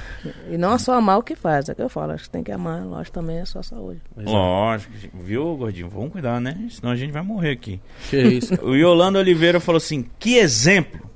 E 0.49 0.57
não 0.57 0.77
só 0.77 0.93
amar 0.93 1.17
o 1.19 1.23
que 1.23 1.35
faz, 1.35 1.69
é 1.69 1.71
o 1.71 1.75
que 1.75 1.81
eu 1.81 1.89
falo. 1.89 2.11
Acho 2.13 2.25
que 2.25 2.29
tem 2.29 2.43
que 2.43 2.51
amar, 2.51 2.83
lógico, 2.85 3.13
também 3.19 3.39
a 3.39 3.45
sua 3.45 3.63
saúde. 3.63 4.01
Lógico, 4.15 4.93
viu, 5.13 5.55
gordinho? 5.55 5.89
Vamos 5.89 6.11
cuidar, 6.11 6.39
né? 6.41 6.67
Senão 6.69 6.91
a 6.91 6.95
gente 6.95 7.11
vai 7.11 7.21
morrer 7.21 7.51
aqui. 7.51 7.79
Que 8.09 8.17
isso. 8.21 8.53
O 8.63 8.75
Yolanda 8.75 9.19
Oliveira 9.19 9.59
falou 9.59 9.77
assim: 9.77 10.05
que 10.19 10.35
exemplo! 10.37 11.07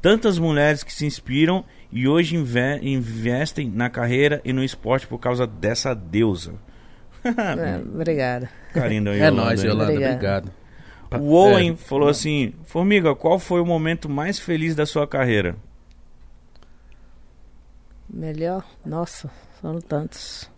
Tantas 0.00 0.38
mulheres 0.38 0.82
que 0.82 0.92
se 0.92 1.06
inspiram 1.06 1.64
e 1.90 2.06
hoje 2.06 2.36
inve- 2.36 2.78
investem 2.82 3.70
na 3.70 3.88
carreira 3.88 4.40
e 4.44 4.52
no 4.52 4.62
esporte 4.62 5.06
por 5.06 5.18
causa 5.18 5.46
dessa 5.46 5.94
deusa. 5.94 6.54
É, 7.24 7.78
obrigada. 7.78 8.50
Carinho 8.74 9.04
da 9.04 9.14
É 9.14 9.18
Yolanda. 9.20 9.44
nóis, 9.44 9.64
hein? 9.64 9.70
Yolanda. 9.70 9.92
Obrigado. 9.92 10.12
Obrigado. 10.14 10.52
O 11.20 11.32
Owen 11.32 11.72
É. 11.72 11.76
falou 11.76 12.08
assim: 12.08 12.52
Formiga, 12.64 13.14
qual 13.14 13.38
foi 13.38 13.60
o 13.60 13.66
momento 13.66 14.08
mais 14.08 14.38
feliz 14.38 14.74
da 14.74 14.84
sua 14.86 15.06
carreira? 15.06 15.56
Melhor? 18.08 18.64
Nossa, 18.84 19.30
foram 19.60 19.80
tantos. 19.80 20.50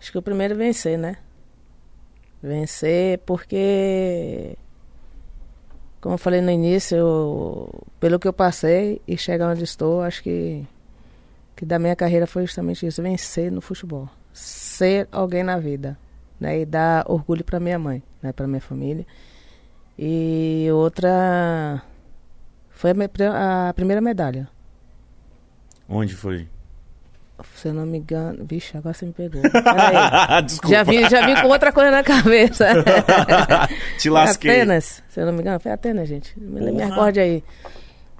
Acho 0.00 0.12
que 0.12 0.18
o 0.18 0.22
primeiro 0.22 0.54
é 0.54 0.56
vencer, 0.56 0.98
né? 0.98 1.16
Vencer 2.42 3.18
porque, 3.20 4.56
como 6.00 6.14
eu 6.14 6.18
falei 6.18 6.40
no 6.40 6.50
início, 6.50 6.96
eu- 6.96 7.82
pelo 8.00 8.18
que 8.18 8.28
eu 8.28 8.32
passei 8.32 9.00
e 9.08 9.16
chegar 9.16 9.50
onde 9.50 9.64
estou, 9.64 10.02
acho 10.02 10.22
que, 10.22 10.64
que 11.56 11.64
da 11.64 11.78
minha 11.78 11.96
carreira 11.96 12.26
foi 12.26 12.42
justamente 12.42 12.86
isso, 12.86 13.02
vencer 13.02 13.50
no 13.50 13.60
futebol. 13.60 14.08
Ser 14.32 15.08
alguém 15.12 15.42
na 15.42 15.58
vida, 15.58 15.96
né? 16.40 16.60
E 16.60 16.64
dar 16.64 17.04
orgulho 17.10 17.44
para 17.44 17.60
minha 17.60 17.78
mãe, 17.78 18.02
né? 18.22 18.32
Para 18.32 18.46
minha 18.46 18.60
família. 18.60 19.06
E 19.98 20.68
outra 20.72 21.82
foi 22.70 22.90
a, 22.90 22.94
minha 22.94 23.08
a 23.68 23.72
primeira 23.72 24.00
medalha. 24.00 24.48
Onde 25.88 26.14
foi? 26.14 26.48
Se 27.54 27.68
eu 27.68 27.74
não 27.74 27.84
me 27.84 27.98
engano. 27.98 28.44
Vixe, 28.44 28.76
agora 28.76 28.94
você 28.94 29.06
me 29.06 29.12
pegou. 29.12 29.42
Desculpa, 30.44 30.68
já, 30.68 30.82
vim, 30.82 31.08
já 31.08 31.26
vim 31.26 31.34
com 31.40 31.48
outra 31.48 31.72
coisa 31.72 31.90
na 31.90 32.02
cabeça. 32.02 32.66
te 33.98 34.02
Foi 34.02 34.10
lasquei. 34.10 34.50
Atenas, 34.50 35.02
se 35.08 35.20
eu 35.20 35.26
não 35.26 35.32
me 35.32 35.40
engano. 35.40 35.60
Foi 35.60 35.72
Atenas, 35.72 36.08
gente. 36.08 36.38
Me, 36.38 36.60
me 36.60 36.72
Porra. 36.72 36.84
recorde 36.86 37.20
aí. 37.20 37.44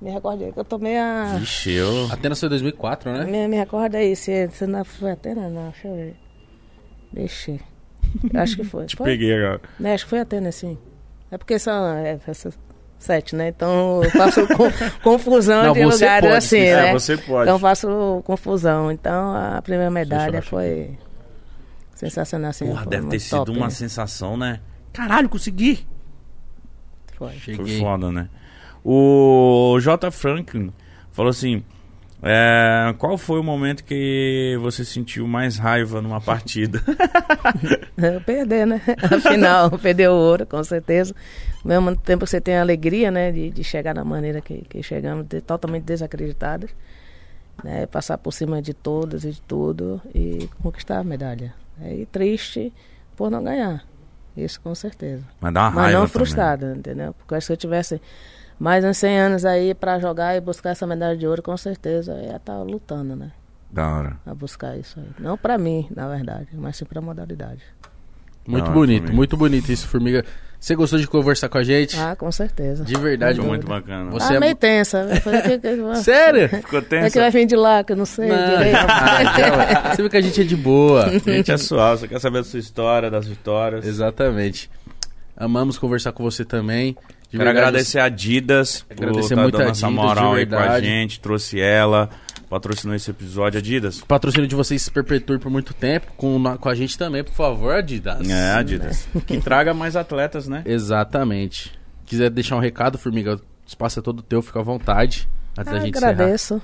Me 0.03 0.11
recorde 0.11 0.45
aí, 0.45 0.53
que 0.53 0.59
eu 0.59 0.65
tomei 0.65 0.99
a. 0.99 1.37
Vixe, 1.39 1.73
eu. 1.73 2.09
Atenas 2.11 2.41
foi 2.41 2.49
2004, 2.49 3.13
né? 3.13 3.25
Me, 3.25 3.49
me 3.49 3.57
recorda 3.57 3.99
aí, 3.99 4.15
se, 4.17 4.49
se 4.51 4.67
não 4.67 4.85
foi 4.85 5.13
Atenas, 5.13 5.53
não. 5.53 5.71
Deixa 5.71 5.89
eu 5.89 5.95
ver. 5.95 6.17
Vixe. 7.13 7.61
Acho 8.35 8.57
que 8.57 8.65
foi. 8.65 8.87
Te 8.87 8.97
foi? 8.97 9.07
peguei 9.11 9.35
agora. 9.37 9.61
Né, 9.79 9.95
acho 9.95 10.05
que 10.05 10.11
foi 10.11 10.21
Atenas, 10.21 10.55
sim. 10.55 10.79
É 11.31 11.39
porque 11.39 11.59
são 11.59 11.87
é, 11.97 12.19
essas 12.27 12.57
sete, 12.99 13.35
né? 13.37 13.49
Então 13.49 14.03
eu 14.03 14.11
faço 14.11 14.47
com- 14.57 14.71
confusão 15.03 15.65
Não, 15.65 15.73
de 15.73 15.85
lugares 15.85 16.29
pode, 16.29 16.37
assim, 16.37 16.59
é, 16.61 16.83
né? 16.83 16.93
você 16.93 17.17
pode. 17.17 17.43
Então 17.43 17.57
eu 17.57 17.59
faço 17.59 18.23
confusão. 18.25 18.91
Então 18.91 19.35
a 19.35 19.61
primeira 19.63 19.91
medalha 19.91 20.41
foi 20.41 20.97
sensacional 21.95 22.51
assim. 22.51 22.67
Porra, 22.67 22.83
foi 22.83 22.91
deve 22.91 23.09
ter 23.09 23.19
sido 23.19 23.45
top, 23.45 23.51
uma 23.51 23.67
né? 23.67 23.71
sensação, 23.71 24.37
né? 24.37 24.61
Caralho, 24.93 25.29
consegui! 25.29 25.87
Foi. 27.17 27.31
Foi 27.33 27.39
Cheguei. 27.55 27.81
foda, 27.81 28.11
né? 28.11 28.29
O 28.85 29.77
J. 29.81 30.11
Franklin 30.11 30.73
falou 31.13 31.31
assim: 31.31 31.65
é, 32.27 32.95
qual 32.99 33.19
foi 33.19 33.39
o 33.39 33.43
momento 33.43 33.85
que 33.85 34.57
você 34.61 34.85
sentiu 34.85 35.27
mais 35.29 35.59
raiva 35.59 36.01
numa 36.01 36.21
partida? 36.21 36.83
Eu 37.97 38.21
perder, 38.25 38.67
né? 38.67 38.81
Afinal, 39.15 39.71
perder 39.79 40.09
o 40.09 40.15
ouro, 40.15 40.47
com 40.47 40.63
certeza. 40.65 41.15
Ao 41.63 41.69
mesmo 41.69 41.95
tempo 41.97 42.25
que 42.25 42.31
você 42.31 42.41
tem 42.41 42.57
a 42.57 42.61
alegria, 42.63 43.11
né? 43.11 43.31
De, 43.31 43.51
de 43.51 43.63
chegar 43.65 43.95
da 43.95 44.05
maneira 44.05 44.41
que, 44.41 44.63
que 44.69 44.83
chegamos, 44.83 45.27
de- 45.27 45.41
totalmente 45.41 45.85
desacreditados. 45.85 46.71
Né, 47.63 47.87
passar 47.87 48.19
por 48.19 48.33
cima 48.33 48.61
de 48.61 48.75
todas 48.75 49.23
e 49.25 49.31
de 49.31 49.41
tudo 49.41 50.01
e 50.13 50.49
conquistar 50.61 50.99
a 50.99 51.05
medalha. 51.05 51.55
É, 51.81 51.95
E 51.95 52.05
triste 52.07 52.73
por 53.17 53.31
não 53.31 53.45
ganhar. 53.45 53.85
Isso 54.37 54.61
com 54.61 54.75
certeza. 54.75 55.23
Mas 55.41 55.55
dá 55.55 55.61
uma 55.63 55.71
Mas 55.71 55.85
raiva. 55.85 56.01
não 56.01 56.09
frustrada, 56.09 56.75
entendeu? 56.77 57.15
Porque 57.15 57.41
se 57.41 57.53
eu 57.53 57.57
tivesse 57.57 58.01
mais 58.59 58.85
uns 58.85 58.97
100 58.99 59.21
anos 59.21 59.45
aí 59.45 59.75
pra 59.75 59.99
jogar 59.99 60.37
e 60.37 60.41
buscar 60.41 60.71
essa 60.71 60.87
medalha 60.87 61.17
de 61.17 61.27
ouro, 61.27 61.43
com 61.43 61.57
certeza 61.57 62.13
eu 62.13 62.31
ia 62.31 62.37
estar 62.37 62.63
lutando, 62.63 63.17
né? 63.17 63.31
Da 63.71 63.89
hora. 63.89 64.17
A 64.25 64.35
buscar 64.35 64.77
isso 64.77 65.01
aí. 65.01 65.07
Não 65.19 65.37
pra 65.37 65.59
mim, 65.59 65.89
na 65.95 66.09
verdade, 66.09 66.49
mas 66.53 66.77
sim 66.77 66.85
pra 66.85 67.01
modalidade. 67.01 67.63
Muito 68.47 68.65
hora, 68.65 68.73
bonito, 68.73 68.99
Formiga. 68.99 69.17
muito 69.17 69.37
bonito 69.37 69.73
isso, 69.73 69.89
Formiga. 69.89 70.25
Você 70.65 70.75
gostou 70.75 70.99
de 70.99 71.07
conversar 71.07 71.51
com 71.51 71.59
a 71.59 71.63
gente? 71.63 71.99
Ah, 71.99 72.17
com 72.17 72.33
certeza. 72.33 72.85
De 72.85 72.97
verdade, 72.97 73.39
Foi 73.39 73.47
muito. 73.47 73.69
muito 73.69 73.83
bacana. 73.83 74.11
Você 74.13 74.33
ah, 74.33 74.37
é 74.37 74.41
meio 74.41 74.55
tensa. 74.55 75.01
Eu 75.01 75.21
falei, 75.21 75.43
que, 75.43 75.59
que, 75.59 75.97
Sério? 76.03 76.49
Ficou 76.49 76.79
é 76.79 77.11
que 77.11 77.19
vai 77.19 77.31
vir 77.31 77.47
de 77.47 77.55
lá, 77.55 77.85
que 77.85 77.93
eu 77.93 77.97
não 77.97 78.07
sei 78.07 78.29
Não, 78.29 78.49
direito. 78.49 78.73
jamais, 78.73 79.37
jamais. 79.37 79.89
Você 79.91 80.03
viu 80.03 80.11
que 80.11 80.17
a 80.17 80.21
gente 80.23 80.41
é 80.41 80.45
de 80.45 80.57
boa. 80.57 81.05
A 81.05 81.19
gente 81.19 81.53
é 81.53 81.57
suave, 81.59 82.01
você 82.01 82.09
quer 82.09 82.19
saber 82.19 82.39
da 82.39 82.45
sua 82.45 82.61
história, 82.61 83.11
das 83.11 83.27
vitórias. 83.27 83.87
Exatamente. 83.87 84.71
Amamos 85.37 85.77
conversar 85.77 86.13
com 86.13 86.23
você 86.23 86.47
também. 86.47 86.97
De 87.35 87.39
Quero 87.39 87.51
verdade, 87.51 87.67
agradecer 87.67 87.99
a 87.99 88.05
Adidas 88.05 88.87
Agradecer 88.89 89.35
por 89.35 89.43
muito 89.43 89.57
tá 89.57 89.59
a 89.59 89.67
dando 89.67 89.73
essa 89.73 89.91
moral 89.91 90.35
aí 90.35 90.47
com 90.47 90.55
a 90.55 90.81
gente, 90.81 91.19
trouxe 91.19 91.61
ela, 91.61 92.09
patrocinou 92.49 92.95
esse 92.95 93.11
episódio. 93.11 93.59
Adidas? 93.59 93.99
O 94.03 94.07
patrocínio 94.07 94.47
de 94.47 94.55
vocês 94.55 94.81
se 94.83 94.89
perpetua 94.89 95.37
por 95.41 95.51
muito 95.51 95.75
tempo. 95.75 96.13
Com, 96.17 96.41
com 96.57 96.69
a 96.69 96.75
gente 96.77 96.97
também, 96.97 97.25
por 97.25 97.35
favor, 97.35 97.75
Adidas. 97.75 98.29
É, 98.31 98.53
Adidas. 98.53 99.09
Que 99.27 99.41
traga 99.41 99.75
mais 99.75 99.97
atletas, 99.97 100.47
né? 100.47 100.63
Exatamente. 100.65 101.73
Quiser 102.07 102.31
deixar 102.31 102.55
um 102.55 102.61
recado, 102.61 102.99
Formiga, 102.99 103.35
o 103.35 103.41
espaço 103.67 103.99
é 103.99 104.03
todo 104.03 104.23
teu, 104.23 104.41
fica 104.41 104.61
à 104.61 104.63
vontade. 104.63 105.29
Antes 105.59 105.73
da 105.73 105.79
Ah, 105.79 105.81
gente 105.85 105.99
agradeço, 105.99 106.63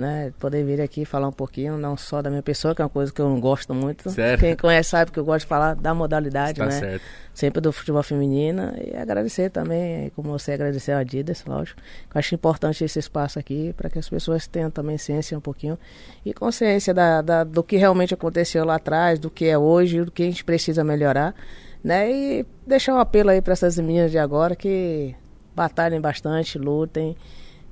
né, 0.00 0.32
poder 0.40 0.64
vir 0.64 0.80
aqui 0.80 1.04
falar 1.04 1.28
um 1.28 1.32
pouquinho, 1.32 1.76
não 1.76 1.96
só 1.96 2.22
da 2.22 2.30
minha 2.30 2.42
pessoa, 2.42 2.74
que 2.74 2.80
é 2.80 2.84
uma 2.84 2.88
coisa 2.90 3.12
que 3.12 3.20
eu 3.20 3.28
não 3.28 3.38
gosto 3.38 3.74
muito. 3.74 4.08
Sério? 4.10 4.38
Quem 4.40 4.56
conhece 4.56 4.90
sabe 4.90 5.12
que 5.12 5.18
eu 5.18 5.24
gosto 5.24 5.40
de 5.42 5.46
falar 5.46 5.74
da 5.76 5.92
modalidade. 5.94 6.58
Tá 6.58 6.64
né? 6.66 6.70
certo. 6.72 7.02
Sempre 7.34 7.60
do 7.60 7.70
futebol 7.72 8.02
feminino. 8.02 8.72
E 8.82 8.96
agradecer 8.96 9.50
também, 9.50 10.10
como 10.16 10.30
você 10.30 10.52
agradecer 10.52 10.92
a 10.92 10.98
Adidas, 10.98 11.44
lógico. 11.46 11.80
Eu 12.12 12.18
acho 12.18 12.34
importante 12.34 12.82
esse 12.82 12.98
espaço 12.98 13.38
aqui 13.38 13.72
para 13.76 13.88
que 13.90 13.98
as 13.98 14.08
pessoas 14.08 14.46
tenham 14.46 14.70
também 14.70 14.96
ciência 14.98 15.36
um 15.36 15.40
pouquinho 15.40 15.78
e 16.24 16.32
consciência 16.34 16.92
da, 16.94 17.20
da- 17.22 17.44
do 17.44 17.62
que 17.62 17.76
realmente 17.76 18.14
aconteceu 18.14 18.64
lá 18.64 18.76
atrás, 18.76 19.18
do 19.18 19.30
que 19.30 19.44
é 19.46 19.56
hoje, 19.58 20.02
do 20.04 20.10
que 20.10 20.22
a 20.22 20.26
gente 20.26 20.42
precisa 20.44 20.82
melhorar. 20.82 21.34
Né? 21.84 22.10
E 22.10 22.46
deixar 22.66 22.94
um 22.94 22.98
apelo 22.98 23.30
aí 23.30 23.40
para 23.40 23.52
essas 23.52 23.78
meninas 23.78 24.10
de 24.10 24.18
agora 24.18 24.56
que 24.56 25.14
batalhem 25.54 26.00
bastante, 26.00 26.58
lutem, 26.58 27.16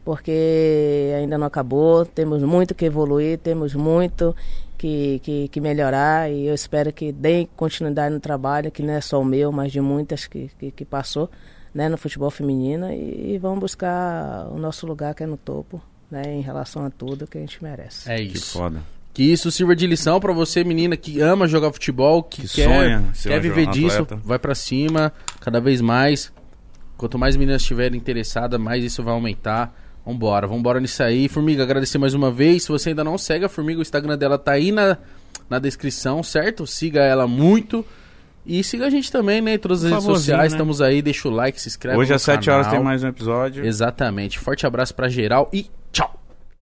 porque 0.09 1.13
ainda 1.19 1.37
não 1.37 1.47
acabou, 1.47 2.03
temos 2.07 2.43
muito 2.43 2.75
que 2.75 2.87
evoluir, 2.87 3.37
temos 3.37 3.75
muito 3.75 4.35
que, 4.79 5.19
que, 5.23 5.49
que 5.49 5.61
melhorar 5.61 6.33
e 6.33 6.47
eu 6.47 6.55
espero 6.55 6.91
que 6.91 7.13
deem 7.13 7.47
continuidade 7.55 8.15
no 8.15 8.19
trabalho, 8.19 8.71
que 8.71 8.83
não 8.83 8.95
é 8.95 9.03
só 9.03 9.21
o 9.21 9.25
meu, 9.25 9.53
mas 9.53 9.71
de 9.71 9.83
muitas 9.83 10.27
que, 10.27 10.51
que, 10.59 10.71
que 10.71 10.83
passou 10.87 11.31
né, 11.75 11.91
no 11.91 11.99
futebol 11.99 12.31
feminino 12.31 12.91
e, 12.91 13.35
e 13.35 13.39
vão 13.39 13.59
buscar 13.59 14.49
o 14.51 14.57
nosso 14.57 14.87
lugar 14.87 15.15
que 15.15 15.25
é 15.25 15.27
no 15.27 15.37
topo, 15.37 15.79
né, 16.11 16.23
em 16.27 16.41
relação 16.41 16.87
a 16.87 16.89
tudo 16.91 17.27
que 17.27 17.37
a 17.37 17.41
gente 17.43 17.63
merece. 17.63 18.11
É 18.11 18.17
Que 18.17 18.39
isso. 18.39 18.57
foda. 18.59 18.81
Que 19.13 19.23
isso 19.25 19.51
sirva 19.51 19.77
de 19.77 19.87
lição 19.87 20.19
pra 20.19 20.33
você, 20.33 20.65
menina, 20.65 20.97
que 20.97 21.21
ama 21.21 21.47
jogar 21.47 21.71
futebol, 21.71 22.23
que, 22.23 22.49
Que 22.49 22.49
quer, 22.49 22.65
sonha 22.65 23.05
quer 23.25 23.41
viver 23.43 23.69
atleta. 23.69 24.07
disso, 24.07 24.23
vai 24.25 24.39
pra 24.39 24.55
cima, 24.55 25.13
cada 25.39 25.61
vez 25.61 25.83
mais. 25.83 26.33
Quanto 26.97 27.19
mais 27.19 27.37
meninas 27.37 27.61
estiverem 27.61 27.99
interessadas, 27.99 28.59
mais 28.59 28.83
isso 28.83 29.03
vai 29.05 29.13
aumentar. 29.13 29.88
Vambora, 30.09 30.47
vambora 30.47 30.81
nisso 30.81 31.03
aí. 31.03 31.29
Formiga, 31.29 31.63
agradecer 31.63 31.99
mais 31.99 32.15
uma 32.15 32.31
vez. 32.31 32.63
Se 32.63 32.71
você 32.71 32.89
ainda 32.89 33.05
não 33.05 33.19
segue 33.19 33.45
a 33.45 33.49
Formiga, 33.49 33.79
o 33.79 33.83
Instagram 33.83 34.17
dela 34.17 34.39
tá 34.39 34.53
aí 34.53 34.73
na, 34.73 34.97
na 35.51 35.59
descrição, 35.59 36.23
certo? 36.23 36.67
Siga 36.67 37.03
ela 37.03 37.27
muito. 37.27 37.85
E 38.47 38.65
siga 38.65 38.87
a 38.87 38.91
gente 38.91 39.13
também, 39.13 39.43
né? 39.43 39.55
Em 39.55 39.59
todas 39.59 39.85
as 39.85 39.91
redes 39.91 40.07
sociais, 40.07 40.53
né? 40.53 40.57
estamos 40.57 40.81
aí. 40.81 41.03
Deixa 41.03 41.29
o 41.29 41.31
like, 41.31 41.61
se 41.61 41.69
inscreve 41.69 41.99
Hoje 41.99 42.09
no 42.09 42.17
às 42.17 42.23
7 42.23 42.49
horas 42.49 42.69
tem 42.69 42.83
mais 42.83 43.05
um 43.05 43.09
episódio. 43.09 43.67
Exatamente. 43.67 44.39
Forte 44.39 44.67
abraço 44.67 44.95
pra 44.95 45.11
geral 45.11 45.51
e 45.53 45.67